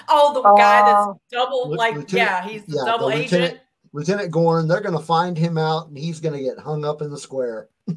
Oh, 0.08 0.34
the 0.34 0.42
guy 0.42 0.82
that's 0.86 1.08
Oh. 1.08 1.20
double, 1.32 1.76
like, 1.76 1.96
Lieutenant- 1.96 2.14
yeah, 2.14 2.48
he's 2.48 2.64
the 2.66 2.74
yeah, 2.74 2.80
the 2.82 2.86
double 2.86 3.08
lieutenant- 3.08 3.34
agent. 3.54 3.60
Lieutenant 3.94 4.32
Gorn. 4.32 4.68
They're 4.68 4.82
gonna 4.82 5.00
find 5.00 5.38
him 5.38 5.58
out, 5.58 5.88
and 5.88 5.98
he's 5.98 6.20
gonna 6.20 6.42
get 6.42 6.60
hung 6.60 6.86
up 6.86 7.02
in 7.02 7.10
the 7.10 7.18
square. 7.18 7.70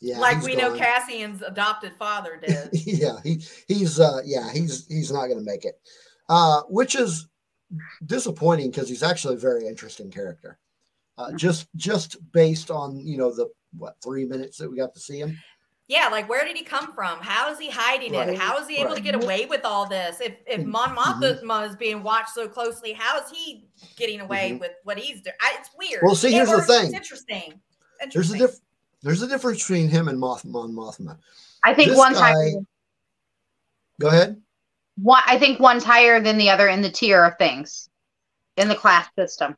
Yeah, 0.00 0.18
like 0.18 0.42
we 0.42 0.54
know. 0.54 0.76
Cassian's 0.76 1.42
adopted 1.42 1.92
father 1.98 2.36
did. 2.46 2.68
yeah, 2.72 3.16
he 3.24 3.42
he's 3.66 3.98
uh 3.98 4.20
yeah 4.24 4.52
he's 4.52 4.86
he's 4.86 5.10
not 5.10 5.26
gonna 5.26 5.40
make 5.40 5.64
it, 5.64 5.80
uh, 6.28 6.62
which 6.68 6.94
is 6.94 7.26
disappointing 8.04 8.70
because 8.70 8.88
he's 8.88 9.02
actually 9.02 9.34
a 9.34 9.38
very 9.38 9.66
interesting 9.66 10.10
character. 10.10 10.58
Uh, 11.18 11.32
just 11.32 11.66
just 11.76 12.16
based 12.32 12.70
on 12.70 13.00
you 13.00 13.16
know 13.16 13.34
the 13.34 13.48
what 13.76 13.96
three 14.04 14.24
minutes 14.24 14.58
that 14.58 14.70
we 14.70 14.76
got 14.76 14.94
to 14.94 15.00
see 15.00 15.18
him. 15.18 15.36
Yeah, 15.88 16.08
like 16.08 16.28
where 16.28 16.44
did 16.44 16.56
he 16.56 16.64
come 16.64 16.92
from? 16.94 17.20
How 17.20 17.50
is 17.52 17.58
he 17.60 17.70
hiding 17.70 18.12
Right, 18.12 18.30
it? 18.30 18.38
How 18.38 18.58
is 18.58 18.66
he 18.66 18.76
able 18.78 18.88
right. 18.88 18.96
to 18.96 19.02
get 19.02 19.14
away 19.14 19.46
with 19.46 19.64
all 19.64 19.88
this? 19.88 20.20
If 20.20 20.34
if 20.46 20.60
Mhm. 20.62 20.66
Mon 20.66 20.96
Mothma 20.96 21.68
is 21.68 21.76
being 21.76 22.02
watched 22.02 22.30
so 22.30 22.48
closely, 22.48 22.92
how 22.92 23.18
is 23.20 23.30
he 23.30 23.68
getting 23.96 24.20
away 24.20 24.52
Mhm. 24.52 24.60
with 24.60 24.72
what 24.82 24.98
he's 24.98 25.20
doing? 25.22 25.36
I, 25.40 25.56
it's 25.60 25.70
weird. 25.78 26.02
Well, 26.04 26.16
see, 26.16 26.28
It 26.28 26.32
here's 26.32 26.50
the 26.50 26.56
works. 26.56 26.66
thing. 26.66 26.86
It's 26.86 26.94
interesting. 26.94 27.60
There's 28.12 28.30
a 28.30 28.34
Interesting. 28.34 28.38
diff 28.40 28.56
there's 29.02 29.22
a 29.22 29.28
difference 29.28 29.58
between 29.62 29.88
him 29.88 30.08
and 30.08 30.18
Moth 30.18 30.44
Mon 30.44 30.72
Mothma. 30.72 31.16
I 31.62 31.72
think 31.74 31.90
This 31.90 31.98
one's 31.98 32.18
guy- 32.18 32.32
higher. 32.32 32.60
Go 34.00 34.08
ahead. 34.08 34.42
One, 35.00 35.22
I 35.26 35.38
think 35.38 35.60
one's 35.60 35.84
higher 35.84 36.18
than 36.20 36.38
the 36.38 36.50
other 36.50 36.66
in 36.68 36.82
the 36.82 36.90
tier 36.90 37.24
of 37.24 37.38
things 37.38 37.88
in 38.56 38.68
the 38.68 38.74
class 38.74 39.06
system. 39.16 39.56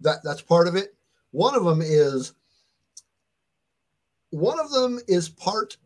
That 0.00 0.22
that's 0.22 0.42
part 0.42 0.68
of 0.68 0.76
it. 0.76 0.94
One 1.30 1.54
of 1.54 1.64
them 1.64 1.80
is 1.80 2.34
one 4.30 4.58
of 4.60 4.70
them 4.70 4.98
is 5.08 5.28
part 5.28 5.76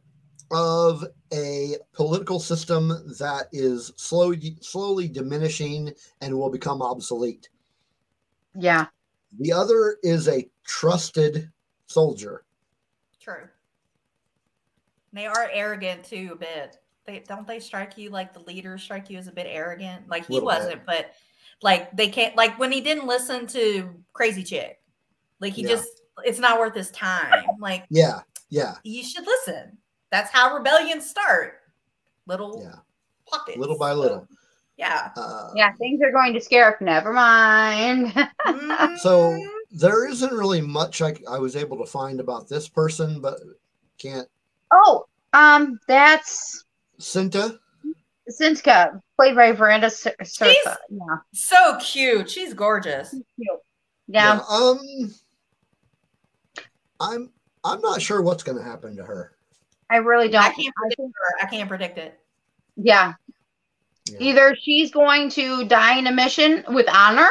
of 0.50 1.04
a 1.32 1.76
political 1.92 2.38
system 2.38 2.88
that 3.18 3.48
is 3.52 3.92
slowly 3.96 4.56
slowly 4.60 5.08
diminishing 5.08 5.92
and 6.20 6.36
will 6.36 6.50
become 6.50 6.82
obsolete. 6.82 7.48
Yeah. 8.54 8.86
The 9.40 9.52
other 9.52 9.96
is 10.02 10.28
a 10.28 10.48
trusted 10.64 11.50
soldier. 11.86 12.44
True. 13.20 13.48
They 15.12 15.26
are 15.26 15.48
arrogant 15.52 16.04
too 16.04 16.30
a 16.32 16.36
bit. 16.36 16.78
They 17.06 17.24
don't 17.26 17.46
they 17.46 17.60
strike 17.60 17.98
you 17.98 18.10
like 18.10 18.32
the 18.32 18.40
leaders 18.40 18.82
strike 18.82 19.10
you 19.10 19.18
as 19.18 19.28
a 19.28 19.32
bit 19.32 19.46
arrogant? 19.48 20.08
Like 20.08 20.26
he 20.26 20.40
wasn't, 20.40 20.84
but 20.86 21.12
like 21.62 21.94
they 21.96 22.08
can't 22.08 22.36
like 22.36 22.58
when 22.58 22.70
he 22.70 22.80
didn't 22.80 23.06
listen 23.06 23.46
to 23.48 23.90
Crazy 24.12 24.42
Chick, 24.42 24.80
like 25.40 25.52
he 25.52 25.62
Yeah. 25.62 25.70
just 25.70 25.88
it's 26.24 26.38
not 26.38 26.58
worth 26.60 26.74
his 26.74 26.90
time. 26.90 27.44
Like 27.58 27.84
Yeah, 27.90 28.20
yeah, 28.54 28.74
you 28.84 29.02
should 29.02 29.26
listen. 29.26 29.76
That's 30.10 30.30
how 30.30 30.54
rebellions 30.54 31.08
start. 31.10 31.54
Little 32.26 32.62
yeah. 32.62 32.76
pockets. 33.28 33.58
Little 33.58 33.76
by 33.76 33.90
So, 33.92 33.98
little. 34.00 34.28
yeah. 34.76 35.10
Uh, 35.16 35.50
Yeah, 35.56 35.72
things 35.74 36.00
are 36.02 36.12
going 36.12 36.32
to 36.34 36.40
scare. 36.40 36.76
Never 36.80 37.12
mind. 37.12 38.12
So 38.98 39.32
Mhm. 39.32 39.48
there 39.72 40.08
isn't 40.08 40.32
really 40.32 40.60
much 40.60 41.02
I, 41.02 41.14
I 41.28 41.38
was 41.38 41.56
able 41.56 41.78
to 41.78 41.86
find 41.90 42.20
about 42.20 42.48
this 42.48 42.68
person, 42.68 43.20
but 43.20 43.40
can't. 43.98 44.28
oh, 44.70 45.06
um, 45.32 45.80
that's 45.88 46.64
Cinta, 47.00 47.58
Sintka, 48.30 49.00
played 49.16 49.34
by 49.34 49.52
Varada 49.52 49.90
Cer- 49.90 50.14
She's- 50.24 50.76
Yeah. 50.88 51.16
so 51.32 51.76
cute. 51.80 52.30
She's 52.30 52.54
gorgeous. 52.54 53.10
Cute. 53.10 53.60
Yeah. 54.06 54.40
Um, 54.48 54.78
I'm 57.00 57.30
I'm 57.64 57.80
not 57.80 58.02
sure 58.02 58.20
what's 58.22 58.42
going 58.42 58.58
to 58.58 58.64
happen 58.64 58.96
to 58.96 59.04
her. 59.04 59.32
I 59.90 59.96
really 59.96 60.28
don't. 60.28 60.42
I 60.42 60.50
can't 60.52 60.68
I 60.68 60.72
predict 60.82 60.96
think- 61.00 61.12
her. 61.16 61.46
I 61.46 61.50
can't 61.50 61.68
predict 61.68 61.98
it. 61.98 62.18
yeah. 62.76 63.14
Yeah. 64.10 64.18
Either 64.20 64.54
she's 64.60 64.90
going 64.90 65.30
to 65.30 65.64
die 65.66 65.98
in 65.98 66.06
a 66.06 66.12
mission 66.12 66.62
with 66.68 66.86
honor, 66.92 67.30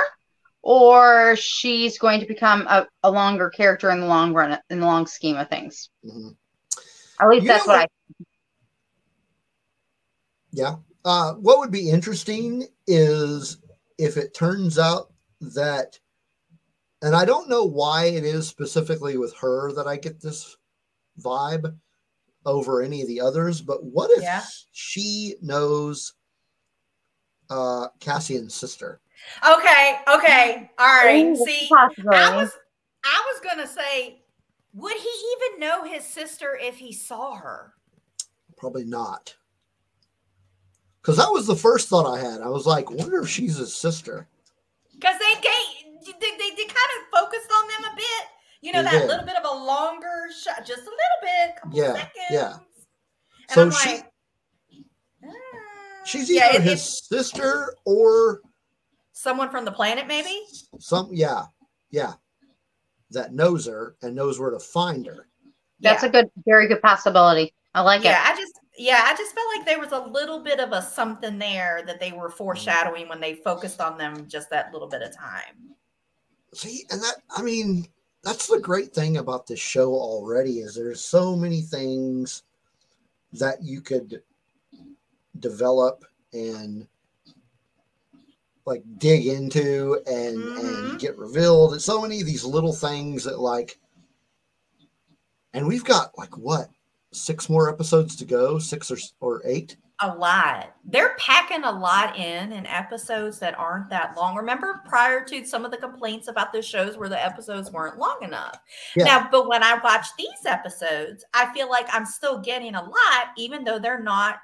or 0.63 1.35
she's 1.35 1.99
going 1.99 2.19
to 2.19 2.25
become 2.25 2.61
a, 2.67 2.87
a 3.03 3.11
longer 3.11 3.51
character 3.51 3.91
in 3.91 3.99
the 3.99 4.07
long 4.07 4.33
run, 4.33 4.57
in 4.71 4.79
the 4.79 4.85
long 4.87 5.05
scheme 5.05 5.35
of 5.37 5.47
things. 5.49 5.89
Mhm. 6.03 6.35
At 7.21 7.29
least 7.29 7.43
You 7.43 7.47
that's 7.49 7.67
know 7.67 7.73
what 7.73 7.81
I. 7.81 8.25
Yeah. 10.51 10.75
Uh, 11.05 11.33
what 11.33 11.59
would 11.59 11.69
be 11.71 11.89
interesting 11.91 12.65
is 12.87 13.57
if 13.99 14.17
it 14.17 14.33
turns 14.33 14.79
out 14.79 15.11
that, 15.41 15.99
and 17.03 17.15
I 17.15 17.25
don't 17.25 17.49
know 17.49 17.65
why 17.65 18.05
it 18.05 18.23
is 18.23 18.47
specifically 18.47 19.17
with 19.17 19.35
her 19.37 19.71
that 19.73 19.87
I 19.87 19.97
get 19.97 20.19
this 20.21 20.57
vibe 21.21 21.75
over 22.45 22.81
any 22.81 23.01
of 23.01 23.07
the 23.07 23.21
others, 23.21 23.61
but 23.61 23.83
what 23.83 24.09
if 24.11 24.23
Yeah. 24.23 24.41
she 24.71 25.35
knows 25.41 26.13
uh, 27.49 27.89
Cassian's 27.99 28.55
sister? 28.55 28.99
Okay. 29.47 29.99
Okay. 30.13 30.71
All 30.79 30.87
right. 30.87 31.25
Ooh, 31.25 31.45
See, 31.45 31.67
possibility. 31.69 32.17
I 32.17 32.35
was 32.35 32.51
I 33.05 33.31
was 33.33 33.41
gonna 33.41 33.67
say, 33.67 34.21
would 34.73 34.95
he 34.95 35.09
even 35.37 35.59
know 35.59 35.83
his 35.83 36.05
sister 36.05 36.57
if 36.59 36.77
he 36.77 36.93
saw 36.93 37.35
her? 37.35 37.73
Probably 38.57 38.85
not. 38.85 39.35
Because 41.01 41.17
that 41.17 41.31
was 41.31 41.45
the 41.47 41.55
first 41.55 41.89
thought 41.89 42.05
I 42.07 42.19
had. 42.19 42.41
I 42.41 42.47
was 42.47 42.65
like, 42.65 42.89
wonder 42.89 43.21
if 43.21 43.29
she's 43.29 43.57
his 43.57 43.75
sister. 43.75 44.25
Because 44.93 45.19
they 45.19 45.33
gave 45.41 45.82
they, 46.05 46.31
they, 46.37 46.49
they 46.55 46.65
kind 46.65 46.91
of 46.99 47.19
focused 47.19 47.49
on 47.51 47.67
them 47.67 47.91
a 47.93 47.95
bit. 47.95 48.27
You 48.61 48.71
know, 48.71 48.79
They 48.83 48.91
that 48.91 48.99
did. 48.99 49.07
little 49.09 49.25
bit 49.25 49.35
of 49.35 49.43
a 49.45 49.55
longer 49.63 50.29
shot, 50.41 50.59
just 50.65 50.81
a 50.81 50.85
little 50.85 51.19
bit, 51.21 51.55
couple 51.61 51.77
Yeah, 51.77 51.93
seconds. 51.93 52.13
yeah. 52.31 52.53
And 53.49 53.51
So 53.51 53.61
I'm 53.63 53.71
she- 53.71 53.89
like, 53.89 54.11
"Ah." 55.25 55.29
She's 56.05 56.29
Yeah, 56.29 56.47
either 56.49 56.57
it- 56.59 56.63
his 56.63 56.73
it's 56.81 57.07
sister 57.07 57.75
or 57.85 58.41
someone 59.11 59.49
from 59.49 59.65
the 59.65 59.71
planet, 59.71 60.07
maybe. 60.07 60.45
some 60.79 61.09
yeah 61.13 61.45
yeah 61.91 62.13
that 63.11 63.31
knows 63.33 63.65
her 63.67 63.95
and 64.01 64.15
knows 64.15 64.39
where 64.39 64.49
to 64.51 64.59
find 64.59 65.05
her 65.05 65.27
That's 65.79 66.03
yeah. 66.03 66.09
a 66.09 66.11
good, 66.11 66.31
very 66.45 66.67
good 66.67 66.81
possibility. 66.81 67.53
I 67.75 67.81
like 67.81 68.03
yeah, 68.03 68.29
it. 68.29 68.33
I 68.33 68.37
just 68.39 68.59
yeah, 68.77 69.01
I 69.05 69.15
just 69.15 69.33
felt 69.35 69.47
like 69.55 69.65
there 69.67 69.79
was 69.79 69.91
a 69.91 69.99
little 70.09 70.39
bit 70.43 70.59
of 70.59 70.71
a 70.71 70.81
something 70.81 71.37
there 71.37 71.83
that 71.85 71.99
they 71.99 72.11
were 72.11 72.29
foreshadowing 72.29 73.07
when 73.07 73.19
they 73.21 73.35
focused 73.35 73.79
on 73.79 73.97
them 73.97 74.27
just 74.27 74.49
that 74.49 74.73
little 74.73 74.87
bit 74.87 75.01
of 75.03 75.15
time. 75.15 75.75
See 76.53 76.85
and 76.91 77.01
that 77.01 77.15
i 77.35 77.41
mean 77.41 77.87
that's 78.23 78.47
the 78.47 78.59
great 78.59 78.93
thing 78.93 79.17
about 79.17 79.45
this 79.47 79.59
show 79.59 79.93
already 79.93 80.59
is 80.59 80.75
there's 80.75 81.01
so 81.03 81.35
many 81.35 81.61
things 81.61 82.43
that 83.33 83.61
you 83.63 83.81
could 83.81 84.21
develop 85.39 86.05
and 86.31 86.87
like 88.65 88.83
dig 88.97 89.27
into 89.27 89.99
and 90.07 90.47
and 90.57 90.93
Mhm. 90.93 90.99
get 90.99 91.17
revealed 91.17 91.73
And 91.73 91.81
so 91.81 92.01
many 92.01 92.21
of 92.21 92.27
these 92.27 92.45
little 92.45 92.73
things 92.73 93.23
that 93.25 93.39
like 93.39 93.79
and 95.53 95.67
we've 95.67 95.83
got 95.83 96.17
like 96.17 96.37
what 96.37 96.69
six 97.11 97.49
more 97.49 97.69
episodes 97.69 98.15
to 98.15 98.25
go 98.25 98.57
six 98.59 98.89
or 98.89 98.97
or 99.19 99.41
eight 99.45 99.77
a 100.01 100.15
lot. 100.15 100.75
They're 100.85 101.15
packing 101.17 101.63
a 101.63 101.71
lot 101.71 102.17
in 102.17 102.51
in 102.51 102.65
episodes 102.65 103.39
that 103.39 103.57
aren't 103.57 103.89
that 103.89 104.15
long. 104.17 104.35
Remember 104.35 104.81
prior 104.85 105.23
to 105.25 105.45
some 105.45 105.65
of 105.65 105.71
the 105.71 105.77
complaints 105.77 106.27
about 106.27 106.51
the 106.51 106.61
shows 106.61 106.97
where 106.97 107.09
the 107.09 107.23
episodes 107.23 107.71
weren't 107.71 107.99
long 107.99 108.17
enough. 108.21 108.59
Yeah. 108.95 109.05
Now, 109.05 109.27
but 109.31 109.47
when 109.47 109.63
I 109.63 109.79
watch 109.83 110.07
these 110.17 110.45
episodes, 110.45 111.23
I 111.33 111.53
feel 111.53 111.69
like 111.69 111.87
I'm 111.93 112.05
still 112.05 112.39
getting 112.39 112.75
a 112.75 112.81
lot, 112.81 113.27
even 113.37 113.63
though 113.63 113.79
they're 113.79 114.01
not 114.01 114.39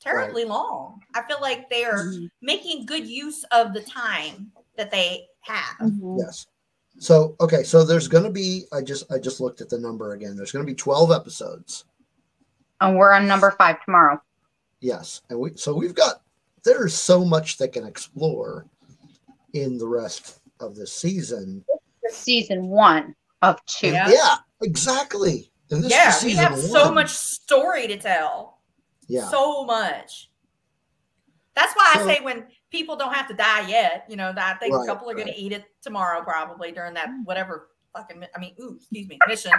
terribly 0.00 0.44
long. 0.44 1.00
I 1.14 1.22
feel 1.22 1.38
like 1.40 1.70
they 1.70 1.84
are 1.84 2.04
Mhm. 2.06 2.28
making 2.40 2.86
good 2.86 3.06
use 3.06 3.44
of 3.52 3.72
the 3.72 3.82
time 3.82 4.50
that 4.76 4.90
they 4.90 5.28
have. 5.42 5.76
Mhm. 5.80 6.18
Yes. 6.18 6.46
So 6.98 7.36
okay, 7.40 7.62
so 7.62 7.84
there's 7.84 8.08
going 8.08 8.24
to 8.24 8.30
be. 8.30 8.66
I 8.72 8.82
just 8.82 9.10
I 9.10 9.18
just 9.18 9.40
looked 9.40 9.60
at 9.60 9.68
the 9.70 9.78
number 9.78 10.12
again. 10.12 10.36
There's 10.36 10.52
going 10.52 10.66
to 10.66 10.70
be 10.70 10.76
12 10.76 11.10
episodes. 11.12 11.84
And 12.80 12.98
we're 12.98 13.12
on 13.12 13.28
number 13.28 13.52
five 13.52 13.82
tomorrow. 13.84 14.20
Yes, 14.82 15.22
and 15.30 15.38
we 15.38 15.52
so 15.54 15.74
we've 15.74 15.94
got 15.94 16.22
there's 16.64 16.92
so 16.92 17.24
much 17.24 17.56
that 17.58 17.72
can 17.72 17.86
explore 17.86 18.66
in 19.54 19.78
the 19.78 19.86
rest 19.86 20.40
of 20.60 20.74
the 20.74 20.86
season. 20.86 21.64
Season 22.10 22.66
one 22.66 23.14
of 23.42 23.64
two. 23.66 23.88
Yeah. 23.88 24.10
Yeah, 24.10 24.34
exactly. 24.60 25.50
And 25.70 25.82
this 25.82 25.86
is 25.86 25.92
Yeah, 25.92 26.06
we 26.08 26.30
season 26.30 26.44
have 26.44 26.58
so 26.58 26.92
much 26.92 27.10
story 27.10 27.86
to 27.86 27.96
tell. 27.96 28.60
Yeah, 29.08 29.28
So 29.28 29.64
much. 29.64 30.30
That's 31.54 31.74
why 31.74 31.92
So- 31.94 32.08
I 32.08 32.14
say 32.14 32.20
when 32.22 32.46
people 32.70 32.96
don't 32.96 33.12
have 33.12 33.28
to 33.28 33.34
die 33.34 33.68
yet, 33.68 34.04
you 34.08 34.16
know, 34.16 34.32
that 34.32 34.56
I 34.56 34.58
think 34.58 34.74
Right, 34.74 34.84
a 34.84 34.86
couple 34.86 35.08
are 35.10 35.14
going 35.14 35.28
to 35.28 35.36
eat 35.36 35.52
it 35.52 35.64
tomorrow, 35.82 36.22
probably 36.22 36.72
during 36.72 36.94
that 36.94 37.08
whatever 37.24 37.68
fucking, 37.94 38.24
I 38.34 38.40
mean, 38.40 38.54
ooh, 38.60 38.76
excuse 38.76 39.08
me, 39.08 39.18
mission. 39.28 39.52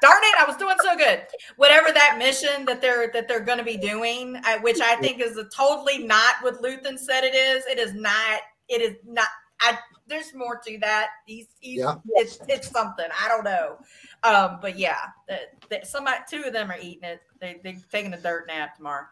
Darn 0.00 0.22
it, 0.22 0.40
I 0.40 0.44
was 0.46 0.56
doing 0.56 0.76
so 0.82 0.96
good. 0.96 1.22
Whatever 1.56 1.92
that 1.92 2.16
mission 2.18 2.64
that 2.66 2.80
they're 2.80 3.10
that 3.12 3.28
they're 3.28 3.40
going 3.40 3.58
to 3.58 3.64
be 3.64 3.76
doing, 3.76 4.40
which 4.62 4.80
I 4.80 4.96
think 4.96 5.20
is 5.20 5.36
a 5.36 5.44
totally 5.44 5.98
not 5.98 6.36
what 6.42 6.62
Luthen 6.62 6.98
said 6.98 7.24
it 7.24 7.34
is. 7.34 7.64
It 7.66 7.78
is 7.78 7.94
not. 7.94 8.40
It 8.68 8.80
is 8.80 8.96
not. 9.06 9.28
I 9.60 9.78
there's 10.08 10.34
more 10.34 10.60
to 10.66 10.78
that. 10.80 11.08
He's, 11.26 11.48
he's 11.60 11.80
Yeah. 11.80 11.96
it's 12.14 12.38
it's 12.48 12.70
something. 12.70 13.06
I 13.20 13.28
don't 13.28 13.44
know. 13.44 13.78
Um, 14.22 14.58
but 14.60 14.78
yeah, 14.78 14.98
that, 15.28 15.54
that 15.70 15.86
somebody 15.86 16.18
two 16.28 16.44
of 16.44 16.52
them 16.52 16.70
are 16.70 16.78
eating 16.80 17.04
it. 17.04 17.20
They 17.40 17.60
they're 17.62 17.76
taking 17.90 18.12
a 18.12 18.20
dirt 18.20 18.46
nap 18.46 18.76
tomorrow. 18.76 19.06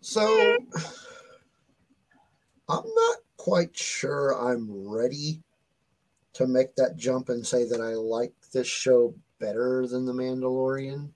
So 0.00 0.56
I'm 2.68 2.84
not 2.94 3.16
quite 3.36 3.76
sure 3.76 4.32
I'm 4.32 4.68
ready 4.70 5.42
to 6.34 6.46
make 6.46 6.74
that 6.76 6.96
jump 6.96 7.28
and 7.28 7.46
say 7.46 7.66
that 7.68 7.80
I 7.80 7.94
like 7.94 8.32
this 8.52 8.66
show 8.66 9.14
better 9.40 9.86
than 9.86 10.04
The 10.04 10.12
Mandalorian. 10.12 11.10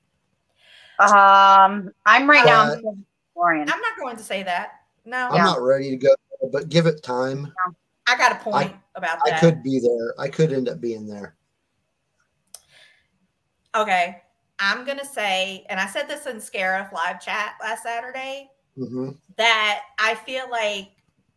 Um, 1.00 1.92
I'm 2.06 2.28
right 2.28 2.44
now. 2.44 2.62
Uh, 2.62 2.76
I'm 2.76 2.82
Mandalorian. 2.82 3.70
I'm 3.72 3.80
not 3.80 3.98
going 4.00 4.16
to 4.16 4.22
say 4.22 4.42
that. 4.44 4.80
No, 5.04 5.28
I'm 5.30 5.44
not 5.44 5.62
ready 5.62 5.90
to 5.90 5.96
go, 5.96 6.14
but 6.52 6.68
give 6.68 6.86
it 6.86 7.02
time. 7.02 7.52
I 8.06 8.16
got 8.16 8.32
a 8.32 8.36
point 8.36 8.74
about 8.94 9.18
that. 9.24 9.34
I 9.36 9.40
could 9.40 9.62
be 9.62 9.80
there. 9.80 10.14
I 10.18 10.28
could 10.28 10.52
end 10.52 10.68
up 10.68 10.80
being 10.80 11.06
there. 11.06 11.36
Okay, 13.74 14.22
I'm 14.58 14.84
gonna 14.84 15.04
say, 15.04 15.64
and 15.68 15.78
I 15.78 15.86
said 15.86 16.08
this 16.08 16.26
in 16.26 16.36
Scarif 16.36 16.92
live 16.92 17.20
chat 17.20 17.54
last 17.60 17.82
Saturday. 17.82 18.50
hmm 18.76 19.10
that 19.36 19.82
I 19.98 20.14
feel 20.14 20.50
like 20.50 20.90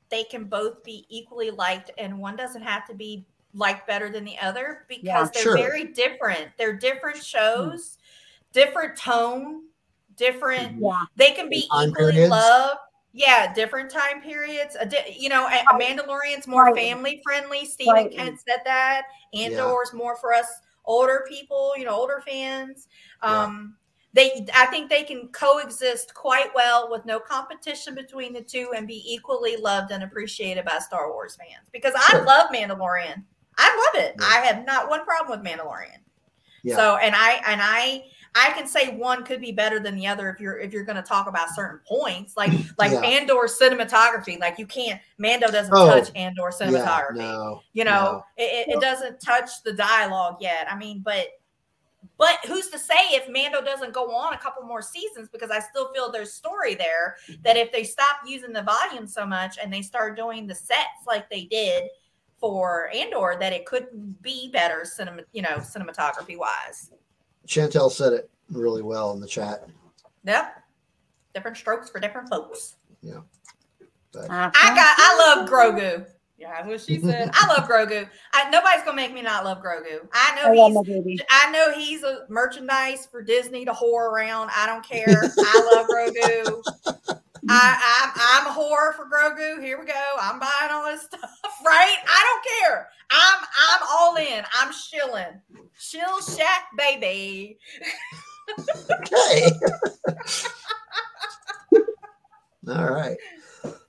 they 0.10 0.24
can 0.24 0.45
both 0.45 0.84
be 0.84 1.06
equally 1.10 1.52
liked, 1.52 1.91
and 1.98 2.20
one 2.20 2.36
doesn't 2.36 2.64
have 2.64 2.86
to 2.88 2.94
be 2.94 3.26
liked 3.53 3.88
better 3.88 4.10
than 4.10 4.23
the 4.23 4.38
other 4.40 4.86
because 4.88 5.03
Yeah, 5.03 5.28
they're 5.34 5.44
sure. 5.44 5.57
very 5.57 5.86
different. 5.86 6.49
They're 6.57 6.73
different 6.78 7.23
shows, 7.23 7.98
different 8.53 8.98
tone, 8.98 9.64
different. 10.15 10.80
Yeah. 10.82 11.03
They 11.15 11.32
can 11.32 11.49
be 11.49 11.68
Time 11.72 11.90
equally 11.90 12.11
periods. 12.14 12.32
loved. 12.32 12.80
Yeah, 13.14 13.53
different 13.53 13.91
time 13.91 14.22
periods. 14.22 14.78
You 15.18 15.28
know, 15.30 15.45
a 15.48 15.73
Mandalorian's 15.73 16.48
more 16.48 16.65
Right. 16.65 16.76
family 16.76 17.22
friendly. 17.23 17.65
Stephen 17.65 17.94
Right. 17.94 18.11
Kent 18.15 18.40
said 18.40 18.61
that. 18.64 19.03
Yeah. 19.34 19.48
Andor's 19.48 19.91
more 19.94 20.15
for 20.15 20.34
us 20.34 20.48
older 20.86 21.26
people, 21.28 21.73
you 21.78 21.84
know, 21.84 21.94
older 21.94 22.23
fans. 22.26 22.88
Yeah. 23.22 23.44
Um, 23.44 23.76
they, 24.14 24.45
I 24.53 24.65
think 24.68 24.90
they 24.90 25.03
can 25.03 25.30
coexist 25.30 26.14
quite 26.14 26.53
well 26.56 26.90
with 26.91 27.06
no 27.06 27.19
competition 27.19 27.95
between 27.95 28.34
the 28.34 28.41
two 28.41 28.73
and 28.76 28.86
be 28.88 29.03
equally 29.06 29.56
loved 29.57 29.91
and 29.91 30.03
appreciated 30.03 30.65
by 30.65 30.80
Star 30.80 31.11
Wars 31.11 31.36
fans. 31.36 31.68
Because 31.72 31.94
I 31.95 32.19
love 32.19 32.49
Mandalorian. 32.52 33.23
I 33.62 33.92
love 33.96 34.04
it. 34.06 34.16
Yeah. 34.20 34.26
I 34.26 34.38
have 34.46 34.66
not 34.66 34.90
one 34.90 35.04
problem 35.06 35.40
with 35.40 35.48
Mandalorian. 35.48 35.98
Yeah. 36.64 36.76
So, 36.76 36.98
and 36.98 37.16
I 37.16 37.42
and 37.48 37.62
I 37.64 38.04
I 38.34 38.52
can 38.52 38.66
say 38.68 38.96
one 38.96 39.24
could 39.24 39.42
be 39.42 39.52
better 39.52 39.80
than 39.80 39.96
the 39.96 40.08
other 40.08 40.30
if 40.30 40.40
you're 40.40 40.58
if 40.60 40.72
you're 40.74 40.86
going 40.86 40.96
to 40.96 41.02
talk 41.02 41.28
about 41.28 41.50
certain 41.54 41.80
points, 41.88 42.38
like 42.38 42.52
like 42.78 42.92
Yeah. 42.92 43.02
Andor 43.02 43.48
cinematography. 43.48 44.40
Like 44.40 44.58
you 44.60 44.66
can't 44.68 45.00
Mando 45.18 45.48
doesn't 45.50 45.74
Oh, 45.76 45.88
touch 45.88 46.10
Andor 46.16 46.52
Yeah, 46.60 46.68
cinematography. 46.68 47.18
no. 47.18 47.62
you 47.74 47.84
know, 47.84 47.92
no. 47.92 48.24
it, 48.38 48.68
it, 48.70 48.76
it 48.76 48.82
doesn't 48.82 49.20
touch 49.22 49.50
the 49.64 49.74
dialogue 49.74 50.38
yet. 50.40 50.68
I 50.72 50.78
mean, 50.78 51.02
but 51.04 51.28
but 52.18 52.38
who's 52.46 52.68
to 52.70 52.78
say 52.80 52.96
if 53.12 53.28
Mando 53.30 53.62
doesn't 53.62 53.94
go 53.94 54.14
on 54.16 54.34
a 54.34 54.38
couple 54.38 54.64
more 54.64 54.82
seasons? 54.82 55.28
Because 55.32 55.50
I 55.50 55.60
still 55.60 55.92
feel 55.92 56.12
there's 56.12 56.34
story 56.34 56.76
there 56.76 57.16
that 57.44 57.58
if 57.58 57.72
they 57.72 57.84
stop 57.84 58.18
using 58.28 58.54
the 58.54 58.62
volume 58.64 59.08
so 59.08 59.26
much 59.26 59.58
and 59.62 59.74
they 59.74 59.82
start 59.82 60.16
doing 60.16 60.46
the 60.46 60.54
sets 60.56 61.06
like 61.08 61.30
they 61.30 61.46
did 61.46 61.84
for 62.41 62.89
Andor, 62.93 63.38
that 63.39 63.53
it 63.53 63.65
could 63.65 63.85
be 64.22 64.49
better 64.51 64.84
cinema, 64.84 65.22
you 65.31 65.43
know, 65.43 65.57
cinematography 65.59 66.38
wise. 66.38 66.91
Chantel 67.47 67.89
said 67.91 68.11
it 68.11 68.30
really 68.49 68.81
well 68.81 69.13
in 69.13 69.22
the 69.22 69.27
chat. 69.27 69.68
Yep. 70.26 70.61
Different 71.34 71.55
strokes 71.55 71.89
for 71.89 71.99
different 71.99 72.27
folks. 72.27 72.76
But 74.11 74.30
Uh, 74.30 74.51
I 74.53 74.76
got 74.76 74.95
I 74.97 75.35
love 75.35 75.49
Grogu. 75.49 76.05
Yeah, 76.38 76.55
that's 76.55 76.68
what 76.68 76.81
she 76.81 76.99
said. 76.99 77.30
I 77.34 77.47
love 77.47 77.69
Grogu. 77.69 78.09
I, 78.34 78.49
nobody's 78.49 78.84
gonna 78.84 78.95
make 78.95 79.13
me 79.13 79.22
not 79.22 79.45
love 79.45 79.59
Grogu. 79.59 80.07
I 80.11 80.38
I 80.43 80.53
know 80.53 80.68
love 80.68 80.85
he's 80.85 80.95
baby. 80.95 81.19
I 81.30 81.51
know 81.51 81.72
he's 81.72 82.03
a 82.03 82.26
merchandise 82.30 83.05
for 83.05 83.22
Disney 83.22 83.63
to 83.63 83.72
whore 83.72 84.11
around. 84.11 84.49
I 84.55 84.65
don't 84.65 84.84
care. 84.84 85.31
I 85.38 85.72
love 85.73 85.88
Grogu. 85.88 86.63
I, 87.49 88.03
I'm 88.03 88.47
I'm 88.47 88.47
a 88.47 88.59
whore 88.59 88.93
for 88.95 89.05
Grogu. 89.05 89.61
Here 89.63 89.80
we 89.80 89.85
go. 89.85 90.15
I'm 90.22 90.39
buying 90.39 90.72
all 90.72 90.85
this 90.85 91.03
stuff, 91.03 91.22
right? 91.65 91.95
I 92.07 92.41
don't 92.43 92.45
care. 92.69 92.88
I'm 93.09 93.39
I'm 93.69 93.81
all 93.89 94.15
in. 94.18 94.43
I'm 94.59 94.72
shilling. 94.72 95.41
Shill 95.77 96.22
shack 96.22 96.68
baby. 96.77 97.57
okay. 98.91 99.49
All 102.68 102.91
right. 102.93 103.18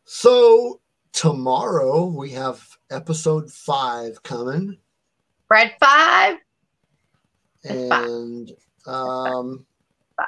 So 0.05 0.81
tomorrow 1.13 2.07
we 2.07 2.31
have 2.31 2.67
episode 2.91 3.51
five 3.53 4.23
coming, 4.23 4.79
Fred 5.47 5.75
five. 5.79 6.39
It's 7.65 7.89
five. 7.91 8.05
and 8.07 8.51
um, 8.87 9.67
Five. 10.17 10.27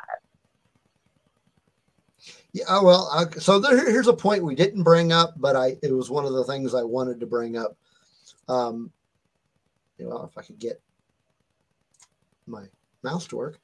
Yeah. 2.55 2.65
oh, 2.69 2.85
Well, 2.85 3.11
uh, 3.13 3.27
so 3.41 3.59
there, 3.59 3.77
here's 3.91 4.07
a 4.07 4.13
point 4.15 4.45
we 4.45 4.55
didn't 4.55 4.85
bring 4.85 5.13
up, 5.13 5.35
but 5.37 5.57
I 5.57 5.77
it 5.83 5.93
was 5.93 6.09
one 6.09 6.25
of 6.25 6.33
the 6.33 6.45
things 6.45 6.73
I 6.73 6.85
wanted 6.85 7.21
to 7.21 7.27
bring 7.27 7.59
up. 7.59 7.77
Um, 8.49 8.91
well, 9.99 10.25
if 10.25 10.39
I 10.39 10.43
could 10.43 10.59
get 10.59 10.81
my 12.47 12.65
mouse 13.03 13.27
to 13.29 13.37
work. 13.37 13.59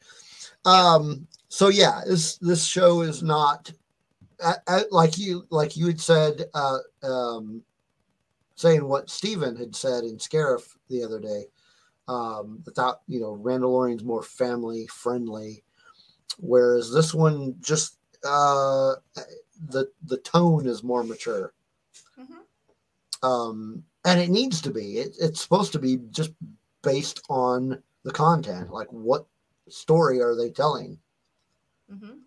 Um, 0.65 1.29
so 1.49 1.69
yeah, 1.69 2.03
this 2.05 2.37
this 2.39 2.65
show 2.67 3.03
is 3.03 3.23
not 3.23 3.73
uh, 4.43 4.55
uh, 4.67 4.83
like 4.91 5.19
you 5.19 5.47
like 5.51 5.77
you 5.77 5.87
had 5.87 6.01
said, 6.01 6.47
uh, 6.55 6.79
um, 7.05 7.63
saying 8.57 8.85
what 8.85 9.09
Stephen 9.09 9.55
had 9.55 9.77
said 9.77 10.03
in 10.03 10.17
Scarif 10.17 10.77
the 10.89 11.05
other 11.05 11.21
day. 11.21 11.45
Um, 12.09 12.61
without 12.67 13.03
you 13.07 13.21
know, 13.21 13.37
Mandalorian's 13.37 14.03
more 14.03 14.25
family 14.25 14.89
friendly, 14.89 15.63
whereas 16.39 16.93
this 16.93 17.15
one 17.15 17.55
just 17.61 18.00
uh, 18.25 18.95
the 19.69 19.91
the 20.05 20.19
tone 20.19 20.67
is 20.67 20.83
more 20.83 21.03
mature. 21.05 21.53
Mhm. 22.19 23.27
Um, 23.27 23.85
and 24.05 24.21
it 24.21 24.31
needs 24.31 24.61
to 24.63 24.71
be. 24.71 24.99
It, 24.99 25.17
it's 25.21 25.41
supposed 25.41 25.73
to 25.73 25.79
be 25.79 25.99
just 26.11 26.33
based 26.83 27.21
on 27.29 27.83
the 28.05 28.11
content. 28.13 28.71
Like, 28.71 28.89
what 28.91 29.27
story 29.69 30.21
are 30.23 30.35
they 30.35 30.51
telling? 30.51 30.99
Mm-hmm. 31.93 32.19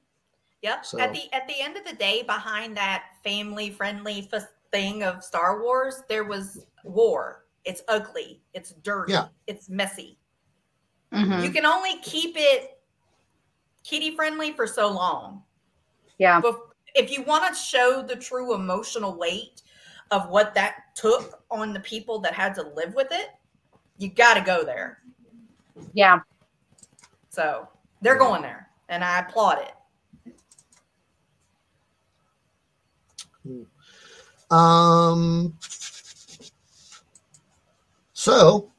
Yep. 0.62 0.86
So- 0.86 1.00
At 1.00 1.14
the 1.14 1.32
at 1.34 1.48
the 1.48 1.60
end 1.60 1.78
of 1.78 1.86
the 1.86 1.96
day, 1.96 2.22
behind 2.24 2.78
that 2.78 3.06
family 3.24 3.70
friendly 3.72 4.30
f- 4.32 4.44
thing 4.72 5.04
of 5.04 5.24
Star 5.24 5.62
Wars, 5.62 6.04
there 6.10 6.24
was 6.26 6.66
war. 6.84 7.46
It's 7.66 7.82
ugly. 7.88 8.42
It's 8.54 8.72
dirty. 8.84 9.14
Yeah. 9.14 9.28
It's 9.48 9.70
messy. 9.70 10.18
Mhm. 11.12 11.44
You 11.44 11.50
can 11.52 11.66
only 11.66 11.98
keep 12.02 12.36
it 12.38 12.80
kitty 13.84 14.16
friendly 14.16 14.52
for 14.52 14.68
so 14.68 14.90
long. 14.92 15.44
Yeah. 16.18 16.40
But 16.42 16.60
if 16.96 17.12
you 17.12 17.24
want 17.24 17.48
to 17.48 17.60
show 17.60 18.04
the 18.08 18.16
true 18.16 18.54
emotional 18.54 19.18
weight 19.18 19.62
of 20.12 20.30
what 20.30 20.54
that 20.56 20.96
took 20.96 21.44
on 21.50 21.74
the 21.74 21.80
people 21.80 22.20
that 22.20 22.34
had 22.34 22.54
to 22.56 22.64
live 22.76 22.94
with 22.94 23.08
it, 23.12 23.30
you 23.98 24.10
got 24.10 24.36
to 24.36 24.42
go 24.42 24.64
there. 24.64 25.00
Yeah. 25.94 26.20
So 27.30 27.68
they're 28.02 28.18
going 28.18 28.42
there, 28.42 28.70
and 28.90 29.04
I 29.04 29.20
applaud 29.20 29.60
it. 29.60 30.36
Hmm. 33.44 34.56
Um. 34.56 35.58
So 38.14 38.72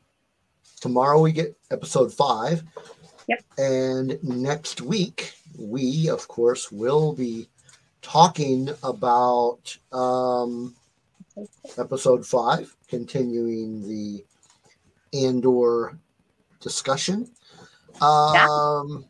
tomorrow 0.80 1.20
we 1.20 1.32
get 1.32 1.56
episode 1.70 2.12
five. 2.12 2.62
Yep. 3.26 3.44
And 3.58 4.22
next 4.22 4.80
week 4.80 5.33
we, 5.58 6.08
of 6.08 6.26
course, 6.28 6.70
will 6.72 7.12
be 7.12 7.48
talking 8.02 8.68
about 8.82 9.76
um, 9.92 10.74
episode 11.78 12.26
five, 12.26 12.74
continuing 12.88 13.82
the 13.82 14.24
Andor 15.12 15.98
discussion. 16.60 17.30
Um, 18.00 19.04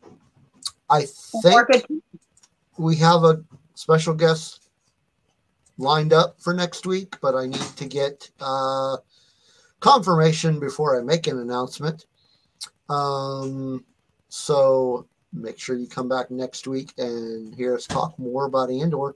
I 0.91 1.07
think 1.43 1.87
we 2.77 2.97
have 2.97 3.25
a 3.25 3.43
special 3.75 4.15
guest 4.15 4.69
lined 5.79 6.13
up 6.13 6.41
for 6.41 6.55
next 6.55 6.87
week, 6.87 7.17
but 7.21 7.35
I 7.35 7.47
need 7.47 7.77
to 7.77 7.87
get 7.87 8.31
uh, 8.41 8.97
confirmation 9.81 10.61
before 10.61 10.99
I 10.99 11.03
make 11.03 11.27
an 11.27 11.39
announcement. 11.39 12.07
Um, 12.89 13.85
so 14.29 15.07
make 15.35 15.59
sure 15.59 15.77
you 15.77 15.87
come 15.87 16.09
back 16.09 16.31
next 16.31 16.67
week 16.67 16.93
and 16.99 17.55
hear 17.55 17.75
us 17.75 17.87
talk 17.87 18.19
more 18.19 18.47
about 18.47 18.71
Andor. 18.71 19.15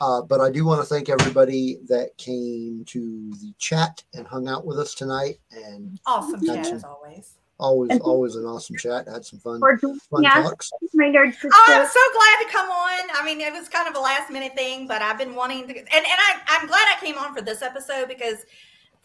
Uh, 0.00 0.20
but 0.20 0.40
I 0.40 0.50
do 0.50 0.64
want 0.64 0.80
to 0.80 0.86
thank 0.86 1.08
everybody 1.08 1.78
that 1.88 2.16
came 2.18 2.84
to 2.86 3.32
the 3.40 3.54
chat 3.58 4.02
and 4.14 4.26
hung 4.26 4.48
out 4.48 4.66
with 4.66 4.78
us 4.78 4.94
tonight. 4.94 5.38
And 5.52 6.00
Awesome 6.06 6.44
chat 6.44 6.56
Gotcha. 6.56 6.74
as 6.74 6.84
always. 6.84 7.34
always, 7.60 8.00
always 8.00 8.34
an 8.34 8.44
awesome 8.44 8.76
chat. 8.76 9.06
Had 9.06 9.24
some 9.24 9.38
fun, 9.38 9.60
for 9.60 9.78
fun 9.78 10.26
us, 10.26 10.32
talks. 10.32 10.72
my 10.94 11.04
nerd. 11.04 11.32
Oh, 11.44 11.64
I'm 11.68 11.86
so 11.86 12.00
glad 12.12 12.44
to 12.44 12.52
come 12.52 12.68
on. 12.68 13.10
I 13.14 13.24
mean, 13.24 13.40
it 13.40 13.52
was 13.52 13.68
kind 13.68 13.88
of 13.88 13.94
a 13.94 14.00
last 14.00 14.28
minute 14.28 14.56
thing, 14.56 14.88
but 14.88 15.02
I've 15.02 15.18
been 15.18 15.36
wanting 15.36 15.68
to, 15.68 15.78
and, 15.78 15.88
and 15.88 16.04
I, 16.06 16.40
I'm 16.48 16.66
glad 16.66 16.84
I 16.96 16.96
came 17.00 17.16
on 17.16 17.32
for 17.32 17.40
this 17.40 17.62
episode 17.62 18.08
because 18.08 18.38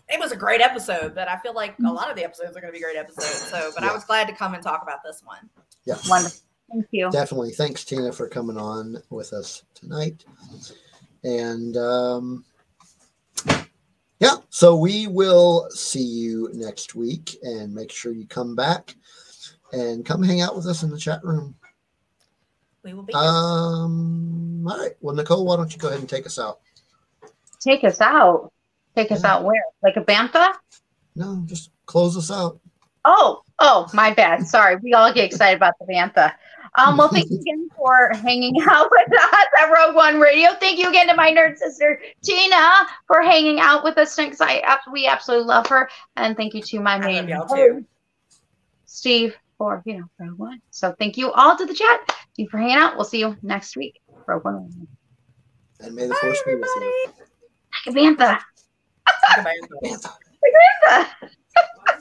it 0.10 0.20
was 0.20 0.32
a 0.32 0.36
great 0.36 0.62
episode. 0.62 1.14
But 1.14 1.28
I 1.28 1.38
feel 1.38 1.54
like 1.54 1.76
a 1.86 1.94
lot 1.94 2.10
of 2.10 2.16
the 2.16 2.24
episodes 2.24 2.58
are 2.58 2.62
going 2.62 2.74
to 2.74 2.78
be 2.78 2.84
great 2.84 2.98
episodes. 2.98 3.52
So, 3.52 3.72
but 3.76 3.84
I 3.84 3.94
was 3.94 4.04
glad 4.04 4.28
to 4.30 4.34
come 4.34 4.56
and 4.56 4.64
talk 4.64 4.82
about 4.82 5.04
this 5.06 5.22
one. 5.24 5.48
Yeah. 5.86 5.98
Wonderful. 6.10 6.40
Thank 6.72 6.85
you. 6.91 7.10
definitely 7.11 7.52
thanks 7.52 7.84
tina 7.85 8.11
for 8.11 8.27
coming 8.27 8.57
on 8.57 8.98
with 9.10 9.31
us 9.34 9.64
tonight 9.73 10.26
and 11.23 11.77
um 11.77 12.44
yeah 14.19 14.35
so 14.49 14.76
we 14.76 15.07
will 15.07 15.69
see 15.69 16.03
you 16.03 16.49
next 16.53 16.94
week 16.95 17.38
and 17.44 17.73
make 17.73 17.91
sure 17.91 18.11
you 18.11 18.27
come 18.27 18.56
back 18.56 18.95
and 19.72 20.06
come 20.06 20.22
hang 20.23 20.41
out 20.41 20.56
with 20.56 20.65
us 20.65 20.84
in 20.84 20.89
the 20.89 20.98
chat 20.98 21.23
room 21.23 21.56
We 22.84 22.94
will 22.94 23.03
be. 23.03 23.14
here. 23.14 23.22
um 23.22 24.68
all 24.68 24.77
right 24.77 24.95
well 24.99 25.15
nicole 25.15 25.45
why 25.45 25.56
don't 25.56 25.72
you 25.72 25.80
go 25.80 25.88
ahead 25.88 25.99
and 26.02 26.10
take 26.10 26.26
us 26.26 26.38
out 26.39 26.60
Take 27.60 27.84
us 27.84 27.99
out. 28.02 28.53
Take 28.95 29.11
us 29.11 29.23
Yeah. 29.23 29.34
out 29.34 29.44
where? 29.44 29.64
Like 29.81 29.98
a 29.98 30.02
bantha? 30.02 30.53
no 31.15 31.41
just 31.45 31.72
close 31.85 32.15
us 32.18 32.30
out 32.31 32.60
Oh, 33.10 33.41
oh, 33.60 33.88
my 33.94 34.14
bad. 34.14 34.45
Sorry. 34.45 34.76
We 34.76 34.94
all 34.94 35.14
get 35.14 35.23
excited 35.31 35.56
about 35.56 35.76
the 35.80 35.85
Bantha. 35.85 36.34
Um, 36.78 36.95
well, 36.98 37.10
thank 37.10 37.30
you 37.32 37.40
again 37.40 37.68
for 37.76 38.12
hanging 38.22 38.56
out 38.70 38.90
with 38.91 39.12
us 39.14 39.45
at 39.60 39.72
Rogue 39.72 39.95
One 39.95 40.20
Radio. 40.20 40.52
Thank 40.60 40.78
you 40.80 40.88
again 40.90 41.08
to 41.08 41.16
my 41.16 41.32
nerd 41.32 41.58
sister 41.58 41.99
Tina 42.24 42.72
for 43.08 43.22
hanging 43.22 43.60
out 43.60 43.84
with 43.84 43.98
us 43.98 44.16
because 44.16 44.40
I 44.41 44.60
ab- 44.60 44.80
we 44.91 45.08
absolutely 45.08 45.48
love 45.48 45.66
her. 45.68 45.90
And 46.16 46.38
thank 46.38 46.54
you 46.54 46.62
to 46.62 46.80
my 46.80 46.95
I 46.95 46.99
main 46.99 47.30
love 47.30 47.48
y'all 47.49 47.58
too. 47.58 47.74
host, 47.74 47.86
Steve 48.86 49.36
for 49.58 49.82
you 49.86 49.98
know 49.98 50.06
Rogue 50.20 50.38
One. 50.38 50.62
So 50.70 50.94
thank 50.99 51.18
you 51.18 51.32
all 51.32 51.58
to 51.58 51.66
the 51.66 51.74
chat. 51.74 51.99
Thank 52.08 52.20
you 52.38 52.49
for 52.49 52.60
hanging 52.60 52.76
out. 52.78 52.95
We'll 52.95 53.06
see 53.06 53.20
you 53.20 53.36
next 53.41 53.76
week. 53.76 53.99
Rogue 54.28 54.45
One. 54.45 54.56
Radio. 54.66 54.88
and 55.80 55.95
may 55.95 56.04
the 56.04 56.10
Bye, 56.10 56.18
force 56.22 56.41
be 56.45 56.56
with 56.56 56.70
you 56.76 57.14
everybody. 57.88 58.08
Like 58.08 58.18
a 58.20 58.24
Bantha. 58.24 58.40
Goodbye, 59.36 59.56
everybody. 59.64 59.90
Bantha. 59.95 60.12
Like 60.44 60.54
a 60.54 61.26
Bantha. 61.26 61.30